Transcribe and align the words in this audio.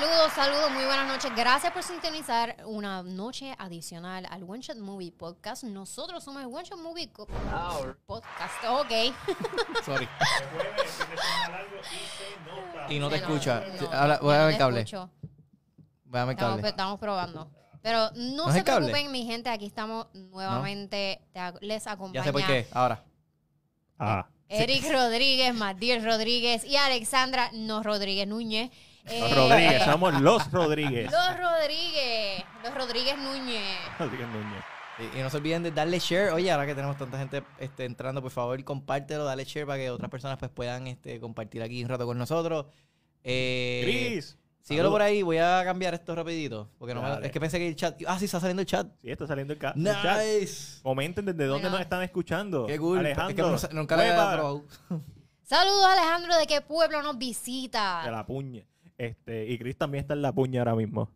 Saludos, 0.00 0.32
saludos, 0.32 0.70
muy 0.70 0.84
buenas 0.84 1.08
noches. 1.08 1.32
Gracias 1.34 1.72
por 1.72 1.82
sintonizar 1.82 2.56
una 2.66 3.02
noche 3.02 3.52
adicional 3.58 4.26
al 4.30 4.44
One 4.44 4.60
Shot 4.60 4.76
Movie 4.78 5.10
Podcast. 5.10 5.64
Nosotros 5.64 6.22
somos 6.22 6.40
el 6.42 6.46
One 6.48 6.62
Shot 6.64 6.78
Movie 6.78 7.10
Co- 7.10 7.26
Podcast. 8.06 8.64
Ok. 8.68 8.92
Sorry. 9.84 10.08
Y 12.90 13.00
no 13.00 13.08
te 13.08 13.16
escucha. 13.16 13.64
no, 13.80 13.92
Ahora, 13.92 14.18
voy 14.22 14.34
a 14.36 14.44
ver 14.44 14.52
el 14.52 14.58
cable. 14.58 14.80
escucho. 14.82 15.10
Voy 16.04 16.20
a 16.20 16.24
ver 16.26 16.32
el 16.32 16.38
Estamos, 16.38 16.56
cable. 16.58 16.68
estamos 16.68 17.00
probando. 17.00 17.50
Pero 17.82 18.10
no, 18.14 18.46
es 18.46 18.52
se 18.52 18.58
el 18.60 18.64
cable? 18.64 18.86
preocupen, 18.90 19.10
mi 19.12 19.24
gente. 19.26 19.50
Aquí 19.50 19.66
estamos 19.66 20.06
nuevamente. 20.12 21.22
Te 21.32 21.40
ac- 21.40 21.58
les 21.60 21.86
acompaña 21.88 22.20
Ya 22.20 22.24
sé 22.24 22.32
por 22.32 22.46
qué. 22.46 22.68
Ahora. 22.72 23.04
Ah, 23.98 24.28
Eric 24.48 24.90
Rodríguez, 24.92 25.52
Matías 25.54 26.04
Rodríguez 26.04 26.64
y 26.64 26.76
Alexandra 26.76 27.50
No 27.52 27.82
Rodríguez 27.82 28.28
Núñez. 28.28 28.70
Los 29.10 29.30
Eh, 29.30 29.34
Rodríguez, 29.34 29.82
somos 29.84 30.20
los 30.20 30.52
Rodríguez. 30.52 31.10
Los 31.10 31.38
Rodríguez. 31.38 32.44
Los 32.64 32.74
Rodríguez 32.74 33.18
Núñez. 33.18 33.78
Rodríguez 33.98 34.28
Núñez. 34.28 34.64
Y, 35.14 35.18
y 35.18 35.22
no 35.22 35.30
se 35.30 35.36
olviden 35.36 35.62
de 35.62 35.70
darle 35.70 35.98
share. 36.00 36.32
Oye, 36.32 36.50
ahora 36.50 36.66
que 36.66 36.74
tenemos 36.74 36.96
tanta 36.96 37.18
gente 37.18 37.42
este, 37.58 37.84
entrando, 37.84 38.20
por 38.20 38.30
favor, 38.32 38.62
compártelo, 38.64 39.24
dale 39.24 39.44
share 39.44 39.64
para 39.66 39.78
que 39.78 39.90
otras 39.90 40.10
personas 40.10 40.38
pues 40.38 40.50
puedan 40.50 40.86
este, 40.88 41.20
compartir 41.20 41.62
aquí 41.62 41.82
un 41.84 41.88
rato 41.88 42.04
con 42.06 42.18
nosotros. 42.18 42.66
Eh, 43.22 43.82
Chris. 43.84 44.36
Síguelo 44.60 44.90
por 44.90 45.00
ahí, 45.00 45.22
voy 45.22 45.38
a 45.38 45.62
cambiar 45.64 45.94
esto 45.94 46.14
rapidito. 46.14 46.68
Porque 46.78 46.94
no 46.94 47.00
me- 47.00 47.08
Dale. 47.08 47.26
es 47.26 47.32
que 47.32 47.40
pensé 47.40 47.58
que 47.58 47.68
el 47.68 47.76
chat. 47.76 47.98
Ah, 48.06 48.18
sí, 48.18 48.26
está 48.26 48.38
saliendo 48.38 48.60
el 48.60 48.66
chat. 48.66 48.86
Sí, 49.00 49.10
está 49.10 49.26
saliendo 49.26 49.54
el, 49.54 49.58
ca- 49.58 49.72
el 49.74 49.84
chat. 49.84 50.18
Nice. 50.20 50.82
Comenten 50.82 51.24
desde 51.24 51.46
dónde 51.46 51.62
Bueno. 51.62 51.76
nos 51.76 51.80
están 51.80 52.02
escuchando. 52.02 52.66
Qué 52.66 52.78
cool. 52.78 52.98
Alejandro. 52.98 53.54
es 53.54 53.66
que 53.66 53.74
nunca. 53.74 53.96
Saludos, 55.42 55.86
Alejandro. 55.86 56.36
¿De 56.36 56.46
qué 56.46 56.60
pueblo 56.60 57.00
nos 57.02 57.16
visita? 57.16 58.02
De 58.04 58.10
la 58.10 58.26
puña. 58.26 58.62
Este, 58.98 59.46
y 59.46 59.58
Chris 59.58 59.76
también 59.78 60.02
está 60.02 60.14
en 60.14 60.22
la 60.22 60.32
puña 60.32 60.60
ahora 60.60 60.74
mismo. 60.74 61.10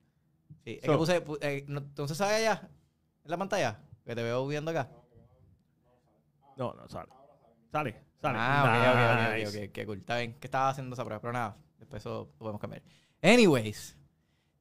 Sí, 0.65 0.79
es 0.81 0.85
So- 0.87 0.93
que 0.93 0.99
puse. 0.99 1.25
pu- 1.27 1.39
eh, 1.43 1.65
no- 1.69 2.09
sale 2.09 2.35
allá, 2.37 2.71
en 3.25 3.31
la 3.31 3.37
pantalla, 3.37 3.81
que 4.05 4.15
te 4.15 4.23
veo 4.23 4.47
viendo 4.47 4.71
acá. 4.71 4.89
No, 6.57 6.73
no, 6.75 6.89
sale. 6.89 7.09
Sale, 7.73 7.97
sale. 8.21 8.39
Ah, 8.41 8.63
ok, 8.65 8.71
ok, 8.71 9.33
ok, 9.33 9.35
Nice. 9.37 9.49
ok, 9.65 9.69
ok, 9.69 9.73
qué 9.73 9.87
cool. 9.87 9.99
Está 9.99 10.19
bien, 10.19 10.35
que 10.35 10.47
estaba 10.47 10.69
haciendo 10.69 10.95
esa 10.95 11.05
prueba, 11.05 11.21
pero 11.21 11.33
nada, 11.33 11.57
después 11.79 12.03
eso 12.03 12.31
lo 12.33 12.39
podemos 12.39 12.61
cambiar. 12.61 12.83
Anyways, 13.23 13.99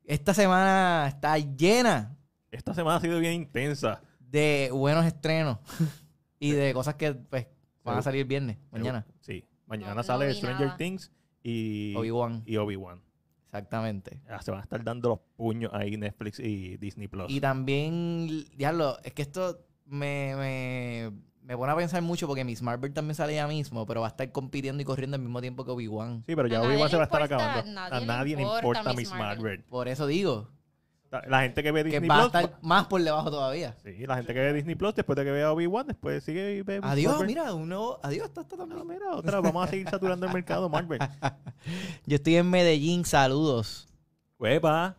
esta 0.06 0.34
semana 0.34 1.06
está 1.08 1.38
llena 1.38 2.18
Esta 2.50 2.74
semana 2.74 2.98
ha 2.98 3.02
sido 3.02 3.20
bien 3.20 3.34
intensa. 3.34 4.02
de 4.20 4.70
buenos 4.72 5.06
estrenos 5.06 5.60
y 6.40 6.52
de 6.52 6.74
cosas 6.74 6.96
que 6.96 7.14
pues 7.14 7.48
van 7.84 7.98
a 7.98 8.02
salir 8.02 8.26
viernes, 8.26 8.58
mañana. 8.72 9.06
Sí. 9.20 9.46
Mañana 9.68 9.96
No- 9.96 10.04
sale 10.04 10.34
Stranger 10.34 10.66
nada. 10.68 10.78
Things 10.78 11.12
y 11.44 11.94
Obi-Wan, 11.98 12.44
y 12.46 12.58
Obi-Wan. 12.58 13.02
Exactamente. 13.52 14.22
Ah, 14.30 14.42
Se 14.42 14.50
van 14.52 14.62
a 14.62 14.64
estar 14.64 14.82
dando 14.84 15.10
los 15.10 15.20
puños 15.36 15.72
ahí 15.74 15.98
Netflix 15.98 16.40
y 16.40 16.78
Disney 16.78 17.08
Plus. 17.08 17.30
Y 17.30 17.42
también, 17.42 18.46
diablo, 18.56 18.98
es 19.04 19.14
que 19.14 19.22
esto 19.22 19.60
me, 19.86 20.36
me, 20.38 21.12
me 21.44 21.58
pone 21.58 21.74
a 21.74 21.76
pensar 21.76 22.02
mucho 22.02 22.28
porque 22.28 22.46
Miss 22.46 22.62
Marvel 22.62 22.94
también 22.94 23.16
sale 23.16 23.36
ya 23.36 23.48
mismo, 23.48 23.86
pero 23.86 24.02
va 24.02 24.08
a 24.08 24.12
estar 24.12 24.32
compitiendo 24.32 24.82
y 24.82 24.86
corriendo 24.86 25.16
al 25.16 25.22
mismo 25.22 25.42
tiempo 25.42 25.66
que 25.66 25.72
Obi-Wan. 25.72 26.24
Sí, 26.26 26.36
pero 26.36 26.48
ya 26.48 26.62
Obi-Wan 26.62 26.90
se 26.90 26.96
va 26.96 27.04
a 27.04 27.06
estar 27.06 27.22
acabando. 27.24 27.72
nadie 27.72 27.98
a 27.98 28.00
nadie 28.06 28.36
le 28.38 28.42
importa 28.44 28.68
importa 28.68 28.90
Miss 28.94 29.10
Miss 29.10 29.12
Marvel. 29.12 29.64
Por 29.66 29.90
eso 29.90 30.08
digo 30.08 30.50
La 31.28 31.42
gente 31.42 31.62
que 31.62 31.72
ve 31.74 31.84
que 31.84 31.90
Disney 32.00 32.08
va 32.10 32.16
a 32.24 32.30
Plus. 32.30 32.42
estar 32.44 32.60
más 32.62 32.88
por 32.88 33.02
debajo 33.04 33.30
todavía. 33.30 33.76
Sí, 33.84 34.06
la 34.08 34.16
gente 34.16 34.34
que 34.34 34.40
ve 34.40 34.54
Disney 34.54 34.76
Plus, 34.76 34.96
después 34.96 35.18
de 35.18 35.26
que 35.26 35.32
vea 35.32 35.52
Obi-Wan, 35.52 35.88
después 35.88 36.24
sigue 36.24 36.56
y 36.56 36.62
ve 36.62 36.80
Adiós, 36.82 37.12
Marvel. 37.14 37.28
mira, 37.28 37.54
uno, 37.54 37.98
adiós, 38.02 38.28
está, 38.28 38.42
está 38.42 38.56
No, 38.56 38.66
también. 38.68 38.88
mira, 38.88 39.14
otra, 39.16 39.42
vamos 39.42 39.66
a 39.68 39.70
seguir 39.70 39.90
saturando 39.90 40.26
el 40.26 40.32
mercado 40.34 40.70
Marvel. 40.70 41.00
Yo 42.06 42.16
estoy 42.16 42.38
en 42.38 42.50
Medellín, 42.50 43.04
saludos. 43.04 43.90
Hueva, 44.40 44.96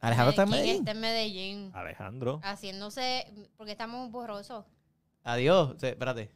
Alejandro 0.00 0.30
está 0.30 0.42
en 0.44 0.48
¿Quién 0.50 0.60
Medellín. 0.60 0.78
está 0.82 0.90
en 0.92 1.00
Medellín? 1.00 1.70
Alejandro. 1.74 2.40
Haciéndose. 2.44 3.26
Porque 3.56 3.72
estamos 3.72 4.10
borrosos. 4.12 4.64
Adiós. 5.24 5.74
Se- 5.78 5.90
espérate. 5.90 6.30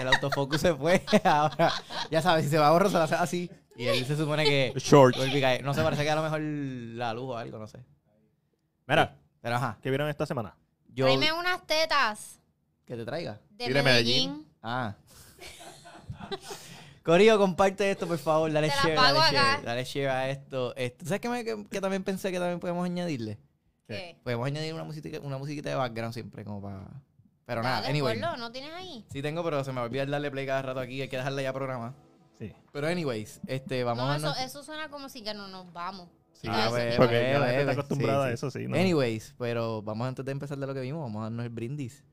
El 0.00 0.08
autofocus 0.08 0.60
se 0.60 0.74
fue. 0.74 1.00
Ahora, 1.24 1.70
ya 2.10 2.20
sabes, 2.20 2.44
si 2.44 2.50
se 2.50 2.58
va 2.58 2.68
a 2.68 2.72
borrar, 2.72 2.88
se 2.90 2.96
lo 2.96 3.02
hace 3.04 3.14
así. 3.14 3.48
Y 3.76 3.86
él 3.86 4.04
se 4.04 4.16
supone 4.16 4.44
que. 4.44 4.72
Short. 4.76 5.16
No 5.62 5.72
sé, 5.74 5.82
parece 5.82 6.02
que 6.02 6.10
a 6.10 6.16
lo 6.16 6.22
mejor 6.24 6.40
la 6.40 7.14
luz 7.14 7.30
o 7.30 7.36
algo, 7.36 7.58
no 7.58 7.68
sé. 7.68 7.78
Mira, 8.86 9.18
Pero 9.40 9.56
ajá. 9.56 9.78
¿qué 9.82 9.90
vieron 9.90 10.08
esta 10.08 10.26
semana? 10.26 10.56
Yo. 10.88 11.06
Tráeme 11.06 11.32
unas 11.32 11.66
tetas 11.66 12.38
Que 12.84 12.96
te 12.96 13.04
traiga. 13.04 13.40
de, 13.50 13.68
Medellín. 13.68 13.84
Medellín. 13.84 14.48
Ah. 14.62 14.94
Corillo, 17.02 17.36
comparte 17.38 17.90
esto, 17.90 18.06
por 18.06 18.18
favor. 18.18 18.52
Dale 18.52 18.68
Te 18.68 18.76
la 18.76 18.82
share, 18.82 18.94
pago 18.94 19.18
dale 19.18 19.38
acá. 19.38 19.52
share. 19.54 19.64
Dale 19.64 19.84
share 19.84 20.08
a 20.08 20.30
esto. 20.30 20.74
Esto- 20.76 21.04
¿Sabes 21.04 21.20
qué, 21.20 21.28
me- 21.28 21.44
que, 21.44 21.66
que 21.68 21.80
también 21.80 22.04
pensé 22.04 22.30
que 22.30 22.38
también 22.38 22.60
podemos 22.60 22.84
añadirle? 22.84 23.38
¿Qué? 23.88 24.18
Podemos 24.22 24.46
añadir 24.46 24.72
una 24.72 24.84
musiquita, 24.84 25.18
una 25.20 25.36
musiquita 25.38 25.68
de 25.70 25.74
background 25.74 26.14
siempre, 26.14 26.44
como 26.44 26.62
para. 26.62 26.84
Pero 27.44 27.62
nada, 27.62 27.76
Dale, 27.80 27.88
anyway. 27.88 28.20
ponlo, 28.20 28.36
¿No 28.36 28.52
tienes 28.52 28.72
ahí? 28.72 29.04
Sí 29.10 29.20
tengo, 29.20 29.42
pero 29.42 29.64
se 29.64 29.72
me 29.72 29.76
va 29.76 29.82
a 29.82 29.84
olvidar 29.86 30.08
darle 30.08 30.30
play 30.30 30.46
cada 30.46 30.62
rato 30.62 30.78
aquí. 30.80 31.02
Hay 31.02 31.08
que 31.08 31.16
dejarla 31.16 31.42
ya 31.42 31.52
programada. 31.52 31.94
Sí. 32.38 32.54
Pero 32.72 32.86
anyways, 32.86 33.40
este, 33.48 33.82
vamos 33.82 34.04
no, 34.04 34.12
a... 34.12 34.16
eso, 34.32 34.40
eso 34.44 34.62
suena 34.62 34.88
como 34.88 35.08
si 35.08 35.22
que 35.24 35.34
no 35.34 35.48
nos 35.48 35.72
vamos. 35.72 36.08
Sí, 36.42 36.48
Ah, 36.50 36.70
porque 36.96 37.34
la 37.38 37.46
gente 37.46 37.60
está 37.60 37.72
acostumbrada 37.72 38.24
sí, 38.24 38.30
a 38.30 38.34
eso, 38.34 38.50
sí. 38.50 38.66
¿no? 38.66 38.76
Anyways, 38.76 39.34
pero 39.38 39.80
vamos 39.80 40.08
antes 40.08 40.24
de 40.24 40.32
empezar 40.32 40.58
de 40.58 40.66
lo 40.66 40.74
que 40.74 40.80
vimos, 40.80 41.00
vamos 41.00 41.20
a 41.20 41.24
darnos 41.24 41.44
el 41.44 41.50
brindis. 41.50 42.04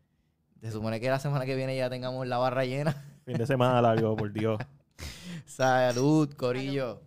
Se 0.62 0.72
supone 0.72 1.00
que 1.00 1.10
la 1.10 1.20
semana 1.20 1.46
que 1.46 1.56
viene 1.56 1.76
ya 1.76 1.90
tengamos 1.90 2.28
la 2.28 2.38
barra 2.38 2.64
llena. 2.64 2.94
Fin 3.26 3.38
de 3.38 3.48
semana 3.48 3.82
largo, 3.82 4.16
por 4.16 4.32
Dios. 4.32 4.60
Salud, 5.46 6.32
Corillo. 6.36 7.02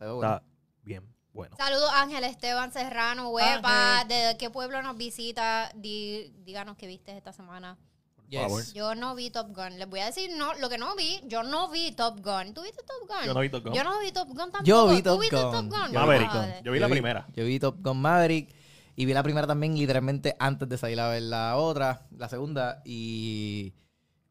Está 0.00 0.42
bien 0.82 1.08
bueno. 1.32 1.56
Saludos 1.56 1.90
Ángel 1.94 2.24
Esteban 2.24 2.72
Serrano, 2.72 3.30
huepa. 3.30 4.04
¿De 4.08 4.36
qué 4.38 4.50
pueblo 4.50 4.82
nos 4.82 4.96
visita? 4.96 5.70
Díganos 5.74 6.76
qué 6.76 6.86
viste 6.86 7.16
esta 7.16 7.32
semana. 7.32 7.78
Yes. 8.32 8.72
Yo 8.72 8.94
no 8.94 9.14
vi 9.14 9.28
Top 9.28 9.54
Gun. 9.54 9.78
Les 9.78 9.86
voy 9.86 10.00
a 10.00 10.06
decir 10.06 10.30
no, 10.34 10.54
lo 10.54 10.70
que 10.70 10.78
no 10.78 10.96
vi. 10.96 11.20
Yo 11.26 11.42
no 11.42 11.68
vi 11.68 11.92
Top 11.92 12.20
Gun. 12.24 12.54
¿Tú 12.54 12.62
viste 12.62 12.82
Top 12.82 13.06
Gun? 13.06 13.26
Yo 13.26 13.34
no 13.34 13.40
vi 13.40 13.50
Top 13.50 13.62
Gun. 13.62 13.74
Yo 13.74 13.84
no 13.84 14.00
vi 14.00 14.10
Top 14.10 14.28
Gun 14.28 14.36
tampoco. 14.36 14.64
Yo 14.64 14.88
vi 14.88 14.96
¿Tú 14.96 15.10
Top 15.10 15.20
viste 15.20 15.36
Gun. 15.36 15.52
Top 15.52 15.64
Gun? 15.68 15.92
Maverick. 15.92 16.64
Yo 16.64 16.72
vi 16.72 16.78
la 16.78 16.88
primera. 16.88 17.26
Yo 17.34 17.44
vi 17.44 17.58
Top 17.58 17.76
Gun 17.80 18.00
Maverick 18.00 18.54
y 18.96 19.04
vi 19.04 19.12
la 19.12 19.22
primera 19.22 19.46
también 19.46 19.76
literalmente 19.76 20.34
antes 20.38 20.66
de 20.66 20.78
salir 20.78 20.98
a 21.00 21.08
ver 21.08 21.22
la 21.22 21.56
otra, 21.56 22.06
la 22.16 22.30
segunda 22.30 22.80
y 22.86 23.74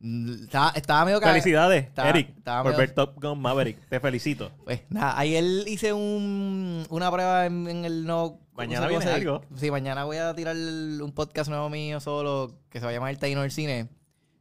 estaba, 0.01 0.69
estaba 0.75 1.05
medio. 1.05 1.21
Felicidades, 1.21 1.85
Estaba- 1.85 2.09
Eric, 2.09 2.29
estaba 2.37 2.63
por 2.63 2.71
medio- 2.71 2.79
ver 2.79 2.91
Top 2.95 3.21
Gun 3.21 3.39
Maverick. 3.39 3.77
Te 3.89 3.99
felicito. 3.99 4.51
Pues 4.63 4.81
nada, 4.89 5.17
ayer 5.19 5.43
hice 5.67 5.93
un, 5.93 6.85
una 6.89 7.11
prueba 7.11 7.45
en, 7.45 7.67
en 7.67 7.85
el 7.85 8.05
no. 8.05 8.39
Mañana 8.53 8.87
¿cómo 8.87 8.99
se 9.01 9.07
viene 9.07 9.21
algo. 9.21 9.41
Sí, 9.55 9.71
mañana 9.71 10.03
voy 10.05 10.17
a 10.17 10.33
tirar 10.35 10.55
un 10.55 11.11
podcast 11.13 11.49
nuevo 11.49 11.69
mío 11.69 11.99
solo 11.99 12.51
que 12.69 12.79
se 12.79 12.85
va 12.85 12.91
a 12.91 12.93
llamar 12.93 13.11
El 13.11 13.17
Taino 13.17 13.41
del 13.41 13.51
Cine. 13.51 13.89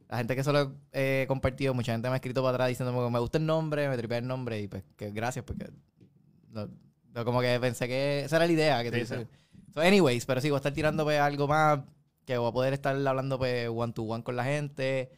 La 0.09 0.17
gente 0.17 0.35
que 0.35 0.43
solo 0.43 0.73
he 0.91 1.25
compartido, 1.27 1.73
mucha 1.73 1.93
gente 1.93 2.09
me 2.09 2.13
ha 2.13 2.17
escrito 2.17 2.41
para 2.43 2.55
atrás 2.55 2.67
diciéndome 2.69 2.99
que 3.05 3.09
me 3.11 3.19
gusta 3.19 3.37
el 3.37 3.45
nombre, 3.45 3.87
me 3.87 3.95
tripea 3.97 4.17
el 4.17 4.27
nombre 4.27 4.59
y 4.59 4.67
pues 4.67 4.83
que 4.97 5.11
gracias 5.11 5.45
porque 5.45 5.69
no- 6.49 6.67
no, 7.13 7.25
como 7.25 7.39
que 7.41 7.57
pensé 7.59 7.87
que 7.87 8.23
esa 8.25 8.35
era 8.37 8.45
la 8.45 8.51
idea 8.51 8.83
que 8.83 8.91
te 8.91 9.05
sí. 9.05 9.15
So, 9.73 9.79
anyways, 9.81 10.25
pero 10.25 10.41
sí, 10.41 10.49
voy 10.49 10.57
a 10.57 10.59
estar 10.59 10.73
tirando 10.73 11.03
pues 11.05 11.19
algo 11.19 11.47
más 11.47 11.79
que 12.25 12.37
voy 12.37 12.49
a 12.49 12.51
poder 12.51 12.73
estar 12.73 12.95
hablando 13.07 13.37
pues 13.37 13.69
one 13.73 13.93
to 13.93 14.03
one 14.03 14.23
con 14.23 14.35
la 14.35 14.43
gente 14.43 15.09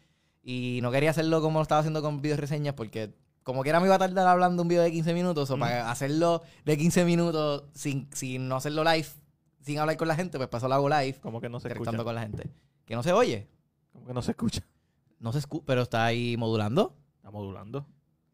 y 0.43 0.79
no 0.81 0.91
quería 0.91 1.09
hacerlo 1.11 1.41
como 1.41 1.59
lo 1.59 1.63
estaba 1.63 1.79
haciendo 1.79 2.01
con 2.01 2.21
video 2.21 2.37
reseñas 2.37 2.73
porque 2.75 3.13
como 3.43 3.63
que 3.63 3.69
era 3.69 3.79
me 3.79 3.87
iba 3.87 3.95
a 3.95 3.99
tardar 3.99 4.27
hablando 4.27 4.61
un 4.61 4.67
video 4.67 4.83
de 4.83 4.91
15 4.91 5.13
minutos 5.13 5.49
o 5.49 5.57
para 5.57 5.89
hacerlo 5.89 6.41
de 6.65 6.77
15 6.77 7.05
minutos 7.05 7.63
sin, 7.73 8.07
sin 8.13 8.47
no 8.47 8.55
hacerlo 8.57 8.83
live, 8.83 9.07
sin 9.61 9.79
hablar 9.79 9.97
con 9.97 10.07
la 10.07 10.15
gente, 10.15 10.37
pues 10.37 10.49
pasó 10.49 10.67
lo 10.67 10.75
hago 10.75 10.89
live, 10.89 11.15
Como 11.21 11.41
que 11.41 11.49
no 11.49 11.59
se 11.59 11.69
escucha. 11.69 12.03
con 12.03 12.15
la 12.15 12.21
gente. 12.21 12.49
Que 12.85 12.95
no 12.95 13.03
se 13.03 13.11
oye, 13.13 13.47
Como 13.91 14.05
que 14.05 14.13
no 14.13 14.21
se 14.21 14.31
escucha. 14.31 14.61
no 15.19 15.31
se 15.33 15.39
escucha, 15.39 15.63
pero 15.65 15.81
está 15.83 16.05
ahí 16.05 16.35
modulando. 16.37 16.95
Está 17.17 17.31
modulando. 17.31 17.85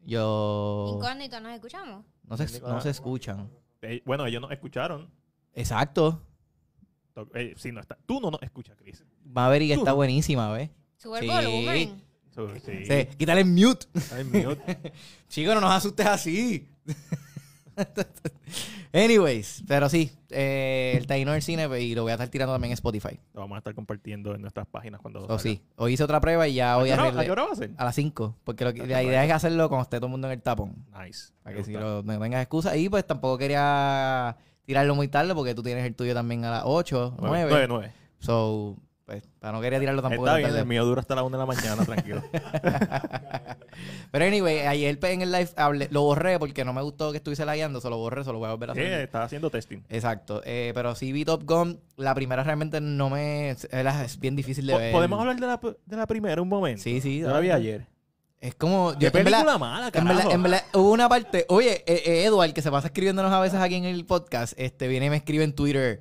Yo... 0.04 0.94
Incógnito, 0.96 1.40
¿nos 1.40 1.52
escuchamos? 1.54 2.04
No 2.24 2.36
se, 2.36 2.60
no 2.60 2.80
se 2.80 2.90
escuchan. 2.90 3.50
Eh, 3.82 4.02
bueno, 4.04 4.26
ellos 4.26 4.40
nos 4.40 4.50
escucharon. 4.52 5.08
Exacto. 5.54 6.22
To- 7.14 7.28
eh, 7.34 7.54
sí, 7.56 7.72
no 7.72 7.80
está. 7.80 7.98
Tú 8.06 8.20
no 8.20 8.30
nos 8.30 8.42
escuchas, 8.42 8.76
Chris. 8.76 9.04
Maverick 9.24 9.74
Tú 9.74 9.80
está 9.80 9.90
no. 9.90 9.96
buenísima, 9.96 10.50
¿ves? 10.52 10.70
Sube 11.00 11.18
Sí. 11.20 11.28
el 11.28 11.46
volumen. 11.46 12.02
Sí. 12.64 12.84
Sí, 12.86 13.06
quítale 13.18 13.40
el 13.40 13.46
mute. 13.48 13.86
En 14.16 14.26
mute. 14.30 14.92
Chico, 15.28 15.52
no 15.54 15.60
nos 15.60 15.72
asustes 15.72 16.06
así. 16.06 16.68
Anyways, 18.92 19.62
pero 19.68 19.88
sí, 19.88 20.10
eh, 20.30 20.94
el 20.96 21.06
Taino 21.06 21.32
del 21.32 21.42
Cine 21.42 21.68
pues, 21.68 21.82
y 21.82 21.94
lo 21.94 22.02
voy 22.02 22.10
a 22.10 22.14
estar 22.14 22.28
tirando 22.28 22.52
también 22.52 22.70
en 22.70 22.74
Spotify. 22.74 23.20
Lo 23.34 23.42
vamos 23.42 23.56
a 23.56 23.58
estar 23.58 23.74
compartiendo 23.74 24.34
en 24.34 24.42
nuestras 24.42 24.66
páginas 24.66 25.00
cuando 25.00 25.20
O 25.20 25.26
salga. 25.26 25.38
sí, 25.42 25.62
hoy 25.76 25.92
hice 25.94 26.02
otra 26.02 26.20
prueba 26.20 26.48
y 26.48 26.54
ya 26.54 26.72
¿A 26.72 26.78
hoy 26.78 26.90
¿A 26.90 26.96
qué 26.96 27.30
hora 27.30 27.44
va 27.44 27.52
a 27.52 27.56
ser? 27.56 27.70
a 27.76 27.84
las 27.84 27.94
5, 27.94 28.36
porque 28.44 28.64
lo 28.64 28.72
que- 28.74 28.80
Está 28.82 28.94
la 28.94 29.02
idea 29.04 29.24
es 29.24 29.32
hacerlo 29.32 29.68
cuando 29.68 29.84
esté 29.84 29.98
todo 29.98 30.06
el 30.06 30.10
mundo 30.12 30.26
en 30.26 30.32
el 30.32 30.42
tapón. 30.42 30.84
Nice. 31.00 31.32
Para 31.42 31.56
que 31.56 31.64
si 31.64 31.72
lo, 31.72 32.02
no 32.02 32.18
tengas 32.20 32.42
excusa. 32.42 32.76
Y 32.76 32.88
pues 32.88 33.06
tampoco 33.06 33.38
quería 33.38 34.36
tirarlo 34.64 34.94
muy 34.96 35.06
tarde 35.08 35.34
porque 35.34 35.54
tú 35.54 35.62
tienes 35.62 35.84
el 35.86 35.94
tuyo 35.94 36.12
también 36.12 36.44
a 36.44 36.50
las 36.50 36.62
8, 36.66 37.14
Nueve, 37.20 37.28
9. 37.30 37.46
nueve, 37.50 37.66
nueve. 37.68 37.92
So, 38.18 38.76
pues, 39.10 39.24
no 39.52 39.60
quería 39.60 39.80
tirarlo 39.80 40.02
tampoco. 40.02 40.26
Está 40.26 40.38
bien, 40.38 40.54
el 40.56 40.66
mío 40.66 40.84
dura 40.84 41.00
hasta 41.00 41.14
la 41.16 41.22
una 41.24 41.36
de 41.36 41.42
la 41.42 41.46
mañana, 41.46 41.84
tranquilo. 41.84 42.22
Pero 44.12 44.24
anyway, 44.24 44.60
ayer 44.60 44.98
pues, 44.98 45.12
en 45.12 45.22
el 45.22 45.32
live 45.32 45.48
hablé- 45.56 45.88
lo 45.90 46.02
borré 46.02 46.38
porque 46.38 46.64
no 46.64 46.72
me 46.72 46.82
gustó 46.82 47.10
que 47.12 47.18
estuviese 47.18 47.44
lagueando, 47.44 47.80
se 47.80 47.88
lo 47.90 47.96
borré, 47.98 48.24
se 48.24 48.32
lo 48.32 48.38
voy 48.38 48.48
a 48.48 48.52
volver 48.52 48.70
a 48.70 48.74
sí, 48.74 48.80
hacer. 48.80 49.00
estaba 49.02 49.24
haciendo 49.24 49.50
testing. 49.50 49.78
Exacto, 49.88 50.42
eh, 50.44 50.72
pero 50.74 50.94
sí 50.94 51.12
vi 51.12 51.24
Top 51.24 51.42
Gun, 51.44 51.80
la 51.96 52.14
primera 52.14 52.42
realmente 52.42 52.80
no 52.80 53.10
me... 53.10 53.50
Es 53.50 53.64
es 53.70 54.18
bien 54.20 54.36
difícil 54.36 54.66
de 54.66 54.76
ver. 54.76 54.92
¿Podemos 54.92 55.20
hablar 55.20 55.36
de 55.38 55.46
la, 55.46 55.60
de 55.86 55.96
la 55.96 56.06
primera 56.06 56.40
un 56.42 56.48
momento? 56.48 56.82
Sí, 56.82 57.00
sí, 57.00 57.20
Yo 57.20 57.30
la 57.30 57.40
vi 57.40 57.50
ayer. 57.50 57.86
Es 58.40 58.54
como... 58.54 58.92
¿Qué 58.94 59.00
yo- 59.00 59.06
en 59.08 59.12
película 59.12 59.38
verdad- 59.44 59.58
mala, 59.58 59.90
En 59.92 60.04
verdad, 60.04 60.32
en 60.32 60.42
verdad, 60.42 60.62
hubo 60.74 60.90
una 60.92 61.08
parte, 61.08 61.46
oye, 61.48 61.84
eh, 61.86 62.02
eh, 62.06 62.24
Edward, 62.24 62.52
que 62.52 62.62
se 62.62 62.70
pasa 62.70 62.88
escribiéndonos 62.88 63.32
a 63.32 63.40
veces 63.40 63.60
aquí 63.60 63.74
en 63.76 63.84
el 63.84 64.04
podcast, 64.06 64.54
este, 64.56 64.88
viene 64.88 65.06
y 65.06 65.10
me 65.10 65.16
escribe 65.16 65.44
en 65.44 65.54
Twitter, 65.54 66.00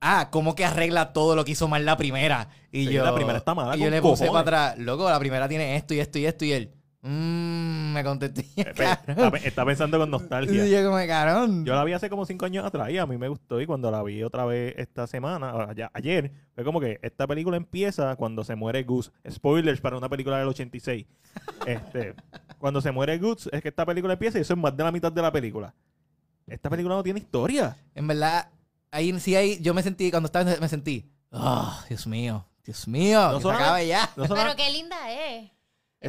ah, 0.00 0.28
¿cómo 0.30 0.54
que 0.54 0.64
arregla 0.64 1.12
todo 1.12 1.34
lo 1.36 1.44
que 1.44 1.52
hizo 1.52 1.68
mal 1.68 1.84
la 1.84 1.96
primera? 1.96 2.48
Y 2.72 2.86
Sí, 2.86 2.92
yo, 2.92 3.04
la 3.04 3.14
primera 3.14 3.38
está 3.38 3.54
mala 3.54 3.76
Y 3.76 3.80
yo 3.80 3.90
le 3.90 4.00
puse 4.02 4.26
cojones. 4.26 4.44
para 4.44 4.66
atrás, 4.70 4.84
loco, 4.84 5.08
la 5.08 5.18
primera 5.18 5.48
tiene 5.48 5.76
esto 5.76 5.94
y 5.94 6.00
esto 6.00 6.18
y 6.18 6.26
esto, 6.26 6.44
y 6.44 6.52
él, 6.52 6.70
mmm, 7.02 7.92
me 7.94 8.04
contesté, 8.04 8.44
Está, 8.56 9.30
pe- 9.30 9.46
está 9.48 9.64
pensando 9.64 9.98
con 9.98 10.08
Y 10.08 10.12
nostalgia. 10.12 10.66
yo 10.66 10.84
como, 10.90 10.96
carón. 11.06 11.64
Yo 11.64 11.74
la 11.74 11.84
vi 11.84 11.92
hace 11.94 12.10
como 12.10 12.26
cinco 12.26 12.44
años 12.44 12.64
atrás 12.64 12.90
y 12.90 12.98
a 12.98 13.06
mí 13.06 13.16
me 13.16 13.28
gustó. 13.28 13.60
Y 13.60 13.66
cuando 13.66 13.90
la 13.90 14.02
vi 14.02 14.22
otra 14.22 14.44
vez 14.44 14.74
esta 14.76 15.06
semana, 15.06 15.72
ya- 15.74 15.90
ayer, 15.94 16.30
fue 16.54 16.64
como 16.64 16.78
que 16.80 16.98
esta 17.02 17.26
película 17.26 17.56
empieza 17.56 18.14
cuando 18.16 18.44
se 18.44 18.54
muere 18.54 18.82
Goose. 18.82 19.10
Spoilers 19.30 19.80
para 19.80 19.96
una 19.96 20.08
película 20.10 20.38
del 20.38 20.48
86. 20.48 21.06
este, 21.66 22.14
cuando 22.58 22.80
se 22.82 22.90
muere 22.92 23.16
Goose, 23.18 23.48
es 23.52 23.62
que 23.62 23.68
esta 23.68 23.86
película 23.86 24.12
empieza 24.14 24.38
y 24.38 24.42
eso 24.42 24.52
es 24.54 24.58
más 24.60 24.76
de 24.76 24.84
la 24.84 24.92
mitad 24.92 25.10
de 25.12 25.22
la 25.22 25.32
película. 25.32 25.72
Esta 26.46 26.68
película 26.70 26.94
no 26.96 27.02
tiene 27.02 27.18
historia. 27.20 27.76
En 27.94 28.06
verdad, 28.06 28.48
ahí 28.96 29.20
sí 29.20 29.36
ahí, 29.36 29.58
yo 29.60 29.74
me 29.74 29.82
sentí, 29.82 30.10
cuando 30.10 30.26
estaba, 30.26 30.56
me 30.58 30.68
sentí, 30.68 31.12
oh, 31.30 31.78
Dios 31.88 32.06
mío, 32.06 32.46
Dios 32.64 32.88
mío, 32.88 33.32
No 33.32 33.36
que 33.38 33.42
se 33.42 33.50
acabe 33.50 33.86
ya. 33.86 34.10
No 34.16 34.26
Pero 34.26 34.56
qué 34.56 34.70
linda 34.70 34.96
es. 35.12 35.50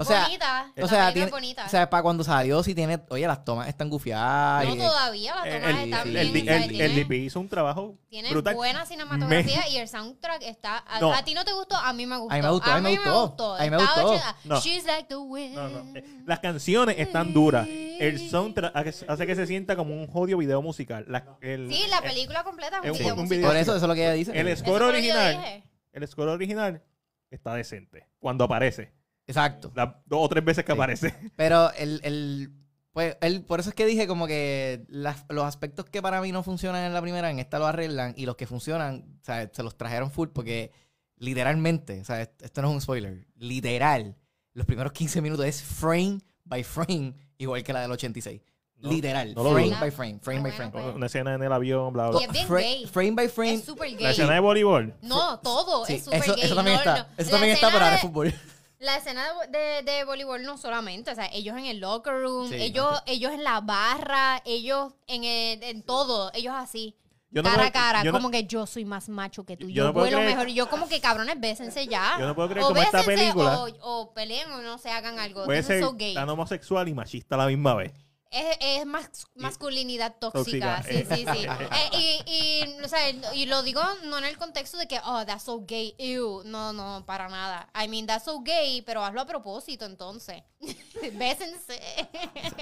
O 0.01 0.05
sea, 0.05 0.23
bonita. 0.23 0.71
O 0.71 0.87
sea, 0.87 1.05
película 1.05 1.11
tiene, 1.13 1.25
es 1.25 1.31
bonita. 1.31 1.65
o 1.65 1.69
sea, 1.69 1.89
para 1.89 2.03
cuando 2.03 2.23
salió, 2.23 2.63
sí 2.63 2.75
tiene, 2.75 2.99
oye, 3.09 3.27
las 3.27 3.43
tomas 3.45 3.67
están 3.67 3.89
gufiadas. 3.89 4.65
no 4.65 4.75
y- 4.75 4.77
todavía, 4.77 5.35
las 5.35 5.43
tomas 5.43 5.55
el, 5.55 5.83
están 5.93 6.07
el- 6.07 6.13
bien. 6.31 6.47
el- 6.47 6.53
el- 6.53 6.63
el 6.63 6.69
tiene- 6.69 6.93
DP 6.95 7.11
hizo 7.25 7.39
un 7.39 7.49
trabajo 7.49 7.95
Tiene 8.09 8.29
brutal. 8.31 8.55
buena 8.55 8.85
cinematografía 8.85 9.67
y 9.69 9.77
el 9.77 9.87
soundtrack 9.87 10.41
está. 10.43 10.83
A, 10.87 10.99
No. 10.99 11.13
a 11.13 11.23
ti 11.23 11.33
no 11.33 11.43
te 11.45 11.53
gustó, 11.53 11.75
a 11.75 11.93
mí 11.93 12.05
me 12.05 12.17
gustó. 12.17 12.33
A 12.33 12.37
mí 12.37 12.41
me 12.43 12.49
gustó, 12.51 12.71
a 12.71 12.75
mí 12.81 12.97
me 12.97 13.11
gustó. 13.11 13.55
A 13.55 13.63
mí 13.63 13.69
me 13.69 13.77
gustó. 13.77 14.19
No. 14.43 14.59
She's 14.61 14.85
like 14.85 15.05
the 15.07 15.15
wind. 15.17 15.55
No, 15.55 15.69
no. 15.69 15.97
eh, 15.97 16.03
Las 16.25 16.39
canciones 16.39 16.95
están 16.99 17.33
duras. 17.33 17.67
El 17.67 18.29
soundtrack 18.29 18.75
hace 19.07 19.25
que 19.27 19.35
se 19.35 19.47
sienta 19.47 19.75
como 19.75 19.93
un 19.93 20.07
jodido 20.07 20.37
video 20.37 20.61
musical. 20.61 21.05
La- 21.07 21.37
el, 21.41 21.69
Sí, 21.71 21.83
la 21.89 22.01
película 22.01 22.43
completa 22.43 22.77
es 22.79 22.85
es 22.85 22.91
un 22.91 22.97
video 22.97 23.13
un 23.15 23.19
musical. 23.21 23.37
video- 23.37 23.49
Por 23.49 23.57
eso, 23.57 23.75
eso 23.75 23.85
es 23.85 23.89
lo 23.89 23.95
que 23.95 24.01
ella 24.03 24.13
dice. 24.13 24.39
El 24.39 24.55
score 24.57 24.83
original, 24.83 25.63
el 25.93 26.07
score 26.07 26.29
original 26.29 26.83
está 27.29 27.53
decente. 27.55 28.07
Cuando 28.19 28.43
aparece. 28.45 28.93
Exacto. 29.27 29.71
Las 29.75 29.89
dos 30.05 30.19
o 30.23 30.29
tres 30.29 30.43
veces 30.43 30.63
que 30.63 30.71
Sí. 30.71 30.77
aparece. 30.77 31.13
Pero 31.35 31.71
el, 31.73 31.99
el 32.03 32.51
pues 32.93 33.15
el, 33.21 33.43
por 33.43 33.59
eso 33.59 33.69
es 33.69 33.75
que 33.75 33.85
dije 33.85 34.07
como 34.07 34.25
que 34.25 34.83
las- 34.89 35.25
los 35.29 35.43
aspectos 35.45 35.85
que 35.85 36.01
para 36.01 36.19
mí 36.21 36.31
no 36.31 36.41
funcionan 36.41 36.83
en 36.83 36.93
la 36.93 37.01
primera, 37.01 37.29
en 37.29 37.37
esta 37.37 37.59
lo 37.59 37.67
arreglan 37.67 38.13
y 38.17 38.25
los 38.25 38.35
que 38.35 38.47
funcionan, 38.47 39.05
o 39.21 39.23
sea, 39.25 39.49
se 39.53 39.61
los 39.61 39.77
trajeron 39.77 40.09
full 40.09 40.29
porque 40.29 40.71
literalmente, 41.17 42.01
o 42.01 42.05
sea, 42.05 42.21
est- 42.21 42.41
esto 42.41 42.61
no 42.61 42.69
es 42.69 42.73
un 42.75 42.81
spoiler, 42.81 43.27
literal, 43.35 44.15
los 44.53 44.65
primeros 44.65 44.91
15 44.93 45.21
minutos 45.21 45.45
es 45.45 45.61
frame 45.61 46.19
by 46.45 46.63
frame, 46.63 47.13
igual 47.37 47.63
que 47.63 47.73
la 47.73 47.81
del 47.81 47.91
86. 47.91 48.41
No, 48.79 48.91
literal, 48.91 49.33
no 49.33 49.43
frame 49.51 49.75
by 49.79 49.91
frame, 49.91 50.19
frame 50.21 50.41
by 50.41 50.51
bueno, 50.51 50.55
frame. 50.55 50.71
pues. 50.71 50.95
Una 50.95 51.05
escena 51.07 51.33
en 51.33 51.41
el 51.43 51.51
avión, 51.51 51.93
bla, 51.93 52.09
bla. 52.09 52.21
Y 52.21 52.23
es 52.25 52.31
bien 52.31 52.47
Fra- 52.47 52.59
gay. 52.59 52.85
frame 52.85 53.11
by 53.11 53.27
frame. 53.27 53.53
Es 53.55 53.63
súper 53.65 53.91
La 53.91 53.97
gay. 53.97 54.11
escena 54.11 54.33
de 54.33 54.39
voleibol. 54.39 54.93
No, 55.01 55.39
todo 55.39 55.85
Sí, 55.85 55.95
es 55.95 56.03
súper 56.05 56.19
eso, 56.21 56.35
gay. 56.35 56.43
eso 56.45 56.55
también 56.55 56.75
No, 56.75 56.79
está. 56.81 56.97
no. 56.97 57.05
Eso 57.17 57.25
La 57.25 57.31
también 57.31 57.53
está, 57.55 57.67
es 57.67 57.91
de- 58.01 58.07
fútbol. 58.07 58.33
La 58.79 58.97
escena 58.97 59.25
de, 59.49 59.57
de, 59.57 59.91
de 59.91 60.03
voleibol 60.03 60.43
no 60.43 60.57
solamente, 60.57 61.09
o 61.11 61.15
sea, 61.15 61.27
ellos 61.33 61.57
en 61.57 61.65
el 61.65 61.79
locker 61.79 62.13
room, 62.21 62.49
Sí, 62.49 62.55
ellos, 62.55 63.01
ellos 63.07 63.31
en 63.31 63.43
la 63.43 63.59
barra, 63.61 64.41
ellos 64.45 64.93
en, 65.07 65.23
el- 65.23 65.63
en 65.63 65.81
todo, 65.83 66.31
ellos 66.33 66.53
así. 66.55 66.95
Yo 67.29 67.41
no 67.43 67.49
cara 67.49 67.55
puedo- 67.57 67.67
a 67.67 67.71
cara, 67.71 68.03
yo 68.03 68.11
no- 68.11 68.19
como 68.19 68.31
que 68.31 68.45
yo 68.45 68.65
soy 68.67 68.85
más 68.85 69.09
macho 69.09 69.45
que 69.45 69.57
tú, 69.57 69.67
Yo 69.67 69.85
yo, 69.87 69.93
vuelo 69.93 70.17
creer- 70.19 70.29
mejor, 70.29 70.47
yo 70.47 70.69
como 70.69 70.87
que 70.87 71.01
cabrones, 71.01 71.39
bésense 71.39 71.87
ya. 71.87 72.17
Yo 72.19 72.27
no 72.27 72.35
puedo 72.35 72.49
creer 72.49 72.65
o 72.65 72.69
esta 72.75 72.99
bésense 72.99 73.15
película- 73.15 73.59
O, 73.63 73.67
o 74.01 74.13
peleen 74.13 74.49
o 74.51 74.61
no 74.61 74.77
se 74.77 74.89
hagan 74.91 75.19
algo. 75.19 75.43
Puede 75.45 75.63
ser 75.63 75.81
so 75.83 75.93
gay. 75.93 76.13
tan 76.13 76.29
homosexual 76.29 76.87
y 76.87 76.93
machista 76.93 77.35
a 77.35 77.39
la 77.39 77.47
misma 77.47 77.73
vez. 77.73 77.91
Es, 78.31 78.57
es 78.59 78.85
más 78.85 79.09
masculinidad 79.35 80.15
tóxica. 80.19 80.81
Tóxica. 80.83 80.83
Sí, 80.83 81.05
sí, 81.15 81.25
sí. 81.33 81.47
Eh, 81.93 82.23
y, 82.25 82.31
y, 82.79 82.83
o 82.83 82.87
sea, 82.87 83.09
y 83.33 83.45
lo 83.45 83.61
digo 83.63 83.81
no 84.05 84.17
en 84.17 84.25
el 84.25 84.37
contexto 84.37 84.77
de 84.77 84.87
que, 84.87 84.99
oh, 85.05 85.25
that's 85.25 85.43
so 85.43 85.63
gay. 85.65 85.95
Ew. 85.97 86.43
No, 86.45 86.73
no, 86.73 87.03
para 87.05 87.29
nada. 87.29 87.69
I 87.75 87.87
mean, 87.87 88.05
that's 88.05 88.25
so 88.25 88.41
gay, 88.41 88.81
pero 88.81 89.03
hazlo 89.03 89.21
a 89.21 89.25
propósito 89.25 89.85
entonces. 89.85 90.43
Bésense. 91.13 91.79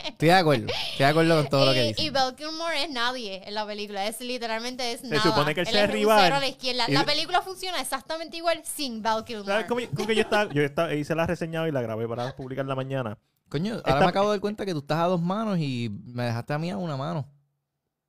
Estoy 0.05 0.27
de 0.27 0.33
acuerdo. 0.33 0.67
Estoy 0.67 0.97
de 0.97 1.05
acuerdo 1.05 1.35
con 1.41 1.49
todo 1.49 1.65
lo 1.65 1.73
que 1.73 1.85
y, 1.85 1.87
dice. 1.89 2.01
y 2.03 2.09
Val 2.09 2.35
Kilmer 2.35 2.75
es 2.77 2.89
nadie 2.89 3.41
en 3.47 3.53
la 3.53 3.65
película. 3.65 4.05
Es 4.05 4.19
literalmente 4.21 4.91
es 4.91 5.03
nada. 5.03 5.21
supone 5.23 5.55
que 5.55 5.61
él 5.61 5.67
sea 5.67 5.85
es 5.85 5.91
rival. 5.91 6.33
a 6.33 6.39
la 6.39 6.47
izquierda. 6.47 6.85
Y- 6.87 6.93
La 6.93 7.05
película 7.05 7.41
funciona 7.41 7.79
exactamente 7.81 8.37
igual 8.37 8.61
sin 8.65 9.01
Val 9.01 9.23
Kilmer. 9.23 9.45
¿Sabes 9.45 9.65
cómo, 9.67 9.81
cómo 9.95 10.07
que 10.07 10.15
yo, 10.15 10.21
estaba, 10.21 10.51
yo 10.53 10.61
estaba- 10.63 10.93
hice 10.93 11.15
la 11.15 11.25
reseñada 11.25 11.67
y 11.67 11.71
la 11.71 11.81
grabé 11.81 12.07
para 12.07 12.35
publicar 12.35 12.65
la 12.65 12.75
mañana? 12.75 13.17
Coño, 13.49 13.73
ahora 13.75 13.83
Esta- 13.89 13.99
me 13.99 14.05
acabo 14.07 14.27
de 14.29 14.33
dar 14.35 14.41
cuenta 14.41 14.65
que 14.65 14.73
tú 14.73 14.79
estás 14.79 14.97
a 14.99 15.05
dos 15.05 15.21
manos 15.21 15.57
y 15.59 15.89
me 16.05 16.23
dejaste 16.23 16.53
a 16.53 16.57
mí 16.59 16.69
a 16.71 16.77
una 16.77 16.97
mano. 16.97 17.27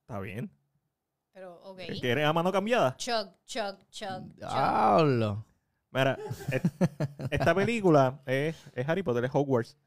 Está 0.01 0.19
bien. 0.19 0.49
Pero, 1.33 1.59
ok. 1.63 1.77
¿Que 2.01 2.09
eres 2.11 2.25
a 2.25 2.33
mano 2.33 2.51
cambiada? 2.51 2.95
Chug, 2.97 3.29
chug, 3.45 3.75
chug, 3.91 4.09
chug. 4.35 4.35
Diablo. 4.35 5.45
Mira, 5.91 6.17
esta 7.31 7.55
película 7.55 8.19
es, 8.25 8.55
es 8.73 8.89
Harry 8.89 9.03
Potter, 9.03 9.25
es 9.25 9.31
Hogwarts. 9.33 9.77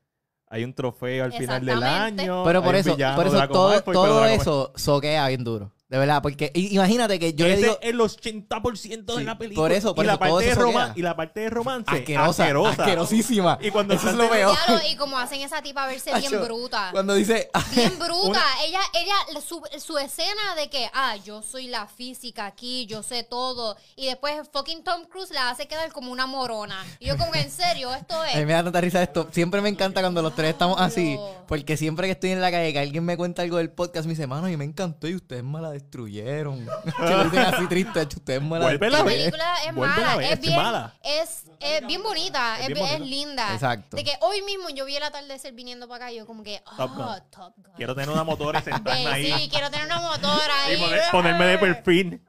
Hay 0.47 0.65
un 0.65 0.75
trofeo 0.75 1.25
al 1.25 1.33
final 1.33 1.65
del 1.65 1.77
Exactamente. 1.79 2.23
año. 2.23 2.45
Pero 2.45 2.59
hay 2.61 2.65
por 2.65 2.75
un 2.75 2.81
eso, 2.81 2.95
villano 2.97 3.17
por 3.17 3.27
eso 3.27 3.37
Draco 3.37 3.53
todo, 3.53 3.69
Malfoy, 3.69 3.83
pero 3.95 4.03
todo 4.05 4.21
Draco 4.21 4.43
eso 4.43 4.73
soquea 4.77 5.29
bien 5.29 5.45
duro. 5.45 5.73
De 5.91 5.99
verdad, 5.99 6.23
porque 6.23 6.53
imagínate 6.55 7.19
que 7.19 7.35
yo 7.35 7.47
Ese 7.47 7.57
le 7.57 7.63
digo 7.63 7.79
es 7.83 7.91
el 7.91 7.99
80% 7.99 9.05
de 9.07 9.17
Sí, 9.19 9.25
la 9.25 9.37
película. 9.37 9.65
por 9.65 9.73
eso, 9.73 9.93
por 9.93 10.05
y, 10.05 10.07
la 10.07 10.13
todo 10.19 10.21
parte 10.37 10.45
de 10.47 10.51
eso 10.53 10.93
y 10.95 11.03
la 11.03 11.17
parte 11.17 11.41
de 11.41 11.51
romance 11.51 11.91
asquerosa, 11.91 12.45
asquerosa. 12.45 12.83
asquerosísima. 12.85 13.59
Y 13.61 13.73
cuando 13.73 13.95
eso 13.95 14.09
es 14.09 14.15
lo 14.15 14.31
peor. 14.31 14.57
Claro, 14.67 14.81
y 14.89 14.95
como 14.95 15.19
hacen 15.19 15.41
esa 15.41 15.61
tipa 15.63 15.89
verse 15.89 16.15
bien 16.21 16.41
bruta. 16.41 16.91
Cuando 16.93 17.15
dice, 17.15 17.51
Bien 17.75 17.99
bruta. 17.99 18.29
Una- 18.29 18.63
Ella, 18.65 18.79
ella, 18.95 19.41
su, 19.41 19.61
su 19.85 19.99
escena 19.99 20.55
de 20.57 20.71
que, 20.71 20.89
ah, 20.95 21.17
yo 21.17 21.43
soy 21.43 21.67
la 21.67 21.89
física 21.89 22.47
aquí, 22.47 22.87
yo 22.87 23.03
sé 23.03 23.25
todo. 23.25 23.77
Y 23.97 24.07
después 24.07 24.49
fucking 24.53 24.85
Tom 24.85 25.07
Cruise 25.07 25.33
la 25.33 25.51
hace 25.51 25.67
quedar 25.67 25.91
como 25.91 26.13
una 26.13 26.27
morona. 26.27 26.85
Y 27.01 27.07
yo 27.09 27.17
como, 27.19 27.35
en 27.35 27.51
serio, 27.51 27.93
esto 27.95 28.15
a 28.15 28.27
mí 28.27 28.31
es. 28.35 28.47
me 28.47 28.53
da 28.53 28.63
tanta 28.63 28.81
risa 28.81 29.03
esto. 29.03 29.27
Siempre 29.33 29.61
me 29.61 29.69
encanta 29.69 30.01
cuando 30.03 30.23
los 30.23 30.37
tres 30.37 30.51
estamos 30.53 30.81
así. 30.81 31.19
Porque 31.49 31.77
siempre 31.77 32.07
que 32.07 32.13
estoy 32.13 32.31
en 32.31 32.41
la 32.41 32.53
calle, 32.53 32.73
que 32.73 32.79
alguien 32.79 33.05
me 33.05 33.17
cuenta 33.17 33.43
algo 33.43 33.57
del 33.57 33.71
podcast, 33.73 34.07
me 34.07 34.11
dice, 34.13 34.29
mano, 34.29 34.49
y 34.49 34.57
me 34.57 34.65
encantó 34.65 35.09
y 35.09 35.17
ustedes 35.17 35.43
me 35.43 35.61
la 35.61 35.80
destruyeron. 35.81 36.67
que 36.99 37.25
dicen 37.25 37.39
así 37.41 37.67
triste, 37.67 38.01
"Acho, 38.01 38.19
ustedes 38.19 38.43
me 38.43 38.59
la 38.59 38.65
Vuélvela 38.67 38.99
La 38.99 39.05
película 39.05 39.55
es 39.63 39.69
a 39.69 39.73
mala, 39.73 40.17
ver, 40.17 40.27
es 40.27 40.33
es 40.33 40.41
bien, 40.41 40.57
mala. 40.57 40.95
es, 41.03 41.45
es 41.61 41.87
bien 41.87 42.03
bonita, 42.03 42.57
Es 42.61 42.69
es, 42.69 42.75
bien 42.75 42.87
es 42.87 42.93
bonita. 42.99 43.05
linda. 43.17 43.55
Exacto. 43.55 43.97
De 43.97 44.05
que 44.05 44.13
hoy 44.21 44.43
mismo 44.43 44.69
yo 44.71 44.85
vi 44.85 44.97
el 44.97 45.03
atardecer 45.03 45.53
viniendo 45.53 45.89
para 45.89 46.07
acá 46.07 46.13
y 46.13 46.17
yo 46.19 46.27
como 46.27 46.43
que, 46.43 46.63
ah, 46.67 46.75
Top 46.77 46.95
Gun. 46.95 47.07
Top 47.31 47.55
Gun. 47.57 47.73
Quiero 47.77 47.95
tener 47.95 48.11
una 48.11 48.25
motora 48.25 48.61
y 48.61 48.63
sentarme 48.71 49.07
ahí. 49.07 49.33
sí, 49.33 49.49
quiero 49.51 49.71
tener 49.71 49.87
una 49.87 50.01
motora 50.01 50.65
ahí. 50.65 50.75
y 50.75 50.81
poner- 50.81 51.11
ponerme 51.11 51.45
de 51.47 51.59
perfil. 51.59 52.23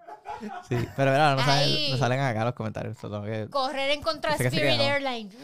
Sí, 0.68 0.76
pero 0.96 1.12
verdad, 1.12 1.36
no 1.36 1.44
salen, 1.46 1.92
no 1.92 1.98
salen 1.98 2.20
acá 2.20 2.46
los 2.46 2.54
comentarios. 2.54 2.98
que- 2.98 3.48
Correr 3.50 3.92
en 3.92 4.02
contra 4.02 4.36
de 4.36 4.48
Spirit. 4.48 4.80
Airlines. 4.80 5.36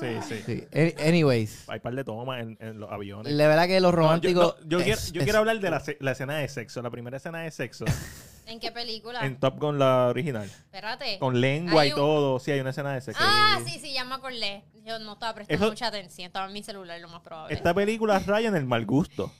Sí, 0.00 0.06
sí. 0.28 0.42
Sí. 0.44 0.64
Any- 0.72 1.08
Anyways, 1.08 1.68
Hay 1.68 1.80
par 1.80 1.94
de 1.94 2.04
tomas 2.04 2.42
en, 2.42 2.56
en 2.60 2.78
los 2.80 2.90
aviones. 2.90 3.32
la 3.32 3.48
verdad 3.48 3.66
que 3.66 3.80
los 3.80 3.92
No, 3.92 3.96
yo, 3.96 4.02
románticos. 4.02 4.56
no, 4.62 4.68
yo 4.68 4.78
es- 4.78 4.84
quiero, 4.84 5.00
yo 5.12 5.20
es- 5.20 5.24
quiero 5.24 5.38
hablar 5.38 5.60
de 5.60 5.70
la, 5.70 5.82
la 6.00 6.12
escena 6.12 6.36
de 6.38 6.48
sexo, 6.48 6.82
la 6.82 6.90
primera 6.90 7.16
escena 7.16 7.40
de 7.40 7.50
sexo 7.50 7.84
¿En 8.46 8.60
qué 8.60 8.70
película? 8.70 9.24
en 9.26 9.40
Top 9.40 9.58
Gun, 9.58 9.78
la 9.78 10.06
original. 10.08 10.44
Espérate. 10.44 11.18
Con 11.18 11.40
lengua 11.40 11.82
Hay 11.82 11.88
y 11.88 11.92
un- 11.92 11.96
todo. 11.96 12.38
Sí, 12.38 12.50
hay 12.52 12.60
una 12.60 12.70
escena 12.70 12.92
de 12.94 13.00
sexo. 13.00 13.20
Ah, 13.24 13.58
sí, 13.64 13.78
sí, 13.80 13.92
ya 13.92 14.04
me 14.04 14.14
acordé. 14.14 14.62
Yo 14.84 14.98
no 15.00 15.14
estaba 15.14 15.34
prestando 15.34 15.64
Eso- 15.64 15.72
mucha 15.72 15.86
atención. 15.88 16.26
Estaba 16.26 16.46
en 16.46 16.52
mi 16.52 16.62
celular, 16.62 17.00
lo 17.00 17.08
más 17.08 17.22
probable. 17.22 17.54
Esta 17.54 17.74
película 17.74 18.18
raya 18.20 18.48
en 18.48 18.54
el 18.56 18.64
mal 18.66 18.84
gusto. 18.86 19.32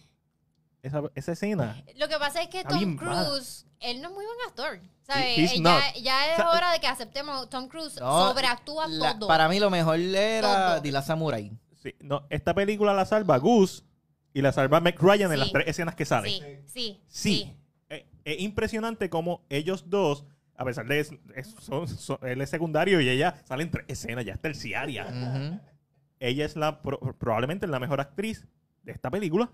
Esa, 0.83 1.02
esa 1.14 1.33
escena. 1.33 1.83
Lo 1.97 2.09
que 2.09 2.16
pasa 2.18 2.42
es 2.42 2.49
que 2.49 2.62
Tom 2.64 2.95
mala. 2.97 3.25
Cruise, 3.26 3.66
él 3.80 4.00
no 4.00 4.09
es 4.09 4.14
muy 4.14 4.25
buen 4.25 4.38
actor. 4.49 4.80
¿sabes? 5.02 5.52
He- 5.52 5.62
ya, 5.62 5.80
ya 6.02 6.26
es 6.33 6.33
O 6.35 6.42
sea, 6.42 6.50
hora 6.50 6.73
de 6.73 6.80
que 6.80 6.87
aceptemos. 6.87 7.49
Tom 7.49 7.68
Cruise 7.68 7.97
No, 8.00 8.28
sobreactúa 8.28 8.87
la- 8.88 9.18
todo. 9.18 9.28
Para 9.28 9.49
mí 9.49 9.59
lo 9.61 9.71
mejor 9.71 9.99
era. 10.00 10.80
Dila 10.80 11.02
Samurai. 11.02 11.52
Sí, 11.83 11.95
no, 12.00 12.26
esta 12.30 12.54
película 12.54 12.92
la 12.92 13.04
salva 13.04 13.37
Goose 13.38 13.85
y 14.33 14.42
la 14.42 14.52
salva 14.52 14.80
Meg 14.80 15.00
Ryan 15.00 15.30
en 15.33 15.38
Sí. 15.38 15.45
las 15.45 15.52
tres 15.52 15.68
escenas 15.68 15.95
que 15.95 16.04
salen. 16.04 16.33
Sí, 16.33 16.64
sí, 16.66 17.00
Sí. 17.09 17.56
Eh, 17.88 18.06
Es, 18.25 18.40
impresionante 18.40 19.09
cómo 19.09 19.45
ellos 19.49 19.88
dos, 19.88 20.25
a 20.56 20.64
pesar 20.64 20.87
de 20.88 20.99
es- 20.99 21.12
es- 21.37 21.54
son- 21.61 21.87
son- 21.87 22.18
él 22.23 22.40
es 22.40 22.50
secundario 22.50 23.00
y 23.00 23.09
ella 23.09 23.40
salen 23.45 23.71
tres 23.71 23.85
escenas, 23.88 24.25
ya 24.25 24.33
es 24.33 24.40
terciaria. 24.40 25.06
Ujú. 25.06 25.61
Ella 26.18 26.45
es 26.45 26.56
la 26.56 26.83
pro- 26.83 26.99
probablemente 27.18 27.68
la 27.68 27.78
mejor 27.78 28.00
actriz 28.00 28.45
de 28.83 28.90
esta 28.92 29.11
película 29.11 29.49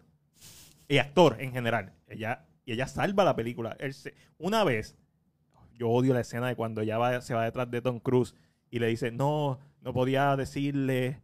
y 0.88 0.98
actor 0.98 1.36
en 1.40 1.52
general. 1.52 1.92
Ella 2.08 2.44
y 2.64 2.72
ella 2.72 2.86
salva 2.86 3.24
la 3.24 3.34
película. 3.36 3.76
Él 3.80 3.92
se- 3.94 4.14
una 4.38 4.62
vez 4.64 4.96
yo 5.74 5.88
odio 5.88 6.14
la 6.14 6.20
escena 6.20 6.46
de 6.48 6.54
cuando 6.56 6.80
ella 6.80 6.98
va, 6.98 7.20
se 7.20 7.34
va 7.34 7.44
detrás 7.44 7.70
de 7.70 7.80
Tom 7.82 7.98
Cruise 8.00 8.34
y 8.70 8.78
le 8.78 8.86
dice, 8.88 9.10
no, 9.10 9.58
no 9.80 9.92
podía 9.92 10.36
decirle 10.36 11.20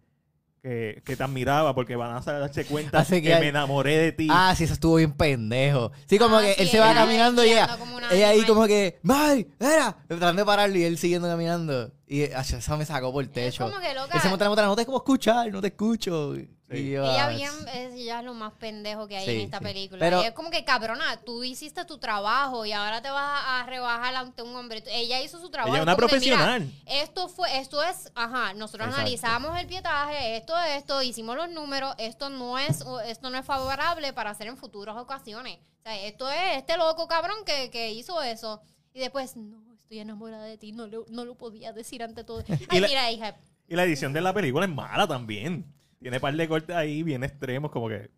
que, 0.62 1.00
que 1.05 1.15
te 1.17 1.23
admiraba 1.23 1.75
porque 1.75 1.95
van 1.95 2.17
a 2.17 2.21
darse 2.21 2.65
cuenta 2.65 2.99
Así 2.99 3.17
que, 3.17 3.23
que 3.29 3.35
hay- 3.35 3.41
me 3.41 3.49
enamoré 3.49 3.97
de 3.99 4.12
ti. 4.12 4.27
Ah, 4.31 4.53
sí, 4.57 4.65
eso 4.65 4.73
estuvo 4.73 4.97
bien 4.97 5.12
pendejo. 5.12 5.93
Sí, 6.07 6.19
como 6.19 6.37
Ah, 6.38 6.43
que 6.43 6.55
sí, 6.55 6.62
él 6.62 6.69
se 6.69 6.81
va 6.81 6.93
caminando 6.95 7.45
y 7.45 7.50
ella, 7.50 7.79
ella 8.11 8.29
ahí 8.31 8.43
como 8.45 8.67
que, 8.67 8.99
¡May! 9.03 9.47
¡Era! 9.61 9.97
Tratando 10.09 10.43
de 10.43 10.47
pararlo 10.47 10.77
y 10.77 10.83
él 10.85 10.99
siguiendo 10.99 11.29
caminando. 11.29 11.93
Y 12.11 12.23
eso 12.23 12.77
me 12.79 12.87
sacó 12.87 13.12
por 13.12 13.23
el 13.23 13.31
techo. 13.31 13.65
como 13.69 13.81
que 13.81 13.93
loca. 13.93 14.15
Él 14.15 14.21
se 14.23 14.29
monta 14.31 14.45
en 14.47 14.50
la 14.50 14.57
moto, 14.57 14.67
no 14.67 14.77
te 14.77 14.87
como 14.87 14.97
escuchar, 14.99 15.50
no 15.53 15.61
te 15.61 15.69
escucho. 15.69 16.35
Sí. 16.37 16.49
Y 16.71 16.91
yo, 16.91 17.03
Ella 17.03 17.27
ah, 17.27 17.29
bien, 17.31 17.50
es 17.75 18.05
ya 18.05 18.21
lo 18.23 18.35
más 18.35 18.53
pendejo 18.55 19.07
que 19.09 19.17
hay 19.17 19.25
Sí, 19.25 19.31
en 19.33 19.41
esta 19.41 19.59
sí. 19.59 19.65
película. 19.65 19.99
Pero- 20.00 20.23
Y 20.23 20.27
es 20.27 20.33
como 20.33 20.50
que, 20.50 20.65
cabrona, 20.65 21.19
tú 21.25 21.43
hiciste 21.45 21.85
tu 21.87 21.99
trabajo 21.99 22.65
y 22.67 22.73
ahora 22.73 23.00
te 23.03 23.11
vas 23.11 23.43
a 23.47 23.65
rebajar 23.67 24.15
ante 24.15 24.43
un 24.43 24.55
hombre. 24.57 24.83
Ella 24.87 25.21
hizo 25.23 25.38
su 25.41 25.49
trabajo. 25.50 25.75
Ella 25.75 25.81
es 25.81 25.83
una 25.85 25.97
como 25.97 26.09
que, 26.09 26.21
mira, 26.21 26.37
profesional. 26.37 26.73
esto 26.87 27.29
fue, 27.29 27.59
esto 27.59 27.83
es, 27.83 28.11
ajá, 28.15 28.53
nosotros 28.55 28.87
Exacto. 28.88 29.00
analizamos 29.00 29.59
el 29.59 29.67
pietaje, 29.67 30.37
esto, 30.37 30.59
esto, 30.59 31.03
hicimos 31.03 31.37
los 31.37 31.50
números, 31.50 31.95
esto 31.99 32.29
no 32.31 32.59
es, 32.59 32.85
esto 33.07 33.31
no 33.31 33.38
es 33.38 33.47
favorable 33.47 34.12
para 34.12 34.31
hacer 34.31 34.47
en 34.47 34.57
futuras 34.59 34.97
ocasiones. 34.97 35.59
O 35.81 35.83
sea, 35.85 35.99
esto 36.07 36.29
es 36.31 36.57
este 36.59 36.77
loco 36.77 37.07
cabrón 37.09 37.37
que, 37.47 37.71
que 37.71 37.93
hizo 37.93 38.21
eso. 38.23 38.61
Y 38.93 39.00
después, 39.00 39.37
no, 39.37 39.67
estoy 39.88 40.00
enamorada 40.00 40.45
de 40.45 40.59
ti, 40.59 40.73
no 40.73 40.87
lo, 40.87 41.07
no 41.09 41.25
lo 41.25 41.35
podía 41.35 41.73
decir 41.73 42.02
ante 42.02 42.23
todo. 42.23 42.45
Ay, 42.68 42.80
la- 42.80 42.88
mira, 42.88 43.11
hija, 43.11 43.37
Y 43.68 43.75
la 43.75 43.85
edición 43.85 44.12
de 44.12 44.21
la 44.21 44.35
película 44.35 44.66
es 44.66 44.71
mala 44.71 45.07
también. 45.09 45.64
Tiene 46.02 46.21
par 46.21 46.37
de 46.37 46.47
cortes 46.47 46.76
ahí 46.76 47.02
bien 47.02 47.25
extremos, 47.25 47.71
como 47.71 47.88
que. 47.88 48.11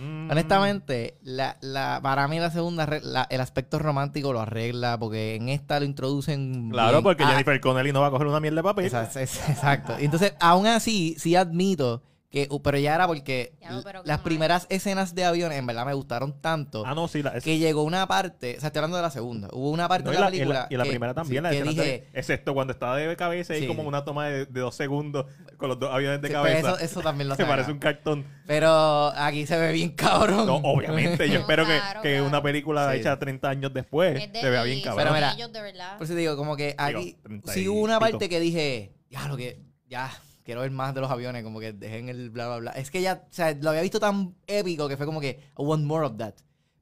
mm, 0.00 0.30
Honestamente, 0.30 1.18
la, 1.22 1.58
la, 1.60 2.00
para 2.02 2.26
mí 2.28 2.40
la 2.40 2.50
segunda, 2.50 2.86
la- 3.02 3.26
el 3.28 3.40
aspecto 3.42 3.78
romántico 3.78 4.32
lo 4.32 4.40
arregla 4.40 4.98
porque 4.98 5.34
en 5.34 5.50
esta 5.50 5.78
lo 5.78 5.84
introducen. 5.84 6.70
Claro, 6.70 6.92
bien. 6.92 7.02
porque 7.04 7.24
Ah, 7.24 7.28
Jennifer 7.28 7.60
Connelly 7.60 7.92
no 7.92 8.00
va 8.00 8.06
a 8.06 8.10
coger 8.10 8.26
una 8.26 8.40
mierda 8.40 8.56
de 8.56 8.62
papel. 8.62 8.86
exacto. 8.86 9.96
Y 10.00 10.06
Entonces, 10.06 10.34
aún 10.40 10.66
así, 10.66 11.14
sí 11.18 11.36
admito 11.36 12.02
que, 12.30 12.46
pero 12.62 12.76
ya 12.78 12.94
era 12.94 13.06
porque 13.06 13.54
Ya, 13.60 13.70
no, 13.70 13.82
las 14.04 14.20
primeras 14.20 14.66
escenas 14.68 15.14
de 15.14 15.24
aviones 15.24 15.56
en 15.58 15.66
verdad 15.66 15.86
me 15.86 15.94
gustaron 15.94 16.38
tanto 16.42 16.84
Ah, 16.84 16.94
no, 16.94 17.08
sí. 17.08 17.22
La, 17.22 17.30
es- 17.30 17.42
que 17.42 17.56
llegó 17.58 17.82
una 17.84 18.06
parte, 18.06 18.56
o 18.58 18.60
sea, 18.60 18.66
estoy 18.66 18.80
hablando 18.80 18.98
de 18.98 19.02
la 19.02 19.10
segunda, 19.10 19.48
hubo 19.52 19.70
una 19.70 19.88
parte 19.88 20.04
no, 20.04 20.10
de 20.10 20.18
la 20.20 20.28
la, 20.28 20.36
y 20.36 20.38
la- 20.38 20.44
película 20.44 20.66
y 20.68 20.76
la 20.76 20.84
que- 20.84 20.90
primera 20.90 21.14
también, 21.14 21.42
sí, 21.42 21.42
la 21.44 21.50
que 21.50 21.62
dije, 21.70 21.82
de- 21.82 22.08
excepto 22.12 22.52
cuando 22.52 22.74
estaba 22.74 22.98
de 22.98 23.16
cabeza 23.16 23.56
y 23.56 23.60
Sí. 23.60 23.66
como 23.66 23.82
una 23.82 24.04
toma 24.04 24.26
de, 24.26 24.44
de 24.44 24.60
dos 24.60 24.74
segundos 24.74 25.24
con 25.56 25.70
los 25.70 25.78
dos 25.78 25.90
aviones 25.90 26.20
de 26.20 26.28
sí, 26.28 26.34
pues 26.34 26.52
cabeza. 26.52 26.68
eso, 26.72 26.78
eso 26.80 27.00
también 27.00 27.28
lo 27.28 27.34
saca. 27.36 27.48
parece 27.48 27.72
un 27.72 27.78
cartón. 27.78 28.26
Pero 28.46 29.06
aquí 29.16 29.46
se 29.46 29.58
ve 29.58 29.72
bien 29.72 29.90
cabrón. 29.92 30.46
No, 30.46 30.56
obviamente. 30.56 31.28
Yo 31.28 31.34
No, 31.36 31.40
espero 31.40 31.64
que, 31.64 31.78
claro, 31.78 32.02
que 32.02 32.10
claro. 32.12 32.26
una 32.26 32.42
película 32.42 32.92
Sí. 32.92 32.98
hecha 32.98 33.18
30 33.18 33.48
años 33.48 33.72
después 33.72 34.20
es 34.22 34.32
de 34.32 34.40
se 34.42 34.50
vea 34.50 34.62
bien 34.64 34.82
cabrón. 34.82 35.04
Pero 35.04 35.14
mira, 35.14 35.32
ellos 35.32 35.50
de 35.52 35.62
verdad. 35.62 35.96
Por 35.96 36.04
eso 36.04 36.12
te 36.12 36.20
digo, 36.20 36.36
como 36.36 36.56
que 36.56 36.74
aquí 36.76 37.16
treinta 37.22 37.52
sí 37.54 37.66
hubo 37.68 37.80
una 37.80 37.98
parte 37.98 38.28
que 38.28 38.38
dije, 38.38 38.92
ya 39.10 39.26
lo 39.28 39.36
que, 39.38 39.62
ya, 39.88 40.10
quiero 40.48 40.62
ver 40.62 40.70
más 40.70 40.94
de 40.94 41.02
los 41.02 41.10
aviones, 41.10 41.44
como 41.44 41.60
que 41.60 41.74
dejen 41.74 42.08
el 42.08 42.30
bla, 42.30 42.46
bla, 42.46 42.56
bla. 42.56 42.70
Es 42.70 42.90
que 42.90 43.02
ya, 43.02 43.22
o 43.30 43.34
sea, 43.34 43.52
lo 43.52 43.68
había 43.68 43.82
visto 43.82 44.00
tan 44.00 44.34
épico 44.46 44.88
que 44.88 44.96
fue 44.96 45.04
como 45.04 45.20
que, 45.20 45.40
I 45.58 45.62
want 45.62 45.84
more 45.84 46.06
of 46.06 46.16
that. 46.16 46.36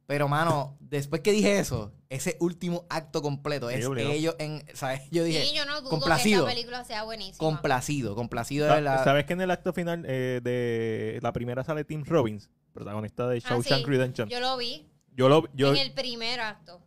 Pero, 0.07 0.29
mano, 0.29 0.77
después 0.81 1.21
que 1.21 1.33
dije 1.33 1.59
eso, 1.59 1.93
ese 2.09 2.37
último 2.39 2.87
acto 2.89 3.23
completo 3.23 3.69
es 3.69 3.85
ellos 3.85 4.37
en, 4.39 4.65
¿sabes? 4.73 5.01
Yo 5.11 5.25
dije, 5.25 5.43
sí, 5.47 5.57
yo 5.57 5.65
no 5.65 5.81
dudo 5.81 5.91
complacido. 5.91 6.45
que 6.45 6.53
esta 6.53 6.55
película 6.55 6.85
sea 6.85 7.03
buenísima. 7.03 7.39
complacido, 7.39 8.15
complacido 8.15 8.73
de 8.73 8.83
la... 8.83 9.03
¿Sabes 9.03 9.25
que 9.25 9.33
en 9.33 9.41
el 9.41 9.51
acto 9.51 9.73
final 9.73 10.05
eh, 10.07 10.41
de 10.45 11.19
la 11.21 11.33
primera 11.33 11.65
sale 11.65 11.83
Tim 11.85 12.05
Robbins, 12.05 12.49
protagonista 12.73 13.27
de 13.27 13.39
Ah, 13.39 13.49
Shawshank 13.49 13.81
sí. 13.81 13.85
Redemption? 13.85 14.29
Yo 14.29 14.39
lo 14.39 14.57
vi 14.57 14.87
Yo 15.17 15.29
lo. 15.29 15.53
Yo, 15.55 15.73
en 15.75 15.79
el 15.79 15.93
primer 15.93 16.39
acto. 16.39 16.86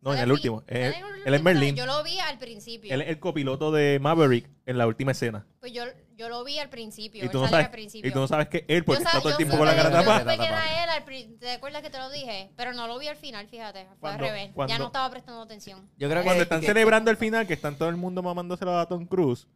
No, 0.00 0.10
en 0.12 0.16
¿Sale 0.18 0.22
el 0.22 0.32
último. 0.32 0.60
fin- 0.60 0.76
Él, 0.76 0.92
sale 0.92 1.04
en 1.06 1.14
el 1.14 1.26
él 1.26 1.34
es? 1.34 1.42
Merlin. 1.42 1.76
Yo 1.76 1.86
lo 1.86 2.02
vi 2.02 2.18
al 2.18 2.38
principio. 2.38 2.92
Él 2.94 3.02
es 3.02 3.08
el 3.08 3.18
copiloto 3.20 3.70
de 3.72 3.98
Maverick 4.00 4.48
en 4.66 4.78
la 4.78 4.86
última 4.86 5.12
escena. 5.12 5.46
Pues 5.60 5.72
yo, 5.72 5.84
yo 6.16 6.28
lo 6.28 6.42
vi 6.44 6.58
al 6.58 6.68
principio. 6.70 7.24
Y 7.24 7.28
tú, 7.28 7.40
no 7.40 7.48
sabes, 7.48 7.66
al 7.66 7.70
principio. 7.72 8.08
y 8.08 8.12
tú 8.12 8.18
no 8.20 8.26
sabes 8.28 8.48
que 8.48 8.64
él, 8.68 8.84
porque 8.84 9.02
está 9.02 9.18
todo 9.20 9.30
el 9.30 9.36
tiempo 9.36 9.56
con 9.56 9.66
la 9.66 9.74
cara 9.76 9.90
yo 9.90 9.96
tapada. 9.96 10.20
supe 10.20 10.36
que 10.38 10.44
era 10.46 10.84
él 10.84 10.90
al 10.90 11.04
pri- 11.04 11.36
¿Te 11.38 11.50
acuerdas 11.52 11.82
que 11.82 11.90
te 11.90 11.98
lo 11.98 12.10
dije? 12.10 12.50
Pero 12.56 12.72
no 12.72 12.86
lo 12.86 12.98
vi 12.98 13.08
al 13.08 13.16
final, 13.16 13.46
fíjate. 13.48 13.84
Fue 13.86 13.96
Cuando- 14.00 14.24
al 14.24 14.30
revés. 14.32 14.50
cuando- 14.54 14.72
Ya 14.74 14.78
no 14.78 14.86
estaba 14.86 15.10
prestando 15.10 15.42
atención. 15.42 15.88
Yo 15.96 16.08
creo 16.08 16.20
que... 16.22 16.24
Cuando 16.26 16.42
están 16.42 16.60
que- 16.60 16.66
celebrando 16.66 17.10
el 17.10 17.16
final, 17.16 17.46
que 17.46 17.54
están 17.54 17.76
todo 17.76 17.88
el 17.88 17.96
mundo 17.96 18.22
mamándoselo 18.22 18.78
a 18.78 18.86
Tom 18.86 19.06
Cruise, 19.06 19.46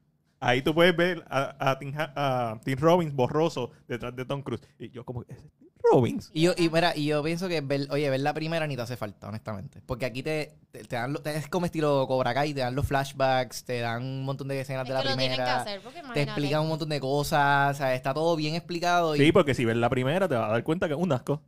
ahí 0.40 0.62
tú 0.62 0.75
puedes 0.75 0.94
ver 0.97 1.25
a, 1.28 1.71
a 1.71 1.78
Tim, 1.78 1.94
Ha- 1.97 2.12
a 2.52 2.61
Tim 2.61 2.78
Robbins 2.78 3.14
borroso 3.14 3.71
detrás 3.88 4.14
de 4.14 4.25
Tom 4.25 4.42
Cruise. 4.42 4.62
Y 4.78 4.90
yo 4.90 5.04
como, 5.04 5.23
¿ese 5.28 5.49
Robbins? 5.93 6.31
Y 6.33 6.43
yo, 6.43 6.53
y, 6.57 6.69
mira, 6.71 6.97
y 6.97 7.07
yo 7.07 7.23
pienso 7.23 7.49
que 7.49 7.61
ver, 7.61 7.87
oye, 7.91 8.09
ver 8.11 8.21
la 8.21 8.33
primera 8.35 8.67
ni 8.67 8.76
te 8.76 8.83
hace 8.83 8.97
falta, 8.97 9.29
honestamente. 9.29 9.81
Porque 9.85 10.07
aquí 10.07 10.23
te, 10.23 10.55
te, 10.71 10.85
te 10.85 10.97
dan, 10.97 11.12
lo- 11.12 11.21
te- 11.21 11.37
es 11.37 11.49
como 11.49 11.67
estilo 11.67 12.07
Cobra 12.09 12.33
Kai, 12.35 12.55
te 12.55 12.61
dan 12.61 12.75
los 12.75 12.87
flashbacks, 12.87 13.64
te 13.64 13.81
dan 13.81 14.03
un 14.03 14.25
montón 14.25 14.49
de 14.49 14.61
escenas 14.61 14.83
Es 14.85 14.88
de 14.88 14.95
la 14.95 15.03
que 15.03 15.09
lo 15.11 15.17
tienen 15.17 15.31
que 15.37 15.43
primera. 15.43 15.61
hacer, 15.61 15.81
porque 15.83 16.00
te 16.14 16.23
explican 16.23 16.61
un 16.62 16.69
montón 16.69 16.88
de 16.88 17.00
cosas, 17.00 17.75
o 17.75 17.79
sea, 17.79 17.95
está 17.95 18.14
todo 18.14 18.35
bien 18.37 18.55
explicado. 18.55 19.14
Y, 19.14 19.19
Sí, 19.19 19.33
porque 19.33 19.55
si 19.55 19.64
ves 19.64 19.76
la 19.76 19.91
primera 19.91 20.26
te 20.29 20.35
vas 20.35 20.49
a 20.49 20.53
dar 20.53 20.64
cuenta 20.64 20.87
que 20.88 20.95
es 20.95 21.00
un 21.00 21.12
asco 21.12 21.43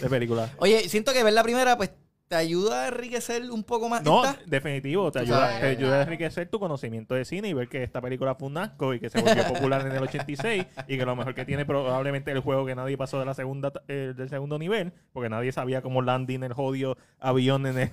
de 0.00 0.08
película. 0.08 0.50
Oye, 0.58 0.88
siento 0.88 1.12
que 1.12 1.22
ver 1.22 1.32
la 1.34 1.42
primera, 1.42 1.76
pues, 1.76 1.90
te 2.28 2.34
ayuda 2.34 2.84
a 2.84 2.88
enriquecer 2.88 3.50
un 3.50 3.62
poco 3.62 3.88
más. 3.88 4.02
No, 4.02 4.24
esta. 4.24 4.40
definitivo, 4.46 5.12
te 5.12 5.20
ayuda, 5.20 5.46
sabes, 5.46 5.60
te 5.60 5.66
ayuda 5.66 5.98
a 6.00 6.02
enriquecer 6.02 6.48
tu 6.48 6.58
conocimiento 6.58 7.14
de 7.14 7.24
cine 7.24 7.48
y 7.48 7.52
ver 7.52 7.68
que 7.68 7.82
esta 7.82 8.00
película 8.00 8.34
fue 8.34 8.48
un 8.48 8.58
asco 8.58 8.94
y 8.94 9.00
que 9.00 9.10
se 9.10 9.20
volvió 9.20 9.46
popular 9.46 9.86
en 9.86 9.92
el 9.92 10.02
86 10.02 10.66
y 10.88 10.98
que 10.98 11.04
lo 11.04 11.14
mejor 11.14 11.34
que 11.34 11.44
tiene 11.44 11.64
probablemente 11.64 12.32
el 12.32 12.40
juego 12.40 12.66
que 12.66 12.74
nadie 12.74 12.96
pasó 12.98 13.18
de 13.20 13.26
la 13.26 13.34
segunda 13.34 13.72
eh, 13.88 14.12
del 14.16 14.28
segundo 14.28 14.58
nivel, 14.58 14.92
porque 15.12 15.28
nadie 15.28 15.52
sabía 15.52 15.82
cómo 15.82 16.02
landing 16.02 16.42
el 16.42 16.52
jodido 16.52 16.96
avión 17.20 17.66
en 17.66 17.78
el, 17.78 17.90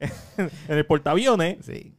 en 0.36 0.50
el 0.76 0.86
portaaviones 0.86 1.64
Sí. 1.64 1.94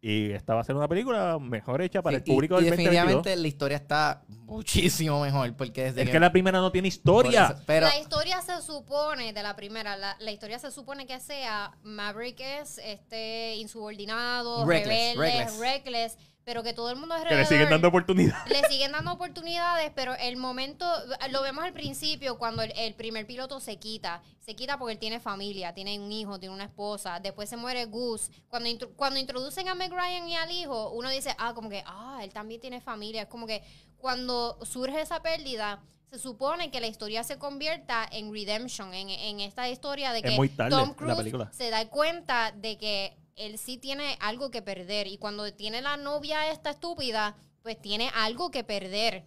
Y 0.00 0.30
esta 0.30 0.54
va 0.54 0.60
a 0.60 0.64
ser 0.64 0.76
una 0.76 0.86
película 0.86 1.38
mejor 1.40 1.82
hecha 1.82 2.02
para 2.02 2.18
Sí, 2.18 2.22
el 2.24 2.34
público 2.34 2.54
y, 2.54 2.58
y 2.58 2.64
del 2.64 2.70
2022. 2.70 2.94
definitivamente 2.94 3.36
la 3.42 3.48
historia 3.48 3.76
está 3.76 4.22
muchísimo 4.28 5.20
mejor. 5.20 5.54
Porque 5.56 5.84
desde 5.84 6.02
Es 6.02 6.10
que 6.10 6.20
la 6.20 6.30
primera 6.32 6.58
no 6.60 6.70
tiene 6.70 6.88
historia. 6.88 7.46
eso- 7.52 7.62
pero, 7.66 7.86
la 7.88 7.98
historia 7.98 8.40
se 8.42 8.62
supone, 8.62 9.32
de 9.32 9.42
la 9.42 9.56
primera, 9.56 9.96
la, 9.96 10.16
la 10.20 10.30
historia 10.30 10.58
se 10.58 10.70
supone 10.70 11.06
que 11.06 11.18
sea 11.20 11.72
Maverick 11.82 12.38
es 12.40 12.78
este 12.78 13.56
insubordinado, 13.56 14.64
Reckless, 14.66 15.16
rebelde, 15.16 15.38
reckless. 15.48 15.58
reckless. 15.60 16.18
Pero 16.48 16.62
que 16.62 16.72
todo 16.72 16.88
el 16.88 16.96
mundo 16.96 17.14
Que 17.14 17.20
le 17.20 17.26
alrededor 17.26 17.46
siguen 17.46 17.68
dando 17.68 17.88
oportunidad. 17.88 18.46
le 18.46 18.66
siguen 18.68 18.92
dando 18.92 19.12
oportunidades, 19.12 19.92
pero 19.94 20.14
el 20.14 20.38
momento, 20.38 20.90
lo 21.30 21.42
vemos 21.42 21.62
al 21.62 21.74
principio 21.74 22.38
cuando 22.38 22.62
el, 22.62 22.72
el 22.74 22.94
primer 22.94 23.26
piloto 23.26 23.60
se 23.60 23.76
quita, 23.76 24.22
se 24.40 24.56
quita 24.56 24.78
porque 24.78 24.94
él 24.94 24.98
tiene 24.98 25.20
familia, 25.20 25.74
tiene 25.74 26.00
un 26.00 26.10
hijo, 26.10 26.40
tiene 26.40 26.54
una 26.54 26.64
esposa, 26.64 27.20
después 27.20 27.50
se 27.50 27.58
muere 27.58 27.84
Goose. 27.84 28.32
Cuando, 28.48 28.66
intro- 28.70 28.90
cuando 28.96 29.20
introducen 29.20 29.68
a 29.68 29.74
Meg 29.74 29.92
Ryan 29.92 30.26
y 30.26 30.36
al 30.36 30.50
hijo, 30.50 30.88
uno 30.92 31.10
dice, 31.10 31.34
ah, 31.36 31.52
como 31.52 31.68
que, 31.68 31.82
ah, 31.84 32.20
él 32.22 32.32
también 32.32 32.62
tiene 32.62 32.80
familia. 32.80 33.24
Es 33.24 33.28
como 33.28 33.46
que 33.46 33.62
cuando 33.98 34.58
surge 34.64 35.02
esa 35.02 35.20
pérdida, 35.20 35.82
se 36.10 36.18
supone 36.18 36.70
que 36.70 36.80
la 36.80 36.86
historia 36.86 37.24
se 37.24 37.36
convierta 37.36 38.08
en 38.10 38.32
redemption, 38.32 38.94
en, 38.94 39.10
en 39.10 39.40
esta 39.40 39.68
historia 39.68 40.12
de 40.12 40.20
Es 40.20 40.24
que 40.24 40.30
muy 40.30 40.48
tarde 40.48 40.70
Tom 40.70 40.94
Cruise 40.94 41.30
se 41.52 41.68
da 41.68 41.86
cuenta 41.90 42.52
de 42.52 42.78
que 42.78 43.18
él 43.38 43.58
sí 43.58 43.78
tiene 43.78 44.16
algo 44.20 44.50
que 44.50 44.62
perder. 44.62 45.06
Y 45.06 45.18
cuando 45.18 45.52
tiene 45.52 45.80
la 45.80 45.96
novia 45.96 46.50
esta 46.50 46.70
estúpida, 46.70 47.36
pues 47.62 47.80
tiene 47.80 48.10
algo 48.14 48.50
que 48.50 48.64
perder. 48.64 49.24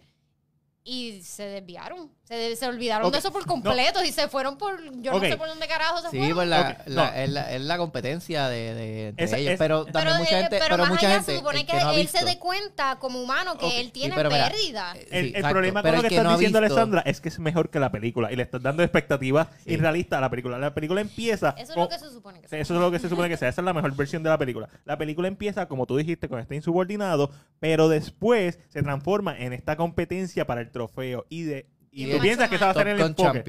Y 0.84 1.22
se 1.22 1.44
desviaron. 1.44 2.10
Se, 2.24 2.34
de- 2.34 2.56
se 2.56 2.66
olvidaron 2.66 3.06
Ok, 3.06 3.12
de 3.12 3.18
eso 3.20 3.30
por 3.32 3.46
completo 3.46 4.02
y 4.02 4.10
se 4.10 4.26
fueron 4.26 4.58
por. 4.58 4.80
Yo 5.00 5.12
Ok. 5.14 5.22
no 5.22 5.28
sé 5.28 5.36
por 5.36 5.46
dónde 5.46 5.68
carajo 5.68 5.98
se 6.00 6.10
Sí, 6.10 6.16
fueron. 6.18 6.34
pues 6.34 6.48
la, 6.48 6.60
Ok, 6.60 6.86
la- 6.86 7.04
no. 7.10 7.16
es, 7.16 7.30
la, 7.30 7.52
es 7.54 7.60
la 7.60 7.78
competencia 7.78 8.48
de, 8.48 8.74
de, 8.74 9.08
entre 9.08 9.24
Esa- 9.26 9.36
ellos. 9.38 9.52
es- 9.52 9.58
pero 9.60 9.84
pero, 9.84 9.92
también 9.92 10.16
mucha 10.18 10.38
eh, 10.38 10.40
gente. 10.42 10.56
pero 10.58 10.64
Pero, 10.70 10.78
más 10.78 10.88
mucha 10.90 11.06
allá 11.06 11.14
gente. 11.16 11.32
se 11.32 11.38
supone 11.38 11.60
el 11.60 11.66
que, 11.66 11.76
no 11.80 11.90
él 11.92 12.08
se 12.08 12.24
dé 12.24 12.38
cuenta 12.38 12.98
como 12.98 13.22
humano 13.22 13.56
que 13.58 13.78
él 13.80 13.86
sí, 13.86 13.92
tiene 13.92 14.14
pero 14.16 14.28
mira, 14.30 14.48
pérdida. 14.48 14.92
eh, 14.96 15.06
El, 15.12 15.26
sí, 15.26 15.32
el 15.36 15.42
problema 15.44 15.82
pero 15.82 15.94
con 15.94 15.96
lo 15.98 16.02
que 16.02 16.08
que 16.08 16.14
estás 16.16 16.24
no 16.32 16.38
diciendo, 16.38 16.60
visto- 16.60 16.74
Alessandra, 16.74 17.00
es 17.06 17.20
que 17.20 17.28
es 17.28 17.38
mejor 17.38 17.70
que 17.70 17.78
la 17.78 17.92
película 17.92 18.32
y 18.32 18.36
le 18.36 18.42
estás 18.42 18.62
dando 18.62 18.82
expectativas 18.82 19.46
Sí. 19.64 19.74
irrealistas 19.74 20.16
a 20.18 20.20
la 20.20 20.30
película. 20.30 20.58
La 20.58 20.74
película 20.74 21.00
empieza. 21.00 21.50
Eso 21.58 21.62
es 21.62 21.74
con- 21.74 21.82
lo 21.84 21.88
que 21.90 21.98
se 22.00 22.10
supone 22.10 22.40
que 22.40 22.46
Sí, 22.46 22.50
sea. 22.50 22.60
Eso 22.60 22.74
es 22.74 22.80
lo 22.80 22.90
que 22.90 22.98
se 22.98 23.08
supone 23.08 23.28
que 23.28 23.36
sea. 23.36 23.48
Esa 23.50 23.60
es 23.60 23.64
la 23.64 23.72
mejor 23.74 23.94
versión 23.94 24.22
de 24.24 24.30
la 24.30 24.38
película. 24.38 24.68
La 24.84 24.98
película 24.98 25.28
empieza, 25.28 25.68
como 25.68 25.86
tú 25.86 25.96
dijiste, 25.96 26.28
con 26.28 26.40
este 26.40 26.56
insubordinado, 26.56 27.30
pero 27.60 27.88
después 27.88 28.58
se 28.70 28.82
transforma 28.82 29.38
en 29.38 29.52
esta 29.52 29.76
competencia 29.76 30.44
para 30.46 30.60
el 30.62 30.71
trofeo. 30.72 31.26
Y 31.28 31.42
de 31.42 31.66
y 31.92 32.10
tú 32.10 32.18
piensas 32.20 32.48
que 32.48 32.56
esa 32.56 32.64
va 32.66 32.70
a 32.72 32.74
ser 32.74 32.88
el 32.88 33.00
enfoque. 33.00 33.44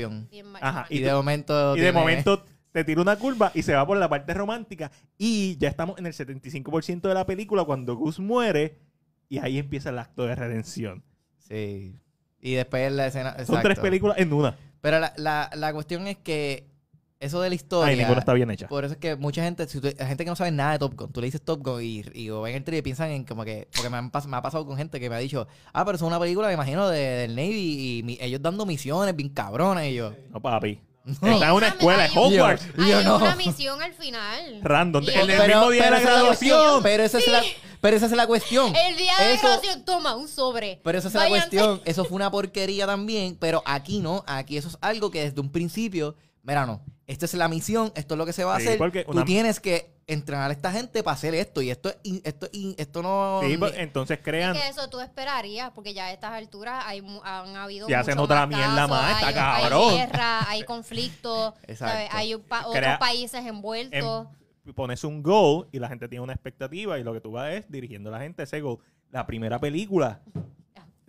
Ajá. 0.62 0.86
Y, 0.89 0.98
Y 0.98 1.01
de 1.01 1.10
tú- 1.10 1.15
momento. 1.15 1.75
Y 1.75 1.80
de 1.80 1.86
tiene- 1.86 1.98
momento 2.00 2.44
te 2.72 2.84
tira 2.84 3.01
una 3.01 3.15
curva 3.18 3.51
y 3.53 3.62
se 3.63 3.74
va 3.74 3.86
por 3.88 3.98
la 3.98 4.10
parte 4.10 4.34
romántica. 4.34 4.92
Y 5.18 5.58
ya 5.58 5.70
estamos 5.70 5.98
en 5.98 6.06
el 6.08 6.13
75% 6.13 7.08
de 7.08 7.13
la 7.13 7.25
película 7.25 7.63
cuando 7.63 7.96
Gus 7.96 8.20
muere. 8.20 8.77
Y 9.30 9.39
ahí 9.39 9.58
empieza 9.58 9.89
el 9.89 9.98
acto 10.00 10.25
de 10.25 10.36
redención. 10.36 11.03
Sí. 11.39 11.96
Y 12.42 12.53
después 12.56 12.92
la 12.92 13.08
escena. 13.08 13.36
Son 13.46 13.62
tres 13.62 13.80
películas 13.80 14.18
en 14.20 14.34
una. 14.34 14.58
Pero 14.82 15.00
la, 15.00 15.13
la, 15.15 15.50
la 15.56 15.72
cuestión 15.74 16.08
es 16.08 16.18
que 16.18 16.68
eso 17.24 17.42
de 17.42 17.50
la 17.50 17.56
historia. 17.56 17.92
Ay, 17.92 17.98
ninguna 17.98 18.20
está 18.20 18.34
bien 18.34 18.50
hecha. 18.51 18.68
Por 18.68 18.84
eso 18.86 18.94
es 18.94 19.00
que 19.00 19.15
mucha 19.15 19.44
gente, 19.44 19.68
si 19.68 19.80
tú- 19.80 19.88
hay 19.88 20.08
gente 20.08 20.24
que 20.24 20.30
no 20.30 20.36
sabe 20.36 20.51
nada 20.51 20.74
de 20.74 20.80
Top 20.80 20.94
Gun, 20.96 21.12
tú 21.12 21.22
le 21.22 21.25
dices 21.27 21.42
Top 21.42 21.62
Gun 21.63 21.82
y, 21.82 22.03
y 22.13 22.30
o 22.30 22.42
ven 22.42 22.56
el 22.56 22.63
trailer 22.63 22.80
y 22.80 22.84
piensan 22.84 23.12
en 23.12 23.24
como 23.25 23.44
que, 23.46 23.68
porque 23.74 23.89
me, 23.89 23.98
han 23.98 24.12
pas- 24.12 24.25
me 24.27 24.38
ha 24.38 24.42
pasado 24.42 24.65
con 24.65 24.77
gente 24.77 25.00
que 25.00 25.10
me 25.10 25.15
ha 25.15 25.20
dicho, 25.20 25.48
ah, 25.74 25.84
pero 25.86 25.96
es 25.96 26.01
una 26.01 26.20
película, 26.20 26.48
me 26.48 26.53
imagino, 26.53 26.88
de- 26.89 27.00
del 27.00 27.36
Navy 27.36 28.00
y 28.00 28.03
mi- 28.03 28.18
ellos 28.22 28.42
dando 28.42 28.65
misiones 28.65 29.15
bien 29.15 29.30
cabrones 29.30 29.92
y 29.92 29.96
yo. 29.96 30.13
No, 30.32 30.42
papi. 30.42 30.80
Está 31.06 31.48
en 31.48 31.51
una 31.51 31.68
escuela, 31.68 32.06
es 32.06 32.12
Hogwarts. 32.15 32.65
Hay 32.77 32.89
Yo 32.89 33.03
no. 33.03 33.18
una 33.18 33.36
misión 33.36 33.82
al 33.82 33.94
final. 33.94 34.60
Random. 34.62 35.03
El 35.03 35.22
otro- 35.32 35.48
mismo 35.48 35.70
día 35.72 35.84
de 35.86 35.92
la 35.92 36.00
graduación. 36.00 36.82
Pero 36.82 37.03
esa, 37.03 37.20
es 37.20 37.27
la, 37.27 37.42
pero 37.82 37.98
esa 37.98 38.06
es 38.06 38.12
la 38.13 38.25
cuestión. 38.25 38.68
El 38.74 38.96
día 38.96 39.12
de 39.20 39.34
Eso- 39.34 39.42
graduación, 39.48 39.84
toma 39.84 40.15
un 40.15 40.30
sobre. 40.30 40.80
Pero 40.82 40.98
esa 40.98 41.10
es 41.10 41.13
la 41.13 41.27
cuestión. 41.27 41.82
Eso 41.86 42.06
fue 42.06 42.15
una 42.15 42.32
porquería 42.32 42.86
también. 42.86 43.36
Pero 43.38 43.62
aquí 43.65 44.00
no. 44.00 44.24
Aquí 44.27 44.56
eso 44.56 44.70
es 44.70 44.77
algo 44.80 45.12
que 45.12 45.24
desde 45.25 45.42
un 45.42 45.51
principio. 45.51 46.15
Mira, 46.42 46.65
no. 46.65 46.82
Esta 47.05 47.25
es 47.25 47.33
la 47.33 47.48
misión. 47.50 47.91
Esto 47.95 48.13
es 48.13 48.17
lo 48.17 48.25
que 48.25 48.33
se 48.33 48.43
va 48.45 48.55
a 48.55 48.60
Sí, 48.60 48.67
hacer. 48.67 48.77
porque 48.77 49.03
Tú 49.03 49.24
tienes 49.25 49.60
que 49.60 49.91
entrenar 50.07 50.50
a 50.50 50.53
esta 50.53 50.72
gente 50.72 51.03
para 51.03 51.15
hacer 51.15 51.33
esto. 51.36 51.62
Y 51.62 51.69
esto, 51.69 51.93
esto, 52.24 52.48
esto 52.77 53.01
no. 53.01 53.41
Sí, 53.43 53.57
pues, 53.57 53.74
entonces 53.77 54.17
Es 54.19 54.24
crean. 54.24 54.53
que 54.55 54.67
eso 54.69 54.89
tú 54.89 55.00
esperarías, 55.01 55.72
porque 55.75 55.93
ya 55.93 56.05
a 56.05 56.13
estas 56.13 56.31
alturas 56.31 56.83
hay, 56.88 57.03
han 57.24 57.55
habido. 57.57 57.88
Si 57.88 57.93
hacen 57.93 58.17
otra 58.19 58.48
mierda 58.48 58.88
más, 58.88 59.15
está 59.15 59.27
hay, 59.27 59.33
cabrón. 59.33 59.89
Hay 59.91 59.98
guerra, 59.98 60.50
hay 60.50 60.63
conflictos, 60.63 61.53
hay 62.12 62.38
pa- 62.38 62.67
otros 62.67 62.98
países 63.00 63.45
envueltos. 63.45 64.27
em- 64.65 64.74
pones 64.74 65.03
un 65.03 65.22
goal 65.22 65.67
y 65.74 65.79
la 65.79 65.89
gente 65.89 66.07
tiene 66.07 66.24
una 66.24 66.31
expectativa 66.33 66.98
y 66.98 67.03
lo 67.03 67.12
que 67.13 67.19
tú 67.19 67.31
vas 67.33 67.51
es 67.53 67.69
dirigiendo 67.69 68.10
a 68.10 68.13
la 68.13 68.19
gente 68.24 68.43
a 68.43 68.45
ese 68.45 68.62
goal. 68.62 68.79
La 69.12 69.25
primera 69.27 69.60
película 69.60 70.22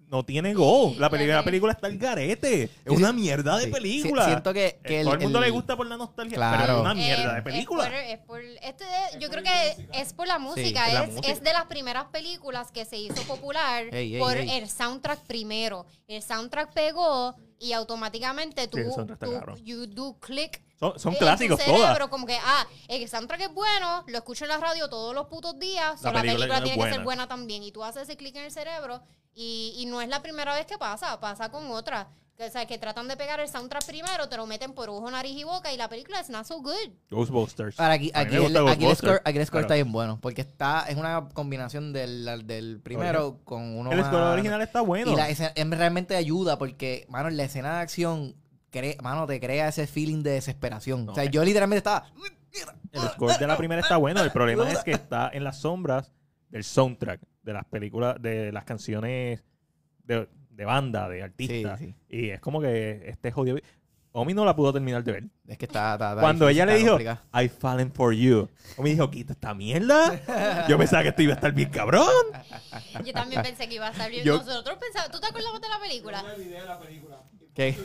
no 0.08 0.24
tiene 0.24 0.54
goal. 0.54 0.94
La 0.98 1.10
película 1.10 1.72
está 1.72 1.88
el 1.88 1.98
garete. 1.98 2.64
Es 2.64 2.70
Sí, 2.86 2.90
una 2.94 3.08
sí. 3.10 3.14
mierda 3.16 3.56
de 3.58 3.64
Sí. 3.66 3.70
película. 3.70 4.24
Si- 4.24 4.30
siento 4.30 4.52
que, 4.52 4.78
que 4.84 4.96
Eh, 4.96 5.00
el- 5.00 5.04
todo 5.06 5.14
el 5.14 5.20
mundo 5.20 5.38
el- 5.38 5.44
le 5.46 5.50
gusta 5.50 5.76
por 5.76 5.86
la 5.86 5.96
nostalgia, 5.96 6.36
Claro. 6.36 6.58
pero 6.60 6.74
es 6.76 6.80
una 6.82 6.92
Eh, 6.92 6.94
mierda 6.94 7.32
de 7.32 7.38
es 7.38 7.44
película. 7.44 7.84
por- 7.84 7.94
es 7.94 8.18
por- 8.20 8.40
este 8.62 8.84
de- 8.84 9.18
yo 9.20 9.28
creo 9.30 9.42
que 9.42 9.88
es 9.92 10.12
por 10.12 10.26
la 10.28 10.38
música. 10.38 10.86
es 10.88 10.94
la 10.94 11.04
es, 11.04 11.10
música. 11.10 11.30
es 11.30 11.42
de 11.42 11.52
las 11.52 11.64
primeras 11.66 12.04
películas 12.06 12.70
que 12.70 12.84
se 12.84 12.96
hizo 12.96 13.22
popular 13.24 13.86
por 14.18 14.36
el 14.36 14.68
soundtrack 14.68 15.20
primero. 15.26 15.86
El 16.06 16.22
soundtrack 16.22 16.72
pegó 16.72 17.34
y 17.58 17.72
automáticamente 17.72 18.68
tú, 18.68 18.76
Sí, 18.78 18.82
el 18.84 18.92
soundtrack 18.92 19.22
está 19.22 19.44
tú 19.54 19.56
you 19.64 19.86
do 19.86 20.18
click 20.20 20.62
Son, 20.78 20.98
son 20.98 21.14
clásicos 21.14 21.58
todas. 21.64 21.80
cerebro, 21.80 22.10
como 22.10 22.26
que, 22.26 22.36
ah, 22.44 22.66
el 22.88 23.08
soundtrack 23.08 23.40
es 23.42 23.54
bueno, 23.54 24.04
lo 24.06 24.18
escucho 24.18 24.44
en 24.44 24.50
la 24.50 24.58
radio 24.58 24.88
todos 24.88 25.14
los 25.14 25.26
putos 25.28 25.58
días, 25.58 25.98
so 26.00 26.08
La 26.08 26.14
la 26.14 26.20
película 26.22 26.62
tiene 26.62 26.76
que 26.76 26.82
ser 26.82 26.90
buena. 26.90 27.04
buena 27.04 27.28
también. 27.28 27.62
Y 27.62 27.72
tú 27.72 27.82
haces 27.82 28.02
ese 28.02 28.16
clic 28.16 28.36
en 28.36 28.44
el 28.44 28.50
cerebro 28.52 29.00
y, 29.34 29.74
y 29.78 29.86
no 29.86 30.00
es 30.00 30.08
la 30.08 30.22
primera 30.22 30.54
vez 30.54 30.66
que 30.66 30.78
pasa, 30.78 31.18
pasa 31.20 31.50
con 31.50 31.70
otras. 31.70 32.06
Que, 32.36 32.46
o 32.46 32.50
sea, 32.50 32.66
que 32.66 32.78
tratan 32.78 33.06
de 33.06 33.16
pegar 33.16 33.38
el 33.38 33.48
soundtrack 33.48 33.84
primero, 33.86 34.28
te 34.28 34.36
lo 34.36 34.44
meten 34.44 34.72
por 34.72 34.90
ojo, 34.90 35.08
nariz 35.08 35.36
y 35.38 35.44
boca 35.44 35.72
y 35.72 35.76
la 35.76 35.88
película 35.88 36.18
es 36.18 36.30
not 36.30 36.44
so 36.44 36.60
good. 36.60 36.90
Ghostbusters. 37.08 37.78
Ahora, 37.78 37.94
aquí, 37.94 38.10
aquí, 38.12 38.34
el, 38.34 38.56
aquí 38.68 38.86
el 38.86 38.96
score, 38.96 39.22
aquí 39.24 39.38
el 39.38 39.46
score 39.46 39.58
pero- 39.58 39.66
está 39.66 39.74
bien 39.74 39.92
bueno. 39.92 40.18
Porque 40.20 40.40
está, 40.40 40.84
es 40.88 40.96
una 40.96 41.28
combinación 41.32 41.92
del, 41.92 42.44
del 42.44 42.80
primero 42.80 43.38
con 43.44 43.62
uno 43.78 43.92
El 43.92 44.00
score 44.04 44.20
más- 44.22 44.32
original 44.32 44.60
está 44.62 44.80
bueno. 44.80 45.12
Y 45.12 45.16
la 45.16 45.28
escena- 45.28 45.52
em, 45.54 45.70
realmente 45.70 46.16
ayuda 46.16 46.58
porque, 46.58 47.06
mano, 47.08 47.28
en 47.28 47.36
la 47.36 47.44
escena 47.44 47.76
de 47.76 47.80
acción, 47.82 48.34
cre- 48.72 49.00
mano, 49.00 49.28
te 49.28 49.38
crea 49.38 49.68
ese 49.68 49.86
feeling 49.86 50.24
de 50.24 50.32
desesperación. 50.32 51.08
o 51.08 51.14
sea, 51.14 51.26
yo 51.26 51.44
literalmente 51.44 51.78
estaba... 51.78 52.06
El 52.92 53.00
score 53.10 53.38
de 53.38 53.46
la 53.46 53.56
primera 53.56 53.80
está 53.80 53.96
bueno. 53.96 54.20
El 54.22 54.32
problema 54.32 54.68
es 54.70 54.82
que 54.82 54.90
está 54.90 55.30
en 55.32 55.44
las 55.44 55.60
sombras 55.60 56.10
del 56.48 56.64
soundtrack, 56.64 57.20
de 57.44 57.52
las 57.52 57.64
películas, 57.66 58.20
de 58.20 58.50
las 58.52 58.64
canciones 58.64 59.42
de, 60.04 60.28
de 60.50 60.64
banda, 60.64 61.08
de 61.08 61.22
artistas. 61.22 61.78
Sí, 61.78 61.94
sí. 62.08 62.16
Y 62.16 62.30
es 62.30 62.40
como 62.40 62.60
que 62.60 63.02
este 63.06 63.30
jodido. 63.30 63.58
Omi 64.16 64.32
no 64.32 64.44
la 64.44 64.54
pudo 64.54 64.72
terminar 64.72 65.02
de 65.02 65.10
ver. 65.10 65.24
Es 65.48 65.58
que 65.58 65.64
está... 65.64 65.94
está- 65.94 66.10
está 66.10 66.20
Cuando 66.20 66.46
difícil, 66.46 66.62
ella 66.62 66.72
le 66.72 66.78
dijo, 66.78 66.90
complicado. 66.90 67.18
I 67.34 67.48
fallen 67.48 67.90
for 67.92 68.12
you. 68.12 68.48
Omi 68.76 68.90
dijo, 68.90 69.10
quita 69.10 69.32
esta 69.32 69.54
mierda. 69.54 70.66
Yo 70.68 70.78
pensaba 70.78 71.02
que 71.02 71.08
esto 71.08 71.22
iba 71.22 71.32
a 71.32 71.34
estar 71.34 71.52
bien 71.52 71.68
cabrón. 71.70 72.06
Yo 73.04 73.12
también 73.12 73.42
pensé 73.42 73.68
que 73.68 73.74
iba 73.74 73.88
a 73.88 73.90
estar 73.90 74.08
bien. 74.08 74.24
Yo- 74.24 74.36
Nosotros 74.38 74.78
pensamos, 74.78 75.10
¿tú 75.10 75.18
te 75.18 75.26
acordabas 75.26 75.60
de 75.60 75.68
la 75.68 75.80
película? 75.80 76.24
¿Qué? 77.54 77.76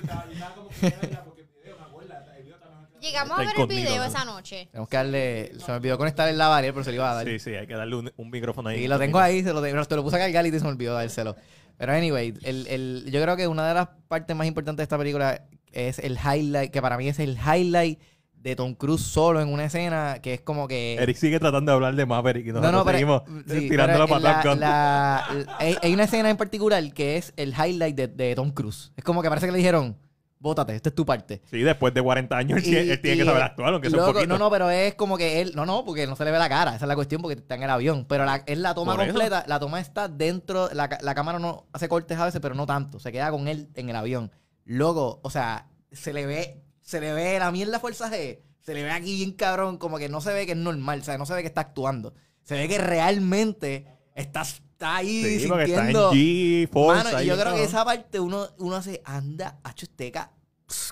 Llegamos 3.01 3.37
a 3.37 3.41
ver 3.41 3.49
el 3.57 3.67
video 3.67 3.97
¿no? 3.97 4.03
esa 4.05 4.25
noche. 4.25 4.67
Tenemos 4.71 4.89
que 4.89 4.97
darle... 4.97 5.51
Se 5.59 5.71
me 5.71 5.77
olvidó 5.77 5.97
conectar 5.97 6.27
el 6.27 6.37
lavalier, 6.37 6.73
pero 6.73 6.83
se 6.83 6.91
lo 6.91 6.95
iba 6.95 7.11
a 7.11 7.15
dar. 7.15 7.25
Sí, 7.25 7.39
sí, 7.39 7.51
hay 7.55 7.67
que 7.67 7.75
darle 7.75 7.95
un, 7.95 8.11
un 8.15 8.29
micrófono 8.29 8.69
ahí. 8.69 8.83
Y 8.83 8.87
lo 8.87 8.99
tengo 8.99 9.19
ahí, 9.19 9.43
se 9.43 9.53
lo, 9.53 9.61
te, 9.61 9.95
lo 9.95 10.03
puse 10.03 10.15
a 10.15 10.19
cargar 10.19 10.45
y 10.45 10.51
se 10.51 10.59
me 10.61 10.69
olvidó 10.69 10.93
dárselo. 10.93 11.35
Pero 11.77 11.93
anyway, 11.93 12.33
el, 12.43 12.67
el, 12.67 13.05
yo 13.11 13.21
creo 13.21 13.37
que 13.37 13.47
una 13.47 13.67
de 13.67 13.73
las 13.73 13.87
partes 14.07 14.35
más 14.35 14.47
importantes 14.47 14.77
de 14.77 14.83
esta 14.83 14.97
película 14.97 15.43
es 15.71 15.99
el 15.99 16.17
highlight, 16.17 16.71
que 16.71 16.81
para 16.81 16.97
mí 16.97 17.07
es 17.07 17.19
el 17.19 17.37
highlight 17.37 17.99
de 18.33 18.55
Tom 18.55 18.73
Cruise 18.73 19.01
solo 19.01 19.41
en 19.41 19.49
una 19.49 19.65
escena 19.65 20.19
que 20.21 20.33
es 20.33 20.41
como 20.41 20.67
que... 20.67 20.95
Eric 20.95 21.17
sigue 21.17 21.39
tratando 21.39 21.71
de 21.71 21.75
hablar 21.75 21.95
de 21.95 22.05
Maverick 22.05 22.45
y 22.47 22.49
no, 22.49 22.61
nosotros 22.61 22.79
no, 22.79 22.85
pero, 22.85 22.97
seguimos 22.97 23.23
sí, 23.47 23.69
tirándolo 23.69 24.07
pero 24.07 24.21
para 24.21 24.43
la- 24.43 24.55
la- 24.55 25.35
la- 25.45 25.57
hay, 25.57 25.75
hay 25.81 25.93
una 25.93 26.05
escena 26.05 26.29
en 26.29 26.37
particular 26.37 26.93
que 26.93 27.17
es 27.17 27.33
el 27.35 27.53
highlight 27.53 27.95
de, 27.95 28.07
de 28.07 28.35
Tom 28.35 28.51
Cruise. 28.51 28.91
Es 28.95 29.03
como 29.03 29.21
que 29.21 29.27
parece 29.29 29.45
que 29.45 29.51
le 29.51 29.57
dijeron, 29.57 29.97
bótate, 30.39 30.75
esta 30.75 30.89
es 30.89 30.95
tu 30.95 31.05
parte. 31.05 31.41
Sí, 31.49 31.59
después 31.59 31.93
de 31.93 32.01
40 32.01 32.35
años 32.37 32.59
él, 32.59 32.65
Y- 32.65 32.69
tiene- 32.71 32.91
él 32.93 33.01
tiene 33.01 33.15
y, 33.17 33.19
que 33.19 33.25
saber 33.25 33.43
actuar, 33.43 33.73
aunque 33.73 33.89
sea 33.89 33.99
un 33.99 34.05
poquito. 34.13 34.27
No, 34.27 34.37
no, 34.37 34.49
pero 34.49 34.69
es 34.69 34.95
como 34.95 35.17
que 35.17 35.41
él. 35.41 35.51
No, 35.55 35.65
no, 35.65 35.83
porque 35.85 36.07
no 36.07 36.15
se 36.15 36.25
le 36.25 36.31
ve 36.31 36.39
la 36.39 36.49
cara. 36.49 36.75
Esa 36.75 36.85
es 36.85 36.87
la 36.87 36.95
cuestión 36.95 37.21
porque 37.21 37.39
está 37.39 37.55
en 37.55 37.63
el 37.63 37.69
avión. 37.69 38.05
Pero 38.07 38.25
la, 38.25 38.43
es 38.45 38.57
la 38.57 38.73
toma 38.73 38.95
completa. 38.95 39.43
La 39.47 39.59
toma 39.59 39.79
está 39.79 40.07
dentro. 40.07 40.69
La, 40.73 40.89
la 41.01 41.13
cámara 41.15 41.37
no 41.39 41.67
hace 41.73 41.87
cortes 41.89 42.17
a 42.17 42.25
veces, 42.25 42.39
pero 42.41 42.55
no 42.55 42.65
tanto. 42.65 42.99
Se 42.99 43.11
queda 43.11 43.29
con 43.31 43.47
él 43.47 43.69
en 43.75 43.89
el 43.89 43.95
avión. 43.95 44.31
Luego, 44.65 45.19
o 45.23 45.29
sea, 45.29 45.67
se 45.91 46.13
le 46.13 46.25
ve. 46.25 46.63
Se 46.81 46.99
le 47.01 47.13
ve 47.13 47.37
la 47.37 47.51
mierda 47.51 47.79
Fuerza 47.79 48.09
G. 48.09 48.39
Se 48.61 48.73
le 48.73 48.83
ve 48.83 48.91
aquí 48.91 49.15
bien 49.17 49.33
cabrón. 49.33 49.77
Como 49.77 49.97
que 49.97 50.09
no 50.09 50.21
se 50.21 50.31
ve 50.33 50.45
que 50.45 50.53
es 50.53 50.57
normal. 50.57 51.01
O 51.01 51.03
sea, 51.03 51.17
no 51.17 51.25
se 51.25 51.33
ve 51.33 51.41
que 51.41 51.47
está 51.47 51.61
actuando. 51.61 52.13
Se 52.43 52.55
ve 52.55 52.67
que 52.67 52.77
realmente 52.79 53.85
está, 54.19 54.41
está 54.41 54.97
ahí 54.97 55.39
Sí, 55.39 55.47
porque 55.47 55.63
está 55.63 55.79
en 55.81 55.85
sintiendo. 55.87 56.11
G, 56.13 56.69
Force. 56.71 57.03
Mano, 57.03 57.11
y 57.17 57.21
ahí, 57.21 57.27
yo 57.27 57.37
creo 57.39 57.55
que 57.55 57.63
esa 57.63 57.83
parte 57.85 58.19
uno, 58.19 58.47
uno 58.59 58.75
hace, 58.75 59.01
anda, 59.05 59.59
achusteca. 59.63 60.31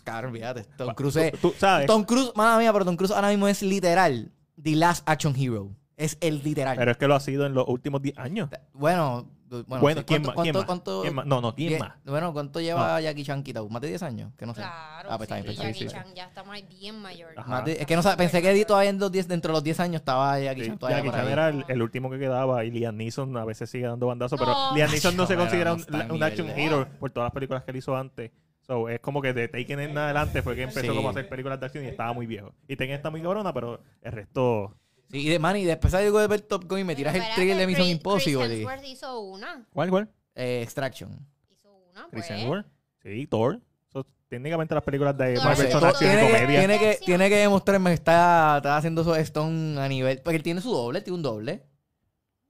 Cabrón, 0.04 0.34
fíjate. 0.34 0.64
Tom 0.78 0.94
Cruise 0.96 1.16
es- 1.18 1.32
Tú, 1.34 1.52
tú 1.52 1.54
sabes, 1.60 1.86
Tom 1.88 2.04
Cruise, 2.04 2.32
mala 2.36 2.58
mía, 2.58 2.74
pero 2.74 2.84
Tom 2.86 2.96
Cruise 2.96 3.12
ahora 3.12 3.30
mismo 3.30 3.48
es 3.48 3.62
literal 3.62 4.32
The 4.62 4.76
Last 4.76 5.08
Action 5.08 5.36
Hero. 5.38 5.70
Es 5.96 6.18
el 6.22 6.42
literal. 6.44 6.78
pero 6.78 6.92
es 6.92 6.98
que 6.98 7.08
lo 7.08 7.16
ha 7.16 7.20
sido 7.20 7.46
en 7.46 7.54
los 7.54 7.68
últimos 7.68 8.02
10 8.02 8.18
años. 8.18 8.50
bueno, 8.74 9.30
bueno, 9.50 9.66
Bueno, 9.82 10.02
sí, 10.02 10.06
¿quién 10.06 10.24
¿cuánto- 10.24 10.38
más? 10.38 10.44
¿Quién 10.44 10.54
cuánto- 10.54 10.60
más? 10.60 10.66
cuánto- 10.66 11.02
¿Quién 11.02 11.16
más? 11.16 11.26
No, 11.26 11.42
no, 11.42 11.56
¿quién 11.56 11.80
más? 11.80 11.94
Bueno, 12.06 12.34
¿cuánto 12.34 12.60
lleva 12.62 13.00
Jackie 13.02 13.24
Chan 13.24 13.44
quitado? 13.44 13.70
¿Más 13.70 13.82
de 13.82 13.88
10 13.90 14.04
años? 14.04 14.32
Que 14.38 14.46
no 14.46 14.54
sé. 14.54 14.62
Claro, 14.62 15.10
Ah, 15.12 15.18
pues 15.18 15.22
está 15.30 15.36
bien, 15.36 15.44
sí, 15.44 15.48
pues 15.48 15.54
está 15.58 15.64
bien, 15.64 15.74
Jackie 15.74 15.90
sí, 15.90 15.94
Chan 15.96 16.16
ya 16.16 16.24
está 16.26 16.44
más- 16.44 16.68
bien 16.68 17.02
mayor. 17.02 17.30
Ajá. 17.38 17.50
Más 17.50 17.66
de- 17.66 17.74
es 17.74 17.86
que 17.86 17.96
no 17.96 18.02
sabe, 18.04 18.18
pensé 18.18 18.42
que 18.42 18.66
todavía 18.66 18.90
en 18.90 19.00
los 19.00 19.12
10, 19.12 19.28
dentro 19.28 19.50
de 19.52 19.58
los 19.58 19.64
10 19.64 19.80
años 19.80 20.02
estaba 20.02 20.40
Jackie 20.40 20.62
Sí, 20.62 20.68
Chan 20.68 20.78
todavía 20.78 20.98
Jackie 21.00 21.12
Chan 21.12 21.26
ahí. 21.28 21.32
era 21.34 21.50
el, 21.50 21.66
el 21.68 21.82
último 21.82 22.10
que 22.10 22.20
quedaba 22.20 22.64
y 22.66 22.72
Liam 22.72 22.96
Neeson 22.98 23.36
a 23.38 23.46
veces 23.46 23.70
sigue 23.70 23.88
dando 23.88 24.08
bandazos, 24.08 24.40
pero 24.40 24.52
No. 24.52 24.76
Liam 24.76 24.90
Neeson 24.92 25.16
no 25.16 25.26
se 25.28 25.36
No, 25.36 25.42
considera 25.42 25.76
no 25.76 26.06
un, 26.06 26.12
un 26.12 26.24
action 26.24 26.50
hero 26.50 26.88
por 27.00 27.12
todas 27.12 27.28
las 27.28 27.34
películas 27.34 27.64
que 27.64 27.72
él 27.72 27.78
hizo 27.78 27.96
antes. 27.96 28.32
So, 28.62 28.90
es 28.90 29.00
como 29.00 29.22
que 29.22 29.32
de 29.32 29.48
Taken 29.48 29.80
en 29.80 29.98
adelante 29.98 30.42
fue 30.42 30.54
que 30.54 30.64
empezó 30.64 30.82
Sí. 30.82 30.88
como 30.96 31.08
a 31.08 31.12
hacer 31.12 31.30
películas 31.30 31.58
de 31.58 31.66
acción 31.68 31.86
y 31.86 31.88
estaba 31.88 32.12
muy 32.12 32.26
viejo. 32.28 32.54
Y 32.68 32.76
Taken 32.76 32.96
está 32.96 33.10
muy 33.10 33.22
cabrona, 33.22 33.54
pero 33.54 33.80
el 34.02 34.12
resto... 34.12 34.76
Sí, 35.12 35.20
y 35.20 35.30
de, 35.30 35.40
man, 35.40 35.56
y 35.56 35.64
después 35.64 35.92
salgo 35.92 36.20
de 36.20 36.28
ver 36.28 36.42
Top 36.42 36.66
Gun 36.68 36.80
y 36.80 36.84
me 36.84 36.96
tiras 36.96 37.16
el 37.16 37.24
trailer 37.34 37.58
de 37.58 37.68
Mission 37.68 37.86
Chris- 37.88 37.88
Chris 37.88 38.28
Impossible. 38.28 38.48
y- 38.56 38.62
Hemsworth 38.62 38.86
hizo 38.86 39.20
una. 39.22 39.66
¿Cuál, 39.74 39.90
cuál? 39.90 40.10
eh, 40.36 40.62
Extraction. 40.64 41.26
Hizo 41.50 41.70
una, 41.92 42.08
Chris 42.12 42.26
pues. 42.28 42.32
Hemsworth. 42.32 42.66
Sí, 43.04 43.28
Thor. 43.28 43.62
So, 43.94 44.06
técnicamente 44.28 44.76
las 44.76 44.84
películas 44.84 45.18
de 45.18 45.38
Marvel 45.38 45.72
son 45.72 45.84
acción 45.86 46.12
y 46.12 46.14
tiene, 46.14 46.28
que, 46.28 46.34
comedia. 46.34 46.60
tiene, 46.60 46.80
que, 46.80 47.00
tiene 47.06 47.30
que 47.30 47.36
demostrarme 47.38 47.90
que 47.92 47.94
está, 47.94 48.58
está 48.58 48.76
haciendo 48.78 49.04
su 49.04 49.16
Stone 49.16 49.80
a 49.82 49.88
nivel. 49.88 50.22
Porque 50.22 50.36
él 50.38 50.44
tiene 50.44 50.60
su 50.62 50.72
doble, 50.72 51.02
tiene 51.02 51.16
un 51.16 51.24
doble. 51.24 51.64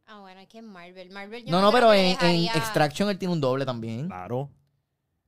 Ah, 0.08 0.22
bueno, 0.22 0.40
es 0.42 0.48
que 0.48 0.58
es 0.60 0.64
Marvel. 0.64 1.10
Marvel 1.12 1.44
yo 1.46 1.52
No, 1.52 1.62
no, 1.62 1.72
pero 1.72 1.94
en, 1.94 2.18
en 2.22 2.46
Extraction 2.46 3.10
él 3.10 3.20
tiene 3.20 3.34
un 3.34 3.42
doble 3.42 3.66
también. 3.66 4.08
Claro, 4.08 4.50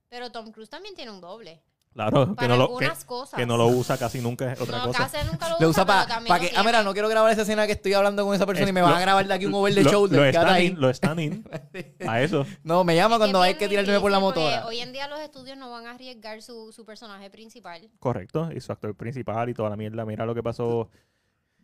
Pero 0.10 0.32
Tom 0.32 0.52
Cruise 0.52 0.70
también 0.70 0.96
tiene 0.96 1.12
un 1.12 1.22
doble. 1.22 1.62
Claro. 1.94 2.30
Que 2.30 2.36
Para 2.36 2.48
no, 2.50 2.58
lo, 2.58 2.68
que, 2.78 2.86
algunas 2.86 3.06
cosas. 3.06 3.38
que 3.40 3.46
no 3.46 3.58
lo 3.58 3.68
usa 3.68 3.98
casi 3.98 4.22
nunca 4.22 4.52
es 4.52 4.62
otra 4.62 4.78
no, 4.80 4.88
cosa. 4.88 5.10
casi 5.10 5.18
nunca 5.30 5.50
lo 5.50 5.56
usa, 5.56 5.64
Lo 5.66 5.70
usa 5.70 5.86
pero 5.86 6.08
para 6.08 6.20
lo 6.40 6.40
que. 6.48 6.52
Ah, 6.56 6.64
mira, 6.64 6.84
no 6.84 6.94
quiero 6.94 7.10
grabar 7.10 7.32
esa 7.32 7.42
escena 7.42 7.66
que 7.66 7.74
estoy 7.74 7.94
hablando 7.94 8.26
con 8.26 8.36
esa 8.36 8.46
persona 8.46 8.70
y 8.70 8.74
me 8.74 8.82
van 8.82 8.94
a 8.94 9.00
grabar 9.00 9.28
de 9.28 9.34
aquí 9.34 9.46
un 9.46 9.54
over 9.54 9.74
the 9.74 9.84
Lo- 9.84 9.92
shoulder. 9.92 10.20
Lo, 10.20 10.26
están 10.26 10.62
in, 10.62 10.80
lo 10.80 10.90
están 10.90 11.20
in. 11.20 11.44
A 12.08 12.22
eso. 12.22 12.46
No, 12.64 12.84
me 12.84 12.96
llama 12.96 13.16
Es 13.16 13.18
que 13.18 13.24
cuando 13.24 13.42
hay 13.42 13.56
que 13.56 13.68
tirarme 13.68 14.00
por 14.00 14.12
la 14.12 14.20
motora. 14.20 14.66
Hoy 14.66 14.80
en 14.80 14.92
día 14.94 15.08
los 15.08 15.20
estudios 15.20 15.58
no 15.58 15.70
van 15.72 15.88
a 15.88 15.92
arriesgar 15.92 16.42
su, 16.42 16.72
su 16.72 16.86
personaje 16.86 17.30
principal. 17.30 17.90
Correcto. 18.00 18.50
Y 18.56 18.60
su 18.62 18.72
actor 18.72 18.96
principal 18.96 19.50
y 19.50 19.54
toda 19.54 19.70
la 19.70 19.76
mierda. 19.76 20.06
Mira 20.06 20.26
lo 20.26 20.34
que 20.36 20.44
pasó 20.44 20.90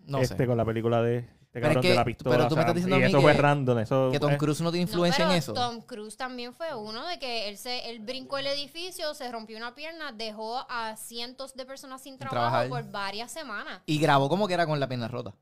No 0.05 0.19
este 0.19 0.35
sé. 0.37 0.47
con 0.47 0.57
la 0.57 0.65
película 0.65 1.01
de 1.01 1.27
este 1.55 1.61
Pero 1.61 1.67
es 1.67 1.75
cabrón 1.75 1.81
que- 1.81 1.89
de 1.89 1.95
la 1.95 2.05
pistola. 2.05 2.35
pero 2.35 2.47
tú 2.49 2.55
me 2.55 2.59
o 2.59 2.61
estás 2.63 2.75
diciendo 2.75 2.95
y 2.97 2.99
a 2.99 3.05
mí 3.05 3.11
eso 3.11 3.21
fue 3.21 3.31
que- 3.33 3.41
random. 3.41 3.79
Eso 3.79 4.09
Que 4.11 4.19
Tom 4.19 4.35
Cruise 4.37 4.61
no 4.61 4.71
tiene 4.71 4.85
No, 4.85 4.89
influencia 4.91 5.23
pero 5.25 5.31
en 5.31 5.37
eso. 5.37 5.53
Tom 5.53 5.81
Cruise 5.81 6.17
también 6.17 6.53
fue 6.53 6.73
uno 6.75 7.05
de 7.07 7.17
que 7.19 7.47
él 7.49 7.57
se 7.57 7.89
él 7.89 7.99
brincó 7.99 8.37
el 8.37 8.47
edificio, 8.47 9.13
se 9.13 9.31
rompió 9.31 9.57
una 9.57 9.73
pierna, 9.75 10.11
dejó 10.11 10.65
a 10.69 10.95
cientos 10.97 11.53
de 11.55 11.65
personas 11.65 12.01
sin 12.01 12.17
trabajo 12.17 12.39
trabajar. 12.39 12.69
por 12.69 12.91
varias 12.91 13.31
semanas. 13.31 13.81
Y 13.85 13.99
grabó 13.99 14.27
como 14.29 14.47
que 14.47 14.53
era 14.53 14.65
con 14.65 14.79
la 14.79 14.87
pierna 14.87 15.07
rota. 15.07 15.33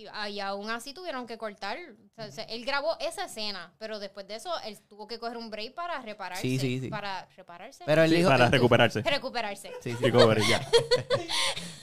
Y, 0.00 0.30
y 0.32 0.40
aún 0.40 0.70
así 0.70 0.92
tuvieron 0.94 1.26
que 1.26 1.36
cortar. 1.38 1.76
O 1.78 2.14
sea, 2.14 2.30
se- 2.30 2.54
él 2.54 2.64
grabó 2.64 2.96
esa 3.00 3.24
escena, 3.26 3.72
pero 3.78 3.98
después 3.98 4.26
de 4.26 4.36
eso 4.36 4.50
él 4.64 4.78
tuvo 4.88 5.06
que 5.06 5.18
coger 5.18 5.36
un 5.36 5.50
break 5.50 5.74
para 5.74 6.00
repararse. 6.00 6.42
Sí, 6.42 6.58
sí, 6.58 6.80
sí. 6.80 6.88
Para 6.88 7.26
repararse. 7.36 7.84
Pero 7.84 8.02
él 8.02 8.10
sí, 8.10 8.16
dijo. 8.16 8.28
para 8.28 8.48
recuperarse. 8.48 9.02
recuperarse. 9.02 9.70
Sí, 9.82 9.90
sí. 9.92 9.96
Recovery, 10.04 10.42
ya. 10.48 10.60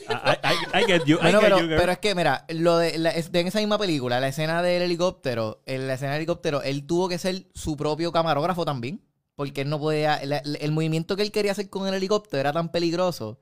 I, 0.09 0.37
I- 0.43 0.81
I 0.81 0.85
get 0.85 1.03
you. 1.05 1.17
I 1.17 1.21
Bueno, 1.21 1.39
get 1.39 1.49
pero, 1.49 1.59
you, 1.59 1.67
girl. 1.67 1.79
pero 1.79 1.91
es 1.91 1.97
que, 1.99 2.15
mira, 2.15 2.45
lo 2.49 2.77
de, 2.77 2.97
la- 2.97 3.11
de 3.13 3.39
en 3.39 3.47
esa 3.47 3.59
misma 3.59 3.77
película, 3.77 4.19
la 4.19 4.27
escena 4.29 4.61
del 4.61 4.81
helicóptero, 4.81 5.61
en 5.65 5.87
la 5.87 5.93
escena 5.95 6.11
del 6.13 6.19
helicóptero, 6.21 6.61
él 6.61 6.85
tuvo 6.87 7.09
que 7.09 7.17
ser 7.17 7.47
su 7.53 7.75
propio 7.77 8.11
camarógrafo 8.11 8.65
también. 8.65 9.03
Porque 9.35 9.61
él 9.61 9.69
no 9.69 9.79
podía. 9.79 10.15
El- 10.17 10.33
el 10.59 10.71
movimiento 10.71 11.15
que 11.15 11.21
él 11.21 11.31
quería 11.31 11.51
hacer 11.51 11.69
con 11.69 11.87
el 11.87 11.93
helicóptero 11.93 12.39
era 12.39 12.51
tan 12.53 12.71
peligroso 12.71 13.39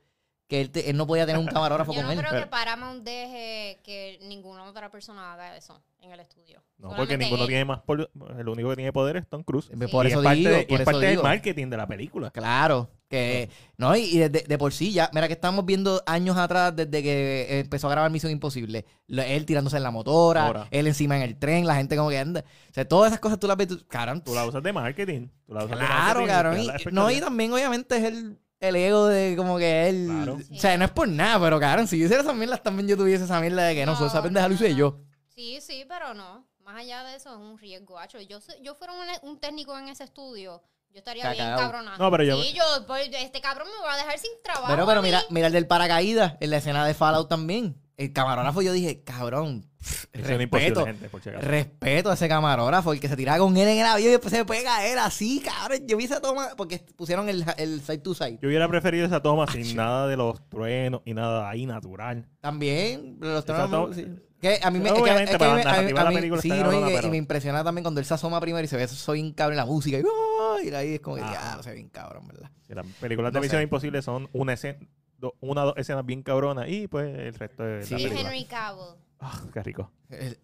que 0.47 0.62
él, 0.62 0.69
te- 0.69 0.89
él 0.89 0.95
no 0.97 1.08
podía 1.08 1.25
tener 1.25 1.39
un 1.39 1.47
camarógrafo 1.47 1.91
Yo 1.91 1.97
con 1.99 2.05
no 2.05 2.12
él. 2.12 2.19
creo 2.19 2.29
Pero- 2.31 2.43
que 2.43 2.49
Paramount 2.49 3.03
deje 3.03 3.79
que 3.84 4.19
ninguna 4.23 4.63
otra 4.65 4.91
persona 4.91 5.34
haga 5.34 5.58
eso 5.58 5.81
en 6.01 6.12
el 6.12 6.19
estudio. 6.19 6.62
No, 6.77 6.89
Solamente 6.89 6.97
porque 6.97 7.17
ninguno 7.17 7.43
él. 7.43 7.47
tiene 7.47 7.65
más. 7.65 7.79
pol- 7.81 8.10
El 8.38 8.47
único 8.49 8.69
que 8.69 8.75
tiene 8.75 8.93
poder 8.93 9.17
es 9.17 9.27
Tom 9.27 9.43
Cruise. 9.43 9.69
Por 9.91 10.05
y 10.05 10.10
eso 10.10 10.19
es 10.19 10.23
parte, 10.23 10.38
digo, 10.39 10.51
de- 10.51 10.62
y 10.62 10.65
por 10.65 10.75
es 10.75 10.81
eso 10.81 10.91
parte 10.91 11.05
del 11.08 11.23
marketing 11.23 11.69
de 11.71 11.77
la 11.77 11.88
película. 11.88 12.29
Claro, 12.29 12.91
que 13.10 13.49
no, 13.77 13.95
y, 13.95 14.01
y 14.01 14.17
de, 14.19 14.29
de- 14.29 14.41
de 14.47 14.58
por 14.60 14.71
sí 14.71 14.91
ya, 14.91 15.10
mira 15.13 15.25
que 15.27 15.34
estamos 15.34 15.65
viendo 15.65 16.03
años 16.05 16.38
atrás 16.38 16.75
desde 16.75 17.01
que 17.01 17.60
empezó 17.62 17.88
a 17.88 17.91
grabar 17.91 18.12
Misión 18.12 18.31
Imposible, 18.31 18.86
él 19.08 19.45
tirándose 19.47 19.77
en 19.77 19.84
la 19.84 19.89
motora, 19.91 20.45
Ahora. 20.45 20.67
él 20.69 20.86
encima 20.86 21.15
en 21.15 21.23
el 21.23 21.38
tren, 21.39 21.65
la 21.65 21.75
gente 21.75 21.95
como 21.97 22.10
que 22.10 22.19
anda, 22.19 22.41
o 22.69 22.73
sea, 22.73 22.88
todas 22.88 23.10
esas 23.12 23.19
cosas 23.19 23.39
tú 23.39 23.47
las 23.47 23.58
ves, 23.58 23.67
tú, 23.69 23.84
cabrón, 23.88 24.21
Tú 24.23 24.36
la 24.36 24.45
usas 24.45 24.62
de 24.62 24.73
marketing. 24.73 25.27
Tú 25.47 25.53
la 25.55 25.65
usas 25.65 25.71
de 25.79 25.86
claro, 25.86 25.97
marketing, 26.21 26.27
cabrón, 26.27 26.51
te 26.53 26.58
da 26.58 26.63
y- 26.63 26.86
la 26.86 26.91
no, 26.91 27.10
y 27.12 27.19
también 27.19 27.51
obviamente 27.53 27.97
es 27.97 28.03
el, 28.03 28.38
el 28.59 28.75
ego 28.75 29.07
de 29.07 29.35
como 29.35 29.57
que 29.57 29.89
él, 29.89 30.05
Claro. 30.07 30.37
o 30.51 30.55
sea, 30.59 30.77
no 30.77 30.85
es 30.85 30.91
por 30.91 31.07
nada, 31.07 31.39
pero 31.39 31.59
cabrón, 31.59 31.87
si 31.87 31.97
yo 31.99 32.05
hiciera 32.05 32.23
esas 32.23 32.35
mierdas 32.35 32.63
también 32.63 32.87
yo 32.87 32.97
tuviese 32.97 33.25
esa 33.25 33.39
mierda 33.39 33.63
de 33.63 33.75
que 33.75 33.85
no, 33.85 33.99
No, 33.99 34.07
esa 34.07 34.21
pendeja 34.23 34.47
lo 34.47 34.55
no, 34.55 34.55
hice 34.55 34.75
yo. 34.75 34.99
Sí, 35.27 35.59
sí, 35.61 35.85
pero 35.87 36.13
no. 36.13 36.47
Más 36.63 36.77
allá 36.79 37.03
de 37.03 37.15
eso 37.15 37.29
es 37.29 37.35
un 37.37 37.57
riesgo, 37.59 37.99
hacho. 37.99 38.19
Yo, 38.21 38.39
yo 38.63 38.73
fuera 38.73 38.93
un, 38.93 39.29
un 39.29 39.39
técnico 39.39 39.77
en 39.77 39.87
ese 39.89 40.03
estudio, 40.05 40.63
yo 40.89 40.97
estaría 40.97 41.29
bien 41.31 41.45
Cacao. 41.45 41.59
cabrona. 41.59 41.97
No, 41.97 42.09
pero 42.09 42.23
yo- 42.23 42.41
Sí, 42.41 42.53
yo, 42.53 42.63
pues, 42.87 43.07
este 43.13 43.39
cabrón 43.41 43.67
me 43.67 43.85
va 43.85 43.93
a 43.93 43.97
dejar 43.97 44.17
sin 44.17 44.31
trabajo. 44.43 44.67
Pero, 44.67 44.85
pero 44.87 45.01
mira, 45.03 45.21
mira 45.29 45.47
el 45.47 45.53
del 45.53 45.67
paracaídas, 45.67 46.35
en 46.39 46.49
la 46.49 46.57
escena 46.57 46.87
de 46.87 46.93
Fallout 46.95 47.29
también, 47.29 47.79
el 47.97 48.12
camarógrafo 48.13 48.62
yo 48.62 48.73
dije, 48.73 49.03
cabrón, 49.03 49.65
pff, 49.79 50.05
respeto, 50.13 50.86
gente, 50.86 51.08
por 51.10 51.21
si 51.21 51.29
acaso. 51.29 51.47
Respeto 51.47 52.12
a 52.12 52.13
ese 52.15 52.27
camarógrafo, 52.27 52.91
el 52.93 52.99
que 52.99 53.08
se 53.08 53.15
tiraba 53.15 53.39
con 53.39 53.55
él 53.55 53.67
en 53.67 53.77
el 53.79 53.86
avión 53.86 54.10
y 54.10 54.12
después 54.12 54.34
se 54.34 54.43
puede 54.45 54.63
caer 54.63 54.97
así, 54.99 55.41
cabrón. 55.45 55.79
Yo 55.88 55.95
vi 55.97 56.03
esa 56.05 56.19
toma 56.21 56.49
porque 56.58 56.79
pusieron 56.95 57.29
el, 57.29 57.45
el 57.58 57.81
side 57.81 57.99
to 57.99 58.13
side. 58.13 58.39
Yo 58.41 58.47
hubiera 58.49 58.67
preferido 58.67 59.05
esa 59.05 59.21
toma 59.21 59.47
sin 59.51 59.75
nada 59.75 60.08
de 60.08 60.17
los 60.17 60.47
truenos 60.49 61.01
y 61.05 61.13
nada 61.13 61.49
ahí 61.49 61.65
natural. 61.65 62.27
También, 62.41 63.17
los 63.19 63.45
sí. 63.95 64.05
que 64.41 64.60
a 64.62 64.69
mí 64.71 64.79
me, 64.79 64.91
Obviamente, 64.91 65.31
es 65.31 65.38
que- 65.38 65.45
es 65.45 65.65
que 65.65 65.69
a 65.69 65.81
mí- 65.81 65.91
a 65.97 66.10
mí- 66.21 66.31
a 66.38 66.41
sí, 66.41 66.49
no, 66.49 66.89
y, 66.89 67.01
que- 67.01 67.08
me 67.10 67.17
impresiona 67.17 67.63
también 67.63 67.84
cuando 67.84 67.99
él 67.99 68.05
se 68.05 68.13
asoma 68.13 68.39
primero 68.41 68.63
y 68.63 68.67
se 68.67 68.75
ve 68.77 68.84
eso 68.84 68.95
soy 68.95 69.31
cabrón 69.34 69.58
la 69.58 69.65
música 69.65 69.97
y, 69.97 70.03
¡oh! 70.03 70.58
y 70.63 70.69
ahí 70.75 70.95
es 70.95 70.99
como 70.99 71.15
que 71.15 71.21
Ah. 71.23 71.55
ya, 71.58 71.63
se 71.63 71.69
ve 71.69 71.75
bien 71.75 71.89
cabrón, 71.89 72.27
¿verdad? 72.27 72.51
Las 72.67 72.86
películas 72.99 73.31
de 73.31 73.39
No 73.39 73.43
sé. 73.43 73.47
Misión 73.47 73.62
Imposible 73.62 74.01
son 74.01 74.27
una 74.34 74.53
escena, 74.53 74.79
do- 75.17 75.36
una 75.41 75.63
o 75.63 75.65
dos 75.67 75.78
escenas 75.78 76.06
bien 76.06 76.21
cabronas 76.23 76.67
y 76.69 76.88
pues 76.88 77.17
el 77.17 77.34
resto 77.36 77.63
de 77.63 77.84
Sí. 77.84 77.93
la 77.93 77.97
película. 77.99 78.21
Henry 78.21 78.45
Cavill. 78.45 78.86
Ah, 79.19 79.41
qué 79.54 79.63
rico. 79.63 79.91
El- 80.10 80.38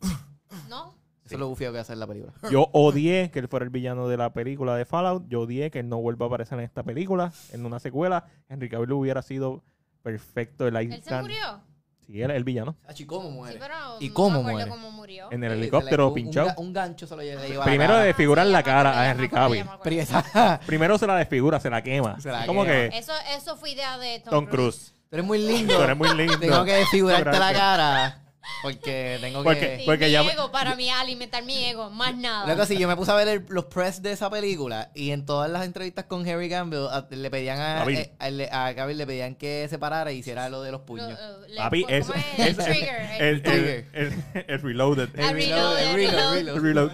¿No? 0.70 0.96
Eso 1.26 1.36
es 1.36 1.40
lo 1.40 1.48
bufio 1.48 1.72
que 1.72 1.80
hace 1.80 1.96
la 1.96 2.08
película. 2.08 2.34
Yo 2.52 2.68
odié 2.74 3.32
que 3.32 3.40
él 3.40 3.48
fuera 3.48 3.64
el 3.64 3.70
villano 3.70 4.08
de 4.10 4.18
la 4.18 4.34
película 4.34 4.76
de 4.76 4.84
Fallout. 4.86 5.28
Yo 5.30 5.42
odié 5.42 5.72
que 5.72 5.80
él 5.80 5.88
no 5.88 6.02
vuelva 6.02 6.26
a 6.26 6.28
aparecer 6.28 6.58
en 6.60 6.66
esta 6.66 6.84
película, 6.84 7.32
en 7.54 7.66
una 7.66 7.80
secuela. 7.80 8.26
Henry 8.50 8.68
Cavill 8.70 8.92
hubiera 8.92 9.22
sido 9.22 9.64
perfecto 10.04 10.68
el 10.68 10.76
¿Él 10.76 11.02
se 11.04 11.22
murió? 11.22 11.62
Sí, 12.08 12.22
él 12.22 12.30
es 12.32 12.38
el 12.38 12.44
villano. 12.44 12.76
Achi, 12.88 13.06
¿cómo 13.06 13.30
muere? 13.32 13.54
Sí, 13.54 13.60
pero 13.62 13.76
¿Y 14.00 14.10
no 14.10 14.14
cómo 14.14 14.40
acuerdo 14.40 14.52
muere? 14.52 14.70
cómo 14.70 14.92
murió. 14.92 15.28
En 15.32 15.44
el 15.44 15.52
Eh, 15.52 15.56
helicóptero 15.56 16.14
pinchado. 16.14 16.48
Un, 16.50 16.54
ga- 16.56 16.60
un 16.60 16.74
gancho 16.74 17.08
se 17.08 17.16
lo 17.16 17.22
lleva. 17.22 17.42
le 17.42 17.48
lleva 17.50 17.64
a 17.64 17.66
la 17.66 17.72
Primero 17.72 17.90
cara. 17.94 18.02
de 18.02 18.08
desfigurar 18.08 18.46
sí, 18.48 18.52
la 18.52 18.64
cara 18.64 19.00
a 19.00 19.10
Henry 19.10 19.30
Cavill. 19.30 19.66
Pero 19.84 19.96
esa- 20.02 20.60
Primero 20.66 20.98
se 20.98 21.08
la 21.08 21.16
desfigura, 21.16 21.60
se 21.60 21.70
la 21.70 21.82
quema. 21.82 22.20
Se 22.20 22.30
la 22.30 22.46
como 22.46 22.64
quema. 22.64 22.90
que 22.92 22.98
Eso, 22.98 23.14
eso 23.36 23.56
fue 23.56 23.72
idea 23.72 23.98
de 23.98 24.20
Tom, 24.20 24.32
Tom 24.32 24.46
Cruise. 24.48 24.94
Tú 25.10 25.16
eres 25.16 25.26
muy 25.26 25.38
lindo. 25.40 25.76
Tú 25.76 25.84
eres 25.84 25.98
muy 25.98 26.14
lindo. 26.16 26.38
Tengo 26.40 26.64
que 26.66 26.74
desfigurarte 26.74 27.38
la 27.40 27.54
cara. 27.54 28.21
Porque 28.64 29.18
tengo 29.22 29.44
Porque- 29.44 29.60
que. 29.60 29.78
Sí, 29.80 29.84
Porque 29.86 30.06
mi 30.06 30.12
ya- 30.12 30.22
ego 30.24 30.52
para 30.52 30.76
mí, 30.76 30.90
alimentar 30.90 31.44
mi 31.44 31.64
ego, 31.66 31.90
más 31.92 32.16
nada. 32.16 32.46
Luego, 32.48 32.66
sí, 32.66 32.78
yo 32.78 32.88
me 32.88 32.96
puse 32.96 33.12
a 33.12 33.16
ver 33.16 33.28
el- 33.28 33.46
los 33.50 33.66
press 33.66 34.02
de 34.02 34.12
esa 34.12 34.30
película 34.32 34.90
y 34.96 35.12
en 35.12 35.26
todas 35.26 35.50
las 35.50 35.64
entrevistas 35.66 36.06
con 36.06 36.28
Harry 36.28 36.50
Campbell 36.50 36.88
a- 36.90 37.08
le 37.10 37.30
pedían 37.30 37.60
a, 37.60 37.84
eh, 37.86 38.12
a, 38.20 38.30
le- 38.32 38.50
a 38.50 38.72
le 38.88 39.06
pedían 39.08 39.36
que 39.36 39.68
se 39.70 39.78
parara 39.78 40.12
y 40.12 40.18
hiciera 40.18 40.50
lo 40.50 40.64
de 40.64 40.72
los 40.72 40.82
Lo- 40.82 40.86
puños. 40.86 41.20
le- 41.48 41.58
Papi, 41.58 41.84
¿cómo 41.84 41.94
eso- 41.96 42.14
es? 42.16 42.40
El 42.48 42.58
trigger. 42.58 43.00
El, 43.00 43.22
el- 43.22 43.36
el, 43.36 43.42
Trigger. 43.44 43.86
el- 43.94 44.46
el 44.48 44.62
reloaded. 44.62 45.10
El 45.20 45.34
reload, 45.34 45.80
el 45.80 45.88
el 45.88 45.96
reload, 45.96 46.34
reload. 46.34 46.56
el 46.56 46.62
Reload. 46.64 46.92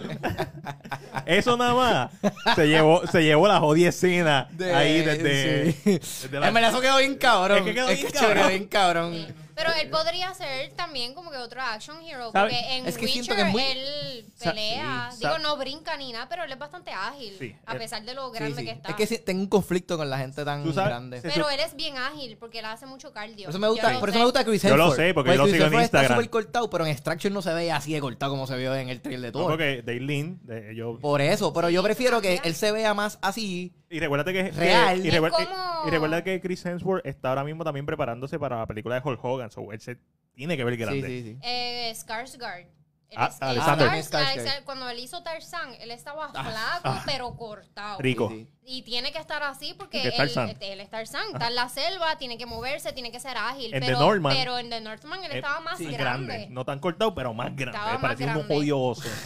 Eso 1.25 1.57
nada 1.57 1.73
más 1.73 2.55
se 2.55 2.67
llevó, 2.67 3.05
se 3.07 3.23
llevó 3.23 3.47
la 3.47 3.59
jodida 3.59 3.89
escena 3.89 4.47
De- 4.51 4.73
ahí 4.73 5.01
desde, 5.01 5.71
sí. 5.71 5.99
desde 6.23 6.39
la- 6.39 6.47
En 6.49 6.53
verdad, 6.53 6.71
eso 6.71 6.81
quedó 6.81 6.97
bien 6.97 7.15
cabrón. 7.15 7.59
Es 7.59 7.63
que 7.63 7.73
quedó 7.73 7.87
bien 7.87 7.99
eso 8.05 8.13
cabrón. 8.13 8.33
quedó 8.37 8.47
bien 8.49 8.65
cabrón. 8.67 9.46
Pero 9.57 9.71
él 9.81 9.89
podría 9.89 10.33
ser 10.35 10.71
también 10.73 11.13
como 11.13 11.31
que 11.31 11.37
otro 11.37 11.59
action 11.61 11.99
hero. 12.01 12.31
¿Sabe? 12.31 12.51
Porque 12.51 12.75
en 12.77 12.85
Es 12.87 12.97
que 12.97 13.05
Witcher 13.05 13.35
que 13.35 13.41
es 13.41 13.47
muy- 13.49 13.61
él 13.63 14.25
pelea. 14.39 15.09
sí, 15.11 15.17
Digo, 15.19 15.39
no 15.39 15.57
brinca 15.57 15.97
ni 15.97 16.13
nada, 16.13 16.29
pero 16.29 16.43
él 16.43 16.51
es 16.51 16.59
bastante 16.59 16.91
ágil. 16.91 17.35
Sí, 17.37 17.55
a 17.65 17.73
pesar 17.75 18.03
de 18.03 18.13
lo 18.13 18.31
grande 18.31 18.59
sí. 18.59 18.65
que 18.65 18.71
está. 18.71 18.89
Es 18.89 18.95
que 18.95 19.07
sí, 19.07 19.17
tengo 19.19 19.41
un 19.41 19.47
conflicto 19.47 19.97
con 19.97 20.09
la 20.09 20.17
gente 20.19 20.45
tan 20.45 20.63
grande. 20.73 21.19
Pero 21.21 21.49
él 21.49 21.59
es 21.59 21.75
bien 21.75 21.97
ágil 21.97 22.37
porque 22.37 22.59
él 22.59 22.65
hace 22.65 22.85
mucho 22.85 23.11
cardio. 23.11 23.45
Por 23.45 23.49
eso 23.49 23.59
me 23.59 23.67
gusta, 23.67 23.99
por 23.99 24.09
eso 24.09 24.19
me 24.19 24.25
gusta 24.25 24.45
Chris 24.45 24.61
Yo 24.61 24.69
lo 24.77 24.83
Hemsworth. 24.85 24.95
sé, 25.07 25.13
porque 25.13 25.31
yo 25.31 25.37
lo 25.37 25.43
Chris 25.43 25.53
sigo 25.53 25.65
en 25.65 25.67
Hemsworth 25.73 25.85
está 25.85 25.97
Instagram. 25.99 26.17
súper 26.23 26.29
cortado, 26.29 26.69
pero 26.69 26.85
en 26.85 26.91
Extraction 26.91 27.33
no 27.33 27.41
se 27.41 27.53
ve 27.53 27.71
así 27.71 27.93
de 27.93 27.99
cortado 27.99 28.31
como 28.31 28.45
se 28.47 28.55
vio 28.57 28.75
en 28.75 28.89
el 28.89 29.01
trailer 29.01 29.21
de 29.21 29.27
No, 29.39 29.39
todo. 29.39 29.47
porque 29.49 29.81
de- 29.81 30.75
yo- 30.75 30.99
Por 30.99 31.21
eso, 31.21 31.51
pero 31.53 31.69
yo 31.69 31.81
prefiero 31.83 32.21
que 32.21 32.39
él 32.43 32.55
se 32.55 32.71
vea 32.71 32.93
más 32.93 33.17
así. 33.21 33.73
y 33.89 33.99
recuerda 34.01 34.25
que, 34.33 34.51
Real. 34.51 35.01
que- 35.01 35.05
y, 35.05 35.07
Es 35.07 35.13
recuerda, 35.13 35.81
y 35.85 35.89
recuerda 35.89 36.21
que 36.23 36.41
Chris 36.41 36.65
Hemsworth 36.65 37.05
está 37.05 37.29
ahora 37.29 37.45
mismo 37.45 37.63
también 37.63 37.85
preparándose 37.85 38.37
para 38.37 38.57
la 38.59 38.65
película 38.65 38.95
de 38.95 39.01
Hulk 39.01 39.23
Hogan, 39.23 39.46
so 39.49 39.71
él 39.71 39.79
se 39.81 39.97
tiene 40.33 40.55
que 40.57 40.63
ver 40.63 40.77
grande. 40.77 41.07
sí. 41.07 41.37
Eh, 41.43 41.93
Skarsgård. 41.95 42.67
Ah, 43.15 43.31
Alexander. 43.39 43.87
Skarsgård. 44.03 44.63
Cuando 44.65 44.89
él 44.89 44.99
hizo 44.99 45.23
Tarzán, 45.23 45.73
él 45.79 45.91
estaba 45.91 46.29
Ah, 46.33 46.79
flaco, 46.81 47.01
pero 47.05 47.35
cortado. 47.35 47.99
Rico. 47.99 48.29
Sí, 48.29 48.45
sí. 48.45 48.56
Y 48.69 48.81
tiene 48.81 49.13
que 49.13 49.17
estar 49.17 49.41
así 49.43 49.73
porque 49.77 49.99
Porque 49.99 50.09
es 50.09 50.13
él, 50.19 50.33
Tarzán. 50.33 50.57
él 50.59 50.79
es 50.81 50.89
Tarzán. 50.89 51.23
Está 51.31 51.47
en 51.47 51.55
la 51.55 51.69
selva, 51.69 52.17
tiene 52.17 52.37
que 52.37 52.45
moverse, 52.45 52.91
tiene 52.91 53.13
que 53.13 53.19
ser 53.21 53.37
ágil. 53.37 53.73
En 53.73 53.79
The 53.79 53.85
pero, 53.87 53.99
Northman, 53.99 54.35
pero 54.35 54.57
en 54.59 54.69
The 54.69 54.81
Northman 54.81 55.23
él 55.23 55.31
eh, 55.31 55.35
estaba 55.37 55.61
más 55.61 55.77
Sí, 55.77 55.85
grande. 55.85 56.47
No 56.49 56.65
tan 56.65 56.79
cortado, 56.79 57.15
pero 57.15 57.33
más 57.33 57.55
grande. 57.55 57.77
Estaba 57.77 57.85
Me 57.87 57.93
más 57.93 58.01
parecía 58.01 58.27
un 58.27 58.33
grande. 58.33 58.55
jodido 58.55 58.79
oso. 58.81 59.03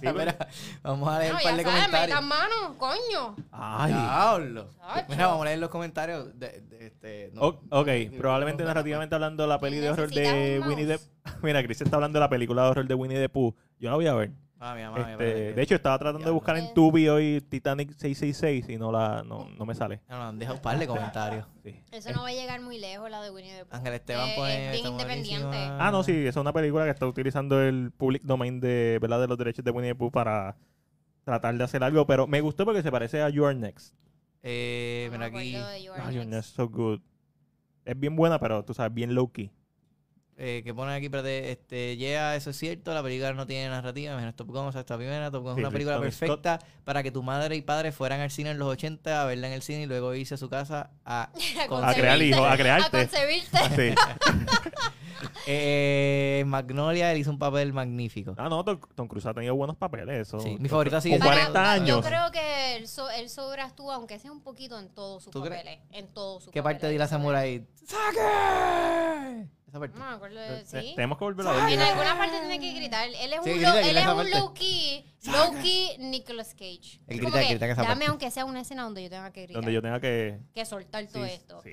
Sí, 0.00 0.06
Mira, 0.12 0.36
vamos 0.82 1.08
a 1.08 1.18
leer 1.18 1.32
No, 1.32 1.38
un 1.38 1.42
ya 1.42 1.48
par 1.50 1.56
de 1.56 1.62
sabes, 1.64 1.64
comentarios. 1.64 2.08
metan 2.08 2.24
mano, 2.28 2.78
coño. 2.78 3.36
Ay. 3.50 3.92
Diablo. 3.92 4.70
Mira, 5.08 5.26
vamos 5.26 5.42
a 5.42 5.44
leer 5.46 5.58
los 5.58 5.70
comentarios. 5.70 6.38
De, 6.38 6.60
de- 6.60 6.86
este, 6.86 7.30
no. 7.32 7.60
Ok, 7.70 7.88
probablemente 8.16 8.62
narrativamente 8.62 9.14
hablando 9.16 9.42
de 9.42 9.48
la 9.48 9.58
peli 9.58 9.78
de 9.78 9.90
horror 9.90 10.10
de 10.10 10.60
Winnie 10.64 10.86
the 10.86 10.92
mouse. 10.98 11.10
Mira, 11.42 11.62
Chris 11.64 11.80
está 11.80 11.96
hablando 11.96 12.18
de 12.18 12.20
la 12.20 12.28
película 12.28 12.62
de 12.64 12.68
horror 12.68 12.86
de 12.86 12.94
Winnie 12.94 13.18
the 13.18 13.28
Pooh. 13.28 13.52
Yo 13.80 13.90
la 13.90 13.96
voy 13.96 14.06
a 14.06 14.14
ver. 14.14 14.30
Ah, 14.60 14.76
Este, 15.10 15.52
de 15.52 15.62
hecho, 15.62 15.74
estaba 15.74 15.98
tratando 15.98 16.24
de 16.26 16.32
buscar 16.32 16.56
en 16.56 16.72
Tubi 16.72 17.06
hoy 17.08 17.40
Titanic 17.48 17.90
666 17.98 18.68
y 18.70 18.78
no 18.78 18.90
la 18.92 19.22
no, 19.22 19.48
no 19.58 19.66
me 19.66 19.74
sale. 19.74 20.00
No, 20.08 20.32
no, 20.32 20.38
dejado 20.38 20.56
un 20.56 20.62
par 20.62 20.78
de 20.78 20.86
comentarios. 20.86 21.46
Sí. 21.62 21.74
Eso 21.90 22.12
no 22.12 22.22
va 22.22 22.28
a 22.28 22.32
llegar 22.32 22.60
muy 22.62 22.78
lejos, 22.78 23.10
la 23.10 23.20
de 23.22 23.30
Winnie 23.30 23.52
the 23.52 23.64
Pooh. 23.66 23.76
Ángel 23.76 23.92
Esteban 23.94 24.28
Eh, 24.30 24.34
pone. 24.36 24.52
es 24.54 24.58
bien 24.72 24.74
está 24.74 24.88
independiente. 24.88 25.46
buenísima. 25.46 25.86
Ah, 25.86 25.90
no, 25.90 26.02
sí, 26.02 26.26
es 26.26 26.36
una 26.36 26.52
película 26.52 26.84
que 26.84 26.90
está 26.92 27.06
utilizando 27.06 27.60
el 27.62 27.90
public 27.90 28.22
domain 28.22 28.58
de, 28.60 28.98
¿verdad? 29.02 29.20
de 29.20 29.28
los 29.28 29.36
derechos 29.36 29.64
de 29.64 29.70
Winnie 29.70 29.90
the 29.90 29.96
Pooh 29.96 30.10
para 30.10 30.56
tratar 31.24 31.54
de 31.58 31.64
hacer 31.64 31.82
algo, 31.82 32.06
pero 32.06 32.26
me 32.26 32.40
gustó 32.40 32.64
porque 32.64 32.82
se 32.82 32.90
parece 32.90 33.20
a 33.22 33.28
You 33.28 33.44
Are 33.44 33.54
Next. 33.58 33.94
Eh, 34.42 35.08
No 35.10 35.18
mira 35.18 35.26
aquí. 35.26 35.52
You 35.52 35.58
Are 35.58 35.74
Ah, 35.74 35.78
You 35.78 35.92
Are 35.92 36.26
Next. 36.26 36.26
Next, 36.30 36.56
so 36.56 36.68
good. 36.68 37.00
Es 37.84 37.98
bien 37.98 38.16
buena, 38.16 38.38
pero 38.38 38.64
tú 38.64 38.72
sabes, 38.72 38.94
bien 38.94 39.14
low 39.14 39.30
key. 39.30 39.50
Eh, 40.36 40.62
que 40.64 40.74
ponen 40.74 40.96
aquí, 40.96 41.04
espérate, 41.06 41.52
este, 41.52 41.96
yeah, 41.96 42.34
eso 42.34 42.50
es 42.50 42.56
cierto, 42.58 42.92
la 42.92 43.04
película 43.04 43.32
no 43.34 43.46
tiene 43.46 43.68
narrativa, 43.68 44.10
imagínate 44.10 44.36
Top 44.36 44.48
Gun, 44.48 44.66
o 44.66 44.72
sea, 44.72 44.80
esta 44.80 44.96
primera, 44.96 45.30
Top 45.30 45.42
Gun 45.44 45.52
es 45.52 45.54
Sí, 45.54 45.60
una 45.60 45.68
sí, 45.68 45.72
película 45.74 46.00
perfecta 46.00 46.58
para 46.82 47.04
que 47.04 47.12
tu 47.12 47.22
madre 47.22 47.54
y 47.54 47.62
padre 47.62 47.92
fueran 47.92 48.20
al 48.20 48.32
cine 48.32 48.50
en 48.50 48.58
los 48.58 48.66
80, 48.68 49.22
a 49.22 49.24
verla 49.26 49.46
en 49.46 49.52
el 49.52 49.62
cine 49.62 49.82
y 49.82 49.86
luego 49.86 50.12
irse 50.12 50.34
a 50.34 50.36
su 50.36 50.48
casa 50.48 50.90
a... 51.04 51.30
Con- 51.68 51.84
A 51.84 51.94
crear 51.94 52.20
hijos, 52.20 52.40
a 52.44 52.56
crearte. 52.56 52.96
A 52.98 53.04
concebirte. 53.06 53.58
Sí. 53.94 53.94
Eh, 55.46 56.42
Magnolia, 56.46 57.12
él 57.12 57.18
hizo 57.18 57.30
un 57.30 57.38
papel 57.38 57.72
magnífico. 57.72 58.34
Ah, 58.36 58.48
no, 58.48 58.64
Tom, 58.64 58.80
Tom 58.94 59.08
Cruise 59.08 59.24
ha 59.26 59.34
tenido 59.34 59.54
buenos 59.54 59.76
papeles. 59.76 60.26
Eso. 60.28 60.40
Sí, 60.40 60.56
mi 60.58 60.68
favorita 60.68 61.00
sigue 61.00 61.18
Con 61.18 61.28
siendo- 61.32 61.52
40 61.52 61.76
Yo 61.86 61.94
años. 61.96 62.06
creo 62.06 62.30
que 62.30 62.76
él, 62.76 62.88
so, 62.88 63.08
él 63.10 63.28
sobreactúa, 63.30 63.94
aunque 63.96 64.18
sea 64.18 64.32
un 64.32 64.42
poquito 64.42 64.78
en 64.78 64.88
todos 64.90 65.22
sus 65.24 65.32
papeles. 65.32 65.78
En 65.92 66.08
todos 66.08 66.44
sus 66.44 66.52
¿Qué 66.52 66.62
parte 66.62 66.86
de 66.88 66.98
la 66.98 67.06
samurai? 67.08 67.64
¡Saque! 67.86 69.46
Esa 69.74 69.80
parte. 69.80 69.98
No 69.98 70.06
me 70.08 70.14
acuerdo 70.14 70.40
de 70.40 70.64
sí. 70.66 70.92
Tenemos 70.94 71.18
que 71.18 71.24
volver 71.24 71.46
a 71.48 71.52
ver. 71.52 71.72
En 71.74 71.80
alguna 71.80 72.16
parte 72.16 72.38
tiene 72.38 72.60
que 72.60 72.72
gritar. 72.74 73.08
Él 73.08 73.32
es 73.32 73.40
Sí, 73.42 73.50
un, 73.50 73.56
grita, 73.56 73.68
low, 73.70 73.74
grita 73.82 73.90
él 73.90 73.96
es 73.96 74.02
esa 74.02 74.10
un 74.12 74.16
parte. 74.18 74.30
low 74.38 74.54
key, 74.54 75.04
low 75.24 75.62
key 75.62 75.96
Nicolas 75.98 76.54
Cage. 76.54 77.00
Él 77.08 77.18
Como 77.20 77.32
grita, 77.32 77.40
que, 77.40 77.48
grita 77.48 77.64
en 77.66 77.70
esa 77.72 77.82
Dame 77.82 77.94
parte. 77.94 78.06
aunque 78.06 78.30
sea 78.30 78.44
una 78.44 78.60
escena 78.60 78.84
donde 78.84 79.02
yo 79.02 79.10
tenga 79.10 79.32
que 79.32 79.42
gritar. 79.42 79.56
Donde 79.62 79.72
yo 79.72 79.82
tenga 79.82 80.00
que. 80.00 80.38
Que 80.54 80.64
soltar 80.64 81.04
todo 81.08 81.24
Sí, 81.24 81.30
esto. 81.32 81.60
sí. 81.62 81.72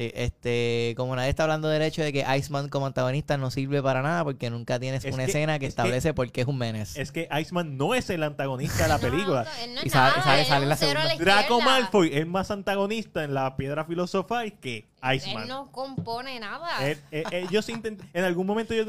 Sí, 0.00 0.10
este, 0.14 0.94
como 0.96 1.14
nadie 1.14 1.28
está 1.28 1.42
hablando 1.42 1.68
del 1.68 1.82
hecho 1.82 2.00
de 2.02 2.10
que 2.10 2.24
Iceman 2.38 2.70
como 2.70 2.86
antagonista 2.86 3.36
no 3.36 3.50
sirve 3.50 3.82
para 3.82 4.00
nada 4.00 4.24
porque 4.24 4.48
nunca 4.48 4.80
tienes 4.80 5.04
Es 5.04 5.12
una 5.12 5.26
que- 5.26 5.30
escena 5.30 5.58
que 5.58 5.66
es 5.66 5.74
que- 5.74 5.82
establece 5.82 6.14
por 6.14 6.32
qué 6.32 6.40
es 6.40 6.46
un 6.46 6.56
menes. 6.56 6.96
Es 6.96 7.12
que 7.12 7.28
Iceman 7.38 7.76
no 7.76 7.94
es 7.94 8.08
el 8.08 8.22
antagonista 8.22 8.84
de 8.84 8.88
la 8.88 8.98
película. 8.98 9.44
no, 9.44 9.62
él 9.62 9.74
no 9.74 9.80
es 9.80 9.86
Y 9.86 9.90
sale- 9.90 10.10
nada, 10.12 10.22
sale- 10.22 10.44
sale 10.46 10.64
la 10.64 10.76
cero 10.76 11.00
a 11.00 11.04
la 11.04 11.10
segunda. 11.10 11.34
Draco. 11.34 11.60
Malfoy 11.60 12.10
es 12.16 12.26
más 12.26 12.50
antagonista 12.50 13.24
en 13.24 13.34
la 13.34 13.58
piedra 13.58 13.84
filosofal 13.84 14.58
que 14.58 14.88
Iceman. 15.02 15.42
Él 15.42 15.48
no 15.50 15.70
compone 15.70 16.40
nada. 16.40 16.88
Él- 16.88 16.98
eh, 17.10 17.24
ellos 17.32 17.68
intent- 17.68 18.00
en 18.14 18.24
algún 18.24 18.46
momento 18.46 18.72
ellos 18.72 18.86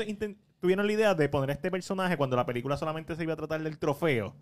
tuvieron 0.61 0.87
la 0.87 0.93
idea 0.93 1.13
de 1.13 1.27
poner 1.27 1.49
a 1.49 1.53
este 1.53 1.69
personaje 1.69 2.15
cuando 2.15 2.37
la 2.37 2.45
película 2.45 2.77
solamente 2.77 3.17
se 3.17 3.23
iba 3.23 3.33
a 3.33 3.35
tratar 3.35 3.61
del 3.61 3.77
trofeo. 3.77 4.33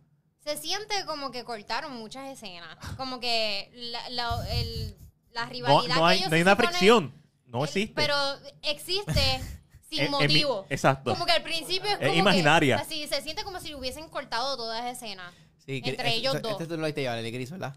Se 0.46 0.56
siente 0.56 0.94
como 1.08 1.32
que 1.32 1.44
cortaron 1.44 1.94
muchas 1.98 2.30
escenas. 2.30 2.78
Como 2.96 3.20
que 3.20 3.72
la, 3.74 4.08
la, 4.12 4.50
el- 4.52 4.96
la 5.34 5.46
No, 5.46 5.50
rivalidad 5.52 5.96
no 5.96 6.02
que 6.02 6.08
hay, 6.08 6.18
ellos 6.20 6.30
no 6.30 6.36
hay 6.36 6.42
una 6.42 6.56
fricción. 6.56 7.14
no 7.46 7.64
existe. 7.64 7.94
Pero 7.96 8.16
existe 8.64 9.12
sin 9.90 10.00
Eh, 10.00 10.04
eh, 10.04 10.06
mi- 10.06 10.10
motivo. 10.10 10.66
exacto. 10.70 11.12
Como 11.12 11.26
que 11.26 11.32
al 11.32 11.44
principio 11.44 11.90
es 11.90 11.98
Es 12.00 12.08
como 12.08 12.14
imaginaria. 12.20 12.76
Que, 12.78 12.82
así, 12.84 13.08
se 13.08 13.22
siente 13.22 13.44
como 13.44 13.60
si 13.60 13.74
hubiesen 13.76 14.08
cortado 14.10 14.56
toda 14.58 14.80
esa 14.80 14.92
escena. 14.92 15.32
Sí, 15.66 15.82
Entre 15.84 16.14
ellos 16.16 16.36
este- 16.36 16.48
dos. 16.48 16.62
Este 16.62 16.68
tú 16.76 16.80
lo 16.80 16.86
viste 16.86 17.04
ya, 17.04 17.18
el 17.18 17.24
de 17.24 17.32
Chris, 17.32 17.52
¿verdad? 17.52 17.76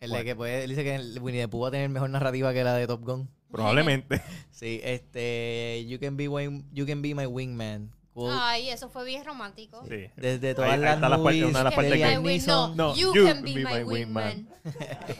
El 0.00 0.10
de 0.10 0.24
que 0.24 0.34
puede, 0.34 0.64
él 0.64 0.70
dice 0.70 0.82
que 0.82 0.94
el 0.96 1.18
Winnie 1.20 1.42
the 1.42 1.48
Pooh 1.48 1.60
va 1.62 1.68
a 1.68 1.70
tener 1.70 1.88
mejor 1.88 2.10
narrativa 2.10 2.52
que 2.52 2.64
la 2.64 2.74
de 2.74 2.86
Top 2.86 3.02
Gun. 3.04 3.30
Probablemente. 3.50 4.20
Sí, 4.50 4.80
este, 4.84 5.84
you 5.88 5.98
can 5.98 6.16
be, 6.16 6.24
you 6.72 6.86
can 6.86 7.02
be 7.02 7.14
my 7.14 7.26
wingman. 7.26 7.90
Quote 8.14 8.34
Ay, 8.38 8.68
eso 8.68 8.90
fue 8.90 9.04
bien 9.06 9.24
romántico. 9.24 9.82
Sí. 9.88 10.10
Desde 10.16 10.54
todas 10.54 10.70
Ahí- 10.70 10.76
ahí 10.76 10.80
las 10.84 11.00
la 11.00 11.08
parte- 11.22 11.44
una 11.46 11.58
de 11.58 11.64
las 11.64 11.74
partes 11.74 11.92
Be 11.92 11.98
que- 11.98 12.46
no, 12.46 12.74
No, 12.74 12.94
you, 12.94 13.14
you 13.14 13.24
can 13.24 13.42
be, 13.42 13.54
my 13.54 13.82
wingman. 13.84 14.48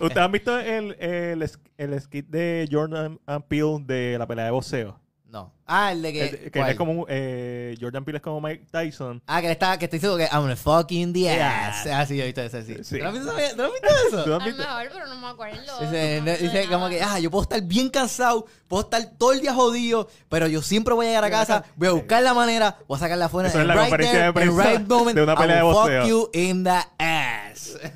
¿Ustedes 0.01 0.17
han 0.19 0.33
visto 0.33 0.59
el, 0.59 0.97
el, 1.01 1.51
el 1.79 2.01
skit 2.01 2.27
de 2.29 2.69
Jordan 2.71 3.19
Peele 3.49 3.79
de 3.85 4.17
la 4.19 4.27
pelea 4.27 4.45
de 4.47 4.51
boxeo? 4.51 5.01
No. 5.33 5.51
Ah, 5.67 5.93
el 5.93 6.03
de 6.03 6.13
que. 6.13 6.25
El- 6.27 6.39
que 6.51 6.61
¿cuál? 6.61 6.71
es 6.73 6.77
como 6.77 6.93
un- 6.93 7.07
eh, 7.09 7.75
Jordan 7.81 8.05
Peele 8.05 8.19
es 8.19 8.23
como 8.23 8.39
Mike 8.43 8.67
Tyson. 8.71 9.23
Ah, 9.27 9.41
que 9.41 9.47
le 9.47 9.55
está, 9.55 9.79
que 9.79 9.87
estoy 9.87 9.99
diciendo 9.99 10.19
que 10.19 10.25
I'm 10.25 10.43
gonna 10.43 10.57
fuck 10.57 10.89
you 10.91 10.99
in 10.99 11.13
the 11.15 11.21
Yeah. 11.21 11.69
ass. 11.69 11.87
Ah, 11.91 12.05
sí, 12.05 12.19
yo 12.19 12.25
he 12.25 12.27
visto 12.27 12.43
ese, 12.43 12.63
sí. 12.63 12.77
Sí. 12.85 12.99
¿Tú 12.99 13.03
no 13.03 13.09
has 13.09 13.15
visto, 13.15 13.39
esa- 13.39 13.51
tú 13.53 13.57
no 13.57 13.65
has 13.65 13.73
visto 13.73 13.89
eso? 14.09 14.23
¿Tú 14.25 14.29
lo 14.29 14.37
has 14.37 14.43
A 14.43 14.45
lo 14.45 14.53
visto? 14.55 14.63
mejor, 14.69 14.89
pero 14.93 15.07
no 15.07 15.21
me 15.21 15.27
acuerdo. 15.29 15.81
Dice, 15.81 16.17
no 16.19 16.25
me 16.27 16.37
dice 16.37 16.67
como 16.69 16.89
que, 16.91 17.01
ah, 17.03 17.19
yo 17.19 17.31
puedo 17.31 17.43
estar 17.45 17.63
bien 17.63 17.89
cansado, 17.89 18.45
puedo 18.69 18.83
estar 18.83 19.03
todo 19.17 19.33
el 19.33 19.41
día 19.41 19.55
jodido, 19.55 20.07
pero 20.29 20.47
yo 20.49 20.61
siempre 20.61 20.93
voy 20.93 21.07
a 21.07 21.09
llegar 21.09 21.25
a 21.25 21.31
casa, 21.31 21.65
voy 21.77 21.89
a 21.89 21.93
buscar 21.93 22.23
la 22.23 22.35
manera, 22.35 22.77
voy 22.87 22.97
a 22.97 23.01
sacarla 23.01 23.25
afuera. 23.25 23.49
Eso 23.49 23.57
es 23.59 23.63
and 23.63 23.69
la 23.69 23.75
right 23.75 23.83
conferencia 23.85 24.13
there, 24.19 24.27
de 24.27 24.33
prensa 24.35 24.63
and 24.69 24.79
right 24.79 24.89
moment, 24.91 25.17
de 25.17 25.23
una 25.23 25.33
I 25.33 25.37
pelea 25.37 25.57
de 25.57 25.63
boxeo. 25.63 26.01
Fuck 26.03 26.11
you 26.11 26.31
in 26.35 26.65
the 26.65 26.79
ass. 26.99 27.79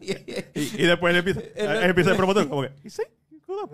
Y, 0.00 0.12
y 0.82 0.86
después 0.86 1.12
él 1.14 1.18
empieza, 1.18 1.40
él 1.56 1.82
empieza 1.90 2.10
el 2.10 2.16
promotor 2.16 2.48
como 2.48 2.62
que, 2.62 2.72
¿y 2.84 2.90
sí? 2.90 3.02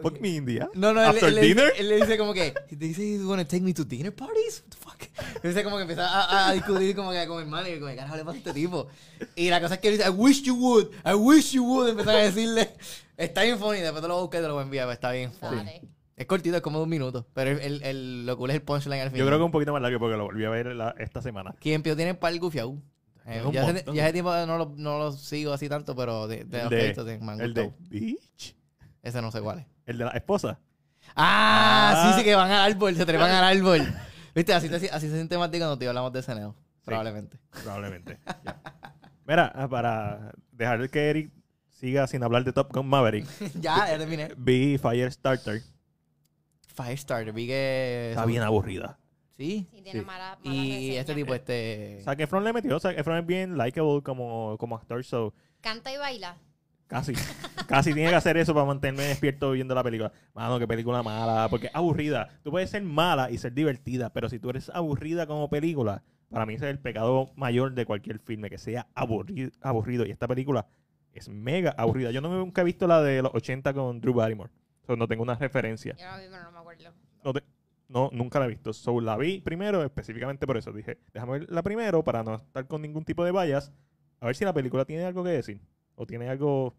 Fuck 0.02 0.20
me 0.20 0.36
in 0.36 0.46
the 0.46 0.60
ass? 0.62 0.68
No, 0.74 0.92
no, 0.92 1.00
él, 1.00 1.06
After 1.08 1.28
él 1.28 1.34
le 1.34 1.40
dinner? 1.42 1.64
dice, 1.70 1.80
él 1.80 1.88
le 1.88 1.96
dice 1.96 2.18
como 2.18 2.32
que, 2.34 2.54
he 2.70 2.76
dice 2.76 3.02
he's 3.02 3.22
gonna 3.22 3.44
take 3.44 3.62
me 3.62 3.72
to 3.74 3.84
dinner 3.84 4.14
parties? 4.14 4.62
What 4.64 4.70
the 4.70 4.76
fuck? 4.76 5.42
Dice 5.42 5.64
como 5.64 5.76
que 5.76 5.82
empieza 5.82 6.06
a, 6.08 6.48
a 6.48 6.52
discutir 6.52 6.94
como 6.96 7.10
que 7.12 7.26
con 7.26 7.42
el 7.42 7.48
man 7.48 7.64
y 7.68 7.74
como 7.78 7.88
que 7.90 7.96
carajo 7.96 8.16
le 8.16 8.24
pasa 8.24 8.36
a 8.36 8.38
este 8.38 8.52
tipo. 8.52 8.86
Y 9.36 9.50
la 9.50 9.60
cosa 9.60 9.74
es 9.74 9.80
que 9.80 9.88
él 9.88 9.96
dice, 9.98 10.08
I 10.08 10.12
wish 10.12 10.42
you 10.42 10.54
would, 10.56 10.88
I 11.04 11.14
wish 11.14 11.52
you 11.52 11.64
would, 11.64 11.88
empiezan 11.90 12.14
a 12.14 12.18
decirle, 12.18 12.70
está 13.16 13.42
bien 13.42 13.58
funny, 13.58 13.80
después 13.80 14.02
te 14.02 14.08
lo 14.08 14.20
busqué 14.20 14.38
y 14.38 14.40
te 14.40 14.46
lo 14.48 14.54
voy 14.54 14.62
a 14.62 14.64
enviar, 14.64 14.84
pero 14.86 14.92
está 14.94 15.10
bien 15.12 15.32
funny. 15.32 15.56
Dale. 15.56 15.82
Es 16.14 16.26
cortito, 16.26 16.56
es 16.56 16.62
como 16.62 16.78
de 16.78 16.84
un 16.84 16.90
minuto, 16.90 17.26
pero 17.34 17.50
el, 17.50 17.60
el, 17.60 17.82
el- 17.82 18.26
lo 18.26 18.36
cool 18.36 18.50
es 18.50 18.56
el 18.56 18.62
punchline 18.62 19.00
al 19.00 19.08
final. 19.10 19.18
Yo 19.20 19.26
creo 19.26 19.38
que 19.38 19.44
un 19.44 19.50
poquito 19.50 19.72
más 19.72 19.82
largo 19.82 19.98
porque 19.98 20.16
lo 20.16 20.24
volví 20.24 20.44
a 20.44 20.50
ver 20.50 20.66
la- 20.66 20.94
esta 20.98 21.22
semana. 21.22 21.54
Quien 21.58 21.82
Pio 21.82 21.96
tiene 21.96 22.14
par 22.14 22.38
gufiado. 22.38 22.76
Eh, 23.24 23.42
ya, 23.52 23.68
hace, 23.68 23.84
ya 23.92 24.02
hace 24.04 24.12
tiempo 24.12 24.34
no 24.46 24.58
lo, 24.58 24.72
no 24.76 24.98
lo 24.98 25.12
sigo 25.12 25.52
así 25.52 25.68
tanto, 25.68 25.94
pero 25.96 26.26
de, 26.26 26.44
de 26.44 26.60
los 26.62 26.70
de- 26.70 27.18
han 27.22 27.40
El 27.40 27.54
de. 27.54 27.72
Beach. 27.88 28.54
Ese 29.02 29.22
no 29.22 29.30
sé 29.32 29.40
cuál 29.40 29.60
es. 29.60 29.66
El 29.86 29.98
de 29.98 30.04
la 30.04 30.10
esposa. 30.12 30.58
Ah, 31.16 31.92
Ah. 31.94 32.12
sí, 32.12 32.18
sí, 32.20 32.24
que 32.24 32.34
van 32.34 32.50
al 32.50 32.72
árbol, 32.72 32.94
se 32.96 33.04
trepan 33.04 33.30
al 33.30 33.44
árbol. 33.56 33.80
Viste, 34.34 34.54
así, 34.54 34.68
te- 34.68 34.76
así 34.90 35.08
se 35.08 35.14
siente 35.14 35.36
más 35.36 35.48
cuando 35.50 35.76
te 35.78 35.86
hablamos 35.88 36.12
de 36.12 36.22
Ceneo. 36.22 36.54
Probablemente. 36.84 37.38
Probablemente. 37.62 38.18
Ya. 38.44 38.60
Mira, 39.26 39.52
ah, 39.54 39.68
para 39.68 40.32
dejar 40.50 40.88
que 40.90 41.10
Eric 41.10 41.30
siga 41.68 42.06
sin 42.06 42.22
hablar 42.22 42.44
de 42.44 42.52
Top 42.52 42.72
Gun 42.72 42.86
Maverick, 42.88 43.26
ya, 43.60 43.88
ya 43.88 43.98
terminé. 43.98 44.32
vi 44.36 44.78
Firestarter. 44.78 45.62
Firestarter, 46.74 47.32
vi 47.32 47.46
que. 47.46 48.10
Está 48.10 48.24
bien 48.24 48.42
aburrida. 48.42 48.98
Sí. 49.36 49.66
Sí, 49.72 49.82
tiene 49.82 50.00
Sí. 50.00 50.04
mala, 50.06 50.38
mala 50.42 50.56
Y 50.56 50.70
reseña. 50.80 51.00
este 51.00 51.14
tipo, 51.14 51.34
este. 51.34 51.98
O 52.00 52.04
sea, 52.04 52.16
que 52.16 52.22
Efron 52.24 52.44
le 52.44 52.52
metió. 52.52 52.76
O 52.76 52.80
sea, 52.80 52.92
Efron 52.92 53.18
es 53.18 53.26
bien 53.26 53.56
likable 53.58 54.02
como, 54.02 54.56
como 54.58 54.76
actor, 54.76 55.04
so 55.04 55.34
Canta 55.60 55.92
y 55.92 55.96
baila. 55.96 56.36
Casi. 56.92 57.12
casi 57.66 57.92
tiene 57.94 58.10
que 58.10 58.16
hacer 58.16 58.36
eso 58.36 58.52
para 58.54 58.66
mantenerme 58.66 59.04
despierto 59.04 59.50
viendo 59.52 59.74
la 59.74 59.82
película. 59.82 60.12
Mano, 60.34 60.58
qué 60.58 60.68
película 60.68 61.02
mala. 61.02 61.48
Porque 61.48 61.66
es 61.66 61.74
aburrida. 61.74 62.28
Tú 62.42 62.50
puedes 62.50 62.70
ser 62.70 62.82
mala 62.82 63.30
y 63.30 63.38
ser 63.38 63.52
divertida, 63.54 64.12
pero 64.12 64.28
si 64.28 64.38
tú 64.38 64.50
eres 64.50 64.70
aburrida 64.70 65.26
como 65.26 65.48
película, 65.48 66.02
para 66.30 66.46
mí 66.46 66.54
ese 66.54 66.66
es 66.66 66.70
el 66.70 66.78
pecado 66.78 67.30
mayor 67.36 67.72
de 67.74 67.86
cualquier 67.86 68.18
filme, 68.18 68.48
que 68.50 68.58
sea 68.58 68.86
aburrido. 68.94 69.50
aburrido. 69.60 70.06
Y 70.06 70.10
esta 70.10 70.28
película 70.28 70.66
es 71.12 71.28
mega 71.28 71.74
aburrida. 71.76 72.10
Yo 72.10 72.20
no 72.20 72.28
nunca 72.30 72.62
he 72.62 72.64
visto 72.64 72.86
la 72.86 73.02
de 73.02 73.22
los 73.22 73.34
80 73.34 73.72
con 73.74 74.00
Drew 74.00 74.14
Barrymore. 74.14 74.50
So, 74.86 74.96
no 74.96 75.06
tengo 75.08 75.22
una 75.22 75.34
referencia. 75.34 75.94
Yo 75.96 76.06
no 76.30 76.52
me 76.52 76.58
acuerdo. 76.58 76.90
No, 77.24 77.32
te- 77.32 77.42
no, 77.88 78.08
nunca 78.12 78.38
la 78.38 78.46
he 78.46 78.48
visto. 78.48 78.72
So, 78.72 79.00
la 79.00 79.16
vi 79.16 79.40
primero 79.40 79.82
específicamente 79.84 80.46
por 80.46 80.56
eso. 80.56 80.72
Dije, 80.72 80.98
déjame 81.12 81.38
verla 81.40 81.62
primero 81.62 82.02
para 82.02 82.22
no 82.22 82.34
estar 82.36 82.66
con 82.66 82.82
ningún 82.82 83.04
tipo 83.04 83.24
de 83.24 83.30
vallas. 83.30 83.72
A 84.20 84.26
ver 84.26 84.34
si 84.36 84.44
la 84.44 84.52
película 84.54 84.84
tiene 84.84 85.04
algo 85.04 85.22
que 85.22 85.30
decir. 85.30 85.60
O 85.94 86.06
tiene 86.06 86.28
algo... 86.28 86.74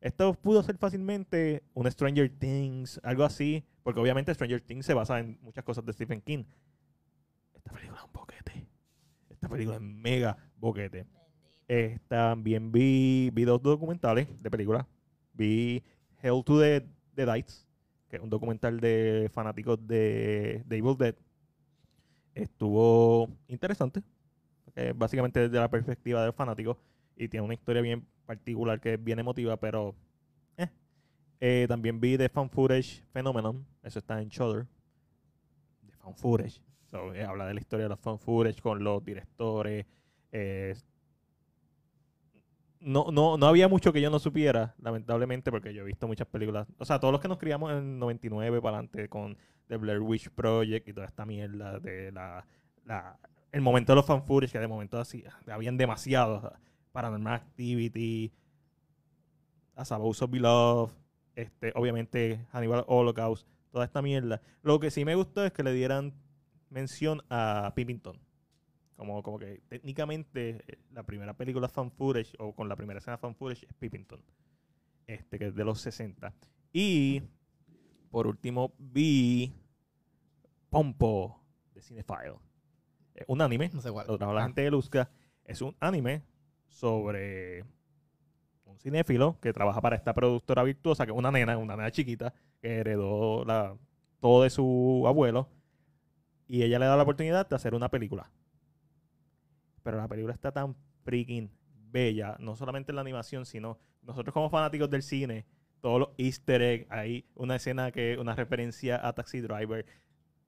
Esto 0.00 0.34
pudo 0.34 0.62
ser 0.62 0.76
fácilmente 0.76 1.62
un 1.72 1.90
Stranger 1.90 2.28
Things, 2.28 3.00
algo 3.02 3.24
así. 3.24 3.64
Porque 3.82 4.00
obviamente 4.00 4.32
Stranger 4.34 4.60
Things 4.60 4.86
se 4.86 4.94
basa 4.94 5.18
en 5.20 5.38
muchas 5.42 5.64
cosas 5.64 5.84
de 5.84 5.92
Stephen 5.92 6.20
King. 6.20 6.44
Esta 7.54 7.72
película 7.72 7.98
es 8.00 8.04
un 8.04 8.12
boquete. 8.12 8.66
Esta 9.30 9.48
película 9.48 9.76
es 9.76 9.82
mega 9.82 10.36
boquete. 10.56 11.06
También 12.08 12.70
vi, 12.70 13.30
vi 13.32 13.44
dos 13.44 13.62
documentales 13.62 14.42
de 14.42 14.50
películas. 14.50 14.86
Vi 15.32 15.82
Hell 16.22 16.44
to 16.44 16.60
the, 16.60 16.86
the 17.14 17.24
Dice, 17.24 17.66
que 18.08 18.16
es 18.16 18.22
un 18.22 18.30
documental 18.30 18.80
de 18.80 19.30
fanáticos 19.32 19.78
de, 19.86 20.62
de 20.66 20.76
Evil 20.76 20.96
Dead. 20.98 21.14
Estuvo 22.34 23.28
interesante. 23.48 24.02
eh, 24.76 24.92
básicamente 24.94 25.40
desde 25.40 25.58
la 25.58 25.70
perspectiva 25.70 26.22
del 26.22 26.32
fanático. 26.32 26.78
Y 27.16 27.28
tiene 27.28 27.44
una 27.44 27.54
historia 27.54 27.82
bien 27.82 28.06
particular 28.26 28.80
que 28.80 28.94
es 28.94 29.02
bien 29.04 29.18
emotiva, 29.18 29.56
pero. 29.56 29.94
eh. 30.56 30.68
Eh, 31.40 31.66
también 31.68 32.00
vi 32.00 32.16
The 32.16 32.28
Fan 32.28 32.50
Footage 32.50 33.04
Phenomenon. 33.12 33.66
Eso 33.82 33.98
está 33.98 34.20
en 34.20 34.28
Shudder. 34.28 34.66
The 35.86 35.92
Fan 35.96 36.16
Footage. 36.16 36.60
So, 36.94 37.12
eh, 37.12 37.24
habla 37.24 37.46
de 37.46 37.54
la 37.54 37.60
historia 37.60 37.86
de 37.86 37.88
los 37.88 37.98
fan 37.98 38.20
footage 38.20 38.60
con 38.62 38.84
los 38.84 39.04
directores. 39.04 39.84
no, 42.78 43.06
no, 43.10 43.36
no 43.36 43.46
había 43.46 43.66
mucho 43.66 43.92
que 43.92 44.00
yo 44.00 44.10
no 44.10 44.20
supiera, 44.20 44.76
lamentablemente, 44.78 45.50
porque 45.50 45.74
yo 45.74 45.82
he 45.82 45.86
visto 45.86 46.06
muchas 46.06 46.28
películas. 46.28 46.68
O 46.78 46.84
sea, 46.84 47.00
todos 47.00 47.10
los 47.10 47.20
que 47.20 47.26
nos 47.26 47.38
criamos 47.38 47.72
en 47.72 47.78
el 47.78 47.98
99 47.98 48.60
para 48.60 48.76
adelante 48.76 49.08
con 49.08 49.36
The 49.66 49.76
Blair 49.76 50.00
Witch 50.00 50.30
Project 50.30 50.86
y 50.86 50.92
toda 50.92 51.06
esta 51.06 51.26
mierda 51.26 51.80
de 51.80 52.12
la, 52.12 52.46
el 53.50 53.60
momento 53.60 53.90
de 53.92 53.96
los 53.96 54.06
fan 54.06 54.22
footage, 54.22 54.52
que 54.52 54.60
de 54.60 54.68
momento 54.68 55.02
habían 55.48 55.76
demasiados. 55.76 56.44
Paranormal 56.94 57.34
Activity, 57.34 58.32
a 59.74 59.96
Boss 59.98 60.22
of 60.22 60.30
Beloved, 60.30 60.92
este, 61.34 61.72
obviamente 61.74 62.46
Hannibal 62.52 62.84
Holocaust, 62.86 63.48
toda 63.72 63.84
esta 63.84 64.00
mierda. 64.00 64.40
Lo 64.62 64.78
que 64.78 64.92
sí 64.92 65.04
me 65.04 65.16
gustó 65.16 65.44
es 65.44 65.52
que 65.52 65.64
le 65.64 65.72
dieran 65.72 66.14
mención 66.70 67.20
a 67.28 67.72
Pippington. 67.74 68.20
Como, 68.94 69.20
como 69.24 69.40
que 69.40 69.60
técnicamente 69.68 70.62
eh, 70.68 70.78
la 70.92 71.02
primera 71.02 71.36
película 71.36 71.68
fan 71.68 71.90
footage 71.90 72.32
o 72.38 72.54
con 72.54 72.68
la 72.68 72.76
primera 72.76 72.98
escena 73.00 73.18
fan 73.18 73.34
footage 73.34 73.66
es 73.66 73.74
Pippington. 73.74 74.22
Este, 75.08 75.36
que 75.40 75.46
es 75.48 75.54
de 75.56 75.64
los 75.64 75.80
60. 75.80 76.32
Y 76.72 77.20
por 78.10 78.28
último 78.28 78.72
vi 78.78 79.52
Pompo 80.70 81.40
de 81.74 81.82
Cinephile. 81.82 82.36
Eh, 83.16 83.24
Un 83.26 83.40
anime 83.40 83.70
No 83.74 83.80
sé 83.80 83.90
cuál. 83.90 84.06
lo 84.06 84.16
trajo 84.16 84.32
la 84.32 84.42
Ah. 84.42 84.46
gente 84.46 84.62
de 84.62 84.70
Luzca, 84.70 85.10
es 85.44 85.60
un 85.60 85.74
anime 85.80 86.22
sobre 86.74 87.64
un 88.64 88.76
cinéfilo 88.78 89.38
que 89.40 89.52
trabaja 89.52 89.80
para 89.80 89.96
esta 89.96 90.12
productora 90.12 90.64
virtuosa, 90.64 91.06
que 91.06 91.12
es 91.12 91.16
una 91.18 91.30
nena, 91.30 91.56
una 91.56 91.76
nena 91.76 91.90
chiquita, 91.90 92.34
que 92.60 92.78
heredó 92.78 93.44
la, 93.44 93.76
todo 94.20 94.42
de 94.42 94.50
su 94.50 95.04
abuelo, 95.06 95.48
y 96.48 96.62
ella 96.62 96.78
le 96.78 96.86
da 96.86 96.96
la 96.96 97.04
oportunidad 97.04 97.48
de 97.48 97.56
hacer 97.56 97.74
una 97.74 97.88
película. 97.88 98.30
Pero 99.82 99.98
la 99.98 100.08
película 100.08 100.34
está 100.34 100.50
tan 100.50 100.74
freaking 101.04 101.50
bella, 101.90 102.36
no 102.40 102.56
solamente 102.56 102.90
en 102.90 102.96
la 102.96 103.02
animación, 103.02 103.46
sino 103.46 103.78
nosotros 104.02 104.34
como 104.34 104.50
fanáticos 104.50 104.90
del 104.90 105.02
cine, 105.02 105.46
todos 105.80 106.00
los 106.00 106.08
easter 106.18 106.60
eggs, 106.60 106.90
hay 106.90 107.24
una 107.34 107.56
escena 107.56 107.92
que 107.92 108.18
una 108.18 108.34
referencia 108.34 109.06
a 109.06 109.12
Taxi 109.12 109.40
Driver, 109.40 109.86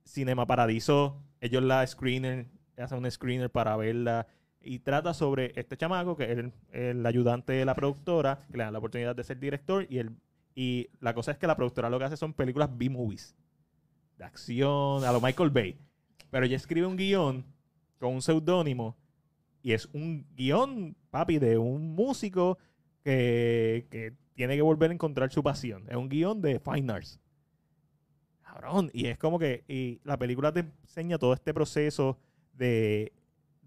Cinema 0.05 0.47
Paradiso, 0.47 1.23
ellos 1.41 1.63
la 1.63 1.87
screener, 1.87 2.47
hacen 2.77 2.99
un 2.99 3.11
screener 3.11 3.51
para 3.51 3.77
verla 3.77 4.27
y 4.67 4.81
trata 4.81 5.15
sobre 5.15 5.53
este 5.57 5.77
chamaco 5.77 6.17
que 6.17 6.33
es 6.33 6.53
el, 6.73 7.07
ayudante 7.07 7.53
de 7.53 7.65
la 7.65 7.75
productora, 7.75 8.41
que 8.51 8.59
le 8.59 8.65
dan 8.65 8.73
la 8.73 8.81
oportunidad 8.81 9.15
de 9.15 9.25
ser 9.25 9.39
director 9.39 9.87
y 9.89 9.99
el 9.99 10.11
y 10.59 10.89
la 11.01 11.13
cosa 11.13 11.33
es 11.33 11.39
que 11.39 11.47
la 11.47 11.55
productora 11.55 11.91
lo 11.91 11.99
que 11.99 12.07
hace 12.07 12.17
son 12.17 12.33
películas 12.33 12.71
B-movies 12.77 13.37
de 14.17 14.25
acción 14.25 15.05
a 15.05 15.13
lo 15.13 15.21
Michael 15.21 15.51
Bay, 15.51 15.77
pero 16.31 16.47
ella 16.47 16.57
escribe 16.57 16.87
un 16.87 16.97
guion 16.97 17.45
con 17.99 18.15
un 18.15 18.23
seudónimo 18.23 18.97
y 19.63 19.73
es 19.73 19.87
un 19.93 20.27
guion, 20.35 20.97
papi, 21.11 21.39
de 21.39 21.59
un 21.59 21.95
músico 21.95 22.57
que, 23.03 23.87
que 23.91 24.15
tiene 24.35 24.57
que 24.57 24.63
volver 24.63 24.91
a 24.91 24.95
encontrar 24.95 25.31
su 25.31 25.43
pasión. 25.43 25.85
Es 25.89 25.97
un 25.97 26.09
guion 26.09 26.41
de 26.41 26.61
Fine 26.61 26.93
Arts. 26.93 27.21
Cabrón. 28.43 28.91
Y 28.95 29.07
es 29.07 29.19
como 29.19 29.39
que 29.39 29.65
y 29.69 30.01
la 30.05 30.17
película 30.17 30.53
te 30.53 30.61
enseña 30.61 31.19
todo 31.19 31.35
este 31.35 31.53
proceso 31.53 32.17
de, 32.55 33.13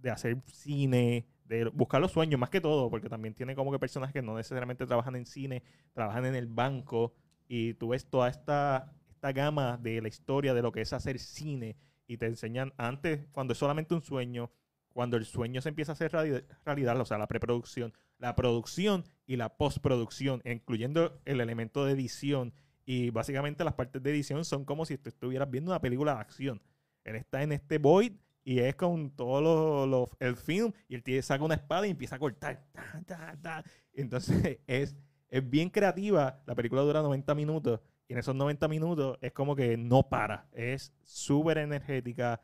de 0.02 0.12
hacer 0.12 0.38
cine, 0.46 1.26
de 1.46 1.66
buscar 1.66 2.00
los 2.02 2.12
sueños, 2.12 2.40
más 2.40 2.50
que 2.50 2.62
todo, 2.62 2.90
porque 2.90 3.10
también 3.10 3.34
tiene 3.34 3.56
como 3.56 3.72
que 3.72 3.80
personas 3.80 4.12
que 4.14 4.22
no 4.22 4.36
necesariamente 4.36 4.86
trabajan 4.86 5.16
en 5.16 5.26
cine, 5.26 5.64
trabajan 5.94 6.26
en 6.26 6.36
el 6.36 6.48
banco, 6.48 7.14
y 7.48 7.74
tú 7.74 7.90
ves 7.90 8.06
toda 8.06 8.30
esta, 8.30 8.94
esta 9.10 9.32
gama 9.32 9.78
de 9.78 10.02
la 10.02 10.08
historia 10.08 10.54
de 10.54 10.62
lo 10.62 10.72
que 10.72 10.82
es 10.82 10.94
hacer 10.94 11.18
cine 11.18 11.76
y 12.08 12.18
te 12.18 12.28
enseñan 12.28 12.74
antes, 12.78 13.28
cuando 13.32 13.54
es 13.54 13.60
solamente 13.60 13.96
un 13.96 14.04
sueño, 14.04 14.52
cuando 14.94 15.18
el 15.18 15.26
sueño 15.26 15.62
se 15.62 15.70
empieza 15.70 15.92
a 15.92 15.94
hacer 15.94 16.12
reali- 16.12 16.46
realidad, 16.66 17.00
o 17.00 17.06
sea, 17.06 17.18
la 17.18 17.28
preproducción, 17.28 17.94
la 18.18 18.36
producción 18.36 19.06
y 19.26 19.38
la 19.38 19.50
postproducción, 19.58 20.42
incluyendo 20.46 21.22
el 21.26 21.42
elemento 21.42 21.86
de 21.86 21.94
edición. 21.94 22.54
Y 22.86 23.12
básicamente 23.12 23.64
las 23.64 23.76
partes 23.76 24.02
de 24.02 24.10
edición 24.10 24.44
son 24.46 24.66
como 24.66 24.86
si 24.86 24.98
tú 24.98 25.10
estuvieras 25.10 25.50
viendo 25.50 25.72
una 25.72 25.80
película 25.80 26.16
de 26.16 26.22
acción. 26.22 26.62
Él 27.04 27.16
está 27.16 27.44
en 27.44 27.52
este 27.52 27.78
void 27.78 28.14
y 28.50 28.60
es 28.62 28.74
con 28.76 29.12
todo 29.12 29.42
lo, 29.42 29.86
lo- 29.86 30.10
el 30.20 30.36
film 30.36 30.72
y 30.88 30.96
él 30.96 31.04
tiene- 31.04 31.22
saca 31.22 31.44
una 31.44 31.54
espada 31.54 31.86
y 31.86 31.92
empieza 31.92 32.16
a 32.16 32.20
cortar. 32.20 32.66
Ta, 32.72 33.04
ta, 33.06 33.38
ta. 33.40 33.64
Entonces 33.94 34.60
es, 34.68 34.96
es 35.30 35.50
bien 35.50 35.70
creativa. 35.70 36.42
La 36.48 36.56
película 36.56 36.82
dura 36.82 37.04
90 37.04 37.36
minutos 37.36 37.80
y 38.08 38.14
en 38.14 38.20
esos 38.20 38.34
90 38.36 38.68
minutos 38.68 39.18
es 39.22 39.34
como 39.34 39.56
que 39.56 39.78
no 39.78 40.02
para. 40.10 40.48
Es 40.52 40.92
súper 41.04 41.60
energética, 41.60 42.42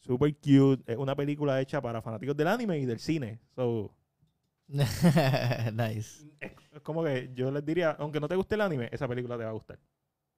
súper 0.00 0.34
cute. 0.36 0.82
Es 0.92 0.98
una 0.98 1.16
película 1.16 1.58
hecha 1.62 1.80
para 1.80 2.02
fanáticos 2.02 2.36
del 2.36 2.48
anime 2.48 2.78
y 2.78 2.84
del 2.84 2.98
cine. 2.98 3.40
So, 3.56 3.94
nice. 4.68 6.26
es, 6.40 6.52
es 6.72 6.80
como 6.82 7.04
que 7.04 7.30
yo 7.34 7.50
les 7.50 7.64
diría, 7.64 7.92
aunque 7.92 8.20
no 8.20 8.28
te 8.28 8.36
guste 8.36 8.54
el 8.54 8.60
anime, 8.60 8.88
esa 8.92 9.08
película 9.08 9.38
te 9.38 9.44
va 9.44 9.50
a 9.50 9.54
gustar. 9.54 9.78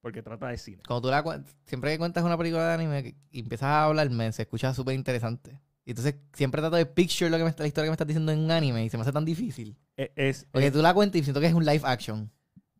Porque 0.05 0.21
trata 0.21 0.49
de 0.49 0.57
cine. 0.59 0.83
Cuando 0.85 1.01
tú 1.01 1.09
la 1.09 1.43
siempre 1.65 1.89
que 1.91 1.97
cuentas 1.97 2.23
una 2.23 2.37
película 2.37 2.67
de 2.67 2.73
anime 2.75 3.15
y 3.31 3.39
empiezas 3.39 3.65
a 3.69 3.85
hablarme, 3.85 4.31
se 4.33 4.43
escucha 4.43 4.71
súper 4.71 4.93
interesante. 4.93 5.59
Y 5.83 5.89
entonces 5.89 6.13
siempre 6.33 6.61
trato 6.61 6.75
de 6.75 6.85
picture 6.85 7.31
lo 7.31 7.37
que 7.37 7.43
me 7.43 7.49
está, 7.49 7.63
la 7.63 7.67
historia 7.69 7.85
que 7.87 7.89
me 7.89 7.93
estás 7.95 8.05
diciendo 8.05 8.31
en 8.31 8.37
un 8.41 8.51
anime 8.51 8.85
y 8.85 8.89
se 8.91 8.97
me 8.97 9.01
hace 9.01 9.11
tan 9.11 9.25
difícil. 9.25 9.75
Es, 9.97 10.11
es- 10.15 10.47
Porque 10.51 10.67
es- 10.67 10.73
tú 10.73 10.83
la 10.83 10.93
cuentas 10.93 11.19
y 11.19 11.23
siento 11.23 11.39
que 11.39 11.47
es 11.47 11.55
un 11.55 11.65
live 11.65 11.81
action. 11.85 12.29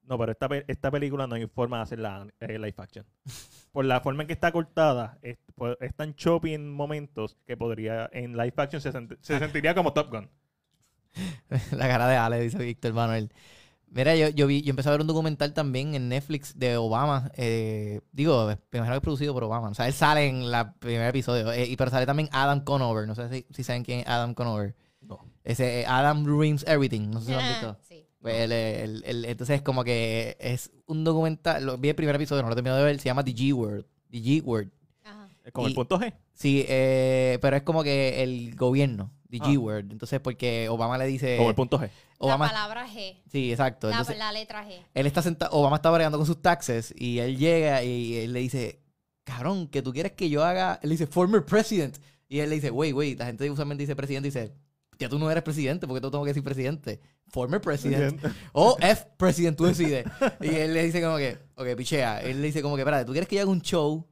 no, 0.03 0.19
pero 0.19 0.33
esta, 0.33 0.47
esta 0.67 0.91
película 0.91 1.25
no 1.25 1.33
hay 1.33 1.47
forma 1.47 1.77
de 1.77 1.81
hacerla 1.83 2.27
eh, 2.41 2.59
live 2.59 2.75
action. 2.77 3.07
Por 3.71 3.85
la 3.85 4.01
forma 4.01 4.21
en 4.21 4.27
que 4.27 4.33
está 4.33 4.51
cortada, 4.51 5.17
es, 5.23 5.39
pues, 5.55 5.75
es 5.79 5.95
tan 5.95 6.13
choppy 6.13 6.53
en 6.53 6.71
momentos 6.71 7.37
que 7.47 7.57
podría, 7.57 8.07
en 8.13 8.33
live 8.37 8.53
action 8.57 8.79
se, 8.81 8.93
sent- 8.93 9.17
se 9.19 9.39
sentiría 9.39 9.73
como 9.73 9.93
Top 9.93 10.11
Gun. 10.11 10.29
la 11.71 11.87
cara 11.87 12.07
de 12.07 12.17
Ale, 12.17 12.39
dice 12.39 12.59
Víctor 12.59 12.93
Manuel. 12.93 13.31
Mira, 13.95 14.13
yo, 14.15 14.27
yo 14.29 14.45
vi, 14.45 14.61
yo 14.61 14.69
empecé 14.71 14.89
a 14.89 14.91
ver 14.91 14.99
un 15.01 15.07
documental 15.07 15.53
también 15.53 15.95
en 15.95 16.09
Netflix 16.09 16.59
de 16.59 16.75
Obama. 16.77 17.31
eh, 17.37 18.01
digo, 18.11 18.45
me 18.45 18.57
imagino 18.77 18.93
que 18.93 18.97
es 18.97 19.01
producido 19.01 19.33
por 19.33 19.43
Obama. 19.45 19.69
O 19.69 19.73
sea, 19.73 19.87
él 19.87 19.93
sale 19.93 20.27
en 20.27 20.43
el 20.43 20.53
primer 20.79 21.07
episodio. 21.09 21.51
eh, 21.53 21.65
y 21.65 21.75
pero 21.77 21.89
sale 21.89 22.05
también 22.05 22.27
Adam 22.33 22.59
Conover. 22.65 23.07
No 23.07 23.15
sé 23.15 23.29
si, 23.29 23.45
si 23.51 23.63
saben 23.63 23.83
quién 23.83 24.01
es 24.01 24.07
Adam 24.07 24.33
Conover. 24.33 24.75
No. 25.01 25.25
Ese 25.43 25.81
eh, 25.81 25.85
Adam 25.87 26.25
Ruins 26.25 26.65
Everything. 26.67 27.09
No 27.09 27.21
sé 27.21 27.27
si 27.27 27.31
lo 27.31 27.39
han 27.39 27.47
visto. 27.47 27.77
Sí. 27.87 28.05
Pues 28.19 28.35
él, 28.41 28.51
él- 28.51 29.03
él- 29.05 29.25
entonces 29.25 29.61
como 29.61 29.83
que 29.85 30.35
es 30.41 30.71
un 30.87 31.03
documental, 31.05 31.63
lo, 31.65 31.77
vi 31.77 31.89
el 31.89 31.95
primer 31.95 32.15
episodio, 32.15 32.41
no 32.41 32.49
lo 32.49 32.53
he 32.53 32.55
terminado 32.55 32.79
de 32.79 32.85
ver, 32.85 32.99
se 32.99 33.05
llama 33.05 33.23
The 33.23 33.33
G 33.33 33.53
Word. 33.53 33.85
The 34.11 34.17
G 34.17 34.41
Word. 34.43 34.67
Ajá. 35.03 35.29
Es 35.43 35.51
como 35.53 35.67
el 35.67 35.73
punto 35.73 35.99
G. 35.99 36.13
Sí, 36.33 36.65
eh, 36.67 37.37
pero 37.41 37.55
es 37.55 37.63
como 37.63 37.81
que 37.83 38.23
el 38.23 38.55
gobierno, 38.55 39.13
The 39.29 39.37
Ah. 39.41 39.45
G 39.47 39.57
Word. 39.57 39.91
Entonces 39.91 40.19
porque 40.19 40.67
Obama 40.69 40.97
le 40.97 41.05
dice... 41.05 41.37
Como 41.37 41.49
el 41.49 41.55
punto 41.55 41.79
G. 41.79 41.89
Obama, 42.17 42.45
La 42.45 42.51
palabra 42.51 42.87
G. 42.87 43.17
sí, 43.31 43.51
exacto. 43.51 43.87
La, 43.87 43.97
Entonces, 43.97 44.17
la 44.17 44.31
letra 44.31 44.65
G. 44.67 44.81
él 44.93 45.05
está 45.05 45.21
sentado, 45.21 45.55
Obama 45.55 45.75
está 45.77 45.91
bregando 45.91 46.17
con 46.17 46.25
sus 46.25 46.41
taxes 46.41 46.93
y 46.97 47.19
él 47.19 47.37
llega 47.37 47.83
y 47.83 48.15
él 48.15 48.33
le 48.33 48.39
dice, 48.39 48.81
cabrón, 49.23 49.67
que 49.67 49.81
tú 49.81 49.91
quieres 49.91 50.13
que 50.13 50.29
yo 50.29 50.43
haga, 50.43 50.79
él 50.81 50.91
dice, 50.91 51.07
former 51.07 51.43
president. 51.45 51.97
Y 52.27 52.39
él 52.39 52.49
le 52.49 52.55
dice, 52.55 52.71
wait, 52.71 52.93
wait, 52.93 53.19
la 53.19 53.25
gente 53.25 53.49
usualmente 53.49 53.83
dice 53.83 53.95
presidente 53.95 54.29
y 54.29 54.31
dice, 54.31 54.53
ya 54.97 55.09
tú 55.09 55.19
no 55.19 55.29
eres 55.29 55.43
presidente, 55.43 55.87
porque 55.87 56.01
tú 56.01 56.09
tengo 56.09 56.23
que 56.23 56.29
decir 56.29 56.43
presidente. 56.43 56.99
Former 57.27 57.59
president. 57.59 58.23
O 58.53 58.77
F 58.79 59.07
president, 59.17 59.57
tú 59.57 59.65
decides. 59.65 60.05
Y 60.41 60.47
él 60.47 60.73
le 60.73 60.83
dice 60.83 61.01
como 61.01 61.17
que, 61.17 61.37
ok, 61.55 61.75
pichea. 61.75 62.21
Él 62.21 62.41
le 62.41 62.47
dice 62.47 62.61
como 62.61 62.75
que, 62.75 62.81
espérate, 62.81 63.05
tú 63.05 63.11
quieres 63.11 63.27
que 63.27 63.35
yo 63.35 63.41
haga 63.41 63.51
un 63.51 63.61
show, 63.61 64.07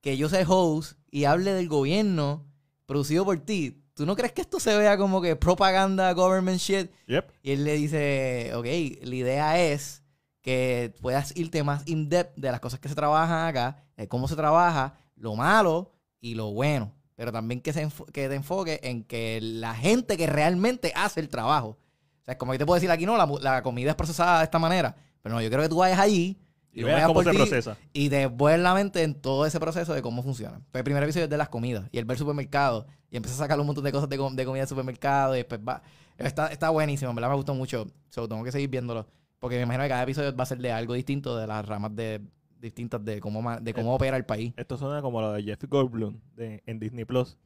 que 0.00 0.16
yo 0.16 0.28
sea 0.28 0.44
host 0.48 0.98
y 1.10 1.24
hable 1.24 1.52
del 1.52 1.68
gobierno 1.68 2.46
producido 2.86 3.24
por 3.24 3.38
ti. 3.40 3.79
¿Tú 4.00 4.06
no 4.06 4.16
crees 4.16 4.32
que 4.32 4.40
esto 4.40 4.58
se 4.58 4.74
vea 4.78 4.96
como 4.96 5.20
que 5.20 5.36
propaganda, 5.36 6.14
government 6.14 6.58
shit? 6.58 6.90
Yep. 7.06 7.32
Y 7.42 7.50
él 7.50 7.64
le 7.64 7.74
dice, 7.74 8.50
ok, 8.54 8.64
la 9.02 9.14
idea 9.14 9.60
es 9.60 10.02
que 10.40 10.94
puedas 11.02 11.36
irte 11.36 11.62
más 11.62 11.86
in-depth 11.86 12.34
de 12.34 12.50
las 12.50 12.60
cosas 12.60 12.80
que 12.80 12.88
se 12.88 12.94
trabajan 12.94 13.46
acá, 13.46 13.84
de 13.98 14.08
cómo 14.08 14.26
se 14.26 14.36
trabaja, 14.36 14.94
lo 15.16 15.36
malo 15.36 15.92
y 16.18 16.34
lo 16.34 16.50
bueno. 16.50 16.94
Pero 17.14 17.30
también 17.30 17.60
que, 17.60 17.74
se 17.74 17.86
que 18.10 18.30
te 18.30 18.34
enfoque 18.36 18.80
en 18.84 19.04
que 19.04 19.38
la 19.42 19.74
gente 19.74 20.16
que 20.16 20.26
realmente 20.26 20.94
hace 20.96 21.20
el 21.20 21.28
trabajo. 21.28 21.76
O 22.22 22.24
sea, 22.24 22.38
como 22.38 22.54
yo 22.54 22.58
te 22.58 22.64
puedo 22.64 22.76
decir 22.76 22.90
aquí, 22.90 23.04
no, 23.04 23.18
la, 23.18 23.28
la 23.42 23.62
comida 23.62 23.90
es 23.90 23.96
procesada 23.96 24.38
de 24.38 24.44
esta 24.44 24.58
manera. 24.58 24.96
Pero 25.20 25.34
no, 25.34 25.42
yo 25.42 25.50
creo 25.50 25.60
que 25.60 25.68
tú 25.68 25.76
vayas 25.76 25.98
allí 25.98 26.40
Y 26.72 26.80
lo 26.82 26.86
veas 26.86 27.06
cómo 27.06 27.22
se 27.24 27.32
procesa. 27.32 27.76
y 27.92 28.08
te 28.10 28.26
vuelves 28.26 28.62
la 28.62 28.74
mente 28.74 29.02
en 29.02 29.14
todo 29.14 29.44
ese 29.46 29.58
proceso 29.58 29.92
de 29.92 30.02
cómo 30.02 30.22
funciona. 30.22 30.60
Pues 30.70 30.80
el 30.80 30.84
primer 30.84 31.02
episodio 31.02 31.24
es 31.24 31.30
de 31.30 31.36
las 31.36 31.48
comidas 31.48 31.88
y 31.90 31.98
él 31.98 32.04
ve 32.04 32.14
el 32.14 32.18
supermercado 32.18 32.86
y 33.10 33.16
empieza 33.16 33.34
a 33.36 33.38
sacar 33.38 33.58
un 33.58 33.66
montón 33.66 33.82
de 33.84 33.90
cosas 33.92 34.08
de, 34.08 34.16
com- 34.16 34.36
de 34.36 34.44
comida 34.44 34.60
del 34.62 34.68
supermercado 34.68 35.34
y 35.34 35.38
después 35.38 35.60
va. 35.66 35.82
Está, 36.16 36.46
está 36.48 36.70
buenísimo, 36.70 37.10
en 37.10 37.16
verdad 37.16 37.30
me 37.30 37.36
gustó 37.36 37.54
mucho. 37.54 37.86
So, 38.10 38.28
tengo 38.28 38.44
que 38.44 38.52
seguir 38.52 38.68
viéndolo 38.70 39.06
porque 39.40 39.56
me 39.56 39.62
imagino 39.62 39.84
que 39.84 39.88
cada 39.88 40.02
episodio 40.02 40.36
va 40.36 40.42
a 40.44 40.46
ser 40.46 40.58
de 40.58 40.70
algo 40.70 40.94
distinto 40.94 41.36
de 41.36 41.46
las 41.46 41.64
ramas 41.66 41.96
de 41.96 42.20
distintas 42.60 43.02
de 43.04 43.20
cómo 43.20 43.58
de 43.58 43.72
cómo 43.74 43.94
opera 43.94 44.16
el 44.16 44.26
país. 44.26 44.52
Esto 44.56 44.76
suena 44.76 45.00
como 45.02 45.20
lo 45.22 45.32
de 45.32 45.42
Jeff 45.42 45.64
Goldblum 45.66 46.20
de, 46.36 46.62
en 46.66 46.78
Disney 46.78 47.04
Plus. 47.06 47.36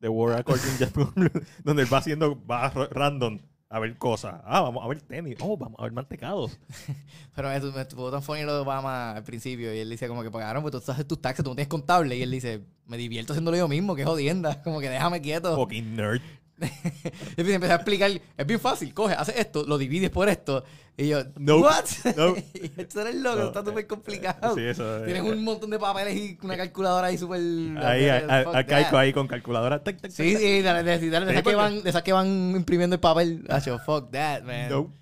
The 0.00 0.08
World 0.08 0.38
According 0.40 0.72
Jeff 0.78 0.96
Goldblum. 0.96 1.30
Donde 1.62 1.82
él 1.82 1.92
va 1.92 1.98
haciendo, 1.98 2.42
va 2.46 2.70
ra- 2.70 2.88
random 2.90 3.38
a 3.68 3.78
ver 3.78 3.96
cosas. 3.98 4.40
Ah, 4.44 4.60
vamos 4.60 4.84
a 4.84 4.88
ver 4.88 5.00
tenis. 5.02 5.36
Oh, 5.40 5.56
vamos 5.56 5.78
a 5.80 5.82
ver 5.84 5.92
mantecados. 5.92 6.58
Pero 7.34 7.48
me, 7.48 7.60
me 7.72 7.80
estuvo 7.82 8.10
tan 8.10 8.22
funny 8.22 8.42
lo 8.42 8.54
de 8.54 8.60
Obama 8.60 9.12
al 9.12 9.24
principio 9.24 9.74
y 9.74 9.78
él 9.78 9.90
dice 9.90 10.08
como 10.08 10.22
que 10.22 10.30
pagaron, 10.30 10.62
pues 10.62 10.72
tú 10.72 10.92
haces 10.92 11.06
tus 11.06 11.20
taxes, 11.20 11.44
tú 11.44 11.50
no 11.50 11.56
tienes 11.56 11.68
contable 11.68 12.16
y 12.16 12.22
él 12.22 12.30
dice, 12.30 12.62
me 12.86 12.96
divierto 12.96 13.32
haciéndolo 13.32 13.56
yo 13.56 13.68
mismo, 13.68 13.94
que 13.96 14.04
jodienda, 14.04 14.62
como 14.64 14.80
que 14.80 14.88
déjame 14.88 15.20
quieto. 15.20 15.56
Fucking 15.56 15.96
nerd. 15.96 16.22
Y 17.36 17.50
empecé 17.52 17.72
a 17.72 17.76
explicar, 17.76 18.10
es 18.10 18.46
bien 18.46 18.60
fácil, 18.60 18.94
coge, 18.94 19.14
hace 19.14 19.38
esto, 19.40 19.64
lo 19.66 19.78
divides 19.78 20.10
por 20.10 20.28
esto. 20.28 20.64
Y 20.96 21.08
yo, 21.08 21.24
Nope. 21.36 21.62
¿what? 21.64 22.14
Nope. 22.16 22.44
esto 22.76 23.00
eres 23.00 23.16
loco, 23.16 23.36
No, 23.36 23.46
está 23.48 23.64
súper 23.64 23.84
eh, 23.84 23.86
complicado. 23.86 24.54
Sí, 24.54 24.62
eso. 24.62 24.98
eh, 25.02 25.06
Tienes 25.06 25.22
un 25.22 25.42
montón 25.42 25.70
de 25.70 25.78
papeles 25.78 26.14
y 26.16 26.38
una 26.42 26.56
calculadora 26.56 27.08
ahí 27.08 27.18
súper... 27.18 27.40
Ahí, 27.84 28.08
arcaico 28.08 28.96
ahí 28.96 29.12
con 29.12 29.26
calculadora. 29.26 29.82
Tac, 29.82 30.00
tac, 30.00 30.10
Sí, 30.12 30.32
tac, 30.34 30.40
sí, 30.40 30.62
de, 30.62 31.30
esas 31.30 31.42
que 31.42 31.54
van, 31.56 31.82
que 31.82 32.12
van 32.12 32.52
imprimiendo 32.56 32.94
el 32.94 33.00
papel. 33.00 33.44
Hacho, 33.48 33.78
fuck 33.80 34.12
that, 34.12 34.42
man. 34.44 34.92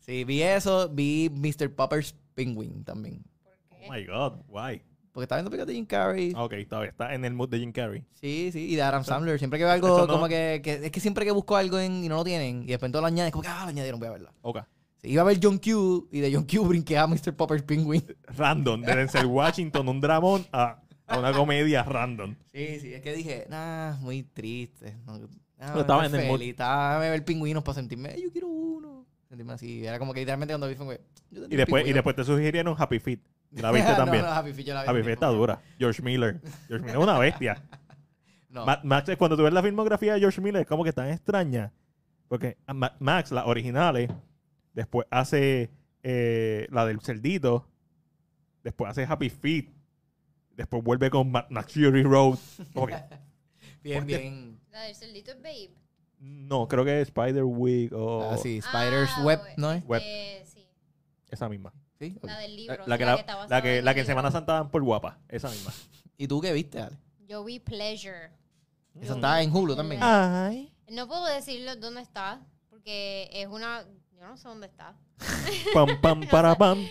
Sí, 0.00 0.24
vi 0.24 0.42
eso, 0.42 0.88
vi 0.88 1.30
Mr. 1.30 1.70
Popper's 1.74 2.14
Penguin 2.34 2.82
también. 2.84 3.22
Oh 3.70 3.92
my 3.92 4.02
God, 4.06 4.40
why? 4.48 4.82
Porque 5.14 5.24
estaba 5.26 5.38
viendo 5.38 5.50
películas 5.50 5.68
de 5.68 5.74
Jim 5.74 5.86
Carrey. 5.86 6.32
Ah, 6.34 6.42
Ok, 6.42 6.54
todavía 6.68 6.90
está 6.90 7.14
en 7.14 7.24
el 7.24 7.32
mood 7.34 7.48
de 7.48 7.60
Jim 7.60 7.70
Carrey. 7.70 8.04
Sí, 8.20 8.50
sí, 8.52 8.72
y 8.72 8.74
de 8.74 8.82
Adam 8.82 9.04
Sandler. 9.04 9.38
Siempre 9.38 9.60
que 9.60 9.64
veo 9.64 9.72
algo 9.72 9.96
no- 10.00 10.06
como 10.12 10.26
que, 10.28 10.60
que- 10.62 10.86
Es 10.86 10.90
que 10.90 10.98
siempre 10.98 11.24
que 11.24 11.30
busco 11.30 11.56
algo 11.56 11.78
en, 11.78 12.02
y 12.04 12.08
no 12.08 12.16
lo 12.16 12.24
tienen, 12.24 12.64
y 12.64 12.66
después 12.66 12.90
todo 12.90 13.00
lo 13.00 13.06
añaden, 13.06 13.30
como 13.30 13.42
que, 13.42 13.48
ah, 13.48 13.60
lo 13.62 13.68
añadieron, 13.68 14.00
voy 14.00 14.08
a 14.08 14.12
verla. 14.12 14.32
Ok. 14.42 14.58
Sí, 14.96 15.10
iba 15.10 15.22
a 15.22 15.24
ver 15.24 15.38
John 15.40 15.58
Q, 15.58 16.08
y 16.10 16.18
de 16.20 16.34
John 16.34 16.44
Q 16.44 16.66
brinqué 16.66 16.98
a 16.98 17.06
Mr. 17.06 17.32
Popper's 17.36 17.62
Penguin. 17.62 18.02
Random. 18.36 18.82
De 18.82 18.96
Denzel 18.96 19.26
Washington, 19.26 19.88
un 19.88 20.00
dramón 20.00 20.44
a, 20.50 20.82
a 21.06 21.18
una 21.18 21.32
comedia 21.32 21.84
random. 21.84 22.34
Sí, 22.52 22.80
sí, 22.80 22.92
es 22.92 23.00
que 23.00 23.12
dije, 23.14 23.46
nah, 23.48 23.92
muy 24.00 24.24
triste. 24.24 24.96
No, 25.06 25.16
nah, 25.18 25.26
Pero 25.68 25.80
estaba 25.82 26.06
en 26.06 26.14
el 26.16 26.26
mood. 26.26 26.42
Estaba 26.42 26.96
a 26.96 26.98
ver 26.98 27.24
pingüinos 27.24 27.62
para 27.62 27.76
sentirme, 27.76 28.14
"Eh, 28.16 28.20
yo 28.22 28.32
quiero 28.32 28.48
uno. 28.48 29.06
Sentirme 29.28 29.52
así. 29.52 29.86
Era 29.86 29.98
como 30.00 30.12
que 30.12 30.20
literalmente 30.20 30.52
cuando 30.54 30.66
vi 30.68 30.74
fue, 30.74 31.00
yo 31.30 31.44
Y 31.48 31.54
después, 31.56 31.86
y 31.86 31.92
después 31.92 32.16
te 32.16 32.24
sugirieron 32.24 32.74
Happy 32.76 32.98
Feet. 32.98 33.20
La 33.54 33.70
viste 33.72 33.90
No, 33.92 33.96
también. 33.96 34.24
no, 34.24 34.30
Happy 34.30 34.52
Feet 34.52 34.66
yo 34.66 34.74
la 34.74 34.82
vi 34.82 34.88
Happy 34.88 35.02
Feet 35.02 35.12
está 35.14 35.26
dura. 35.28 35.60
George 35.78 36.02
Miller. 36.02 36.40
George 36.68 36.84
Miller 36.84 36.96
es 36.96 37.02
una 37.02 37.18
bestia. 37.18 37.62
No. 38.48 38.64
Ma- 38.64 38.80
Max, 38.84 39.10
cuando 39.18 39.36
tú 39.36 39.42
ves 39.42 39.52
la 39.52 39.64
filmografía 39.64 40.14
de 40.14 40.20
George 40.20 40.40
Miller, 40.40 40.62
es 40.62 40.68
como 40.68 40.84
que 40.84 40.92
tan 40.92 41.08
extraña. 41.08 41.72
Porque 42.28 42.56
Ma- 42.72 42.94
Max, 43.00 43.32
las 43.32 43.46
originales, 43.46 44.08
después 44.74 45.08
hace 45.10 45.72
eh, 46.04 46.68
la 46.70 46.86
del 46.86 47.00
cerdito, 47.00 47.68
después 48.62 48.88
hace 48.92 49.06
Happy 49.08 49.28
Feet, 49.28 49.70
después 50.52 50.84
vuelve 50.84 51.10
con 51.10 51.32
Ma- 51.32 51.48
Max 51.50 51.72
Fury 51.72 52.04
Road. 52.04 52.38
Bien, 53.82 54.06
bien. 54.06 54.60
La 54.70 54.82
del 54.82 54.94
cerdito 54.94 55.32
es 55.32 55.42
Babe. 55.42 55.74
no, 56.20 56.68
creo 56.68 56.84
que 56.84 57.00
es 57.00 57.08
Spider 57.08 57.42
Week 57.42 57.92
o 57.92 58.30
Ah, 58.30 58.38
sí, 58.38 58.60
Spider's 58.62 59.10
Ah, 59.16 59.24
Web, 59.24 59.40
we- 59.42 59.54
¿no 59.56 59.72
es? 59.72 59.84
Web. 59.84 60.02
eh, 60.04 60.42
sí. 60.46 60.64
esa 61.28 61.48
misma. 61.48 61.72
Sí. 61.98 62.18
La 62.22 62.38
del 62.38 62.50
La, 62.52 62.56
libro. 62.56 62.86
la 62.86 62.98
que, 62.98 63.04
la, 63.04 63.14
está 63.14 63.32
la 63.32 63.38
basada 63.38 63.62
que, 63.62 63.78
en 63.78 63.84
la 63.84 63.94
que 63.94 64.00
en. 64.00 64.06
Semana 64.06 64.30
Santa 64.30 64.52
dan 64.54 64.70
por 64.70 64.82
guapa, 64.82 65.18
esa 65.28 65.48
misma. 65.48 65.72
¿Y 66.16 66.26
tú 66.28 66.40
qué 66.40 66.52
viste, 66.52 66.80
Ale? 66.80 66.96
Yo 67.26 67.44
vi 67.44 67.58
Pleasure. 67.60 68.30
Esa 69.00 69.14
está 69.14 69.42
en 69.42 69.54
Hulu 69.54 69.74
también. 69.76 70.00
Ay. 70.02 70.72
No 70.88 71.06
puedo 71.08 71.24
decirlo 71.26 71.74
dónde 71.76 72.02
está, 72.02 72.40
porque 72.70 73.28
es 73.32 73.46
una... 73.48 73.84
Yo 74.12 74.26
no 74.26 74.36
sé 74.36 74.48
dónde 74.48 74.66
está. 74.66 74.94
Pam, 75.74 76.00
pam, 76.00 76.26
para, 76.30 76.54
pam. 76.56 76.86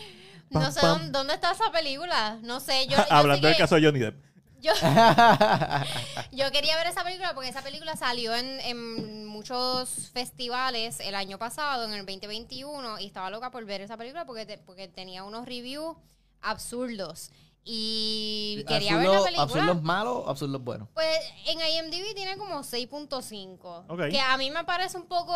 No 0.50 0.60
Pam, 0.60 0.72
sé 0.72 0.82
pam. 0.82 1.12
dónde, 1.12 1.34
está 1.34 1.52
esa 1.52 1.72
película. 1.72 2.40
No 2.44 2.60
sé. 2.60 2.86
Yo, 2.88 2.98
yo 2.98 3.04
Hablando 3.10 3.44
sé 3.44 3.48
del 3.50 3.58
caso 3.58 3.76
de 3.76 3.86
Johnny 3.86 4.00
Depp. 4.00 4.24
Yo, 4.64 4.72
yo 6.32 6.52
quería 6.52 6.76
ver 6.78 6.88
esa 6.88 7.04
película 7.04 7.34
porque 7.36 7.50
esa 7.50 7.62
película 7.62 7.96
salió 7.96 8.34
en, 8.34 8.60
en 8.62 9.26
muchos 9.28 10.10
festivales 10.14 11.00
el 11.02 11.16
año 11.16 11.38
pasado, 11.38 11.84
en 11.86 11.92
el 11.94 12.06
2021, 12.06 13.00
y 13.00 13.06
estaba 13.08 13.30
loca 13.30 13.52
por 13.52 13.66
ver 13.66 13.82
esa 13.82 13.98
película 13.98 14.26
porque, 14.26 14.46
te- 14.46 14.58
porque 14.58 14.88
tenía 14.88 15.24
unos 15.24 15.46
reviews 15.46 15.98
absurdos. 16.42 17.32
Y 17.66 18.64
quería 18.68 18.98
ver 18.98 19.08
la 19.08 19.24
película. 19.24 19.44
Absurdos 19.44 19.82
malos, 19.84 20.24
absurdos 20.28 20.62
buenos. 20.64 20.90
Pues 20.94 21.18
en 21.48 21.60
IMDb 21.60 22.14
tiene 22.14 22.36
como 22.38 22.60
6.5. 22.60 23.86
Ok. 23.88 24.10
Que 24.12 24.20
a 24.20 24.36
mí 24.38 24.52
me 24.52 24.66
parece 24.66 24.98
un 24.98 25.08
poco 25.08 25.34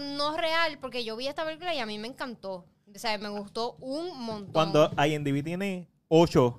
no 0.00 0.36
real 0.36 0.78
porque 0.80 1.04
yo 1.04 1.16
vi 1.16 1.28
esta 1.28 1.44
película 1.44 1.72
y 1.74 1.78
a 1.78 1.86
mí 1.86 1.98
me 1.98 2.08
encantó. 2.08 2.64
O 2.94 2.98
sea, 2.98 3.16
me 3.18 3.28
gustó 3.28 3.76
un 3.80 4.18
montón. 4.20 4.52
Cuando 4.52 4.90
IMDb 5.06 5.44
tiene 5.44 5.88
8, 6.08 6.58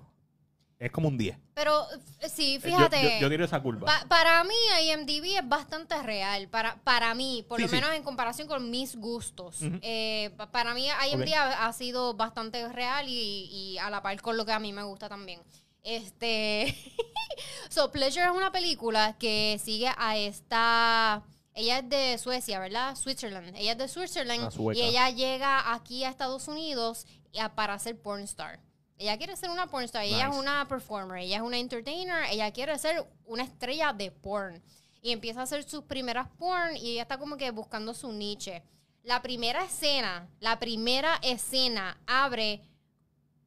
es 0.80 0.92
como 0.92 1.10
un 1.10 1.18
10. 1.18 1.38
Pero 1.54 1.86
eh, 2.22 2.30
sí, 2.30 2.56
Yo- 2.56 2.62
fíjate. 2.62 3.04
Yo, 3.04 3.10
yo, 3.22 3.30
tiro 3.30 3.44
esa 3.46 3.62
curva. 3.62 3.86
Pa- 3.86 4.06
para 4.08 4.44
mí, 4.46 4.56
IMDb 4.86 5.38
es 5.38 5.48
bastante 5.48 6.02
real. 6.02 6.48
Para, 6.48 6.78
para 6.84 7.14
mí, 7.14 7.44
por 7.48 7.58
Sí, 7.58 7.64
lo 7.64 7.68
sí. 7.70 7.76
menos 7.76 7.92
en 7.94 8.02
comparación 8.04 8.48
con 8.48 8.72
mis 8.72 8.96
gustos. 8.96 9.62
Ujú. 9.62 9.78
Eh, 9.82 10.32
pa- 10.38 10.50
para 10.52 10.74
mí, 10.74 10.88
IMDb 11.12 11.28
Ok. 11.28 11.34
ha, 11.36 11.68
ha 11.68 11.74
sido 11.74 12.14
bastante 12.14 12.68
real 12.70 13.08
y, 13.10 13.46
y 13.52 13.78
a 13.78 13.90
la 13.90 14.02
par 14.02 14.22
con 14.22 14.38
lo 14.38 14.46
que 14.46 14.54
a 14.54 14.60
mí 14.60 14.72
me 14.74 14.84
gusta 14.84 15.10
también. 15.10 15.42
Este. 15.84 16.74
so, 17.70 17.92
Pleasure 17.92 18.26
es 18.26 18.32
una 18.32 18.52
película 18.52 19.18
que 19.18 19.60
sigue 19.64 19.92
a 19.98 20.18
esta. 20.18 21.24
Ella 21.54 21.80
es 21.80 21.90
de 21.90 22.18
Suecia, 22.20 22.58
¿verdad? 22.60 22.96
Switzerland. 22.96 23.54
Ella 23.58 23.74
es 23.74 23.78
de 23.78 23.88
Switzerland 23.90 24.46
Ah, 24.46 24.52
sueca. 24.52 24.80
y 24.80 24.84
ella 24.84 25.10
llega 25.10 25.74
aquí 25.74 26.06
a 26.06 26.10
Estados 26.10 26.48
Unidos 26.48 27.06
y 27.34 27.40
a- 27.40 27.54
para 27.56 27.78
ser 27.80 28.00
pornstar. 28.02 28.60
Ella 29.00 29.18
quiere 29.18 29.36
ser 29.38 29.50
una 29.50 29.66
pornstar. 29.68 30.04
Ella 30.04 30.24
es 30.24 30.28
Nice. 30.28 30.40
una 30.40 30.68
performer. 30.68 31.18
Ella 31.24 31.38
es 31.38 31.42
una 31.42 31.58
entertainer. 31.58 32.26
Ella 32.30 32.52
quiere 32.52 32.78
ser 32.78 33.04
una 33.26 33.44
estrella 33.44 33.94
de 33.94 34.12
porn. 34.12 34.62
Y 35.02 35.12
empieza 35.12 35.40
a 35.40 35.44
hacer 35.44 35.64
sus 35.64 35.84
primeras 35.86 36.28
porn 36.38 36.76
y 36.78 36.92
ella 36.92 37.04
está 37.04 37.18
como 37.18 37.38
que 37.38 37.50
buscando 37.52 37.94
su 37.94 38.12
niche. 38.12 38.62
La 39.04 39.22
primera 39.22 39.64
escena, 39.64 40.28
la 40.42 40.60
primera 40.60 41.18
escena 41.24 41.98
abre 42.06 42.62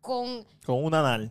con 0.00 0.44
Con 0.64 0.82
un 0.84 0.94
anal. 0.94 1.30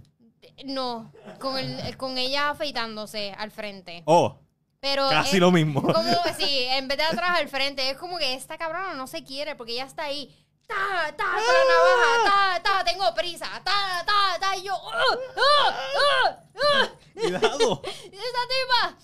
no, 0.66 1.12
con 1.40 1.58
el, 1.58 1.98
con 1.98 2.18
ella 2.20 2.52
afeitándose 2.52 3.34
al 3.38 3.50
frente. 3.50 4.04
Oh, 4.06 4.38
Pero 4.80 5.10
casi 5.10 5.38
es 5.38 5.42
lo 5.42 5.52
mismo. 5.52 5.82
como 5.82 6.04
sí, 6.40 6.66
en 6.70 6.88
vez 6.88 6.98
de 7.00 7.04
atrás 7.06 7.40
al 7.40 7.48
frente, 7.50 7.90
es 7.90 7.98
como 7.98 8.18
que 8.20 8.36
esta 8.36 8.58
cabrona 8.60 8.94
no 8.94 9.08
se 9.08 9.24
quiere 9.24 9.56
porque 9.56 9.74
ella 9.74 9.86
está 9.86 10.04
ahí. 10.04 10.30
Ta, 10.72 11.16
ta, 11.18 11.26
con 11.34 11.54
la 11.54 11.66
navaja, 11.68 12.24
ta, 12.24 12.64
ta, 12.64 12.84
tengo 12.86 13.14
prisa, 13.14 13.48
ta, 13.64 14.04
ta, 14.06 14.40
ta, 14.40 14.56
y 14.56 14.64
yo, 14.64 14.74
¡ah, 14.74 15.18
ah, 15.38 16.38
ah! 16.56 16.90
Cuidado. 17.14 17.82
esa 17.86 18.12
tipa. 18.12 18.98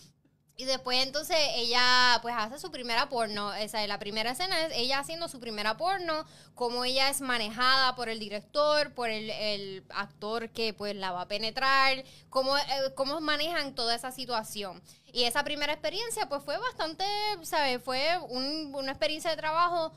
Y 0.59 0.65
después 0.65 1.03
entonces 1.05 1.37
ella 1.55 2.17
pues 2.23 2.33
hace 2.35 2.57
su 2.57 2.71
primera 2.71 3.09
porno. 3.09 3.53
Esa, 3.53 3.85
la 3.85 3.99
primera 3.99 4.31
escena 4.31 4.59
es 4.65 4.73
ella 4.75 4.97
haciendo 4.99 5.27
su 5.27 5.39
primera 5.39 5.77
porno, 5.77 6.25
cómo 6.55 6.83
ella 6.83 7.09
es 7.09 7.21
manejada 7.21 7.95
por 7.95 8.09
el 8.09 8.17
director, 8.17 8.91
por 8.95 9.09
el, 9.09 9.29
el 9.29 9.85
actor 9.89 10.49
que 10.49 10.73
pues 10.73 10.95
la 10.95 11.11
va 11.11 11.21
a 11.21 11.27
penetrar, 11.27 12.03
cómo, 12.31 12.57
eh, 12.57 12.63
cómo 12.95 13.19
manejan 13.21 13.75
toda 13.75 13.93
esa 13.93 14.11
situación. 14.11 14.81
Y 15.05 15.25
esa 15.25 15.43
primera 15.43 15.73
experiencia 15.73 16.27
pues 16.27 16.41
fue 16.43 16.57
bastante, 16.57 17.05
¿sabes? 17.43 17.83
Fue 17.83 18.17
un- 18.29 18.73
una 18.73 18.91
experiencia 18.93 19.29
de 19.29 19.37
trabajo 19.37 19.91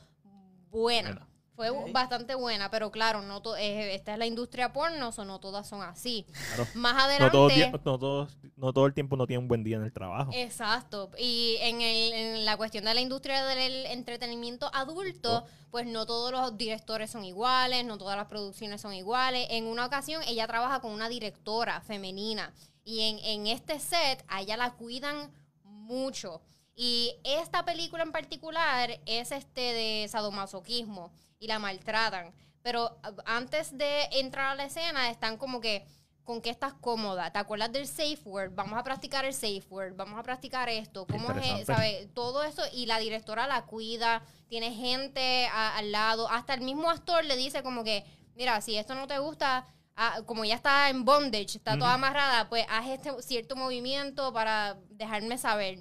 buena. 0.68 1.12
Buena. 1.12 1.26
Fue 1.68 1.92
bastante 1.92 2.34
buena, 2.34 2.70
pero 2.70 2.90
claro, 2.90 3.20
no 3.22 3.42
to- 3.42 3.56
eh, 3.56 3.94
esta 3.94 4.12
es 4.14 4.18
la 4.18 4.26
industria 4.26 4.72
porno, 4.72 5.10
o 5.16 5.24
no 5.24 5.40
todas 5.40 5.68
son 5.68 5.82
así. 5.82 6.24
Claro. 6.54 6.66
Más 6.74 6.94
No 6.94 7.00
adelante... 7.00 7.30
todo, 7.32 7.50
tie- 7.50 7.70
no, 7.72 7.78
todos- 7.98 8.36
no 8.56 8.72
todo 8.72 8.86
el 8.86 8.94
tiempo 8.94 9.16
no 9.16 9.26
tiene 9.26 9.38
un 9.42 9.48
buen 9.48 9.62
día 9.62 9.76
en 9.76 9.82
el 9.84 9.92
trabajo. 9.92 10.30
Exacto. 10.34 11.10
Y 11.18 11.56
en, 11.60 11.80
el- 11.82 12.12
en 12.12 12.44
la 12.44 12.56
cuestión 12.56 12.84
de 12.84 12.94
la 12.94 13.00
industria 13.00 13.44
del 13.44 13.86
entretenimiento 13.86 14.70
adulto, 14.74 15.44
pues 15.70 15.86
no 15.86 16.06
todos 16.06 16.32
los 16.32 16.56
directores 16.56 17.10
son 17.10 17.24
iguales, 17.24 17.84
no 17.84 17.98
todas 17.98 18.16
las 18.16 18.26
producciones 18.26 18.80
son 18.80 18.94
iguales. 18.94 19.46
En 19.50 19.66
una 19.66 19.86
ocasión 19.86 20.22
ella 20.26 20.46
trabaja 20.46 20.80
con 20.80 20.92
una 20.92 21.08
directora 21.08 21.80
femenina 21.82 22.52
y 22.84 23.00
en, 23.02 23.18
en 23.20 23.46
este 23.46 23.78
set 23.78 24.24
a 24.28 24.40
ella 24.40 24.56
la 24.56 24.72
cuidan 24.72 25.30
mucho. 25.62 26.40
Y 26.74 27.12
esta 27.24 27.64
película 27.66 28.02
en 28.02 28.12
particular 28.12 28.98
es 29.04 29.32
este 29.32 29.60
de 29.60 30.08
sadomasoquismo 30.08 31.12
y 31.40 31.48
la 31.48 31.58
maltratan. 31.58 32.32
Pero 32.62 32.96
antes 33.24 33.76
de 33.76 34.04
entrar 34.12 34.52
a 34.52 34.54
la 34.54 34.64
escena 34.66 35.10
están 35.10 35.36
como 35.38 35.60
que 35.60 35.84
con 36.22 36.40
qué 36.42 36.50
estás 36.50 36.74
cómoda. 36.74 37.32
¿Te 37.32 37.38
acuerdas 37.40 37.72
del 37.72 37.88
safe 37.88 38.20
word? 38.26 38.52
Vamos 38.54 38.78
a 38.78 38.84
practicar 38.84 39.24
el 39.24 39.32
safe 39.32 39.64
word, 39.70 39.96
vamos 39.96 40.16
a 40.18 40.22
practicar 40.22 40.68
esto. 40.68 41.06
¿Cómo 41.06 41.28
es. 41.40 41.66
Todo 42.14 42.44
eso 42.44 42.62
y 42.72 42.86
la 42.86 42.98
directora 42.98 43.46
la 43.48 43.64
cuida, 43.64 44.22
tiene 44.48 44.72
gente 44.72 45.46
a- 45.48 45.76
al 45.78 45.90
lado, 45.90 46.28
hasta 46.28 46.54
el 46.54 46.60
mismo 46.60 46.90
actor 46.90 47.24
le 47.24 47.36
dice 47.36 47.62
como 47.62 47.82
que, 47.82 48.04
mira, 48.36 48.60
si 48.60 48.76
esto 48.76 48.94
no 48.94 49.06
te 49.06 49.18
gusta, 49.18 49.64
ah, 49.96 50.20
como 50.26 50.44
ya 50.44 50.54
está 50.54 50.90
en 50.90 51.04
bondage, 51.06 51.56
está 51.56 51.78
toda 51.78 51.94
amarrada, 51.94 52.48
pues 52.48 52.66
haz 52.68 52.86
este 52.88 53.10
cierto 53.22 53.56
movimiento 53.56 54.32
para 54.32 54.74
dejarme 54.90 55.38
saber. 55.38 55.78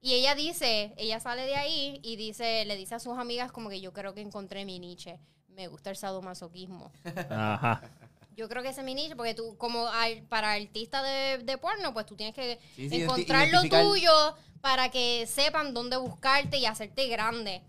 Y 0.00 0.14
ella 0.14 0.34
dice, 0.34 0.94
ella 0.96 1.18
sale 1.20 1.44
de 1.46 1.56
ahí 1.56 2.00
y 2.04 2.16
dice, 2.16 2.64
le 2.64 2.76
dice 2.76 2.94
a 2.94 3.00
sus 3.00 3.18
amigas 3.18 3.50
como 3.50 3.68
que 3.68 3.80
yo 3.80 3.92
creo 3.92 4.14
que 4.14 4.20
encontré 4.20 4.64
mi 4.64 4.78
niche. 4.78 5.18
Me 5.48 5.66
gusta 5.66 5.90
el 5.90 5.96
sadomasoquismo. 5.96 6.92
Ajá. 7.30 7.82
Yo 8.36 8.48
creo 8.48 8.62
que 8.62 8.68
ese 8.68 8.80
es 8.82 8.84
mi 8.86 8.94
nicho, 8.94 9.16
porque 9.16 9.34
tú, 9.34 9.56
como 9.58 9.88
al- 9.88 10.22
para 10.28 10.52
artista 10.52 11.02
de, 11.02 11.38
de 11.38 11.58
porno, 11.58 11.92
pues 11.92 12.06
tú 12.06 12.14
tienes 12.14 12.34
que 12.36 12.60
Sí, 12.76 12.88
sí, 12.88 13.02
encontrar 13.02 13.48
lo 13.48 13.62
tuyo 13.62 14.12
para 14.60 14.90
que 14.90 15.26
sepan 15.26 15.74
dónde 15.74 15.96
buscarte 15.96 16.58
y 16.58 16.66
hacerte 16.66 17.08
grande. 17.08 17.62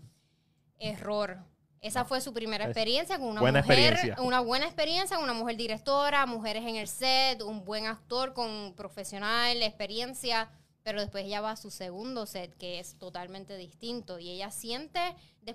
Error. 0.78 1.38
Esa 1.80 2.04
fue 2.04 2.20
su 2.20 2.32
primera 2.34 2.66
experiencia 2.66 3.18
con 3.18 3.28
una 3.28 3.40
buena 3.40 3.62
mujer, 3.62 4.14
una 4.18 4.40
buena 4.40 4.66
experiencia 4.66 5.16
con 5.16 5.24
una 5.24 5.32
mujer 5.32 5.56
directora, 5.56 6.26
mujeres 6.26 6.62
en 6.64 6.76
el 6.76 6.86
set, 6.86 7.40
un 7.42 7.64
buen 7.64 7.86
actor 7.86 8.34
con 8.34 8.74
profesional, 8.76 9.62
experiencia, 9.62 10.50
pero 10.82 11.00
después 11.00 11.24
ella 11.24 11.40
va 11.40 11.52
a 11.52 11.56
su 11.56 11.70
segundo 11.70 12.26
set 12.26 12.56
que 12.56 12.78
es 12.80 12.98
totalmente 12.98 13.56
distinto 13.56 14.18
y 14.18 14.30
ella 14.30 14.50
siente, 14.50 15.00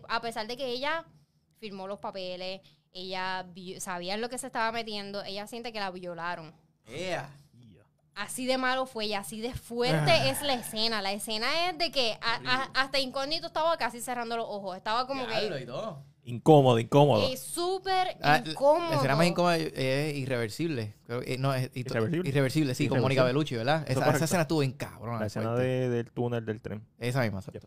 a 0.07 0.21
pesar 0.21 0.47
de 0.47 0.57
que 0.57 0.67
ella 0.67 1.05
firmó 1.59 1.87
los 1.87 1.99
papeles, 1.99 2.61
ella 2.93 3.45
sabía 3.79 4.13
en 4.13 4.21
lo 4.21 4.29
que 4.29 4.37
se 4.37 4.47
estaba 4.47 4.71
metiendo, 4.71 5.23
ella 5.23 5.47
siente 5.47 5.73
que 5.73 5.79
la 5.79 5.91
violaron. 5.91 6.53
Yeah. 6.87 7.29
Así 8.13 8.45
de 8.45 8.57
malo 8.57 8.85
fue 8.85 9.07
y 9.07 9.13
así 9.13 9.41
de 9.41 9.53
fuerte 9.53 10.09
Ah. 10.11 10.29
es 10.29 10.41
la 10.41 10.53
escena. 10.53 11.01
La 11.01 11.11
escena 11.11 11.69
es 11.69 11.77
de 11.77 11.91
que 11.91 12.17
a- 12.21 12.39
a- 12.45 12.71
hasta 12.81 12.97
incógnito 12.99 13.47
estaba 13.47 13.75
casi 13.77 13.99
cerrando 13.99 14.37
los 14.37 14.45
ojos. 14.47 14.77
Estaba 14.77 15.05
como 15.05 15.27
Diablo, 15.27 15.57
que 15.57 15.63
y 15.63 15.65
todo. 15.65 16.01
Incómodo, 16.27 16.79
incómodo. 16.79 17.27
es 17.31 17.39
súper 17.39 18.17
Ah, 18.21 18.41
incómodo. 18.43 18.89
La 18.89 18.95
escena 18.95 19.15
más 19.15 19.27
incómoda 19.27 19.57
es 19.57 20.15
irreversible. 20.17 20.95
Creo 21.05 21.21
que- 21.21 21.37
no, 21.37 21.53
es 21.53 21.69
¿Irreversible? 21.75 22.27
irreversible, 22.27 22.73
sí, 22.75 22.87
con 22.87 22.99
Mónica 22.99 23.21
Irreversible. 23.21 23.33
Bellucci, 23.33 23.55
¿verdad? 23.55 23.85
Eso 23.87 23.99
Esa, 24.01 24.09
esa 24.15 24.25
escena 24.25 24.41
estuvo 24.41 24.63
en 24.63 24.71
cabrón. 24.71 25.19
La 25.19 25.27
escena 25.27 25.53
de- 25.55 25.89
del 25.89 26.11
túnel 26.11 26.43
del 26.45 26.61
tren. 26.61 26.83
Esa 26.97 27.21
misma. 27.21 27.41
Ya. 27.53 27.59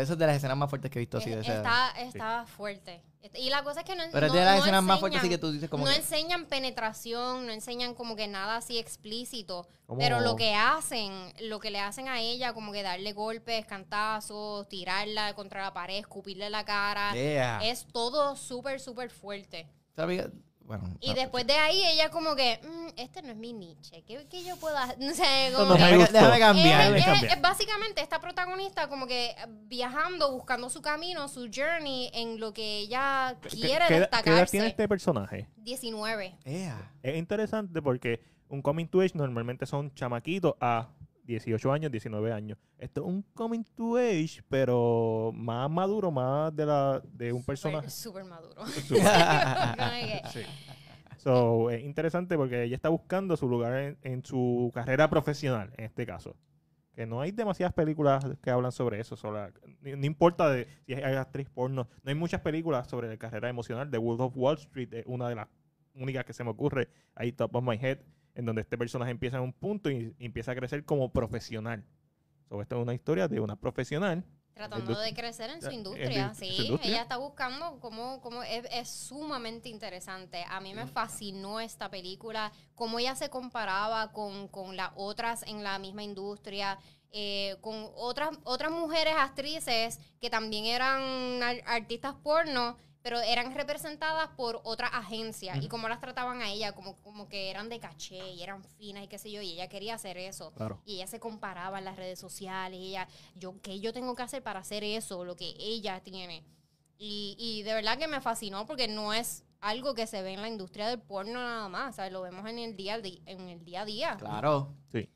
Esa 0.00 0.12
es 0.14 0.18
de 0.18 0.26
las 0.26 0.36
escenas 0.36 0.56
más 0.56 0.68
fuertes 0.68 0.90
que 0.90 0.98
he 0.98 1.00
visto 1.00 1.18
así. 1.18 1.30
Es- 1.30 1.36
de 1.36 1.42
esa- 1.42 1.56
está, 1.56 1.90
está 2.02 2.46
fuerte. 2.46 3.02
Y 3.38 3.48
la 3.48 3.62
cosa 3.64 3.80
es 3.80 3.86
que 3.86 3.96
no 3.96 4.02
Pero 4.12 4.26
es 4.26 4.32
de 4.32 4.40
las 4.44 4.56
no 4.56 4.60
escenas 4.60 4.82
más 4.82 5.00
fuertes 5.00 5.18
así 5.18 5.28
enseñan- 5.28 5.30
que 5.30 5.38
tú 5.46 5.52
dices 5.52 5.70
como 5.70 5.84
no 5.86 5.90
que- 5.90 5.96
enseñan 5.96 6.44
penetración, 6.46 7.46
no 7.46 7.52
enseñan 7.52 7.94
como 7.94 8.16
que 8.16 8.28
nada 8.28 8.56
así 8.56 8.78
explícito. 8.78 9.66
¿Cómo? 9.86 9.98
Pero 9.98 10.20
lo 10.20 10.36
que 10.36 10.54
hacen, 10.54 11.32
lo 11.40 11.58
que 11.60 11.70
le 11.70 11.80
hacen 11.80 12.08
a 12.08 12.20
ella, 12.20 12.52
como 12.52 12.72
que 12.72 12.82
darle 12.82 13.12
golpes, 13.12 13.64
cantazos, 13.66 14.68
tirarla 14.68 15.34
contra 15.34 15.62
la 15.62 15.72
pared, 15.72 15.96
escupirle 15.98 16.50
la 16.50 16.64
cara, 16.64 17.12
Yeah. 17.14 17.60
es 17.64 17.86
todo 17.86 18.36
súper, 18.36 18.80
súper 18.80 19.10
fuerte. 19.10 19.68
¿Sabes? 19.96 20.26
Bueno, 20.64 20.84
Y 21.00 21.10
no, 21.10 21.14
después 21.16 21.46
de 21.46 21.52
ahí 21.52 21.82
ella 21.84 22.10
como 22.10 22.34
que, 22.34 22.58
"Mm, 22.62 22.98
este 22.98 23.20
no 23.20 23.28
es 23.32 23.36
mi 23.36 23.52
niche, 23.52 24.02
¿qué, 24.06 24.26
qué 24.30 24.42
yo 24.44 24.56
puedo 24.56 24.76
hacer? 24.78 24.96
No 24.98 25.12
sé, 25.12 25.52
como 25.54 25.66
no 25.66 25.74
que- 25.74 25.80
me 25.82 25.86
Déjame, 25.88 25.96
gustó. 26.04 26.12
déjame 26.14 26.34
es, 26.34 26.40
cambiar. 26.40 26.78
Déjame 26.78 26.98
es- 26.98 27.04
cambiar. 27.04 27.36
es 27.36 27.42
básicamente 27.42 28.00
esta 28.02 28.18
protagonista 28.20 28.88
como 28.88 29.06
que 29.06 29.34
viajando, 29.68 30.32
buscando 30.32 30.70
su 30.70 30.80
camino, 30.80 31.28
su 31.28 31.50
journey 31.54 32.10
en 32.14 32.40
lo 32.40 32.52
que 32.54 32.78
ella 32.78 33.36
¿Qué, 33.42 33.48
quiere 33.50 33.66
qué 33.68 33.74
edad- 33.74 33.86
qué 33.88 33.94
edad 33.96 34.00
destacarse. 34.10 34.50
tiene 34.52 34.66
este 34.68 34.88
personaje? 34.88 35.48
19. 35.56 36.34
Yeah. 36.44 36.92
Es 37.02 37.16
interesante 37.16 37.82
porque 37.82 38.20
un 38.48 38.62
coming 38.62 38.86
to 38.86 39.00
age 39.00 39.12
normalmente 39.14 39.66
son 39.66 39.94
chamaquitos 39.94 40.54
a 40.60 40.88
18 41.24 41.72
años, 41.72 41.90
19 41.90 42.32
años. 42.32 42.58
Esto 42.78 43.02
es 43.02 43.06
un 43.06 43.22
coming 43.34 43.64
to 43.74 43.96
age, 43.96 44.42
pero 44.48 45.32
más 45.34 45.70
maduro, 45.70 46.10
más 46.10 46.54
de 46.54 46.66
la 46.66 47.02
de 47.12 47.32
un 47.32 47.42
personaje. 47.44 47.90
Súper 47.90 48.24
maduro. 48.24 48.62
Sí. 50.32 50.40
So, 51.18 51.70
es 51.70 51.82
interesante 51.82 52.36
porque 52.36 52.64
ella 52.64 52.76
está 52.76 52.90
buscando 52.90 53.36
su 53.36 53.48
lugar 53.48 53.74
en, 53.78 53.98
en 54.02 54.24
su 54.24 54.70
carrera 54.74 55.08
profesional, 55.08 55.72
en 55.78 55.86
este 55.86 56.04
caso. 56.04 56.36
Que 56.94 57.06
no 57.06 57.20
hay 57.20 57.32
demasiadas 57.32 57.72
películas 57.72 58.24
que 58.42 58.50
hablan 58.50 58.72
sobre 58.72 59.00
eso. 59.00 59.16
sobre 59.16 59.52
no, 59.80 59.96
no 59.96 60.06
importa 60.06 60.50
de 60.50 60.68
si 60.86 60.94
hay 60.94 61.16
actriz 61.16 61.48
porno. 61.48 61.88
No 62.02 62.10
hay 62.10 62.14
muchas 62.14 62.40
películas 62.42 62.88
sobre 62.88 63.08
la 63.08 63.16
carrera 63.16 63.48
emocional. 63.48 63.90
The 63.90 63.98
Wolf 63.98 64.20
of 64.20 64.36
Wall 64.36 64.56
Street 64.58 64.92
es 64.92 65.04
una 65.06 65.28
de 65.28 65.34
las 65.34 65.48
únicas 65.94 66.24
que 66.24 66.32
se 66.32 66.44
me 66.44 66.50
ocurre 66.50 66.88
ahí 67.14 67.32
top 67.32 67.56
of 67.56 67.64
my 67.64 67.76
head. 67.80 67.98
En 68.34 68.44
donde 68.44 68.62
este 68.62 68.76
personaje 68.76 69.10
empieza 69.10 69.36
en 69.36 69.42
un 69.44 69.52
punto 69.52 69.90
y, 69.90 70.14
y 70.18 70.26
empieza 70.26 70.52
a 70.52 70.54
crecer 70.54 70.84
como 70.84 71.12
profesional. 71.12 71.84
So, 72.48 72.60
esta 72.60 72.76
es 72.76 72.82
una 72.82 72.94
historia 72.94 73.28
de 73.28 73.40
una 73.40 73.56
profesional 73.56 74.24
Tratando 74.54 74.96
de 75.00 75.12
crecer 75.14 75.50
en 75.50 75.60
su 75.60 75.66
En 75.68 75.72
industria, 75.74 76.26
en 76.26 76.34
su 76.36 76.40
sí. 76.44 76.62
industria. 76.66 76.92
Ella 76.92 77.02
está 77.02 77.16
buscando 77.16 77.80
cómo, 77.80 78.20
cómo 78.20 78.44
es, 78.44 78.64
es 78.70 78.88
sumamente 78.88 79.68
interesante. 79.68 80.44
A 80.48 80.60
mí 80.60 80.74
me 80.74 80.86
fascinó 80.86 81.58
esta 81.58 81.90
película, 81.90 82.52
cómo 82.76 83.00
ella 83.00 83.16
se 83.16 83.30
comparaba 83.30 84.12
con, 84.12 84.46
con 84.46 84.76
las 84.76 84.90
otras 84.94 85.42
en 85.48 85.64
la 85.64 85.80
misma 85.80 86.04
industria, 86.04 86.78
eh, 87.10 87.56
con 87.62 87.88
otras, 87.96 88.30
otras 88.44 88.70
mujeres 88.70 89.14
actrices 89.16 89.98
que 90.20 90.30
también 90.30 90.66
eran 90.66 91.42
ar- 91.42 91.62
artistas 91.66 92.14
porno, 92.22 92.76
pero 93.04 93.20
eran 93.20 93.54
representadas 93.54 94.30
por 94.30 94.62
otras 94.64 94.90
agencias 94.94 95.62
y 95.62 95.68
cómo 95.68 95.88
las 95.90 96.00
trataban 96.00 96.40
a 96.40 96.50
ella, 96.50 96.72
como, 96.72 96.96
como 97.02 97.28
que 97.28 97.50
eran 97.50 97.68
de 97.68 97.78
caché 97.78 98.30
y 98.32 98.42
eran 98.42 98.64
finas 98.64 99.04
y 99.04 99.08
qué 99.08 99.18
sé 99.18 99.30
yo, 99.30 99.42
y 99.42 99.52
ella 99.52 99.68
quería 99.68 99.94
hacer 99.94 100.16
eso. 100.16 100.52
Claro. 100.54 100.80
Y 100.86 100.94
ella 100.96 101.06
se 101.06 101.20
comparaba 101.20 101.78
en 101.78 101.84
las 101.84 101.96
redes 101.96 102.18
sociales. 102.18 102.80
Y 102.80 102.88
ella, 102.88 103.06
yo, 103.34 103.60
¿qué 103.60 103.78
yo 103.78 103.92
tengo 103.92 104.14
que 104.16 104.22
hacer 104.22 104.42
para 104.42 104.60
hacer 104.60 104.82
eso? 104.84 105.22
Lo 105.26 105.36
que 105.36 105.54
ella 105.58 106.00
tiene. 106.00 106.44
Y, 106.96 107.36
y 107.38 107.62
de 107.62 107.74
verdad 107.74 107.98
que 107.98 108.08
me 108.08 108.22
fascinó 108.22 108.64
porque 108.64 108.88
no 108.88 109.12
es 109.12 109.44
algo 109.60 109.94
que 109.94 110.06
se 110.06 110.22
ve 110.22 110.32
en 110.32 110.40
la 110.40 110.48
industria 110.48 110.88
del 110.88 111.00
porno 111.02 111.34
nada 111.40 111.68
más. 111.68 111.96
¿sabes? 111.96 112.10
Lo 112.10 112.22
vemos 112.22 112.48
en 112.48 112.58
el 112.58 112.74
día, 112.74 112.94
a 112.94 112.98
di- 113.00 113.22
en 113.26 113.50
el 113.50 113.62
día 113.66 113.82
a 113.82 113.84
día. 113.84 114.16
Claro. 114.18 114.74
Sí, 114.90 115.10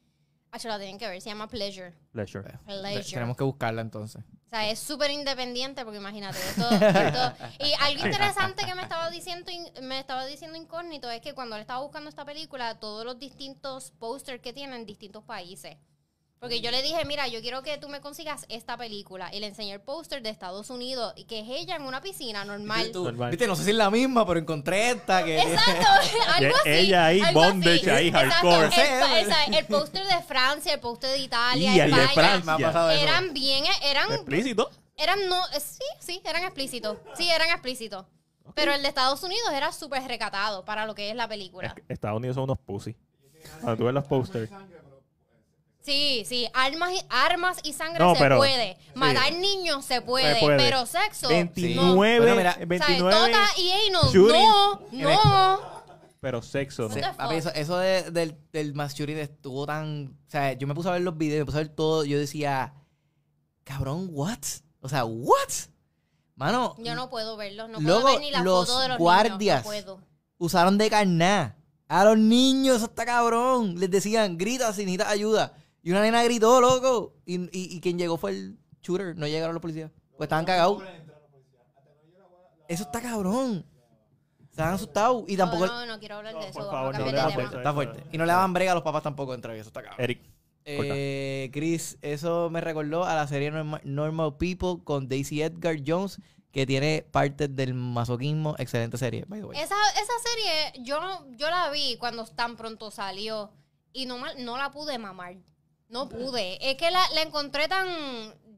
Ah, 0.51 0.59
se 0.59 0.68
la 0.68 0.78
tienen 0.78 0.99
que 0.99 1.09
ver. 1.09 1.22
Se 1.22 1.30
llama 1.30 1.49
Pleasure. 1.49 1.95
pleasure. 2.12 2.59
Pleasure. 2.66 3.03
Tenemos 3.14 3.36
que 3.36 3.45
buscarla 3.45 3.80
entonces. 3.80 4.22
O 4.49 4.51
sea, 4.51 4.70
es 4.70 4.78
súper 4.78 5.11
independiente 5.11 5.84
porque 5.84 5.99
imagínate, 5.99 6.38
esto, 6.38 6.70
esto- 6.70 7.34
Y 7.61 7.72
algo 7.80 8.07
interesante 8.07 8.64
que 8.64 8.74
me 8.74 8.80
estaba 8.82 9.11
diciendo 9.11 9.53
me 9.82 9.99
estaba 10.01 10.24
diciendo 10.24 10.57
Incógnito 10.57 11.11
es 11.11 11.20
que 11.20 11.34
cuando 11.34 11.55
él 11.57 11.61
estaba 11.61 11.80
buscando 11.82 12.09
esta 12.09 12.24
película, 12.24 12.80
todos 12.80 13.05
los 13.05 13.18
distintos 13.18 13.90
posters 13.99 14.40
que 14.40 14.55
tienen 14.55 14.80
en 14.80 14.86
distintos 14.86 15.22
países. 15.24 15.76
Porque 16.41 16.61
yo 16.61 16.70
le 16.70 16.82
dije, 16.82 17.05
mira, 17.05 17.26
yo 17.26 17.41
quiero 17.41 17.62
que 17.62 17.78
tú 17.78 17.89
me 17.89 18.01
consigas 18.01 18.47
esta 18.49 18.76
película. 18.76 19.28
Y 19.34 19.41
le 19.41 19.49
enseñé 19.49 19.72
el 19.72 19.80
póster 19.80 20.22
de 20.22 20.30
Estados 20.30 20.70
Unidos, 20.70 21.12
y 21.16 21.24
que 21.24 21.41
es 21.41 21.47
ella 21.49 21.74
en 21.76 21.82
una 21.82 22.01
piscina 22.01 22.45
normal. 22.45 22.91
Tú, 22.93 23.05
Normal. 23.05 23.30
Viste, 23.30 23.47
no 23.49 23.57
sé 23.57 23.64
si 23.64 23.70
es 23.70 23.76
la 23.76 23.91
misma, 23.91 24.24
pero 24.24 24.39
encontré 24.39 24.91
esta 24.91 25.24
que... 25.24 25.36
Exacto, 25.41 25.86
algo 26.34 26.55
así. 26.61 26.68
ella 26.70 27.07
ahí, 27.07 27.20
algo 27.20 27.41
bondage 27.43 27.91
ahí, 27.91 28.09
Exacto, 28.09 28.51
hardcore. 28.51 29.49
El, 29.49 29.55
el 29.55 29.66
póster 29.66 30.07
de 30.07 30.22
Francia, 30.22 30.74
el 30.74 30.80
póster 30.80 31.11
de 31.11 31.18
Italia, 31.18 31.74
Y 31.74 31.80
el 31.80 31.91
de 31.93 32.05
España, 32.05 32.41
Francia. 32.43 32.66
Pasado 32.68 32.91
eso. 32.91 33.03
eran 33.03 33.32
bien, 33.34 33.64
eran 33.82 34.12
Explícito. 34.12 34.70
eran 34.97 35.28
no, 35.28 35.45
eh, 35.49 35.61
sí, 35.61 35.82
sí, 35.99 36.22
eran 36.24 36.45
explícitos. 36.45 36.99
Sí, 37.16 37.28
eran 37.28 37.49
explícitos. 37.51 38.07
Pero 38.55 38.72
el 38.72 38.82
de 38.82 38.89
Estados 38.89 39.22
Unidos 39.24 39.51
era 39.53 39.72
súper 39.72 40.03
recatado 40.07 40.64
para 40.64 40.86
lo 40.86 40.95
que 40.95 41.11
es 41.11 41.16
la 41.16 41.24
Es 41.24 41.28
película. 41.28 41.74
que 41.74 41.93
Estados 41.93 42.16
Unidos 42.16 42.36
son 42.36 42.45
unos 42.45 42.59
pussy. 42.59 42.97
Cuando 43.61 43.76
tú 43.76 43.84
ves 43.84 43.95
los 43.95 44.05
posters. 44.05 44.51
Sí, 45.89 46.24
sí, 46.26 46.47
armas 46.53 46.93
y, 46.93 47.01
armas 47.09 47.59
y 47.62 47.72
sangre 47.72 47.99
No, 48.05 48.14
se 48.14 48.20
pero- 48.20 48.36
puede. 48.36 48.76
sí. 48.76 48.91
Matar 48.95 49.32
niños 49.32 49.84
se 49.84 50.03
puede, 50.03 50.34
Se 50.34 50.41
puede. 50.41 50.59
pero 50.59 50.84
sexo. 50.84 51.28
29, 51.28 51.95
Bueno, 51.95 52.36
mira, 52.36 52.51
O 52.51 52.55
sea, 52.57 52.66
29, 52.66 53.11
Tota 53.14 53.39
y 53.57 53.70
Anal, 53.70 54.12
no, 54.93 55.14
no. 55.14 55.61
pero 56.20 56.43
sexo, 56.43 56.89
¿no? 56.89 56.95
The 56.95 57.01
papi, 57.01 57.22
fuck? 57.22 57.32
eso, 57.32 57.51
eso 57.55 57.78
de- 57.78 58.11
del, 58.11 58.36
del 58.53 58.74
mass 58.74 58.95
shooting 58.95 59.16
estuvo 59.18 59.64
tan... 59.66 60.18
O 60.26 60.30
sea, 60.30 60.53
yo 60.53 60.66
me 60.66 60.74
puse 60.74 60.89
a 60.89 60.93
ver 60.93 61.01
los 61.03 61.16
videos, 61.16 61.41
me 61.41 61.45
puse 61.47 61.59
a 61.59 61.61
ver 61.62 61.74
todo. 61.74 62.05
Yo 62.05 62.18
decía, 62.18 62.74
cabrón, 63.64 64.09
what? 64.12 64.39
O 64.80 64.89
sea, 64.89 65.05
what? 65.05 65.36
Mano, 66.34 66.76
Yo 66.78 66.95
no 66.95 67.09
puedo 67.11 67.36
verlo, 67.36 67.66
no 67.66 67.80
Luego, 67.80 68.03
puedo 68.03 68.14
ver 68.16 68.24
ni 68.24 68.30
la 68.30 68.43
los 68.43 68.66
foto 68.68 68.80
de 68.80 68.89
los 68.89 68.99
guardias. 68.99 69.64
niños. 69.64 69.86
No 69.86 69.95
puedo. 69.97 70.01
usaron 70.39 70.76
de 70.78 70.91
carná. 70.91 71.57
A 71.89 72.05
los 72.05 72.18
niños, 72.18 72.76
eso 72.76 72.84
está 72.86 73.07
cabrón. 73.07 73.76
Les 73.80 73.91
decían, 73.91 74.36
grita 74.36 74.72
si 74.72 74.82
necesitas 74.82 75.09
ayuda. 75.09 75.55
Y 75.83 75.91
una 75.91 76.03
nena 76.03 76.22
gritó, 76.24 76.61
loco. 76.61 77.14
Y, 77.24 77.37
y, 77.57 77.76
y 77.76 77.81
quien 77.81 77.99
llegó 77.99 78.16
fue 78.16 78.31
el 78.33 78.59
shooter. 78.83 79.16
No 79.16 79.26
llegaron 79.26 79.55
los 79.55 79.61
policías. 79.62 79.91
Pues 80.16 80.26
estaban 80.26 80.45
cagados. 80.45 80.83
Eso 82.68 82.83
está 82.83 83.01
cabrón. 83.01 83.64
Estaban 84.51 84.74
asustados. 84.74 85.24
Y 85.29 85.37
tampoco... 85.37 85.66
No, 85.66 85.87
no, 85.87 85.95
no 85.95 85.99
quiero 86.01 86.16
hablar 86.16 86.35
de 86.35 86.49
eso. 86.49 86.59
por 86.59 86.70
favor, 86.70 86.99
no. 86.99 87.07
Está 87.07 87.72
fuerte. 87.72 88.05
Y 88.12 88.18
no 88.18 88.24
le 88.26 88.33
daban 88.33 88.53
brega 88.53 88.72
a 88.72 88.74
los 88.74 88.85
papás 88.85 89.03
tampoco 89.03 89.33
dentro 89.33 89.53
de 89.53 89.61
eso. 89.61 89.68
Está 89.68 89.83
cabrón. 89.83 90.01
Eric. 90.01 90.20
Eh, 90.70 91.49
Chris, 91.53 91.97
eso 92.03 92.51
me 92.51 92.61
recordó 92.61 93.05
a 93.05 93.14
la 93.14 93.26
serie 93.26 93.51
Norma- 93.51 93.81
Normal 93.85 94.37
People 94.37 94.85
con 94.85 95.09
Daisy 95.09 95.41
Edgar 95.41 95.76
Jones, 95.87 96.20
que 96.53 96.66
tiene 96.66 97.07
partes 97.11 97.55
del 97.57 97.72
masoquismo. 97.72 98.55
Excelente 98.59 98.99
serie, 98.99 99.24
by 99.26 99.41
the 99.41 99.47
way. 99.47 99.59
Esa, 99.59 99.76
esa 99.93 100.12
serie 100.22 100.85
yo, 100.85 101.01
yo 101.37 101.49
la 101.49 101.70
vi 101.70 101.97
cuando 101.97 102.26
tan 102.26 102.57
pronto 102.57 102.91
salió 102.91 103.51
y 103.95 104.05
no, 104.05 104.18
no 104.41 104.59
la 104.59 104.70
pude 104.70 104.99
mamar. 104.99 105.37
No 105.89 106.09
pude. 106.09 106.59
Es 106.70 106.76
que 106.76 106.91
la, 106.91 107.03
la 107.14 107.22
encontré 107.22 107.68
tan 107.68 107.89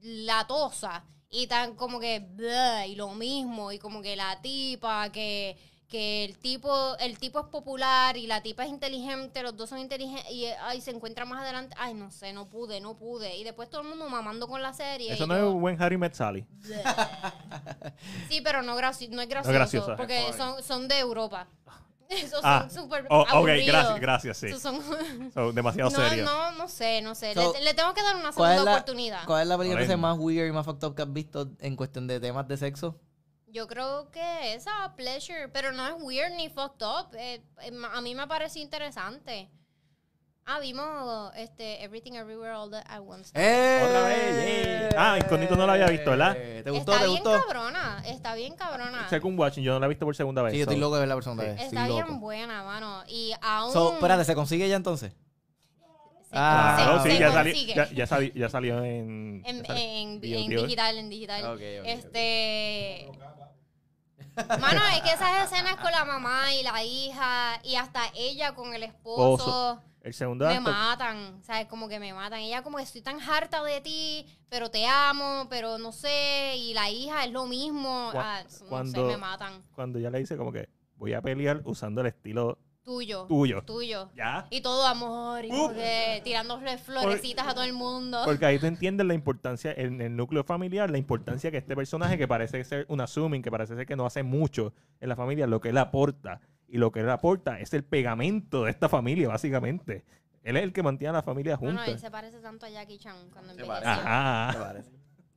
latosa 0.02 1.04
y 1.28 1.46
tan 1.46 1.74
como 1.76 2.00
que 2.00 2.18
bleh, 2.20 2.88
y 2.88 2.94
lo 2.96 3.10
mismo 3.10 3.70
y 3.72 3.78
como 3.78 4.02
que 4.02 4.16
la 4.16 4.40
tipa 4.42 5.10
que 5.10 5.56
que 5.88 6.24
el 6.24 6.38
tipo 6.38 6.96
el 6.98 7.18
tipo 7.18 7.40
es 7.40 7.46
popular 7.46 8.16
y 8.16 8.28
la 8.28 8.40
tipa 8.42 8.62
es 8.64 8.70
inteligente, 8.70 9.42
los 9.42 9.56
dos 9.56 9.68
son 9.70 9.80
inteligentes 9.80 10.30
y 10.30 10.46
ay, 10.46 10.80
se 10.80 10.92
encuentran 10.92 11.28
más 11.28 11.42
adelante. 11.42 11.74
Ay, 11.78 11.94
no 11.94 12.12
sé, 12.12 12.32
no 12.32 12.46
pude, 12.48 12.80
no 12.80 12.96
pude. 12.96 13.36
Y 13.36 13.42
después 13.42 13.68
todo 13.68 13.80
el 13.82 13.88
mundo 13.88 14.08
mamando 14.08 14.46
con 14.46 14.62
la 14.62 14.72
serie. 14.72 15.12
Eso 15.12 15.24
y 15.24 15.26
no 15.26 15.36
yo- 15.36 15.48
es 15.48 15.54
buen 15.60 15.82
Harry 15.82 15.98
Met 15.98 16.14
Sally. 16.14 16.46
Sí, 18.28 18.40
pero 18.40 18.62
no, 18.62 18.76
graci- 18.78 19.08
no 19.08 19.20
es 19.20 19.28
gracioso. 19.28 19.52
graciosa. 19.52 19.96
Porque 19.96 20.32
son, 20.36 20.62
son 20.62 20.86
de 20.88 20.98
Europa. 21.00 21.48
Esos 22.24 22.40
Ah, 22.42 22.66
son 22.70 22.82
súper 22.84 23.06
oh, 23.08 23.20
ok, 23.22 23.46
gracias, 23.66 24.00
gracias, 24.00 24.36
sí. 24.38 24.46
Esos 24.48 24.60
son- 24.62 24.82
Son 25.32 25.54
demasiado 25.54 25.90
no, 25.90 25.96
serios. 25.96 26.24
no, 26.30 26.52
no 26.52 26.68
sé, 26.68 27.00
no 27.02 27.14
sé. 27.14 27.34
So, 27.34 27.52
le, 27.54 27.62
le 27.62 27.74
tengo 27.74 27.94
que 27.94 28.02
dar 28.02 28.16
una 28.16 28.32
¿Cuál 28.32 28.52
segunda 28.54 28.64
la, 28.72 28.76
oportunidad. 28.78 29.24
¿Cuál 29.26 29.42
es 29.42 29.48
la 29.48 29.58
película 29.58 29.96
más 29.96 30.18
weird 30.18 30.48
y 30.48 30.52
más 30.52 30.66
fucked 30.66 30.86
up 30.88 30.94
que 30.96 31.02
has 31.02 31.12
visto 31.12 31.48
en 31.60 31.76
cuestión 31.76 32.06
de 32.06 32.18
temas 32.20 32.46
de 32.48 32.56
sexo? 32.56 32.98
Yo 33.46 33.66
creo 33.66 34.10
que 34.10 34.54
esa 34.54 34.94
Pleasure, 34.96 35.48
pero 35.48 35.72
no 35.72 35.86
es 35.86 35.94
weird 35.98 36.32
ni 36.36 36.48
fucked 36.48 36.86
up. 36.86 37.14
eh, 37.14 37.42
eh, 37.62 37.72
a 37.92 38.00
mí 38.00 38.14
me 38.14 38.26
pareció 38.26 38.62
interesante. 38.62 39.48
Ah, 40.52 40.58
vimos 40.58 41.30
este 41.36 41.84
Everything 41.84 42.14
Everywhere 42.14 42.54
All 42.54 42.74
at 42.74 43.00
Once. 43.06 43.30
¡Eh! 43.36 43.84
Otra 43.86 44.02
vez, 44.02 44.90
yeah. 44.90 45.12
Ah, 45.12 45.16
Incógnito 45.16 45.54
no 45.54 45.64
la 45.64 45.74
había 45.74 45.86
visto, 45.86 46.10
¿verdad? 46.10 46.32
¿Te 46.34 46.70
gustó? 46.70 46.90
está 46.92 47.04
¿Te 47.04 47.08
bien 47.10 47.22
gustó? 47.22 47.40
cabrona, 47.46 48.02
está 48.04 48.34
bien 48.34 48.56
cabrona. 48.56 49.08
Second 49.08 49.38
watching, 49.38 49.62
yo 49.62 49.74
no 49.74 49.78
la 49.80 49.86
he 49.86 49.88
visto 49.90 50.04
por 50.04 50.16
segunda 50.16 50.42
vez. 50.42 50.50
Sí, 50.52 50.58
yo 50.58 50.62
estoy 50.64 50.74
so- 50.76 50.80
loco 50.80 50.94
de 50.96 51.00
ver 51.02 51.08
la 51.08 51.14
persona 51.14 51.40
Sí. 51.42 51.48
vez. 51.50 51.60
Está 51.60 51.82
Estoy 51.82 51.94
bien 51.94 52.06
loco. 52.08 52.18
buena, 52.18 52.64
mano. 52.64 53.04
Y 53.06 53.32
aún... 53.40 53.72
So, 53.72 53.92
espérate, 53.94 54.24
¿se 54.24 54.34
consigue 54.34 54.68
ya 54.68 54.74
entonces? 54.74 55.12
se- 55.12 55.18
Ah, 56.32 56.74
se- 56.76 56.82
Claro, 56.84 57.02
se 57.04 57.10
sí, 57.12 57.18
ya, 57.18 57.32
sali- 57.32 57.50
consigue. 57.52 57.74
ya, 57.76 57.90
ya 57.92 58.06
sali- 58.08 58.32
ya 58.34 58.48
salió 58.48 58.84
en... 58.84 59.42
En, 59.46 59.62
ya 59.62 59.74
en- 59.78 60.20
video, 60.20 60.40
en 60.40 60.48
video. 60.48 60.62
digital, 60.64 60.98
en 60.98 61.08
digital. 61.10 61.44
Ok, 61.44 61.50
ok, 61.50 61.60
ok. 61.80 61.86
este. 61.86 63.08
Mano, 64.58 64.80
es 64.96 65.02
que 65.02 65.12
esas 65.12 65.44
escenas 65.52 65.76
con 65.76 65.92
la 65.92 66.04
mamá 66.04 66.52
y 66.54 66.62
la 66.64 66.82
hija 66.82 67.60
y 67.62 67.76
hasta 67.76 68.00
ella 68.16 68.52
con 68.54 68.74
el 68.74 68.82
esposo 68.84 69.36
Esposo. 69.36 69.82
El 70.02 70.14
segundo 70.14 70.46
me 70.46 70.54
acto, 70.54 70.70
matan, 70.70 71.42
¿sabes? 71.42 71.66
Como 71.66 71.88
que 71.88 72.00
me 72.00 72.14
matan. 72.14 72.40
Ella 72.40 72.62
como 72.62 72.78
que 72.78 72.84
estoy 72.84 73.02
tan 73.02 73.20
harta 73.20 73.62
de 73.62 73.80
ti, 73.80 74.26
pero 74.48 74.70
te 74.70 74.86
amo, 74.86 75.46
pero 75.50 75.78
no 75.78 75.92
sé. 75.92 76.54
Y 76.56 76.72
la 76.74 76.88
hija 76.88 77.24
es 77.24 77.32
lo 77.32 77.46
mismo. 77.46 78.10
Ah, 78.14 78.40
no 78.44 78.50
sé, 78.50 78.64
cuando- 78.66 79.06
me 79.06 79.16
matan. 79.16 79.62
cuando 79.74 79.98
ya 79.98 80.10
le 80.10 80.18
dice 80.18 80.36
como 80.36 80.52
que 80.52 80.68
voy 80.96 81.12
a 81.12 81.20
pelear 81.20 81.60
usando 81.64 82.00
el 82.00 82.06
estilo 82.06 82.58
Tuyo. 82.82 83.26
tuyo. 83.26 83.62
Tuyo. 83.62 84.10
Ya. 84.16 84.46
Y 84.50 84.62
todo 84.62 84.86
amor, 84.86 85.44
y 85.44 85.50
tirándole 86.24 86.78
florecitas 86.78 87.46
a 87.46 87.54
todo 87.54 87.64
el 87.64 87.74
mundo. 87.74 88.22
Porque 88.24 88.46
ahí 88.46 88.58
tú 88.58 88.66
entiendes 88.66 89.06
la 89.06 89.14
importancia, 89.14 89.72
en 89.76 90.00
el 90.00 90.16
núcleo 90.16 90.44
familiar, 90.44 90.90
la 90.90 90.98
importancia 90.98 91.50
que 91.50 91.58
este 91.58 91.76
personaje, 91.76 92.16
que 92.16 92.26
parece 92.26 92.64
ser 92.64 92.86
un 92.88 93.00
assuming, 93.00 93.42
que 93.42 93.50
parece 93.50 93.76
ser 93.76 93.86
que 93.86 93.96
no 93.96 94.06
hace 94.06 94.22
mucho 94.22 94.72
en 95.00 95.08
la 95.10 95.16
familia, 95.16 95.46
lo 95.46 95.60
que 95.60 95.68
él 95.68 95.78
aporta. 95.78 96.40
Y 96.70 96.78
lo 96.78 96.92
que 96.92 97.00
él 97.00 97.10
aporta 97.10 97.58
es 97.60 97.74
el 97.74 97.82
pegamento 97.84 98.64
de 98.64 98.70
esta 98.70 98.88
familia, 98.88 99.28
básicamente. 99.28 100.04
Él 100.42 100.56
es 100.56 100.62
el 100.62 100.72
que 100.72 100.82
mantiene 100.82 101.10
a 101.10 101.12
la 101.14 101.22
familia 101.22 101.56
No, 101.60 101.62
no, 101.72 101.78
junta. 101.78 101.90
él 101.90 101.98
se 101.98 102.10
parece 102.10 102.38
tanto 102.40 102.64
a 102.64 102.70
Jackie 102.70 102.98
Chan 102.98 103.28
cuando 103.30 103.52
Se 103.54 103.64
parece. 103.64 103.90
Ajá. 103.90 104.52
¿Te 104.52 104.58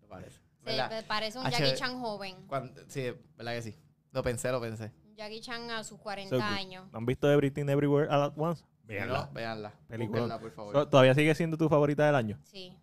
parece? 0.07 0.39
Se 0.65 1.03
parece 1.07 1.39
un 1.39 1.45
H- 1.47 1.57
Jackie 1.59 1.75
Chan 1.75 1.99
joven. 1.99 2.35
Cuando- 2.47 2.81
sí, 2.87 3.11
¿verdad 3.35 3.53
que 3.53 3.61
sí? 3.63 3.75
Lo 4.11 4.23
pensé, 4.23 4.51
lo 4.51 4.61
pensé. 4.61 4.91
Jackie 5.17 5.41
Chan 5.41 5.69
a 5.71 5.83
sus 5.83 5.99
40 5.99 6.29
So 6.29 6.35
good. 6.35 6.43
años. 6.55 6.89
¿No 6.91 6.99
han 6.99 7.05
visto 7.05 7.29
Everything 7.29 7.67
Everywhere 7.67 8.07
All 8.09 8.23
at 8.23 8.33
Once? 8.37 8.63
No, 8.63 8.87
Véanla. 8.87 9.29
véanla. 9.33 9.73
Película. 9.87 10.21
Búsquenla, 10.21 10.39
por 10.39 10.51
favor. 10.51 10.73
So, 10.73 10.87
¿Todavía 10.87 11.13
sigue 11.15 11.33
siendo 11.35 11.57
tu 11.57 11.67
favorita 11.67 12.05
del 12.05 12.15
año? 12.15 12.39
Sí. 12.43 12.77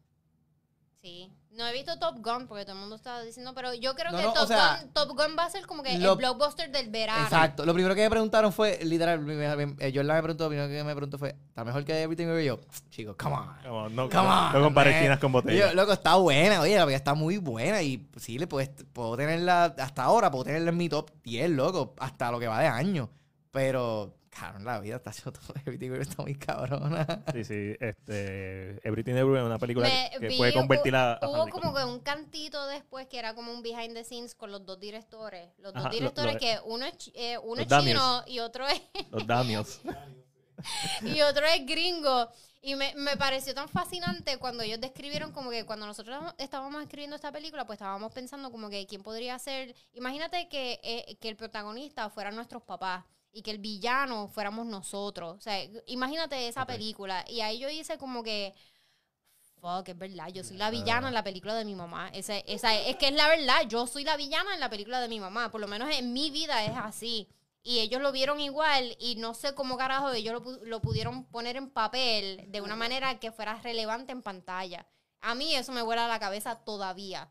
Sí. 1.01 1.33
No 1.61 1.67
he 1.69 1.73
visto 1.73 1.99
Top 1.99 2.17
Gun 2.25 2.47
porque 2.49 2.65
todo 2.65 2.73
el 2.75 2.81
mundo 2.81 2.97
estaba 2.97 3.21
diciendo, 3.23 3.53
pero 3.55 3.75
yo 3.75 3.95
creo 3.95 4.11
No, 4.11 4.17
que 4.19 4.25
no, 4.25 4.31
o 4.31 4.35
Top, 4.35 4.49
sea, 4.49 4.79
Gun, 4.83 4.93
Top 4.93 5.09
Gun 5.11 5.37
va 5.39 5.45
a 5.45 5.51
ser 5.51 5.67
como 5.67 5.83
que 5.83 5.99
lo- 5.99 6.13
el 6.13 6.19
blockbuster 6.19 6.71
del 6.73 6.89
verano. 6.89 7.23
Exacto. 7.23 7.65
Lo 7.67 7.75
primero 7.75 7.95
que 7.95 8.01
me 8.01 8.09
preguntaron 8.11 8.53
fue, 8.53 8.79
literal, 8.83 9.21
eh, 9.79 9.93
Jordan 9.95 10.17
me 10.17 10.23
preguntó, 10.23 10.45
lo 10.45 10.49
primero 10.51 10.69
que 10.69 10.83
me 10.85 10.95
preguntó 10.95 11.19
fue, 11.19 11.37
¿está 11.49 11.63
mejor 11.65 11.85
que 11.85 12.01
Everything 12.03 12.25
Everywhere? 12.25 12.45
Y 12.45 12.47
yo, 12.47 12.61
chicos, 12.89 13.17
come 13.17 13.37
on. 13.37 13.47
Come 13.63 13.69
on, 13.69 13.95
no, 13.97 14.09
Come 14.09 14.23
no, 14.29 14.47
on, 14.47 14.53
no 14.55 14.61
compares 14.63 15.01
chinas 15.03 15.19
con 15.19 15.33
botellas. 15.33 15.69
yo, 15.71 15.75
loco, 15.75 15.93
está 15.93 16.17
buena, 16.17 16.61
oye, 16.63 16.75
la 16.77 16.81
película 16.87 16.97
está 16.97 17.15
muy 17.15 17.37
buena 17.37 17.83
y 17.83 18.09
sí, 18.17 18.39
le 18.39 18.47
puedes, 18.47 18.71
puedo 18.93 19.17
tenerla, 19.17 19.75
hasta 19.79 20.03
ahora 20.05 20.31
puedo 20.31 20.45
tenerla 20.45 20.71
en 20.71 20.77
mi 20.79 20.89
top 20.89 21.11
10, 21.25 21.51
loco, 21.51 21.95
hasta 21.99 22.31
lo 22.31 22.41
que 22.41 22.47
va 22.49 22.59
de 22.61 22.67
año. 22.69 23.11
Pero, 23.51 24.15
Cabrón, 24.31 24.65
la 24.65 24.79
vida 24.79 24.97
está 24.97 25.11
haciendo 25.11 25.33
todo. 25.33 25.55
Everything 25.67 25.87
Everywhere 25.87 26.03
está 26.09 26.23
muy 26.23 26.35
cabrona. 26.37 27.05
Sí, 27.33 27.45
sí. 27.45 27.77
Este, 27.81 28.79
Everything 28.87 29.15
Everywhere 29.15 29.41
es 29.41 29.47
una 29.47 29.59
película 29.59 29.89
Me 29.89 30.11
que 30.21 30.29
vi- 30.29 30.37
puede 30.39 30.53
convertir 30.53 30.95
a, 30.95 31.15
a 31.15 31.29
Hubo 31.29 31.49
como 31.49 31.75
que 31.75 31.85
un 31.85 31.99
cantito 32.01 32.65
después 32.69 33.09
que 33.09 33.19
era 33.19 33.35
como 33.35 33.53
un 33.53 33.61
behind 33.63 33.93
the 33.95 34.05
scenes 34.05 34.35
con 34.37 34.53
los 34.53 34.65
dos 34.65 34.79
directores. 34.79 35.51
Los 35.59 35.73
dos 35.75 35.85
Ajá, 35.85 35.91
directores 35.93 36.35
lo- 36.35 36.39
que 36.41 36.59
uno 36.65 36.87
es, 36.87 37.11
eh, 37.15 37.39
uno 37.39 37.61
es 37.61 37.67
chino 37.69 38.23
y 38.27 38.39
otro 38.39 38.67
es, 38.69 38.81
Los 39.11 39.27
Daniels. 39.27 39.81
y 41.03 41.21
otro 41.23 41.47
es 41.47 41.67
gringo. 41.67 42.29
Y 42.63 42.75
me, 42.75 42.95
me 42.95 43.17
pareció 43.17 43.55
tan 43.55 43.69
fascinante 43.71 44.37
cuando 44.37 44.63
ellos 44.63 44.79
describieron 44.81 45.33
como 45.33 45.49
que 45.51 45.65
cuando 45.65 45.87
nosotros 45.87 46.23
estábamos 46.37 46.83
escribiendo 46.83 47.17
esta 47.17 47.33
película, 47.33 47.65
pues 47.67 47.79
estábamos 47.79 48.13
pensando 48.13 48.51
como 48.53 48.69
que 48.69 48.87
quién 48.87 49.03
podría 49.03 49.39
ser... 49.39 49.75
Imagínate 49.95 50.47
que, 50.51 50.79
eh, 50.83 51.17
que 51.21 51.31
el 51.31 51.37
protagonista 51.37 52.11
fueran 52.11 52.35
nuestros 52.37 52.63
papás 52.63 53.05
y 53.33 53.43
que 53.43 53.51
el 53.51 53.59
villano 53.59 54.29
fuéramos 54.29 54.67
nosotros. 54.67 55.37
O 55.37 55.41
sea, 55.41 55.63
imagínate 55.87 56.49
esa 56.49 56.67
película. 56.67 57.25
Y 57.29 57.41
ahí 57.41 57.59
yo 57.59 57.69
hice 57.69 57.99
como 57.99 58.23
que... 58.23 58.55
Fuck, 59.61 59.89
es 59.91 59.99
verdad, 59.99 60.29
yo 60.29 60.43
soy 60.43 60.57
la 60.57 60.71
villana 60.71 61.09
en 61.09 61.15
la 61.15 61.23
película 61.23 61.55
de 61.55 61.67
mi 61.67 61.75
mamá. 61.75 62.09
Esa, 62.15 62.39
esa, 62.39 62.75
es 62.75 62.97
que 62.97 63.09
es 63.09 63.15
la 63.15 63.29
verdad, 63.29 63.69
yo 63.69 63.87
soy 63.87 64.05
la 64.05 64.17
villana 64.17 64.55
en 64.55 64.61
la 64.61 64.71
película 64.71 65.03
de 65.03 65.09
mi 65.09 65.21
mamá. 65.21 65.51
Por 65.51 65.61
lo 65.61 65.69
menos 65.69 65.95
en 65.95 66.15
mi 66.15 66.31
vida 66.31 66.65
es 66.65 66.73
así. 66.75 67.29
Y 67.63 67.81
ellos 67.81 68.01
lo 68.01 68.11
vieron 68.11 68.41
igual 68.41 68.97
y 68.99 69.17
no 69.17 69.35
sé 69.35 69.55
cómo 69.55 69.77
carajo 69.77 70.13
ellos 70.13 70.43
lo, 70.43 70.65
lo 70.65 70.81
pudieron 70.81 71.25
poner 71.27 71.57
en 71.57 71.69
papel 71.69 72.47
de 72.49 72.63
una 72.63 72.75
manera 72.75 73.21
que 73.21 73.33
fuera 73.33 73.61
relevante 73.61 74.13
en 74.13 74.23
pantalla. 74.23 74.87
A 75.21 75.35
mí 75.35 75.55
eso 75.55 75.73
me 75.73 75.83
vuela 75.83 76.09
la 76.09 76.19
cabeza 76.19 76.65
todavía. 76.65 77.31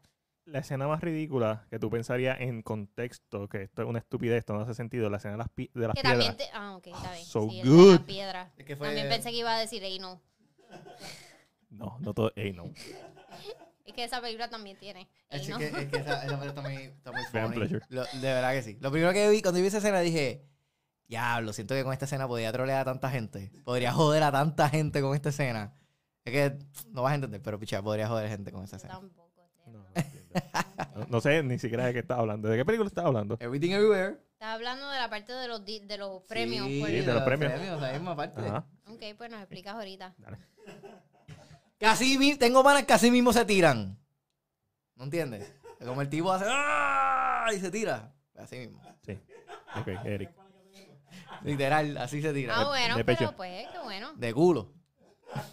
La 0.51 0.59
escena 0.59 0.87
más 0.87 1.01
ridícula 1.01 1.65
que 1.69 1.77
tú 1.79 1.89
pensarías 1.89 2.39
en 2.41 2.61
contexto, 2.63 3.47
que 3.47 3.63
esto 3.63 3.83
es 3.83 3.87
una 3.87 3.99
estupidez, 3.99 4.39
esto 4.39 4.53
no 4.53 4.61
hace 4.61 4.73
sentido, 4.73 5.09
la 5.09 5.17
escena 5.17 5.33
de 5.33 5.37
las, 5.37 5.49
pi- 5.49 5.69
de 5.73 5.87
las 5.87 5.95
Que 5.95 6.01
piedras. 6.01 6.37
te- 6.37 6.49
Ah, 6.53 6.75
ok, 6.75 6.87
está 6.87 7.13
bien. 7.13 7.25
So 7.25 7.49
Sí, 7.49 7.61
good. 7.63 7.93
la 7.99 8.05
piedra. 8.05 8.51
Es 8.57 8.65
que 8.65 8.75
fue- 8.75 8.87
También 8.87 9.09
pensé 9.09 9.29
que 9.31 9.37
iba 9.37 9.55
a 9.55 9.59
decir, 9.59 9.83
ey, 9.83 9.99
no. 9.99 10.21
No, 11.69 11.97
no 11.99 12.13
todo. 12.13 12.31
Ey, 12.35 12.53
no. 12.53 12.65
Es 13.85 13.95
que 13.95 14.03
esa 14.03 14.21
película 14.21 14.47
también 14.51 14.77
tiene. 14.77 15.09
Es 15.31 15.49
no. 15.49 15.57
que, 15.57 15.65
es 15.65 15.71
que 15.71 15.97
esa, 15.97 16.23
esa 16.23 16.39
película 16.39 16.45
está 16.49 16.61
muy, 16.61 16.75
está 16.75 17.11
muy 17.11 17.21
Vean 17.33 17.45
funny. 17.47 17.55
Pleasure. 17.57 17.85
Lo- 17.89 18.03
de 18.05 18.19
verdad 18.33 18.51
que 18.53 18.61
sí. 18.61 18.77
Lo 18.81 18.91
primero 18.91 19.11
que 19.13 19.27
vi, 19.29 19.41
cuando 19.41 19.59
vi 19.59 19.65
esa 19.67 19.79
escena 19.79 19.99
dije, 20.01 20.45
diablo, 21.07 21.53
siento 21.53 21.73
que 21.73 21.83
con 21.83 21.91
esta 21.93 22.05
escena 22.05 22.27
podría 22.27 22.51
trolear 22.51 22.81
a 22.81 22.85
tanta 22.85 23.09
gente. 23.09 23.51
Podría 23.63 23.91
joder 23.91 24.21
a 24.21 24.31
tanta 24.31 24.69
gente 24.69 25.01
con 25.01 25.15
esta 25.15 25.29
escena. 25.29 25.73
Es 26.23 26.33
que 26.33 26.59
no 26.89 27.01
vas 27.01 27.13
a 27.13 27.15
entender, 27.15 27.41
pero 27.41 27.57
picha, 27.59 27.81
podría 27.81 28.07
joder 28.07 28.29
gente 28.29 28.51
con 28.51 28.63
esta 28.63 28.75
escena. 28.77 28.99
No, 30.95 31.05
no 31.09 31.21
sé 31.21 31.41
ni 31.43 31.57
siquiera 31.59 31.85
de 31.85 31.93
qué 31.93 31.99
estás 31.99 32.19
hablando. 32.19 32.47
¿De 32.49 32.57
qué 32.57 32.65
película 32.65 32.87
estás 32.87 33.05
hablando? 33.05 33.37
Everything 33.39 33.71
Everywhere. 33.71 34.17
Estás 34.33 34.49
hablando 34.55 34.89
de 34.89 34.97
la 34.99 35.09
parte 35.09 35.33
de 35.33 35.47
los, 35.47 35.65
di- 35.65 35.79
de 35.79 35.97
los 35.97 36.21
premios. 36.23 36.67
Sí, 36.67 36.79
pues. 36.79 37.05
de 37.05 37.13
los 37.13 37.23
premios. 37.23 37.81
la 37.81 37.91
misma 37.93 38.15
parte. 38.15 38.41
Ajá. 38.41 38.65
Ok, 38.87 39.01
pues 39.17 39.29
nos 39.29 39.39
explicas 39.41 39.75
ahorita. 39.75 40.13
Dale. 40.17 40.37
Casi 41.79 42.17
mi- 42.17 42.35
tengo 42.35 42.63
panas 42.63 42.83
que 42.85 42.93
así 42.93 43.09
mismo 43.11 43.31
se 43.33 43.45
tiran. 43.45 43.97
¿No 44.95 45.03
entiendes? 45.05 45.53
Como 45.85 46.01
el 46.01 46.09
tipo 46.09 46.31
hace 46.31 46.45
¡ah! 46.47 47.47
y 47.55 47.59
se 47.59 47.71
tira. 47.71 48.13
Así 48.37 48.57
mismo. 48.57 48.81
Sí. 49.05 49.17
Ok, 49.77 49.87
Eric. 50.05 50.29
Literal, 51.43 51.97
así 51.97 52.21
se 52.21 52.33
tira. 52.33 52.53
Ah, 52.57 52.65
bueno, 52.67 52.97
de 52.97 53.05
pero 53.05 53.17
pecho. 53.17 53.33
pues, 53.37 53.67
qué 53.71 53.79
bueno. 53.79 54.13
De 54.15 54.33
culo. 54.33 54.73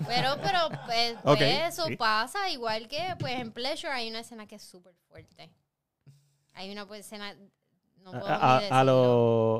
Pero, 0.06 0.36
pero, 0.42 0.58
pues, 0.86 1.16
pues, 1.24 1.40
eso 1.72 1.86
sí. 1.86 1.96
pasa. 1.96 2.48
Igual 2.50 2.88
que, 2.88 3.14
pues, 3.18 3.34
en 3.38 3.52
Pleasure 3.52 3.92
hay 3.92 4.08
una 4.08 4.20
escena 4.20 4.46
que 4.46 4.56
es 4.56 4.62
súper 4.62 4.94
fuerte. 5.08 5.50
Hay 6.54 6.70
una 6.72 6.86
pues, 6.86 7.00
escena... 7.00 7.34
No 7.98 8.12
puedo 8.12 8.26
A, 8.28 8.34
a, 8.36 8.56
a 8.56 8.60
decirlo. 8.60 8.84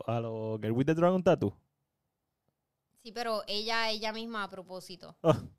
lo, 0.07 0.15
a 0.15 0.21
lo 0.21 0.59
Girl 0.61 0.73
with 0.73 0.87
the 0.87 0.95
Dragon 0.95 1.23
Tattoo. 1.23 1.53
Sí, 3.03 3.11
pero 3.13 3.43
ella, 3.47 3.91
ella 3.91 4.13
misma 4.13 4.45
a 4.45 4.49
propósito. 4.49 5.17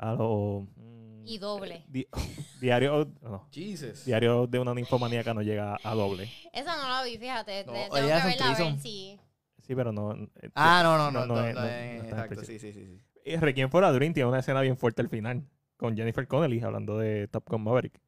A 0.00 0.12
lo. 0.12 0.68
mm, 0.76 1.26
Y 1.26 1.38
doble. 1.38 1.84
di- 1.88 2.06
diario. 2.60 3.10
No. 3.20 3.48
Jesus. 3.50 4.04
Diario 4.04 4.46
de 4.46 4.58
una 4.60 4.72
ninfomaníaca 4.72 5.34
no 5.34 5.42
llega 5.42 5.76
a 5.82 5.94
doble. 5.94 6.30
Esa 6.52 6.76
no 6.76 6.88
la 6.88 7.02
vi, 7.02 7.18
fíjate. 7.18 7.64
No, 7.64 7.72
te- 7.72 7.80
tengo 7.82 7.96
ella 7.96 8.20
que 8.22 8.28
verla 8.28 8.50
a 8.50 8.58
ver 8.58 8.78
si... 8.78 9.18
Sí, 9.66 9.74
pero 9.74 9.90
no. 9.90 10.12
eh, 10.12 10.50
Ah, 10.54 10.82
no, 10.84 10.96
no, 10.96 11.10
no. 11.10 11.26
No, 11.26 11.34
no, 11.34 11.52
no 11.52 12.26
no 12.26 12.42
sí, 12.44 12.58
sí, 12.58 12.72
sí. 12.72 12.86
sí. 12.86 13.02
Requiem 13.36 13.70
for 13.70 13.84
a 13.84 13.92
Dream 13.92 14.12
tiene 14.14 14.28
una 14.28 14.38
escena 14.40 14.60
bien 14.60 14.76
fuerte 14.76 15.02
al 15.02 15.08
final. 15.08 15.44
Con 15.76 15.96
Jennifer 15.96 16.26
Connelly 16.26 16.60
hablando 16.60 16.98
de 16.98 17.28
Top 17.28 17.44
Gun 17.48 17.62
Maverick. 17.62 18.00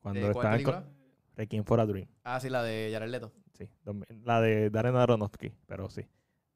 Cuando 0.00 0.26
¿De 0.26 0.32
cuál 0.32 0.46
está 0.46 0.56
en 0.58 0.64
co- 0.64 0.70
película? 0.72 0.92
Requiem 1.36 1.64
for 1.64 1.80
a 1.80 1.86
Dream. 1.86 2.08
Ah, 2.24 2.40
sí, 2.40 2.48
la 2.50 2.62
de 2.62 2.90
Jared 2.92 3.08
Leto. 3.10 3.32
Sí. 3.54 3.68
La 4.24 4.40
de 4.40 4.68
Darren 4.70 4.96
Aronofsky. 4.96 5.52
Pero 5.66 5.88
sí. 5.90 6.06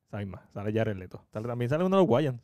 Esa 0.08 0.18
misma. 0.18 0.42
Sale 0.52 0.72
Jared 0.72 0.96
Leto. 0.96 1.24
Sale- 1.32 1.46
también 1.48 1.68
sale 1.70 1.84
uno 1.84 1.96
de 1.96 2.02
los 2.02 2.08
Guayans. 2.08 2.40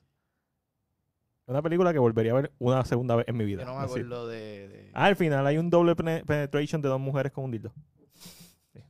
Una 1.47 1.63
película 1.63 1.93
que 1.93 1.99
volvería 2.01 2.33
a 2.33 2.37
ver 2.37 2.53
una 2.59 2.85
segunda 2.85 3.15
vez 3.17 3.29
en 3.29 3.37
mi 3.37 3.45
vida. 3.45 3.61
Yo 3.63 3.67
no 3.69 3.75
me 3.79 3.85
Así. 3.85 3.91
acuerdo 4.01 4.27
de... 4.27 4.69
de- 4.69 4.91
Ah, 4.95 5.05
al 5.05 5.15
final 5.17 5.47
hay 5.47 5.59
un 5.59 5.71
doble 5.71 5.95
pene- 5.95 6.25
penetration 6.25 6.83
de 6.83 6.89
dos 6.89 6.99
mujeres 7.01 7.31
con 7.33 7.45
un 7.45 7.51
dildo. 7.53 7.73
Sí. 8.73 8.81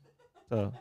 Eso, 0.51 0.69
eso 0.69 0.73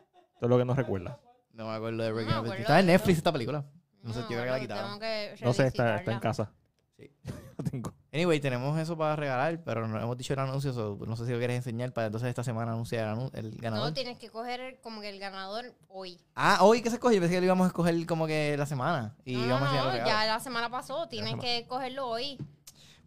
es 0.41 0.49
lo 0.49 0.57
que 0.57 0.65
nos 0.65 0.77
recuerda. 0.77 1.19
No 1.51 1.67
me 1.67 1.73
acuerdo 1.75 2.03
de 2.03 2.11
Breaking 2.13 2.33
No 2.35 2.53
Está 2.53 2.79
en 2.79 2.85
Netflix 2.87 3.17
esta 3.17 3.33
película. 3.33 3.65
No 4.05 4.13
sé, 4.13 4.21
yo 4.21 4.27
creo 4.27 4.43
que 4.43 4.49
la 4.51 4.59
quitaron. 4.59 4.85
tengo 4.85 4.99
que 4.99 5.35
No 5.43 5.53
sé, 5.53 5.67
está, 5.67 5.97
está 5.97 6.11
en 6.13 6.19
casa. 6.19 6.51
Sí. 6.97 7.11
Lo 7.57 7.63
tengo. 7.63 7.93
Anyway, 8.13 8.39
tenemos 8.39 8.77
eso 8.79 8.97
para 8.97 9.15
regalar, 9.17 9.61
pero 9.63 9.87
no 9.87 9.99
hemos 9.99 10.17
dicho 10.17 10.31
el 10.33 10.39
anuncio. 10.39 10.71
so 10.73 10.97
no 11.05 11.15
sé 11.17 11.25
si 11.25 11.31
lo 11.33 11.37
quieres 11.37 11.57
enseñar 11.57 11.91
para 11.91 12.07
entonces 12.07 12.29
esta 12.29 12.43
semana 12.43 12.71
anunciar 12.73 13.07
el, 13.09 13.15
anu- 13.17 13.31
el 13.33 13.55
ganador. 13.57 13.87
No, 13.89 13.93
tienes 13.93 14.17
que 14.17 14.29
coger 14.29 14.79
como 14.81 15.01
que 15.01 15.09
el 15.09 15.19
ganador 15.19 15.73
hoy. 15.89 16.17
Ah, 16.35 16.59
hoy 16.61 16.81
que 16.81 16.89
se 16.89 16.95
escoge. 16.95 17.15
Yo 17.15 17.21
pensé 17.21 17.35
que 17.35 17.41
lo 17.41 17.45
íbamos 17.45 17.65
a 17.65 17.67
escoger 17.67 18.05
como 18.05 18.25
que 18.27 18.55
la 18.57 18.65
semana. 18.65 19.15
Y 19.25 19.35
no, 19.35 19.45
íbamos 19.47 19.69
a 19.69 19.73
no, 19.75 19.83
los 19.85 19.99
no, 19.99 20.05
ya 20.05 20.25
la 20.25 20.39
semana 20.39 20.69
pasó. 20.69 21.07
Tienes 21.07 21.31
semana. 21.31 21.43
que 21.43 21.65
cogerlo 21.67 22.07
hoy. 22.07 22.37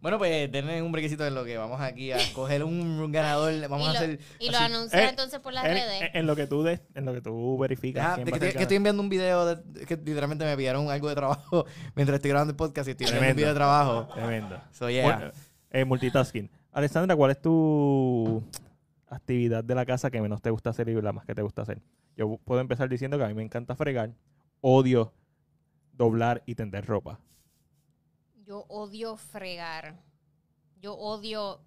Bueno, 0.01 0.17
pues 0.17 0.49
denle 0.51 0.81
un 0.81 0.91
brequecito 0.93 1.25
en 1.27 1.35
lo 1.35 1.43
que 1.43 1.57
vamos 1.57 1.81
aquí 1.81 2.11
a 2.11 2.17
escoger 2.17 2.63
un 2.63 3.11
ganador. 3.11 3.53
Vamos 3.67 3.87
y 3.87 3.89
a 3.89 3.93
lo, 3.93 3.97
hacer. 3.99 4.19
y 4.39 4.49
lo 4.49 4.57
anuncias 4.57 5.01
Eh, 5.01 5.09
entonces 5.09 5.39
por 5.39 5.51
las 5.53 5.65
En, 5.65 5.73
redes. 5.73 6.01
en- 6.01 6.09
en 6.19 6.27
lo 6.27 6.35
que 6.35 6.47
tú 6.47 6.63
des- 6.63 6.81
en 6.95 7.05
lo 7.05 7.13
que 7.13 7.21
tú 7.21 7.57
verificas. 7.57 8.17
De 8.17 8.23
va 8.31 8.39
que, 8.39 8.47
estoy, 8.47 8.65
que 8.67 8.75
enviando 8.75 9.01
un 9.03 9.09
video 9.09 9.45
de, 9.45 9.85
que 9.85 9.95
literalmente 9.97 10.45
me 10.45 10.55
pidieron 10.55 10.89
algo 10.89 11.09
de 11.09 11.15
trabajo 11.15 11.65
mientras 11.95 12.15
estoy 12.15 12.29
grabando 12.29 12.51
el 12.51 12.55
podcast 12.57 12.87
y 12.87 12.91
estoy 12.91 13.07
enviando 13.07 13.29
un 13.31 13.35
video 13.35 13.49
de 13.49 13.55
trabajo. 13.55 14.07
Tremendo. 14.13 14.61
So, 14.71 14.89
yeah. 14.89 15.03
Bueno, 15.03 15.31
eh, 15.71 15.85
multitasking. 15.85 16.49
Alessandra, 16.71 17.15
¿cuál 17.15 17.31
es 17.31 17.41
tu 17.41 18.41
actividad 19.07 19.63
de 19.63 19.75
la 19.75 19.85
casa 19.85 20.09
que 20.11 20.21
menos 20.21 20.41
te 20.41 20.49
gusta 20.51 20.69
hacer 20.69 20.87
y 20.87 21.01
la 21.01 21.11
más 21.11 21.25
que 21.25 21.35
te 21.35 21.41
gusta 21.41 21.63
hacer? 21.63 21.81
Yo 22.15 22.37
puedo 22.45 22.61
empezar 22.61 22.87
diciendo 22.89 23.17
que 23.17 23.23
a 23.23 23.27
mí 23.27 23.33
me 23.33 23.43
encanta 23.43 23.75
fregar, 23.75 24.11
odio 24.61 25.13
doblar 25.93 26.43
y 26.45 26.55
tender 26.55 26.85
ropa. 26.85 27.19
Yo 28.49 28.65
odio 28.67 29.15
fregar. 29.15 29.93
Yo 30.81 30.95
odio 30.95 31.61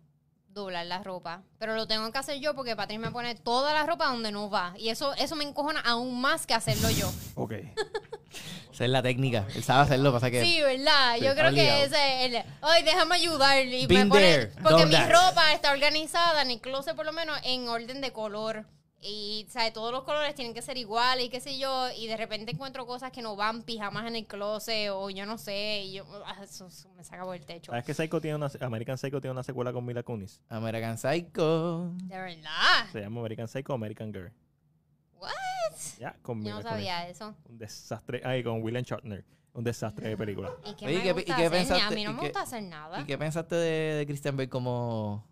doblar 0.48 0.84
la 0.84 1.00
ropa. 1.00 1.44
Pero 1.60 1.76
lo 1.76 1.86
tengo 1.86 2.10
que 2.10 2.18
hacer 2.18 2.40
yo 2.40 2.56
porque 2.56 2.74
Patrick 2.74 2.98
me 2.98 3.12
pone 3.12 3.36
toda 3.36 3.72
la 3.72 3.86
ropa 3.86 4.08
donde 4.08 4.32
no 4.32 4.50
va. 4.50 4.74
Y 4.76 4.88
eso, 4.88 5.14
eso 5.14 5.36
me 5.36 5.44
encojona 5.44 5.78
aún 5.78 6.20
más 6.20 6.44
que 6.44 6.54
hacerlo 6.54 6.90
yo. 6.90 7.08
Ok. 7.36 7.52
Esa 8.72 8.84
es 8.84 8.90
la 8.90 9.00
técnica. 9.00 9.46
Él 9.54 9.62
sabe 9.62 9.82
hacerlo, 9.82 10.12
pasa 10.12 10.28
que. 10.28 10.42
Sí, 10.44 10.60
¿verdad? 10.60 11.14
Sí, 11.18 11.24
yo 11.24 11.34
creo 11.34 11.50
obligado. 11.50 11.54
que 11.78 11.84
ese 11.84 12.24
es 12.24 12.34
el... 12.34 12.44
Ay, 12.62 12.82
déjame 12.82 13.14
ayudar. 13.14 13.64
Y 13.64 13.86
Been 13.86 14.04
me 14.04 14.06
pone, 14.08 14.20
there, 14.20 14.52
porque 14.60 14.86
mi 14.86 14.92
that. 14.92 15.08
ropa 15.08 15.52
está 15.52 15.70
organizada 15.70 16.42
en 16.42 16.50
el 16.50 16.60
closet 16.60 16.96
por 16.96 17.06
lo 17.06 17.12
menos 17.12 17.38
en 17.44 17.68
orden 17.68 18.00
de 18.00 18.10
color. 18.12 18.66
Y, 19.04 19.46
¿sabes? 19.50 19.72
Todos 19.72 19.90
los 19.90 20.04
colores 20.04 20.32
tienen 20.36 20.54
que 20.54 20.62
ser 20.62 20.76
iguales 20.78 21.26
y 21.26 21.28
qué 21.28 21.40
sé 21.40 21.58
yo. 21.58 21.88
Y 21.98 22.06
de 22.06 22.16
repente 22.16 22.52
encuentro 22.52 22.86
cosas 22.86 23.10
que 23.10 23.20
no 23.20 23.34
van, 23.34 23.64
pijamas 23.64 24.06
en 24.06 24.14
el 24.14 24.26
closet 24.26 24.90
o 24.92 25.10
yo 25.10 25.26
no 25.26 25.38
sé. 25.38 25.82
Y 25.86 25.94
yo, 25.94 26.04
ah, 26.24 26.36
eso, 26.42 26.68
eso 26.68 26.88
me 26.94 27.02
saca 27.02 27.24
por 27.24 27.34
el 27.34 27.44
techo. 27.44 27.72
¿Sabes 27.72 27.84
que 27.84 27.94
Psycho 27.94 28.20
tiene 28.20 28.36
una, 28.36 28.48
American 28.60 28.96
Psycho 28.96 29.20
tiene 29.20 29.32
una 29.32 29.42
secuela 29.42 29.72
con 29.72 29.84
Mila 29.84 30.04
Kunis? 30.04 30.40
American 30.48 30.96
Psycho. 30.98 31.90
De 32.04 32.16
verdad. 32.16 32.90
Se 32.92 33.00
llama 33.00 33.20
American 33.20 33.48
Psycho 33.48 33.72
American 33.74 34.12
Girl. 34.12 34.32
What? 35.18 35.30
Ya, 35.98 36.14
con 36.22 36.38
Yo 36.38 36.42
Mila 36.44 36.54
no 36.56 36.60
Kunis. 36.62 36.70
sabía 36.72 37.08
eso. 37.08 37.34
Un 37.48 37.58
desastre. 37.58 38.22
Ahí 38.24 38.42
con 38.44 38.62
William 38.62 38.84
Shatner. 38.84 39.24
Un 39.54 39.64
desastre 39.64 40.08
de 40.10 40.16
película. 40.16 40.50
¿Y 40.64 40.74
qué 40.74 40.86
Oye, 40.86 40.94
¿y 40.94 40.98
me 40.98 41.02
qué- 41.02 41.12
gusta 41.12 41.32
y 41.32 41.34
qué 41.36 41.46
hacer? 41.46 41.50
Ni 41.52 41.58
pensaste- 41.58 41.82
A 41.86 41.90
mí 41.90 42.04
no 42.04 42.12
me 42.12 42.20
gusta 42.22 42.42
hacer 42.42 42.62
nada. 42.62 43.00
¿Y 43.00 43.04
qué 43.04 43.18
pensaste 43.18 43.54
de, 43.56 43.94
de 43.96 44.06
Christian 44.06 44.36
Bale 44.36 44.48
como. 44.48 45.26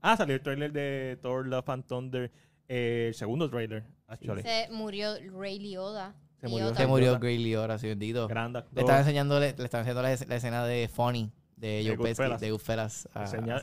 Ah, 0.00 0.16
salió 0.16 0.36
el 0.36 0.42
trailer 0.42 0.72
de 0.72 1.18
Thor 1.20 1.46
Love 1.48 1.68
and 1.70 1.84
Thunder. 1.84 2.30
Eh, 2.68 3.06
el 3.08 3.14
segundo 3.14 3.48
trailer, 3.50 3.84
actually. 4.06 4.42
Se 4.42 4.68
murió 4.70 5.14
Ray 5.38 5.58
Liotta. 5.58 6.14
Se 6.40 6.46
murió- 6.48 6.66
Liotta. 6.66 6.80
Se 6.80 6.86
murió. 6.86 7.18
Gray 7.18 7.38
Liotta, 7.38 7.78
sí, 7.78 7.88
bendito. 7.88 8.28
Le 8.28 8.80
estaba 8.80 8.98
enseñando, 9.00 9.40
le, 9.40 9.54
le 9.56 9.64
estaba 9.64 9.80
enseñando 9.80 10.02
la, 10.02 10.16
la 10.28 10.36
escena 10.36 10.64
de 10.66 10.88
Funny 10.88 11.32
de 11.56 11.82
Joe 11.84 11.96
Pesci, 11.98 12.22
Goodfellas. 12.22 12.40
de 12.40 12.50
Goodfellas. 12.52 13.08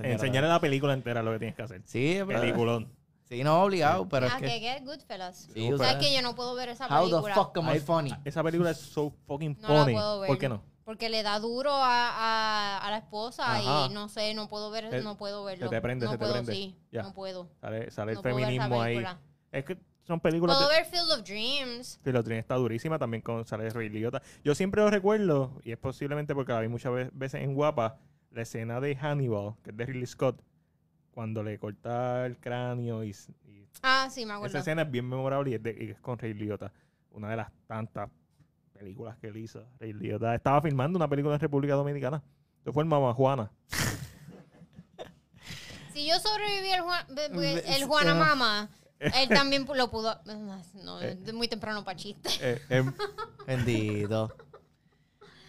enseñarle 0.02 0.50
la 0.50 0.60
película 0.60 0.94
entera 0.94 1.24
lo 1.24 1.32
que 1.32 1.40
tienes 1.40 1.56
que 1.56 1.62
hacer. 1.62 1.82
Sí, 1.86 2.18
pero- 2.28 2.42
Peliculón. 2.42 2.92
sí, 3.30 3.42
no 3.46 3.64
obligado, 3.64 4.10
pero 4.10 4.26
ah, 4.26 4.30
es 4.30 4.36
que 4.36 4.60
que. 4.60 4.80
que 4.80 4.84
Goodfellas. 4.84 5.38
Sí, 5.38 5.50
o 5.52 5.54
sea, 5.54 5.70
Goodfellas. 5.72 5.96
que 6.06 6.14
yo 6.14 6.22
no 6.22 6.36
puedo 6.36 6.54
ver 6.56 6.68
esa 6.70 6.86
How 6.88 7.06
the 7.06 7.12
película. 7.12 7.34
fuck 7.36 7.58
am 7.60 7.74
I 7.76 7.80
funny? 7.80 8.12
Esa 8.26 8.44
película 8.44 8.72
es 8.72 8.78
so 8.78 9.14
fucking 9.26 9.58
No 9.62 9.70
la 9.70 9.80
funny. 9.82 9.94
puedo 9.94 10.20
ver. 10.20 10.28
¿Por 10.28 10.38
qué 10.38 10.50
no? 10.50 10.62
Porque 10.86 11.10
le 11.10 11.24
da 11.24 11.40
duro 11.40 11.72
a, 11.74 12.78
a, 12.78 12.78
a 12.78 12.92
la 12.92 12.98
esposa 13.00 13.58
Ajá. 13.58 13.88
y 13.88 13.94
no 13.94 14.08
sé, 14.08 14.34
no 14.36 14.48
puedo 14.48 14.70
ver, 14.72 14.90
Se- 14.92 15.02
no 15.02 15.18
puedo 15.18 15.44
verlo. 15.44 15.68
te 15.70 15.82
prende, 15.82 16.06
no 16.06 16.12
se 16.12 16.18
te 16.18 16.20
puedo, 16.22 16.34
prende. 16.34 16.54
sí, 16.54 16.78
no 16.94 17.12
puedo. 17.14 17.50
Sale, 17.60 17.90
sale 17.92 18.14
no 18.14 18.20
el 18.22 18.26
esa 18.28 18.36
feminismo 18.38 18.82
ahí. 18.82 19.04
Es 19.52 19.66
que 19.66 19.78
son 20.04 20.20
películas 20.20 20.56
Puedo 20.58 20.70
de... 20.70 20.76
ver 20.76 20.86
Field 20.86 21.12
of 21.12 21.24
Dreams. 21.24 22.00
Está 22.38 22.56
durísima 22.56 23.00
también 23.00 23.22
con 23.24 23.44
sale 23.48 23.68
Ray 23.72 23.90
Liotta. 23.90 24.22
Yo 24.44 24.54
siempre 24.54 24.82
lo 24.84 24.92
recuerdo, 24.92 25.60
y 25.64 25.72
es 25.72 25.78
posiblemente 25.80 26.36
porque 26.36 26.54
la 26.54 26.60
vi 26.62 26.68
muchas 26.68 26.94
ve- 26.94 27.10
veces 27.14 27.42
en 27.42 27.56
Guapa, 27.56 27.98
la 28.30 28.44
escena 28.44 28.80
de 28.80 28.96
Hannibal, 28.96 29.56
que 29.64 29.72
es 29.72 29.78
de 29.78 29.86
Ridley 29.88 30.06
Scott, 30.06 30.40
cuando 31.12 31.42
le 31.42 31.58
corta 31.58 32.28
el 32.28 32.38
cráneo 32.38 33.04
y, 33.04 33.16
Ah, 33.82 34.08
sí, 34.12 34.22
me 34.22 34.32
esa 34.32 34.36
acuerdo. 34.36 34.58
escena 34.60 34.82
es 34.84 34.92
bien 34.92 35.10
memorable 35.10 35.50
y 35.50 35.54
es, 35.56 35.64
de- 35.64 35.78
y 35.86 35.90
es 35.92 36.00
con 36.00 36.20
Ray 36.20 36.34
Liotta. 36.36 36.72
Una 37.12 37.30
de 37.30 37.38
las 37.38 37.52
tantas 37.66 38.10
películas 38.78 39.18
que 39.18 39.28
él 39.28 39.38
hizo. 39.38 39.64
Ray 39.80 39.94
Liotta 39.94 40.36
estaba 40.36 40.62
filmando 40.62 40.98
una 40.98 41.08
película 41.08 41.34
en 41.36 41.40
República 41.42 41.74
Dominicana. 41.76 42.22
Eso 42.62 42.74
fue 42.74 42.84
en 42.84 42.90
Mama 42.90 43.14
Juana. 43.14 43.52
Si 45.94 46.06
yo 46.08 46.20
sobreviví 46.20 46.72
al 46.72 46.82
Juan, 46.82 47.06
be- 47.10 47.30
be- 47.30 47.38
Ve- 47.56 47.64
el 47.76 47.86
Juana. 47.86 48.14
Mama, 48.16 48.70
él 49.00 49.30
también 49.30 49.66
lo 49.76 49.90
pudo. 49.90 50.20
No, 50.84 51.02
Eh. 51.02 51.18
es 51.26 51.34
muy 51.34 51.48
temprano 51.48 51.84
para 51.86 51.98
chiste. 51.98 52.30
Eh, 52.42 52.62
em, 52.70 52.94
Bendito. 53.48 54.32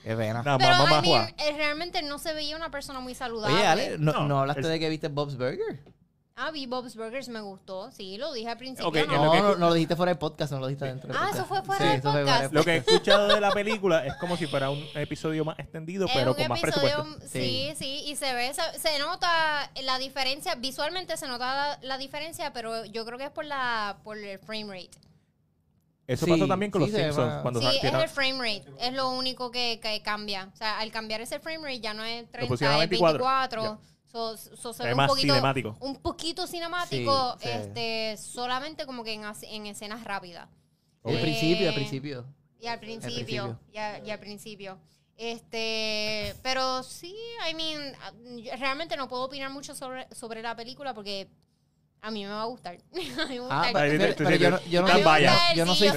Qué 0.05 0.15
pena. 0.15 0.43
nada, 0.45 0.57
Pero 0.59 0.71
Mama 0.77 0.85
I 0.85 1.03
mean, 1.03 1.05
Juana. 1.05 1.35
él 1.49 1.57
realmente 1.57 2.01
no 2.03 2.19
se 2.21 2.33
veía 2.33 2.57
una 2.57 2.71
persona 2.71 3.01
muy 3.01 3.15
saludable. 3.17 3.57
Oye, 3.57 3.67
Ale, 3.67 3.99
¿no, 3.99 4.13
No, 4.13 4.29
no 4.29 4.41
hablaste 4.41 4.61
es- 4.63 4.69
de 4.69 4.79
que 4.79 4.89
viste 4.89 5.09
Bob's 5.09 5.37
Burger? 5.37 5.83
Ah, 6.39 6.51
vi 6.51 6.67
Bob's 6.67 6.95
Burgers, 6.97 7.29
me 7.31 7.41
gustó. 7.41 7.91
Sí, 7.93 8.19
lo 8.19 8.31
dije 8.35 8.51
al 8.51 8.59
principio. 8.59 8.85
¿no? 9.07 9.25
No, 9.25 9.33
que- 9.33 9.41
no, 9.41 9.57
no 9.57 9.69
lo 9.69 9.73
dijiste 9.75 9.97
fuera 9.97 10.11
del 10.11 10.19
podcast, 10.19 10.53
no 10.53 10.61
lo 10.61 10.67
dijiste 10.67 10.85
dentro 10.85 11.09
del 11.09 11.17
Ah, 11.17 11.21
podcast. 11.21 11.37
eso 11.39 11.47
fue 11.47 11.63
fuera 11.63 11.81
Sí, 11.87 11.91
del 11.93 12.03
podcast. 12.03 12.53
Lo 12.53 12.63
que 12.63 12.71
he 12.73 12.77
escuchado 12.77 13.29
de 13.29 13.41
la 13.41 13.51
película 13.53 14.05
es 14.05 14.15
como 14.17 14.37
si 14.37 14.47
fuera 14.47 14.69
un 14.69 14.85
episodio 14.97 15.47
más 15.47 15.59
extendido, 15.59 16.05
Es 16.05 16.13
pero 16.13 16.33
un 16.33 16.37
con 16.37 16.49
más 16.49 16.63
episodio, 16.63 16.89
presupuesto. 17.05 17.29
sí, 17.31 17.73
sí, 17.79 18.03
y 18.07 18.17
se 18.17 18.35
ve, 18.35 18.53
se, 18.53 18.79
se 18.79 18.99
nota 18.99 19.71
la 19.83 19.99
diferencia, 19.99 20.55
visualmente 20.57 21.17
se 21.17 21.27
nota 21.27 21.47
la, 21.55 21.79
la 21.81 21.97
diferencia, 21.99 22.53
pero 22.53 22.85
yo 22.85 23.07
creo 23.07 23.17
que 23.17 23.25
es 23.25 23.31
por 23.31 23.47
la 23.47 23.97
por 24.05 24.19
el 24.19 24.39
frame 24.39 24.67
rate. 24.67 24.91
Eso 26.07 26.27
Sí, 26.27 26.31
pasó 26.33 26.47
también 26.47 26.71
con 26.71 26.85
sí, 26.85 26.91
los 26.93 27.01
Simpsons. 27.01 27.27
más- 27.33 27.43
Cuando 27.43 27.61
Sí, 27.63 27.79
es 27.83 27.95
el 27.95 28.09
frame 28.11 28.39
rate, 28.39 28.65
es 28.79 28.93
lo 28.93 29.09
único 29.09 29.51
que, 29.51 29.81
que 29.83 30.03
cambia. 30.03 30.51
O 30.53 30.57
sea, 30.57 30.81
al 30.81 30.93
cambiar 30.93 31.23
ese 31.23 31.41
frame 31.41 31.63
rate 31.65 31.81
ya 31.81 31.95
no 31.95 32.05
es 32.05 32.31
30, 32.31 32.47
pusieron 32.49 32.77
a 32.79 32.85
es 32.85 32.91
24. 32.91 33.25
24. 33.25 33.96
So, 34.07 34.37
so 34.37 34.73
se 34.73 34.83
Es 34.83 34.87
ve 34.87 34.93
un 34.93 34.97
más 34.97 35.09
poquito, 35.09 35.35
cinemático. 35.35 35.77
un 35.81 35.97
poquito 35.97 36.47
cinemático, 36.47 37.37
Sí, 37.41 37.45
sí. 37.45 37.51
este, 37.53 38.17
solamente 38.17 38.87
como 38.87 39.03
que 39.05 39.13
en, 39.13 39.23
en 39.43 39.67
escenas 39.67 40.05
rápidas. 40.05 40.49
Al 41.05 41.15
Ok. 41.17 41.21
principio, 41.21 41.69
al 41.69 41.73
Eh, 41.75 41.77
principio. 41.77 42.25
Y 42.61 42.67
al 42.69 42.81
principio, 42.81 43.15
principio. 43.15 43.61
Y, 43.73 43.77
a- 43.79 43.99
y 44.05 44.11
al 44.11 44.19
principio. 44.19 44.79
Este, 45.19 46.35
pero 46.43 46.83
sí, 46.83 47.15
I 47.51 47.55
mean, 47.55 47.95
realmente 48.59 48.97
no 48.97 49.09
puedo 49.09 49.25
opinar 49.25 49.51
mucho 49.51 49.75
sobre, 49.75 50.07
sobre 50.15 50.43
la 50.43 50.55
película 50.57 50.95
porque 50.95 51.29
a 52.01 52.11
mí 52.11 52.25
me 52.25 52.31
va 52.31 52.43
a 52.43 52.47
gustar. 52.47 52.77
a 52.93 53.27
mí 53.27 53.39
me 53.39 53.39
va 53.41 53.63
a 53.65 53.69
Ah, 53.69 53.71
pero, 53.73 53.93
yo 54.37 54.51
no, 54.51 54.61
yo 54.65 54.83
no 54.83 54.87
yo 54.87 54.87
no 54.87 54.89
soy 54.89 55.03
fan, 55.03 55.53
yo 55.55 55.65
no 55.67 55.75
soy 55.75 55.89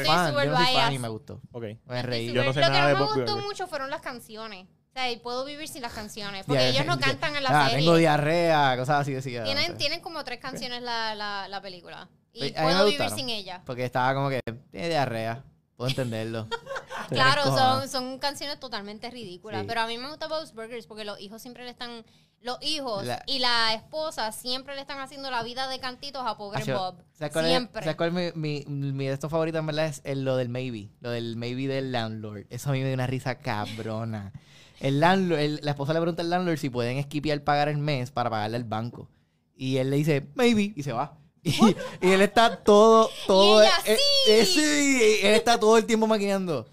fan 0.74 0.93
y 0.93 0.99
me 0.99 1.07
gustó. 1.10 1.41
Ok. 1.51 1.64
Me 1.86 2.01
reí. 2.01 2.32
Yo 2.34 2.43
no 2.43 2.53
sé 2.53 2.60
Lo 2.62 2.66
que 2.68 2.72
nada 2.72 2.93
no 2.93 2.99
de 2.99 3.05
me 3.05 3.14
gustó 3.24 3.38
mucho 3.41 3.68
fueron 3.68 3.89
las 3.89 4.01
canciones. 4.01 4.68
Sea, 4.99 5.11
y 5.11 5.17
puedo 5.17 5.45
vivir 5.45 5.67
sin 5.67 5.81
las 5.81 5.93
canciones. 5.93 6.45
Porque 6.45 6.69
ellos 6.69 6.85
no 6.85 6.99
cantan 6.99 7.35
en 7.35 7.43
la 7.43 7.49
Ah, 7.51 7.69
serie. 7.69 7.85
tengo 7.85 7.95
diarrea, 7.97 8.75
cosas 8.77 9.01
así 9.01 9.13
no 9.13 9.21
tienen, 9.21 9.57
sé. 9.67 9.73
tienen 9.73 10.01
como 10.01 10.23
tres 10.23 10.39
canciones 10.39 10.81
la, 10.81 11.15
la, 11.15 11.47
la 11.47 11.61
película. 11.61 12.09
Y 12.33 12.55
a 12.55 12.63
puedo 12.63 12.85
vivir 12.85 13.09
sin 13.11 13.29
ellas. 13.29 13.61
Porque 13.65 13.85
estaba 13.85 14.13
como 14.13 14.29
que 14.29 14.41
tiene 14.71 14.89
diarrea. 14.89 15.43
Puedo 15.75 15.89
entenderlo. 15.89 16.47
Claro, 17.09 17.43
son, 17.45 17.89
son 17.89 18.19
canciones 18.19 18.59
totalmente 18.59 19.09
ridículas. 19.09 19.61
Sí. 19.61 19.67
Pero 19.67 19.81
a 19.81 19.87
mí 19.87 19.97
me 19.97 20.09
gusta 20.09 20.27
Bob's 20.27 20.53
Burgers 20.53 20.85
porque 20.85 21.05
los 21.05 21.19
hijos 21.19 21.41
siempre 21.41 21.63
le 21.63 21.71
están. 21.71 22.05
Los 22.41 22.57
hijos 22.61 23.03
La- 23.03 23.23
y 23.25 23.39
la 23.39 23.73
esposa 23.73 24.31
siempre 24.31 24.75
le 24.75 24.81
están 24.81 24.99
haciendo 24.99 25.31
la 25.31 25.41
vida 25.41 25.67
de 25.69 25.79
cantitos 25.79 26.21
a 26.23 26.37
pobre 26.37 26.61
Acho, 26.61 26.77
Bob. 26.77 27.03
¿Sabes 27.13 27.33
cuál, 27.33 27.45
es, 27.45 27.51
Siempre. 27.51 27.81
¿sabes 27.81 27.95
cuál 27.97 28.09
es 28.17 28.35
mi, 28.35 28.63
mi, 28.65 28.91
mi 28.93 29.07
de 29.07 29.13
estos 29.13 29.31
favoritos 29.31 29.57
en 29.59 29.65
verdad? 29.65 29.85
Es 29.87 30.01
el- 30.03 30.23
lo 30.23 30.35
del 30.37 30.49
maybe. 30.49 30.89
Lo 30.99 31.09
del 31.09 31.35
maybe 31.35 31.67
del 31.67 31.91
landlord. 31.91 32.45
Eso 32.51 32.69
a 32.69 32.73
mí 32.73 32.79
me 32.79 32.85
dio 32.85 32.93
una 32.93 33.07
risa 33.07 33.39
cabrona. 33.39 34.31
El 34.80 34.99
landlord, 34.99 35.39
el- 35.39 35.59
la 35.63 35.71
esposa 35.71 35.93
le 35.93 35.99
pregunta 35.99 36.21
al 36.21 36.30
landlord 36.30 36.57
si 36.57 36.69
pueden 36.69 36.97
esquipear 36.97 37.43
pagar 37.43 37.69
el 37.69 37.77
mes 37.77 38.11
para 38.11 38.30
pagarle 38.30 38.57
al 38.57 38.63
banco. 38.63 39.09
Y 39.55 39.77
él 39.77 39.89
le 39.89 39.97
dice, 39.97 40.25
maybe, 40.36 40.73
y 40.75 40.84
se 40.84 40.93
va. 40.93 41.17
Y, 41.43 41.51
y 42.01 42.11
él 42.11 42.21
está 42.21 42.57
todo, 42.63 43.09
todo. 43.25 43.61
ella, 43.61 43.71
eh, 43.86 43.97
eh, 44.27 44.45
sí, 44.45 45.19
él 45.25 45.34
está 45.36 45.57
todo 45.59 45.77
el 45.77 45.86
tiempo 45.86 46.05
maquinando. 46.05 46.67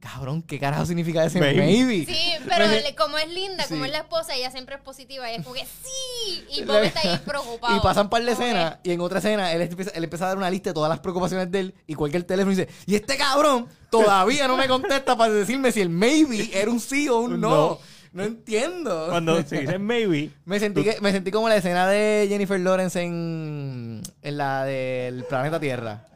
Cabrón, 0.00 0.42
¿qué 0.42 0.60
carajo 0.60 0.86
significa 0.86 1.24
ese 1.24 1.40
Maybe. 1.40 1.60
maybe? 1.60 2.06
Sí, 2.06 2.30
pero 2.48 2.66
él- 2.66 2.94
como 2.96 3.18
es 3.18 3.28
linda, 3.28 3.66
como 3.68 3.84
es 3.84 3.90
la 3.90 3.98
esposa, 3.98 4.34
ella 4.36 4.50
siempre 4.50 4.76
es 4.76 4.80
positiva. 4.80 5.30
Y 5.30 5.36
es 5.36 5.42
como 5.42 5.54
que 5.56 5.64
sí. 5.64 6.44
Y 6.56 6.62
Bob 6.64 6.84
está 6.84 7.00
ahí 7.00 7.18
preocupado. 7.24 7.76
Y 7.76 7.80
pasan 7.80 8.06
un 8.06 8.10
par 8.10 8.24
de 8.24 8.30
escenas, 8.32 8.76
y 8.84 8.92
en 8.92 9.00
otra 9.00 9.18
escena 9.18 9.52
él 9.52 9.62
empieza, 9.62 9.90
él 9.90 10.04
empieza 10.04 10.26
a 10.26 10.28
dar 10.28 10.36
una 10.36 10.50
lista 10.50 10.70
de 10.70 10.74
todas 10.74 10.88
las 10.88 11.00
preocupaciones 11.00 11.50
de 11.50 11.60
él, 11.60 11.74
y 11.86 11.96
el 12.16 12.24
teléfono 12.24 12.52
y 12.52 12.56
dice, 12.56 12.68
y 12.86 12.94
este 12.94 13.16
cabrón 13.16 13.66
todavía 13.90 14.46
no 14.46 14.56
me 14.56 14.68
contesta 14.68 15.16
para 15.16 15.32
decirme 15.32 15.72
si 15.72 15.80
el 15.80 15.88
maybe 15.90 16.48
era 16.52 16.70
un 16.70 16.78
sí 16.78 17.08
o 17.08 17.18
un 17.18 17.40
no. 17.40 17.50
No. 17.50 17.78
No 18.10 18.24
entiendo. 18.24 19.08
Cuando 19.10 19.42
se 19.42 19.60
dice 19.60 19.78
maybe, 19.78 20.30
me, 20.46 20.58
sentí 20.58 20.82
que, 20.82 20.98
me 21.00 21.12
sentí 21.12 21.30
como 21.30 21.48
la 21.48 21.56
escena 21.56 21.86
de 21.86 22.26
Jennifer 22.28 22.58
Lawrence 22.58 23.00
en, 23.02 24.00
en 24.22 24.36
la 24.38 24.64
del 24.64 25.24
planeta 25.24 25.60
Tierra. 25.60 26.07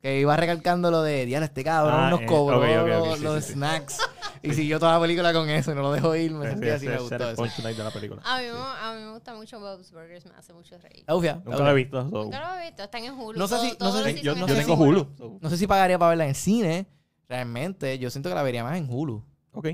Que 0.00 0.20
iba 0.20 0.36
recalcando 0.36 0.90
lo 0.92 1.02
de, 1.02 1.26
diana, 1.26 1.46
este 1.46 1.64
cabrón 1.64 1.94
Ah, 1.98 2.10
nos 2.10 2.20
eh, 2.20 2.26
cobró 2.26 2.60
los, 2.60 3.18
sí, 3.18 3.24
los 3.24 3.34
sí, 3.44 3.48
sí. 3.48 3.52
snacks. 3.54 3.98
Y 4.40 4.54
siguió 4.54 4.78
toda 4.78 4.92
la 4.92 5.00
película 5.00 5.32
con 5.32 5.50
eso 5.50 5.72
y 5.72 5.74
no 5.74 5.82
lo 5.82 5.90
dejó 5.90 6.14
ir. 6.14 6.30
Me 6.30 6.44
ese- 6.44 6.50
sentí 6.52 6.68
así, 6.68 6.86
me 6.86 6.98
gustó 6.98 7.28
eso. 7.28 7.42
de 7.44 7.74
la 7.74 7.90
película. 7.90 8.22
A 8.24 8.38
mí, 8.38 8.44
me- 8.44 8.50
a 8.52 8.94
mí 8.94 9.04
me 9.04 9.12
gusta 9.12 9.34
mucho 9.34 9.58
Bob's 9.58 9.90
Burgers, 9.90 10.26
me 10.26 10.34
hace 10.36 10.52
mucho 10.52 10.78
reír. 10.78 11.04
Ufia, 11.12 11.42
Nunca 11.44 11.58
lo 11.64 11.70
he 11.70 11.74
visto. 11.74 12.08
so- 12.08 12.22
Nunca 12.22 12.40
lo 12.54 12.60
he 12.60 12.66
visto, 12.66 12.84
están 12.84 13.02
en 13.02 13.14
Hulu. 13.14 13.36
No 13.36 13.48
sé 13.48 13.58
si- 13.58 13.76
no 13.80 13.90
sé 13.90 14.14
si- 14.14 14.22
yo, 14.22 14.36
yo 14.36 14.46
tengo 14.46 14.74
Hulu. 14.74 15.08
so- 15.18 15.38
No 15.40 15.50
sé 15.50 15.56
si 15.56 15.66
pagaría 15.66 15.98
para 15.98 16.10
verla 16.10 16.28
en 16.28 16.36
cine. 16.36 16.86
Realmente, 17.28 17.98
yo 17.98 18.10
siento 18.10 18.28
que 18.28 18.36
la 18.36 18.44
vería 18.44 18.62
más 18.62 18.78
en 18.78 18.86
Hulu. 18.88 19.24
Ok. 19.50 19.70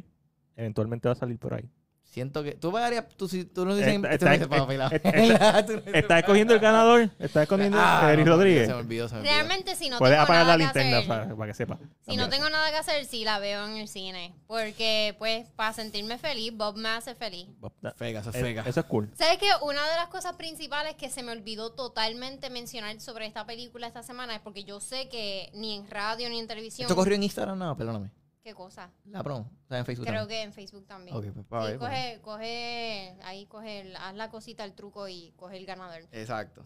Eventualmente 0.57 1.09
va 1.09 1.13
a 1.13 1.17
salir 1.17 1.39
por 1.39 1.53
ahí. 1.53 1.69
Siento 2.15 2.45
que. 2.45 2.53
Tú 2.53 2.71
pagarías. 2.71 3.07
Tú, 3.17 3.27
si, 3.27 3.45
tú 3.45 3.67
no 3.67 3.75
dices. 3.75 3.93
Está- 3.93 4.19
tú 4.19 4.25
no 4.25 4.31
dices 4.31 4.43
está- 4.45 4.49
para 4.49 4.63
está- 4.63 5.01
bailar. 5.03 5.67
Tú 5.67 5.73
no 5.73 5.81
dices 5.81 5.95
¿Está 5.97 6.07
para 6.09 6.21
escogiendo 6.21 6.55
el 6.55 6.61
ganador? 6.61 7.11
¿Está 7.19 7.43
escogiendo 7.43 7.77
Ah, 7.81 8.09
Eric 8.13 8.25
no, 8.25 8.37
Rodríguez? 8.37 8.69
Se 8.69 8.73
me 8.73 8.79
olvidó, 8.79 9.09
se 9.09 9.15
me 9.17 9.21
olvidó. 9.23 9.35
Realmente, 9.35 9.75
si 9.75 9.89
no 9.89 9.99
Puedes 9.99 10.15
tengo 10.15 10.23
apagar 10.23 10.47
la 10.47 10.57
nada 10.57 10.73
que 10.73 10.79
linterna 10.81 10.99
hacer, 10.99 11.09
para, 11.09 11.37
para 11.37 11.47
que 11.51 11.55
sepa. 11.57 11.79
si 12.09 12.17
no 12.17 12.29
tengo 12.29 12.49
nada 12.51 12.71
que 12.71 12.77
hacer, 12.77 13.05
sí 13.05 13.25
la 13.25 13.41
veo 13.41 13.67
en 13.67 13.79
el 13.79 13.89
cine. 13.89 14.33
Porque, 14.47 15.17
pues, 15.19 15.49
para 15.57 15.73
sentirme 15.73 16.17
feliz, 16.19 16.53
Bob 16.57 16.77
me 16.77 16.89
hace 16.91 17.17
feliz. 17.17 17.49
Fega, 17.97 18.21
eso 18.21 18.31
es 18.31 18.37
fega. 18.37 18.63
Eso 18.65 18.79
es 18.79 18.87
cool. 18.87 19.11
¿Sabes 19.19 19.39
qué? 19.39 19.49
Una 19.63 19.83
de 19.91 19.97
las 19.97 20.07
cosas 20.07 20.35
principales 20.35 20.95
que 20.95 21.11
se 21.11 21.25
me 21.25 21.33
olvidó 21.33 21.73
totalmente 21.73 22.49
mencionar 22.49 23.01
sobre 23.01 23.27
esta 23.27 23.45
película 23.45 23.89
esta 23.89 24.05
semana 24.05 24.37
es 24.37 24.41
porque 24.41 24.63
yo 24.63 24.79
sé 24.79 25.09
que 25.09 25.51
ni 25.53 25.75
en 25.75 25.91
radio 25.91 26.29
ni 26.31 26.39
en 26.39 26.47
televisión. 26.47 26.87
¿Esto 26.87 26.95
corrió 26.95 27.17
en 27.17 27.25
Instagram? 27.25 27.59
No, 27.59 27.77
perdóname. 27.77 28.11
¿Qué 28.45 28.53
cosa? 28.55 28.91
La 29.07 29.23
promo. 29.23 29.51
O 29.65 29.69
sea, 29.69 29.79
en 29.79 29.87
Facebook. 29.87 30.07
Creo 30.07 30.21
también. 30.21 30.39
que 30.39 30.43
en 30.45 30.53
Facebook 30.53 30.87
también. 30.87 31.17
Ok, 31.17 31.25
pues 31.33 31.47
para 31.47 31.65
Sí, 31.65 31.71
ver, 31.71 31.79
pues. 31.79 31.91
coge, 31.91 32.21
coge, 32.21 33.17
ahí 33.25 33.47
coge, 33.47 33.81
el- 33.81 33.97
haz 33.97 34.15
la 34.15 34.29
cosita, 34.31 34.65
el 34.65 34.75
truco 34.75 35.09
y 35.09 35.33
coge 35.37 35.57
el 35.57 35.65
ganador. 35.65 36.07
Exacto. 36.13 36.63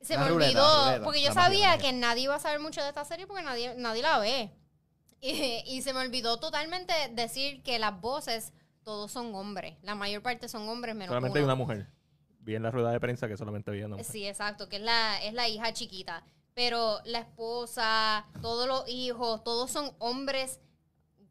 Se 0.00 0.14
La 0.14 0.20
me 0.22 0.28
ruleta, 0.28 0.50
olvidó, 0.62 0.84
ruleta, 0.86 1.04
porque 1.04 1.22
yo 1.22 1.32
sabía 1.32 1.78
que 1.78 1.92
nadie 1.92 2.22
iba 2.22 2.36
a 2.36 2.38
saber 2.38 2.60
mucho 2.60 2.80
de 2.80 2.88
esta 2.90 3.04
serie 3.04 3.26
porque 3.26 3.42
nadie, 3.42 3.74
nadie 3.76 4.02
la 4.02 4.20
ve. 4.20 4.52
Y, 5.20 5.30
y 5.66 5.82
se 5.82 5.92
me 5.92 5.98
olvidó 5.98 6.38
totalmente 6.38 6.92
decir 7.12 7.60
que 7.64 7.80
las 7.80 8.00
voces, 8.00 8.52
todos 8.84 9.10
son 9.10 9.34
hombres. 9.34 9.76
La 9.82 9.96
mayor 9.96 10.22
parte 10.22 10.48
son 10.48 10.68
hombres 10.68 10.94
menos 10.94 11.08
Solamente 11.08 11.40
hay 11.40 11.44
una 11.44 11.56
mujer. 11.56 11.88
Vi 12.38 12.54
en 12.54 12.62
la 12.62 12.70
rueda 12.70 12.92
de 12.92 13.00
prensa 13.00 13.26
que 13.26 13.36
solamente 13.36 13.72
había 13.72 13.86
una 13.86 13.96
mujer. 13.96 14.12
Sí, 14.12 14.28
exacto, 14.28 14.68
que 14.68 14.76
es 14.76 14.82
la, 14.82 15.20
es 15.24 15.34
la 15.34 15.48
hija 15.48 15.72
chiquita. 15.72 16.22
Pero 16.54 17.00
la 17.04 17.18
esposa, 17.18 18.26
todos 18.40 18.68
los 18.68 18.88
hijos, 18.88 19.42
todos 19.42 19.72
son 19.72 19.90
hombres, 19.98 20.60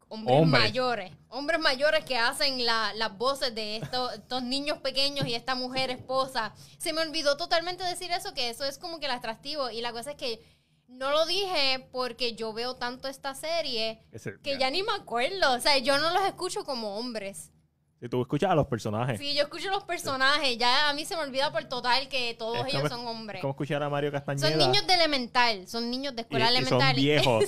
hombres 0.08 0.36
mayores. 0.60 1.12
Hombres 1.28 1.60
mayores 1.60 2.04
que 2.04 2.16
hacen 2.16 2.64
la- 2.64 2.92
las 2.94 3.16
voces 3.18 3.54
de 3.54 3.76
estos, 3.78 4.14
estos 4.14 4.42
niños 4.42 4.78
pequeños 4.78 5.26
y 5.26 5.34
esta 5.34 5.54
mujer 5.54 5.90
esposa. 5.90 6.54
Se 6.78 6.92
me 6.92 7.00
olvidó 7.02 7.36
totalmente 7.36 7.82
decir 7.84 8.10
eso, 8.12 8.32
que 8.34 8.48
eso 8.50 8.64
es 8.64 8.78
como 8.78 9.00
que 9.00 9.06
el 9.06 9.12
atractivo. 9.12 9.70
Y 9.70 9.80
la 9.80 9.92
cosa 9.92 10.12
es 10.12 10.16
que 10.16 10.40
no 10.88 11.10
lo 11.10 11.26
dije 11.26 11.88
porque 11.90 12.34
yo 12.36 12.52
veo 12.52 12.76
tanto 12.76 13.08
esta 13.08 13.34
serie 13.34 14.00
que 14.42 14.58
ya 14.58 14.70
ni 14.70 14.82
me 14.84 14.92
acuerdo. 14.92 15.52
O 15.54 15.60
sea, 15.60 15.78
yo 15.78 15.98
no 15.98 16.10
los 16.12 16.24
escucho 16.26 16.64
como 16.64 16.96
hombres. 16.96 17.50
Si 17.98 18.10
tú 18.10 18.20
escuchas 18.20 18.50
a 18.50 18.54
los 18.54 18.66
personajes. 18.66 19.18
Sí, 19.18 19.34
yo 19.34 19.44
escucho 19.44 19.70
los 19.70 19.82
personajes. 19.84 20.58
Ya 20.58 20.90
a 20.90 20.92
mí 20.92 21.06
se 21.06 21.16
me 21.16 21.22
olvida 21.22 21.50
por 21.50 21.64
total 21.64 22.08
que 22.10 22.34
todos 22.34 22.58
Es 22.66 22.74
ellos 22.74 22.82
como- 22.90 22.94
son 22.94 23.06
hombres. 23.08 23.40
como 23.40 23.52
escuchar 23.52 23.82
a 23.82 23.88
Mario 23.88 24.12
Castañeda. 24.12 24.50
Son 24.50 24.58
niños 24.58 24.86
de 24.86 24.94
elemental, 24.94 25.66
son 25.66 25.90
niños 25.90 26.14
de 26.14 26.20
y, 26.20 26.24
escuela 26.24 26.44
y 26.46 26.56
elemental. 26.56 26.94
son 26.94 26.96
viejos. 27.02 27.44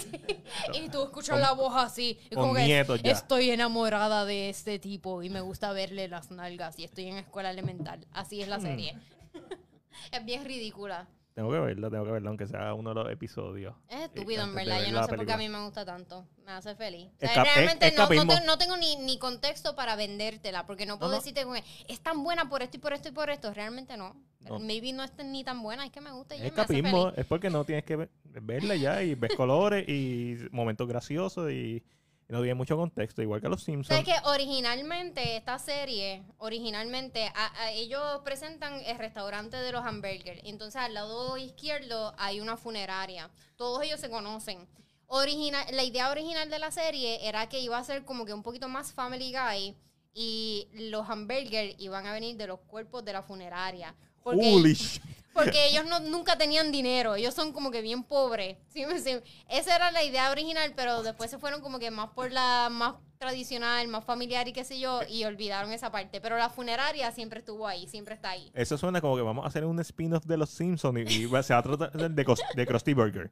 Y 0.72 0.88
tú 0.88 1.02
escuchas 1.02 1.32
Con- 1.34 1.40
la 1.42 1.52
voz 1.52 1.74
así. 1.76 2.18
y 2.30 2.34
como 2.34 2.54
que 2.54 2.80
estoy 3.04 3.50
enamorada 3.50 4.24
de 4.24 4.48
este 4.48 4.78
tipo 4.78 5.22
y 5.22 5.28
me 5.28 5.42
gusta 5.42 5.70
verle 5.72 6.08
las 6.08 6.30
nalgas 6.30 6.78
y 6.78 6.84
estoy 6.84 7.08
en 7.08 7.18
escuela 7.18 7.50
elemental. 7.50 8.06
Así 8.12 8.38
Hmm. 8.38 8.42
es 8.42 8.48
la 8.48 8.60
serie. 8.60 8.96
es 10.12 10.24
bien 10.24 10.46
ridícula. 10.46 11.08
Tengo 11.38 11.52
que 11.52 11.58
verla, 11.60 11.88
tengo 11.88 12.04
que 12.04 12.10
verla, 12.10 12.30
aunque 12.30 12.48
sea 12.48 12.74
uno 12.74 12.92
de 12.92 12.94
los 12.96 13.12
episodios. 13.12 13.72
Es 13.88 14.00
estúpido, 14.00 14.42
en 14.42 14.56
verdad. 14.56 14.78
ver 14.80 14.86
Yo 14.88 14.92
no 14.92 15.04
sé 15.06 15.14
por 15.14 15.24
qué 15.24 15.32
a 15.32 15.36
mí 15.36 15.48
me 15.48 15.62
gusta 15.62 15.84
tanto. 15.84 16.26
Me 16.44 16.50
hace 16.50 16.74
feliz. 16.74 17.10
O 17.14 17.26
sea, 17.28 17.44
realmente 17.44 17.92
no, 17.92 17.96
no 17.96 18.02
capismo. 18.08 18.34
te- 18.34 18.44
no 18.44 18.58
tengo 18.58 18.76
ni, 18.76 18.96
ni 18.96 19.20
contexto 19.20 19.76
para 19.76 19.94
vendértela, 19.94 20.66
porque 20.66 20.84
no 20.84 20.98
puedo 20.98 21.12
no. 21.12 21.18
decirte 21.18 21.44
que 21.44 21.92
es 21.92 22.00
tan 22.00 22.24
buena 22.24 22.48
por 22.48 22.62
esto 22.62 22.78
y 22.78 22.80
por 22.80 22.92
esto 22.92 23.10
y 23.10 23.12
por 23.12 23.30
esto. 23.30 23.54
Realmente 23.54 23.96
no. 23.96 24.16
No. 24.40 24.58
Maybe 24.58 24.92
no 24.92 25.04
es 25.04 25.12
ni 25.24 25.44
tan 25.44 25.62
buena, 25.62 25.86
es 25.86 25.92
que 25.92 26.00
me 26.00 26.10
gusta 26.10 26.34
y 26.34 26.38
Es 26.38 26.42
me 26.42 26.60
hace 26.60 26.74
capismo, 26.74 27.04
feliz. 27.04 27.18
es 27.18 27.26
porque 27.26 27.50
no 27.50 27.64
tienes 27.64 27.84
que 27.84 27.94
ver- 27.94 28.10
verla 28.24 28.74
ya 28.74 29.00
y 29.04 29.14
ves 29.14 29.36
colores 29.36 29.88
y 29.88 30.38
momentos 30.50 30.88
graciosos 30.88 31.52
y, 31.52 31.84
y 32.28 32.32
no 32.32 32.40
tiene 32.40 32.54
mucho 32.54 32.76
contexto, 32.76 33.22
igual 33.22 33.40
que 33.40 33.48
los 33.48 33.62
Simpsons. 33.62 33.88
¿Sabes 33.88 34.04
que 34.04 34.28
originalmente 34.28 35.36
esta 35.36 35.58
serie, 35.58 36.22
originalmente 36.38 37.30
a- 37.34 37.62
a- 37.62 37.70
ellos 37.72 38.02
presentan 38.24 38.74
el 38.84 38.98
restaurante 38.98 39.56
de 39.56 39.72
los 39.72 39.84
hamburgers. 39.84 40.40
Entonces 40.44 40.80
al 40.80 40.94
lado 40.94 41.36
izquierdo 41.38 42.14
hay 42.18 42.40
una 42.40 42.56
funeraria. 42.56 43.30
Todos 43.56 43.82
ellos 43.82 43.98
se 44.00 44.10
conocen. 44.10 44.68
Original, 45.06 45.64
la 45.72 45.84
idea 45.84 46.10
original 46.10 46.50
de 46.50 46.58
la 46.58 46.70
serie 46.70 47.26
era 47.26 47.48
que 47.48 47.60
iba 47.60 47.78
a 47.78 47.84
ser 47.84 48.04
como 48.04 48.26
que 48.26 48.34
un 48.34 48.42
poquito 48.42 48.68
más 48.68 48.92
Family 48.92 49.32
Guy 49.32 49.74
y 50.12 50.68
los 50.74 51.08
hamburgers 51.08 51.76
iban 51.78 52.06
a 52.06 52.12
venir 52.12 52.36
de 52.36 52.46
los 52.46 52.60
cuerpos 52.60 53.04
de 53.06 53.14
la 53.14 53.22
funeraria. 53.22 53.94
Porque, 54.22 54.52
Holy 54.54 54.72
sh- 54.72 55.00
porque 55.44 55.66
ellos 55.66 55.84
no, 55.86 56.00
nunca 56.00 56.36
tenían 56.36 56.72
dinero, 56.72 57.14
ellos 57.14 57.34
son 57.34 57.52
como 57.52 57.70
que 57.70 57.82
bien 57.82 58.02
pobres. 58.02 58.56
¿sí? 58.68 58.84
Sí. 58.98 59.16
Esa 59.48 59.76
era 59.76 59.90
la 59.92 60.02
idea 60.02 60.30
original, 60.30 60.72
pero 60.74 61.02
después 61.02 61.30
se 61.30 61.38
fueron 61.38 61.60
como 61.60 61.78
que 61.78 61.90
más 61.90 62.10
por 62.10 62.32
la 62.32 62.68
más 62.70 62.94
tradicional, 63.18 63.86
más 63.88 64.04
familiar 64.04 64.48
y 64.48 64.52
qué 64.52 64.64
sé 64.64 64.78
yo, 64.78 65.00
y 65.08 65.24
olvidaron 65.24 65.72
esa 65.72 65.90
parte. 65.90 66.20
Pero 66.20 66.36
la 66.36 66.50
funeraria 66.50 67.10
siempre 67.12 67.40
estuvo 67.40 67.66
ahí, 67.66 67.86
siempre 67.86 68.14
está 68.14 68.30
ahí. 68.30 68.50
Eso 68.54 68.76
suena 68.76 69.00
como 69.00 69.16
que 69.16 69.22
vamos 69.22 69.44
a 69.44 69.48
hacer 69.48 69.64
un 69.64 69.78
spin-off 69.80 70.24
de 70.24 70.36
los 70.36 70.50
Simpsons 70.50 71.10
y, 71.10 71.28
se 71.42 71.54
va 71.54 71.58
a 71.58 71.62
tratar 71.62 71.92
de, 71.92 72.24
de 72.54 72.66
Krusty 72.66 72.92
Burger. 72.92 73.30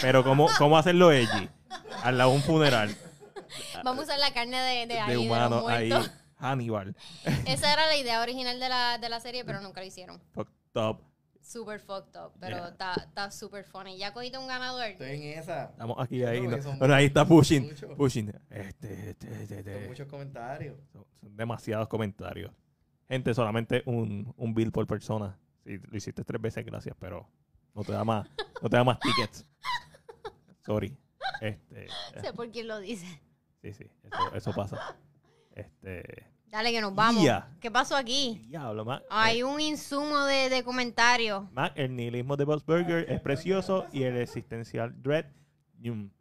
Pero 0.00 0.24
¿cómo, 0.24 0.48
cómo 0.58 0.76
hacerlo 0.78 1.08
allí? 1.08 1.48
Al 2.02 2.18
lado 2.18 2.30
de 2.30 2.36
un 2.36 2.42
funeral 2.42 2.96
Vamos 3.82 4.00
a 4.00 4.04
usar 4.04 4.18
la 4.18 4.32
carne 4.32 4.56
de, 4.58 4.86
de, 4.86 5.00
ahí, 5.00 5.12
de 5.12 5.18
de 5.18 5.26
humano 5.26 5.68
ahí. 5.68 5.88
muertos. 5.88 6.10
Hannibal. 6.38 6.96
Esa 7.46 7.72
era 7.72 7.86
la 7.86 7.96
idea 7.96 8.20
original 8.20 8.58
de 8.60 8.68
la, 8.68 8.98
de 8.98 9.08
la 9.08 9.20
serie, 9.20 9.44
pero 9.44 9.60
nunca 9.60 9.80
lo 9.80 9.86
hicieron. 9.86 10.20
Fucked 10.34 10.52
up. 10.76 11.13
Super 11.46 11.78
fucked 11.78 12.16
up, 12.16 12.32
pero 12.40 12.56
Yeah. 12.56 12.68
está 12.68 12.94
está 12.94 13.30
super 13.30 13.64
funny. 13.64 13.98
Ya 13.98 14.14
cogiste 14.14 14.38
un 14.38 14.46
ganador. 14.46 14.82
Estoy 14.84 15.10
en 15.10 15.38
esa. 15.38 15.64
Estamos 15.64 15.96
aquí 16.00 16.24
ahí. 16.24 16.40
No, 16.40 16.56
bueno, 16.78 16.94
ahí 16.94 17.04
está 17.04 17.26
pushing. 17.26 17.66
muchos. 17.66 17.94
Pushing. 17.96 18.28
Este, 18.48 19.10
este, 19.10 19.42
este, 19.42 19.58
este. 19.58 19.74
Son 19.80 19.88
muchos 19.88 20.08
comentarios. 20.08 20.76
Son, 20.90 21.04
son 21.20 21.36
demasiados 21.36 21.86
comentarios. 21.88 22.50
Gente, 23.08 23.34
solamente 23.34 23.82
un, 23.84 24.32
un 24.38 24.54
bill 24.54 24.72
por 24.72 24.86
persona. 24.86 25.38
Si 25.64 25.76
lo 25.76 25.96
hiciste 25.96 26.24
tres 26.24 26.40
veces, 26.40 26.64
gracias, 26.64 26.96
pero 26.98 27.28
no 27.74 27.82
te 27.84 27.92
da 27.92 28.04
más, 28.04 28.26
no 28.62 28.70
te 28.70 28.76
da 28.76 28.84
más 28.84 28.98
tickets. 29.00 29.46
Sorry. 30.64 30.96
Este, 31.42 31.88
sé 32.22 32.32
por 32.32 32.50
quién 32.50 32.68
lo 32.68 32.78
dice. 32.80 33.06
sí, 33.60 33.72
sí, 33.74 33.84
eso, 34.02 34.34
eso 34.34 34.52
pasa. 34.54 34.96
Este, 35.52 36.26
Dale 36.54 36.70
que 36.70 36.80
nos 36.80 36.94
vamos. 36.94 37.20
Ya. 37.24 37.48
¿Qué 37.60 37.68
pasó 37.68 37.96
aquí? 37.96 38.40
diablo, 38.46 38.84
Mac. 38.84 39.02
Hay 39.10 39.40
eh, 39.40 39.44
un 39.44 39.60
insumo 39.60 40.20
de, 40.20 40.48
de 40.48 40.62
comentarios. 40.62 41.50
Mac, 41.50 41.72
el 41.74 41.96
nihilismo 41.96 42.36
de 42.36 42.44
Buzz 42.44 42.64
Burger 42.64 43.10
es 43.10 43.20
precioso 43.20 43.86
y 43.92 44.04
el 44.04 44.16
existencial 44.18 44.94
dread. 45.02 45.24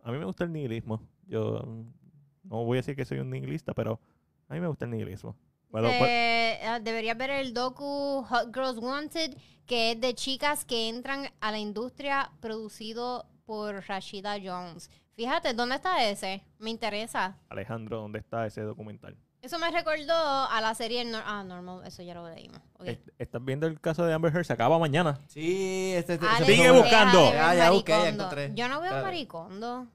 A 0.02 0.12
mí 0.12 0.18
me 0.18 0.26
gusta 0.26 0.46
el 0.46 0.52
nihilismo. 0.52 1.08
Yo 1.28 1.62
no 2.46 2.66
voy 2.66 2.78
a 2.78 2.80
decir 2.80 2.96
que 2.96 3.06
soy 3.06 3.20
un 3.20 3.30
nihilista, 3.30 3.76
pero 3.76 4.00
a 4.50 4.56
mí 4.56 4.60
me 4.60 4.66
gusta 4.66 4.86
el 4.86 4.92
nihilismo. 4.92 5.36
Bueno, 5.70 5.88
Eh, 5.92 6.80
deberías 6.82 7.16
ver 7.16 7.30
el 7.30 7.54
docu 7.54 8.26
Hot 8.28 8.52
Girls 8.52 8.80
Wanted, 8.80 9.38
que 9.68 9.92
es 9.92 10.02
de 10.02 10.16
chicas 10.16 10.66
que 10.66 10.90
entran 10.90 11.28
a 11.42 11.52
la 11.52 11.60
industria 11.60 12.32
producido 12.40 13.28
por 13.46 13.86
Rashida 13.88 14.38
Jones. 14.44 14.90
Fíjate, 15.12 15.54
¿dónde 15.54 15.76
está 15.76 16.04
ese? 16.10 16.44
Me 16.58 16.72
interesa. 16.72 17.38
Alejandro, 17.50 17.98
¿dónde 18.00 18.18
está 18.18 18.48
ese 18.48 18.62
documental? 18.62 19.16
Eso 19.44 19.60
me 19.60 19.70
recordó 19.72 20.14
a 20.16 20.62
la 20.62 20.74
serie 20.74 21.04
Nor- 21.04 21.22
Ah, 21.26 21.44
Normal, 21.44 21.82
eso 21.86 22.02
ya 22.02 22.14
lo 22.14 22.30
leímos. 22.30 22.62
Est- 22.86 23.10
¿Estás 23.20 23.44
viendo 23.44 23.68
el 23.68 23.80
caso 23.82 24.06
de 24.06 24.14
Amber 24.14 24.34
Heard? 24.34 24.46
Se 24.46 24.54
acaba 24.54 24.80
mañana. 24.80 25.20
Sí, 25.28 25.92
este, 25.96 26.14
este 26.14 26.26
Alex, 26.26 26.46
Sigue 26.46 26.62
deja 26.64 26.72
buscando. 26.72 27.18
de 27.20 27.26
ver 27.32 27.34
Ya, 27.36 27.54
ya 27.56 27.72
busqué, 27.72 27.92
ya 27.92 28.08
encontré. 28.08 28.52
Yo 28.56 28.68
no 28.70 28.76
veo 28.80 28.86
Espérate. 28.86 29.04
maricondo. 29.06 29.88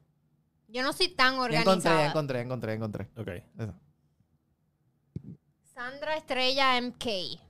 Yo 0.69 0.83
no 0.83 0.93
soy 0.93 1.09
tan 1.09 1.37
Ya 1.37 1.41
organizada. 1.41 2.07
encontré, 2.07 2.39
ya 2.39 2.43
encontré, 2.45 2.71
ya 2.73 2.75
encontré, 2.77 3.09
ya 3.09 3.25
encontré. 3.25 3.43
Ok. 3.43 3.43
Esa. 3.59 3.75
Sandra 5.75 6.17
Estrella 6.17 6.77
MK. 6.77 7.41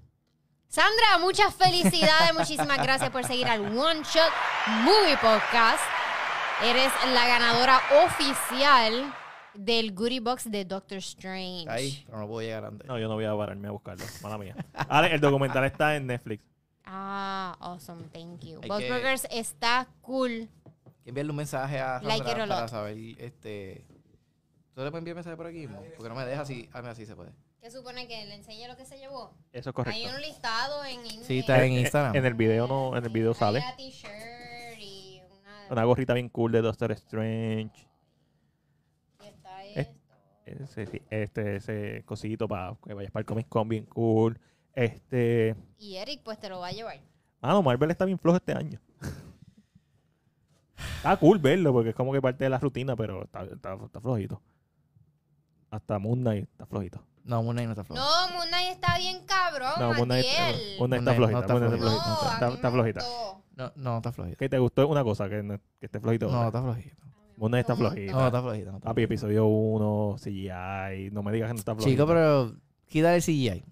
Sandra, 0.68 1.18
muchas 1.18 1.52
felicidades, 1.54 2.32
muchísimas 2.34 2.78
gracias 2.78 3.10
por 3.10 3.24
seguir 3.24 3.48
al 3.48 3.62
One 3.76 4.02
Shot 4.04 4.30
Movie 4.84 5.16
Podcast. 5.16 5.82
Eres 6.62 6.92
la 7.12 7.26
ganadora 7.26 7.80
oficial 8.04 9.12
del 9.58 9.92
Goodie 9.94 10.20
Box 10.20 10.50
de 10.50 10.64
Doctor 10.64 10.98
Strange. 10.98 11.66
Ahí, 11.68 12.02
pero 12.06 12.18
no 12.18 12.26
puedo 12.28 12.42
llegar 12.42 12.64
antes. 12.64 12.86
No, 12.86 12.98
yo 12.98 13.08
no 13.08 13.14
voy 13.14 13.24
a 13.24 13.36
pararme 13.36 13.68
a 13.68 13.70
buscarlo. 13.72 14.04
Mala 14.22 14.38
mía. 14.38 14.54
Ale, 14.72 15.12
el 15.14 15.20
documental 15.20 15.64
está 15.64 15.96
en 15.96 16.06
Netflix. 16.06 16.42
Ah, 16.84 17.56
awesome, 17.60 18.04
thank 18.12 18.40
you. 18.44 18.60
Hay 18.62 18.68
Buzz 18.68 18.78
que- 18.78 18.90
Burgers 18.92 19.26
está 19.30 19.88
cool. 20.00 20.48
Que 21.02 21.10
enviarle 21.10 21.30
un 21.30 21.36
mensaje 21.36 21.78
a 21.80 22.00
Like 22.02 22.24
Sandra 22.24 22.42
or 22.44 22.48
para 22.48 22.68
saber, 22.68 22.96
este... 23.18 23.84
¿Tú 24.74 24.82
le 24.84 24.90
puedes 24.90 25.00
enviar 25.00 25.16
mensaje 25.16 25.36
por 25.36 25.46
aquí? 25.46 25.58
mismo? 25.66 25.82
Porque 25.96 26.08
no 26.08 26.14
me 26.14 26.24
deja 26.24 26.42
así, 26.42 26.68
a 26.72 26.80
mí 26.82 26.88
así 26.88 27.04
se 27.04 27.16
puede. 27.16 27.32
¿Qué 27.60 27.70
supone 27.72 28.06
que 28.06 28.24
le 28.26 28.36
enseñe 28.36 28.68
lo 28.68 28.76
que 28.76 28.84
se 28.86 28.96
llevó? 28.98 29.34
Eso 29.52 29.70
es 29.70 29.74
correcto. 29.74 29.98
Hay 29.98 30.06
un 30.14 30.20
listado 30.22 30.84
en 30.84 31.04
Sí, 31.24 31.40
está 31.40 31.64
en 31.64 31.72
eh, 31.72 31.80
Instagram. 31.80 32.14
En 32.14 32.24
el 32.24 32.34
video 32.34 32.68
no, 32.68 32.96
en 32.96 33.02
el 33.04 33.10
video 33.10 33.34
sale. 33.34 33.58
Una 33.58 33.74
t-shirt 33.76 34.78
y 34.78 35.20
una... 35.40 35.66
Una 35.72 35.84
gorrita 35.84 36.14
bien 36.14 36.28
cool 36.28 36.52
de 36.52 36.62
Doctor 36.62 36.92
Strange. 36.92 37.88
y 39.24 39.26
está 39.26 39.64
Es- 39.64 39.88
esto. 39.88 40.14
Ese, 40.52 41.02
este, 41.10 41.56
ese 41.56 42.02
cosito 42.04 42.46
para 42.48 42.76
que 42.86 42.94
vayas 42.94 43.10
para 43.12 43.20
el 43.22 43.26
Comic 43.26 43.48
Con 43.48 43.68
bien 43.68 43.84
cool. 43.86 44.38
Este. 44.74 45.56
Y 45.78 45.96
Eric, 45.96 46.22
pues 46.24 46.38
te 46.38 46.48
lo 46.48 46.60
va 46.60 46.68
a 46.68 46.72
llevar. 46.72 46.98
Mano, 47.40 47.62
Marvel 47.62 47.90
está 47.90 48.04
bien 48.04 48.18
flojo 48.18 48.36
este 48.36 48.52
año. 48.52 48.80
está 50.96 51.16
cool 51.16 51.38
verlo 51.38 51.72
porque 51.72 51.90
es 51.90 51.94
como 51.94 52.12
que 52.12 52.20
parte 52.20 52.44
de 52.44 52.50
la 52.50 52.58
rutina, 52.58 52.96
pero 52.96 53.24
está, 53.24 53.44
está, 53.44 53.74
está 53.74 54.00
flojito. 54.00 54.40
Hasta 55.70 55.98
Moon 55.98 56.20
Knight 56.20 56.48
está 56.50 56.66
flojito. 56.66 57.02
No, 57.24 57.42
Moon 57.42 57.54
Knight 57.56 57.66
no 57.66 57.72
está 57.72 57.84
flojo. 57.84 58.00
No, 58.02 58.36
Moon 58.36 58.48
Knight 58.48 58.70
está 58.72 58.96
bien 58.98 59.24
cabrón, 59.26 59.72
No, 59.78 59.92
Moon 59.94 60.08
Knight, 60.08 60.26
Matiel. 60.26 60.78
Moon 60.78 60.90
Knight 60.90 61.02
Moon 61.02 61.08
está 61.08 61.14
flojita. 61.14 61.38
no 61.38 61.40
está 61.40 61.58
flojita. 61.58 61.78
flojita. 61.78 62.40
No, 62.40 62.54
Está, 62.54 62.70
flojita. 62.70 63.00
No, 63.56 63.72
no, 63.76 63.96
está 63.98 64.12
flojito. 64.12 64.36
¿Qué 64.38 64.48
te 64.48 64.58
gustó? 64.58 64.88
Una 64.88 65.04
cosa, 65.04 65.28
que, 65.28 65.42
no- 65.42 65.58
que 65.78 65.86
esté 65.86 66.00
flojito. 66.00 66.30
No, 66.30 66.46
está 66.46 66.62
flojito. 66.62 66.96
Moon 67.38 67.50
Knight 67.52 67.62
está 67.68 67.72
No, 67.74 67.78
flojito. 67.78 68.12
No, 68.12 68.26
está 68.26 68.42
flojito. 68.42 68.70
No 68.72 68.76
está 68.78 68.88
Papi, 68.88 69.02
episodio 69.02 69.46
1, 69.46 70.16
CGI. 70.22 71.10
No 71.12 71.22
me 71.22 71.32
digas 71.32 71.48
que 71.48 71.54
no 71.54 71.58
está 71.60 71.74
flojito. 71.74 71.90
Chico, 71.90 72.06
pero 72.06 72.54
quita 72.88 73.14
el 73.14 73.22
CGI. 73.22 73.64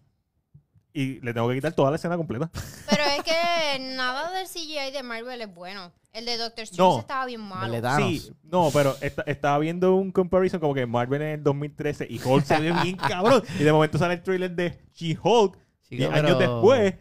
Y 0.92 1.20
le 1.20 1.34
tengo 1.34 1.48
que 1.48 1.56
quitar 1.56 1.72
toda 1.74 1.90
la 1.90 1.96
escena 1.96 2.16
completa. 2.16 2.50
Pero 2.88 3.02
es 3.04 3.22
que 3.22 3.78
nada 3.96 4.30
del 4.32 4.46
CGI 4.46 4.92
de 4.92 5.02
Marvel 5.02 5.40
es 5.42 5.54
bueno. 5.54 5.92
El 6.14 6.24
de 6.24 6.38
Doctor 6.38 6.62
Strange 6.64 6.94
No. 6.94 7.00
estaba 7.00 7.26
bien 7.26 7.42
malo. 7.42 7.74
Sí, 7.98 8.32
no, 8.44 8.70
pero 8.72 8.94
esta- 9.02 9.22
estaba 9.26 9.58
viendo 9.58 9.94
un 9.96 10.10
comparison 10.12 10.58
como 10.60 10.72
que 10.72 10.86
Marvel 10.86 11.20
en 11.20 11.28
el 11.28 11.42
2013 11.42 12.06
y 12.08 12.18
Hulk 12.24 12.44
se 12.46 12.58
ve 12.58 12.72
bien 12.82 12.96
cabrón. 12.96 13.42
Y 13.60 13.64
de 13.64 13.72
momento 13.72 13.98
sale 13.98 14.14
el 14.14 14.22
trailer 14.22 14.52
de 14.56 14.78
She-Hulk 14.94 15.58
Chico, 15.82 15.96
10 16.04 16.08
pero 16.10 16.26
años 16.26 16.38
después. 16.38 16.94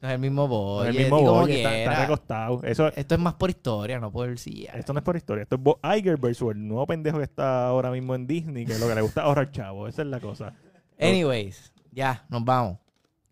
No 0.00 0.08
es 0.08 0.14
el 0.14 0.20
mismo 0.20 0.48
boy. 0.48 0.88
el 0.88 0.96
mismo 0.96 1.20
boy, 1.20 1.52
está, 1.52 1.78
está 1.78 2.00
recostado. 2.02 2.62
Eso, 2.62 2.88
Esto 2.88 3.14
es 3.14 3.20
más 3.20 3.34
por 3.34 3.50
historia, 3.50 4.00
no 4.00 4.10
por 4.10 4.34
CGI. 4.34 4.68
esto 4.74 4.94
no 4.94 5.00
es 5.00 5.04
por 5.04 5.16
historia. 5.16 5.42
Esto 5.42 5.56
es 5.56 5.62
Bob 5.62 5.78
Iger 5.84 6.16
versus 6.16 6.52
el 6.52 6.66
nuevo 6.66 6.86
pendejo 6.86 7.18
que 7.18 7.24
está 7.24 7.66
ahora 7.66 7.90
mismo 7.90 8.14
en 8.14 8.26
Disney, 8.26 8.64
que 8.64 8.72
es 8.72 8.80
lo 8.80 8.88
que 8.88 8.94
le 8.94 9.02
gusta 9.02 9.22
ahorrar 9.22 9.50
chavo. 9.50 9.88
Esa 9.88 10.02
es 10.02 10.08
la 10.08 10.20
cosa. 10.20 10.54
Anyways, 10.98 11.72
ya, 11.92 12.24
nos 12.30 12.44
vamos. 12.44 12.78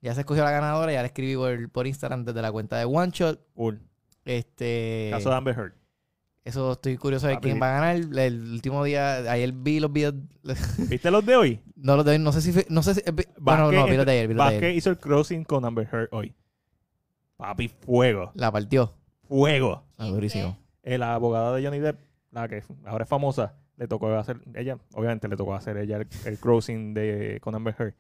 Ya 0.03 0.15
se 0.15 0.21
escogió 0.21 0.45
la 0.45 0.51
ganadora, 0.51 0.93
ya 0.93 1.01
la 1.01 1.07
escribí 1.07 1.37
por, 1.37 1.71
por 1.71 1.87
Instagram 1.87 2.25
desde 2.25 2.43
la 2.43 2.53
cuenta 2.53 2.77
de 2.77 2.85
One 2.85 3.11
Shot. 3.13 3.41
Cool. 3.55 3.81
Este, 4.27 5.09
Caso 5.11 5.31
de 5.31 5.37
Amber 5.37 5.59
Heard. 5.59 5.73
eso 6.45 6.73
estoy 6.73 6.99
curioso 6.99 7.29
de 7.29 7.41
quién 7.41 7.61
va 7.61 7.71
a 7.71 7.81
ganar. 7.81 8.19
El, 8.19 8.53
último 8.53 8.85
día, 8.85 9.17
ayer 9.33 9.53
vi 9.53 9.81
los 9.81 9.91
videos. 9.91 10.15
¿Viste 10.91 11.11
los 11.11 11.25
de 11.25 11.35
hoy? 11.35 11.61
No 11.77 11.97
los 11.97 12.05
de 12.05 12.13
hoy, 12.13 12.19
no 12.19 12.31
sé 12.33 12.43
si 12.43 12.53
no 12.69 12.83
sé 12.83 12.95
si, 12.95 13.01
eh, 13.01 13.13
bueno, 13.39 13.73
no, 13.73 13.87
vi 13.87 13.97
los 13.97 14.05
de 14.05 14.13
ayer, 14.13 14.29
vi 14.29 14.35
los 14.35 14.51
de 14.51 14.57
ayer. 14.57 14.75
hizo 14.77 14.91
el 14.91 14.99
crossing 14.99 15.45
con 15.45 15.65
Amber 15.65 15.89
Heard 15.91 16.09
hoy. 16.13 16.35
Papi, 17.39 17.69
fuego. 17.69 18.33
La 18.35 18.53
partió. 18.53 18.93
Fuego. 19.29 19.85
Ah, 19.97 20.03
¿Quién 20.03 20.15
durísimo. 20.15 20.59
Eh, 20.83 20.99
la 20.99 21.15
abogada 21.15 21.55
de 21.57 21.65
Johnny 21.65 21.79
Depp, 21.79 21.99
la 22.33 22.49
que 22.49 22.63
ahora 22.85 23.05
es 23.05 23.09
famosa, 23.09 23.55
le 23.77 23.87
tocó 23.87 24.13
hacer, 24.15 24.41
ella, 24.55 24.77
obviamente 24.93 25.29
le 25.29 25.37
tocó 25.37 25.55
hacer 25.55 25.77
ella 25.77 25.99
el, 25.99 26.09
el 26.25 26.39
crossing 26.39 26.95
de, 26.95 27.39
con 27.41 27.55
Amber 27.55 27.75
Heard. 27.79 27.95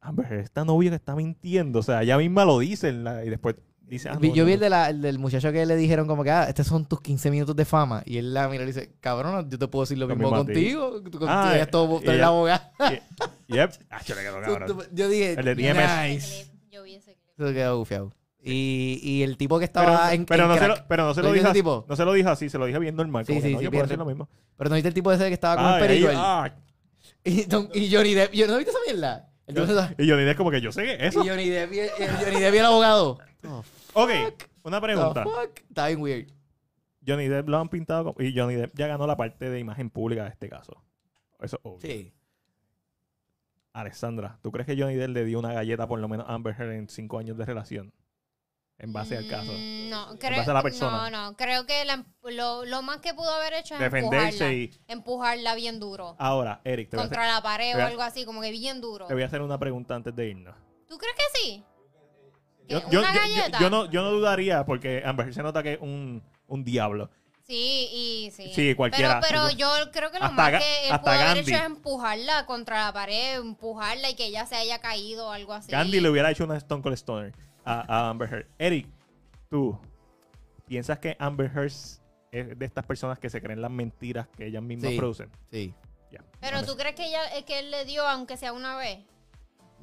Amber 0.00 0.26
Heard, 0.26 0.40
esta 0.40 0.64
novia 0.64 0.90
que 0.90 0.96
está 0.96 1.14
mintiendo, 1.14 1.78
o 1.80 1.82
sea, 1.82 2.02
ella 2.02 2.16
misma 2.18 2.44
lo 2.44 2.58
dice 2.58 2.92
la- 2.92 3.24
y 3.24 3.28
después 3.30 3.56
dice, 3.82 4.08
ah, 4.08 4.14
no, 4.14 4.20
yo 4.20 4.28
no, 4.28 4.32
vi 4.46 4.52
no. 4.52 4.54
el, 4.54 4.60
de 4.60 4.70
la- 4.70 4.88
el 4.90 5.02
del 5.02 5.18
muchacho 5.18 5.52
que 5.52 5.66
le 5.66 5.76
dijeron 5.76 6.06
como 6.06 6.24
que, 6.24 6.30
ah, 6.30 6.44
estos 6.48 6.66
son 6.66 6.86
tus 6.86 7.00
15 7.02 7.30
minutos 7.30 7.54
de 7.56 7.64
fama. 7.66 8.02
Y 8.06 8.16
él 8.18 8.32
la 8.32 8.48
mira 8.48 8.62
y 8.64 8.66
le 8.66 8.72
dice, 8.72 8.94
cabrón, 9.00 9.50
yo 9.50 9.58
te 9.58 9.68
puedo 9.68 9.82
decir 9.84 9.98
lo, 9.98 10.06
Lo 10.06 10.16
mismo 10.16 10.30
contigo. 10.30 11.02
Tú, 11.02 11.10
tú 11.18 11.26
Ah, 11.28 11.52
eres 11.54 11.70
todo, 11.70 12.00
tú 12.00 12.08
eres 12.08 12.20
la 12.20 12.26
abogada. 12.28 12.72
Yep. 13.48 13.72
Ah, 13.90 14.00
yo 14.06 14.14
le 14.14 14.20
quedo 14.22 14.36
Tú- 14.36 14.42
cabrón. 14.42 14.68
tú- 14.68 14.84
yo 14.94 15.08
dije, 15.08 15.32
El 15.34 15.44
de 15.44 15.54
nice. 15.54 16.50
Yo 16.70 16.82
vi 16.82 16.94
ese 16.94 17.14
Eso 17.38 17.52
quedó 17.52 17.78
gufiado. 17.78 18.12
Y, 18.46 19.00
y 19.02 19.22
el 19.22 19.36
tipo 19.38 19.58
que 19.58 19.64
estaba 19.64 19.86
Pero, 20.10 20.10
en, 20.14 20.26
pero 20.26 20.42
en 20.44 20.48
no, 20.50 20.58
se 20.58 20.68
lo, 20.68 20.74
pero 20.86 21.04
no 21.06 21.14
se 21.14 21.22
¿Lo 21.22 21.32
dije 21.32 21.50
tipo? 21.52 21.86
No 21.88 21.96
se 21.96 22.04
lo 22.04 22.12
dije 22.12 22.28
así, 22.28 22.50
se 22.50 22.58
lo 22.58 22.66
dije 22.66 22.78
bien 22.78 22.94
normal. 22.94 23.24
Sí, 23.24 23.40
sí, 23.40 23.52
no, 23.52 23.58
sí, 23.58 23.64
yo 23.64 23.70
puedo 23.70 23.70
pierde. 23.70 23.82
decir 23.86 23.98
lo 23.98 24.04
mismo. 24.04 24.28
Pero 24.56 24.68
no 24.70 24.74
viste 24.76 24.88
el 24.88 24.94
tipo 24.94 25.10
ese 25.12 25.28
que 25.28 25.34
estaba 25.34 25.56
con 25.56 25.64
Ay, 25.64 25.80
el 25.82 25.88
perico. 25.88 26.08
ahí, 26.10 26.14
ah. 26.18 26.54
Y, 27.24 27.44
don- 27.44 27.70
y 27.72 27.90
Johnny 27.92 28.12
Depp. 28.14 28.32
Yo, 28.34 28.46
¿No 28.46 28.56
viste 28.58 28.70
esa 28.70 28.80
mierda? 28.86 29.30
El 29.46 29.56
se- 29.66 30.02
Y 30.02 30.06
yo 30.06 30.16
dije 30.16 30.36
como 30.36 30.50
que 30.50 30.60
yo 30.60 30.72
sé 30.72 30.84
que 30.84 31.06
eso. 31.06 31.24
y 31.24 31.28
Johnny 31.28 31.48
Depp 31.48 31.72
y 31.72 31.78
el, 31.80 31.90
Johnny 31.90 32.40
Depp 32.40 32.54
y 32.54 32.58
el 32.58 32.64
abogado. 32.66 33.18
Oh, 33.96 34.02
Ok, 34.04 34.10
una 34.62 34.80
pregunta. 34.80 35.22
fuck? 35.22 35.60
Está 35.68 35.86
bien 35.88 36.00
weird. 36.00 36.28
Johnny 37.06 37.28
Depp 37.28 37.46
lo 37.48 37.58
han 37.58 37.68
pintado 37.68 38.04
como- 38.14 38.26
y 38.26 38.34
Johnny 38.38 38.54
Depp 38.54 38.72
ya 38.74 38.86
ganó 38.86 39.06
la 39.06 39.16
parte 39.18 39.50
de 39.50 39.58
imagen 39.60 39.90
pública 39.90 40.24
de 40.24 40.30
este 40.30 40.48
caso. 40.48 40.82
Eso 41.40 41.56
es 41.56 41.60
obvio. 41.62 41.80
Sí. 41.80 42.13
Alexandra, 43.74 44.38
¿tú 44.40 44.50
crees 44.52 44.66
que 44.66 44.80
Johnny 44.80 44.94
Depp 44.94 45.10
le 45.10 45.24
dio 45.24 45.38
una 45.40 45.52
galleta 45.52 45.86
por 45.88 45.98
lo 46.00 46.08
menos 46.08 46.26
a 46.28 46.34
Amber 46.34 46.54
Heard 46.58 46.72
en 46.72 46.88
cinco 46.88 47.18
años 47.18 47.36
de 47.36 47.44
relación? 47.44 47.92
En 48.78 48.92
base 48.92 49.16
al 49.16 49.28
caso. 49.28 49.52
Mm, 49.52 49.90
No, 49.90 50.16
creo, 50.18 50.38
base 50.38 50.50
a 50.50 50.54
la 50.54 50.62
persona. 50.62 51.10
no, 51.10 51.30
no, 51.30 51.36
creo 51.36 51.64
que 51.66 51.84
la- 51.84 52.04
lo, 52.22 52.64
lo 52.64 52.82
más 52.82 52.98
que 52.98 53.14
pudo 53.14 53.30
haber 53.30 53.52
hecho 53.54 53.74
es 53.74 53.80
Defenderse 53.80 54.44
empujarla, 54.44 54.52
y... 54.54 54.80
empujarla 54.88 55.54
bien 55.54 55.78
duro. 55.80 56.16
Ahora, 56.18 56.60
Eric, 56.64 56.90
te 56.90 56.96
voy, 56.96 57.02
a 57.02 57.06
hacer, 57.06 57.16
contra 57.18 57.32
la 57.34 57.42
pared 57.42 57.76
o 57.76 57.80
a- 57.80 57.86
algo 57.86 58.02
así, 58.02 58.24
como 58.24 58.40
que 58.40 58.50
bien 58.50 58.80
duro. 58.80 59.06
te 59.06 59.14
voy 59.14 59.22
a 59.22 59.26
hacer 59.26 59.42
una 59.42 59.58
pregunta 59.58 59.94
antes 59.94 60.14
de 60.14 60.28
irnos. 60.28 60.54
¿Tú 60.88 60.96
crees 60.98 61.14
que 61.16 61.38
sí? 61.40 61.64
¿Que 62.68 62.74
Yo, 62.74 63.02
yo 63.60 63.70
no, 63.70 63.90
yo 63.90 64.02
no 64.02 64.10
dudaría 64.10 64.64
porque 64.64 65.02
Amber 65.04 65.26
Heard 65.26 65.34
se 65.34 65.42
nota 65.42 65.62
que 65.62 65.74
es 65.74 65.80
un, 65.80 66.22
un 66.46 66.64
diablo. 66.64 67.10
Sí, 67.46 67.88
y 67.92 68.30
sí. 68.30 68.52
Sí, 68.54 68.74
cualquiera. 68.74 69.20
Pero, 69.20 69.44
pero 69.44 69.56
yo 69.56 69.68
creo 69.92 70.10
que 70.10 70.18
lo 70.18 70.24
Hasta 70.24 70.36
más 70.36 70.50
que 70.62 70.86
él 70.86 70.92
hasta 70.92 71.00
pudo 71.02 71.10
haber 71.12 71.38
hecho 71.38 71.54
es 71.54 71.62
empujarla 71.62 72.46
contra 72.46 72.86
la 72.86 72.92
pared, 72.92 73.36
empujarla 73.36 74.08
y 74.10 74.14
que 74.14 74.26
ella 74.26 74.46
se 74.46 74.54
haya 74.56 74.80
caído 74.80 75.26
o 75.28 75.30
algo 75.30 75.52
así. 75.52 75.70
Gandhi 75.70 76.00
le 76.00 76.08
hubiera 76.08 76.30
hecho 76.30 76.44
una 76.44 76.56
Stone 76.56 76.82
Cold 76.82 76.94
Stoner 76.94 77.32
a, 77.64 77.80
a 78.06 78.08
Amber 78.10 78.32
Heard. 78.32 78.46
Eric, 78.58 78.88
tú, 79.50 79.78
¿piensas 80.66 80.98
que 81.00 81.16
Amber 81.18 81.50
Heard 81.54 81.72
es 82.32 82.58
de 82.58 82.64
estas 82.64 82.86
personas 82.86 83.18
que 83.18 83.28
se 83.28 83.42
creen 83.42 83.60
las 83.60 83.70
mentiras 83.70 84.26
que 84.36 84.46
ellas 84.46 84.62
mismas 84.62 84.92
Sí. 84.92 84.98
producen? 84.98 85.30
Sí. 85.50 85.74
Pero 86.40 86.62
tú 86.64 86.76
crees 86.76 86.94
que 86.94 87.06
ella 87.06 87.26
es 87.36 87.44
que 87.44 87.58
él 87.58 87.70
le 87.70 87.84
dio 87.84 88.06
aunque 88.06 88.36
sea 88.36 88.52
una 88.52 88.76
vez. 88.76 89.00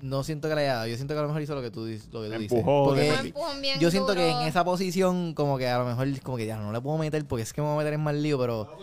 No 0.02 0.24
siento 0.24 0.50
que 0.50 0.56
le 0.56 0.62
haya 0.62 0.74
dado. 0.76 0.88
Yo 0.88 0.96
siento 0.96 1.14
que 1.14 1.20
a 1.20 1.22
lo 1.22 1.28
mejor 1.28 1.42
hizo 1.44 1.54
lo 1.56 1.62
que 1.62 1.70
tú, 1.72 1.86
dices- 1.86 2.08
lo 2.12 2.22
que 2.22 2.28
tú 2.28 2.32
La 2.34 2.38
dices. 2.40 2.58
empujó, 2.58 2.86
Porque 2.86 3.02
le- 3.04 3.12
Un 3.20 3.26
empujón 3.28 3.62
bien 3.62 3.80
yo 3.80 3.92
siento 3.92 4.14
que 4.16 4.30
en 4.32 4.42
esa 4.42 4.64
posición, 4.64 5.34
como 5.34 5.58
que 5.58 5.68
a 5.68 5.78
lo 5.78 5.86
mejor, 5.86 6.08
como 6.22 6.38
que 6.38 6.46
ya 6.48 6.58
no 6.58 6.72
le 6.72 6.82
puedo 6.82 6.98
meter 6.98 7.24
porque 7.26 7.44
es 7.44 7.54
que 7.54 7.62
me 7.62 7.68
voy 7.68 7.76
a 7.76 7.78
meter 7.80 7.94
en 7.94 8.02
mal 8.02 8.22
lío, 8.22 8.40
pero. 8.40 8.78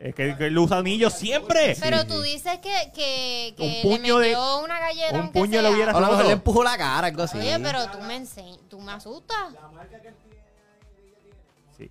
Es 0.00 0.14
que, 0.16 0.36
que 0.36 0.46
él 0.46 0.58
usa 0.58 0.78
anillos 0.78 1.12
siempre. 1.12 1.76
Pero 1.80 2.04
tú 2.06 2.20
dices 2.22 2.58
que, 2.58 2.90
que, 2.92 3.54
que 3.56 3.82
Un 3.84 3.90
puño 3.98 4.18
le 4.18 4.28
de- 4.28 4.32
metió 4.34 4.58
una 4.64 4.80
galleta 4.80 5.20
un 5.20 5.30
puño 5.30 5.52
sea. 5.52 5.62
le 5.62 5.70
hubiera- 5.70 5.92
A 5.92 6.00
lo 6.00 6.08
mejor 6.08 6.24
le 6.26 6.32
empujó 6.32 6.64
la 6.64 6.76
cara, 6.76 7.06
algo 7.06 7.22
así. 7.22 7.38
Oye, 7.38 7.60
pero 7.60 7.86
tú 7.88 8.00
me 8.00 8.16
enseñas, 8.16 8.58
tú 8.68 8.80
me 8.80 8.90
asustas. 8.92 9.52
Sí. 11.76 11.88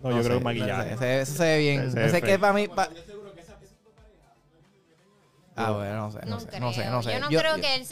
No, 0.00 0.10
yo 0.12 0.18
sé, 0.18 0.24
creo 0.24 0.38
que 0.38 0.44
maquillaje. 0.44 0.94
Ese, 0.94 1.20
ese 1.22 1.32
se 1.32 1.42
ve 1.44 1.58
bien. 1.58 1.80
Ese 1.88 2.04
Ese, 2.06 2.22
que 2.22 2.38
para 2.38 2.52
mí. 2.52 2.68
pa- 2.68 2.88
Ah, 5.58 5.70
bueno, 5.72 5.96
no 5.96 6.10
sé, 6.12 6.18
no, 6.24 6.26
No, 6.30 6.40
sé, 6.40 6.46
creo. 6.46 6.60
no 6.60 6.72
sé, 6.72 6.90
no 6.90 7.02
sé. 7.02 7.12
Yo 7.12 7.20
no 7.20 7.30
Yo- 7.30 7.40
creo 7.40 7.56
yo- 7.56 7.62
que 7.62 7.74
él, 7.74 7.84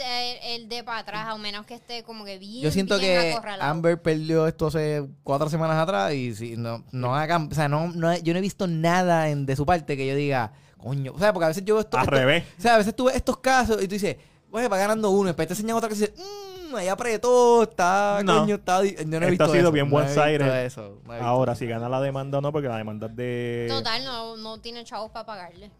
él 0.42 0.68
dé 0.68 0.84
para 0.84 0.98
atrás, 1.00 1.26
a 1.28 1.36
menos 1.38 1.66
que 1.66 1.74
esté 1.74 2.02
como 2.02 2.24
que 2.24 2.38
bien. 2.38 2.62
Yo 2.62 2.70
siento 2.70 2.98
bien 2.98 3.20
que 3.20 3.32
acorralado. 3.32 3.70
Amber 3.70 4.00
perdió 4.00 4.46
esto 4.46 4.68
hace 4.68 5.04
cuatro 5.22 5.48
semanas 5.50 5.76
atrás 5.76 6.12
y 6.14 6.34
si 6.34 6.56
no, 6.56 6.84
no 6.92 7.14
hagan, 7.16 7.48
o 7.50 7.54
sea, 7.54 7.68
no, 7.68 7.88
no, 7.88 8.16
yo 8.18 8.32
no 8.32 8.38
he 8.38 8.42
visto 8.42 8.66
nada 8.66 9.28
en- 9.28 9.46
de 9.46 9.56
su 9.56 9.66
parte 9.66 9.96
que 9.96 10.06
yo 10.06 10.14
diga, 10.14 10.52
coño, 10.78 11.12
o 11.14 11.18
sea, 11.18 11.32
porque 11.32 11.44
a 11.46 11.48
veces 11.48 11.64
yo 11.64 11.74
veo 11.74 11.80
esto, 11.82 11.96
Al 11.98 12.04
esto- 12.04 12.16
revés. 12.16 12.44
o 12.58 12.62
sea, 12.62 12.74
a 12.74 12.78
veces 12.78 12.94
tú 12.94 13.04
ves 13.06 13.16
estos 13.16 13.38
casos 13.38 13.82
y 13.82 13.88
tú 13.88 13.94
dices, 13.94 14.16
bueno, 14.50 14.68
va 14.68 14.78
ganando 14.78 15.10
uno, 15.10 15.26
después 15.26 15.48
te 15.48 15.54
enseñan 15.54 15.76
otra 15.76 15.88
que 15.88 15.94
dice, 15.96 16.14
mmm, 16.16 16.74
ahí 16.76 16.88
apretó, 16.88 17.62
está, 17.64 18.20
No. 18.24 18.40
coño, 18.40 18.54
está, 18.56 18.80
di-". 18.80 18.94
yo 18.96 19.04
no 19.04 19.12
he 19.14 19.18
Esto 19.18 19.28
visto 19.30 19.44
ha 19.44 19.48
sido 19.48 19.58
eso, 19.60 19.72
bien 19.72 19.90
no 19.90 20.00
eso, 20.00 20.14
no 20.16 20.24
he 20.24 20.38
visto 20.38 21.24
Ahora, 21.24 21.52
eso. 21.52 21.58
si 21.60 21.66
gana 21.66 21.88
la 21.88 22.00
demanda 22.00 22.38
o 22.38 22.40
no, 22.40 22.52
porque 22.52 22.68
la 22.68 22.76
demanda 22.76 23.06
es 23.08 23.16
de... 23.16 23.66
Total, 23.68 24.04
no, 24.04 24.36
no 24.36 24.58
tiene 24.60 24.84
chavos 24.84 25.10
para 25.10 25.26
pagarle. 25.26 25.70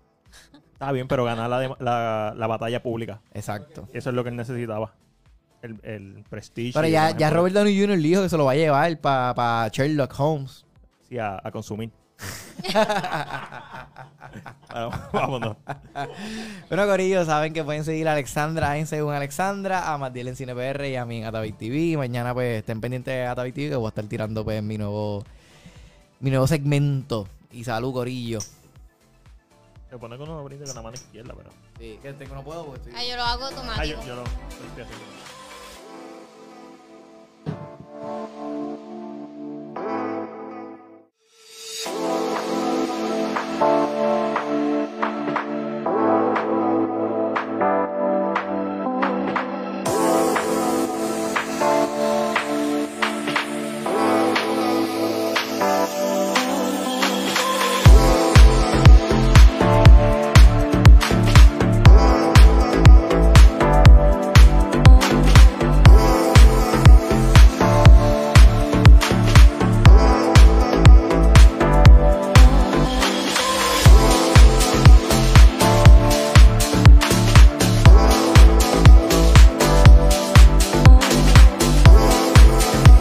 Está 0.73 0.93
bien, 0.93 1.09
pero 1.09 1.25
gana 1.25 1.49
la, 1.49 1.77
la, 1.79 2.35
la 2.37 2.47
batalla 2.47 2.83
pública. 2.83 3.21
Exacto. 3.33 3.89
Eso 3.93 4.11
es 4.11 4.17
lo 4.17 4.23
que 4.23 4.31
él 4.31 4.37
necesitaba. 4.37 4.95
El, 5.63 5.81
el 5.83 6.25
prestigio. 6.29 6.75
Pero 6.75 6.89
ya, 6.89 7.17
ya. 7.17 7.31
Robert 7.31 7.55
Downey 7.55 7.81
Jr. 7.81 7.99
dijo 7.99 8.23
que 8.23 8.29
se 8.29 8.37
lo 8.37 8.45
va 8.45 8.53
a 8.53 8.57
llevar 8.57 9.01
para 9.01 9.69
Sherlock 9.69 10.15
Holmes. 10.19 10.65
Sí, 11.09 11.19
a, 11.19 11.41
a 11.43 11.51
consumir. 11.51 11.91
Bueno, 14.71 14.91
vámonos. 15.13 15.57
Bueno, 16.69 16.87
Corillo, 16.87 17.25
saben 17.25 17.53
que 17.53 17.65
pueden 17.65 17.85
seguir 17.85 18.09
a 18.09 18.13
Alexandra 18.13 18.77
en 18.77 18.87
Según 18.87 19.15
Alexandra, 19.15 19.93
a 19.93 19.99
Matiel 19.99 20.29
en 20.29 20.37
CinePR 20.37 20.85
y 20.87 20.97
a 20.97 21.07
mí 21.07 21.19
en 21.19 21.25
Atavic 21.25 21.57
TV. 21.57 21.97
Mañana, 21.97 22.35
pues, 22.35 22.59
estén 22.59 22.81
pendientes 22.81 23.15
de 23.15 23.27
Atavic 23.27 23.55
TV 23.55 23.71
que 23.71 23.77
voy 23.77 23.87
a 23.87 23.89
estar 23.89 24.05
tirando, 24.05 24.45
pues, 24.45 24.63
mi 24.63 24.77
nuevo, 24.77 25.25
mi 26.21 26.31
nuevo 26.31 26.47
segmento. 26.47 27.29
Y 27.53 27.65
salud, 27.65 27.93
Corillo. 27.93 28.41
Se 29.97 30.01
pone 30.01 30.19
que 30.19 30.25
uno 30.25 30.45
brinde 30.45 30.67
con 30.67 30.75
la 30.75 30.83
mano 30.83 30.95
izquierda, 30.95 31.33
pero. 31.35 31.49
Sí, 31.79 31.99
que 32.03 32.13
tengo 32.13 32.35
no 32.35 32.45
puedo. 32.45 32.75
Ah, 32.95 33.03
yo 33.03 33.17
lo 33.17 33.23
hago 33.23 33.45
ah, 33.45 33.49
automático. 33.49 33.81
Ah, 33.81 33.85
yo, 33.87 34.07
yo 34.07 34.17
lo. 34.17 34.25
Estoy 34.25 34.83
haciendo. 34.83 35.07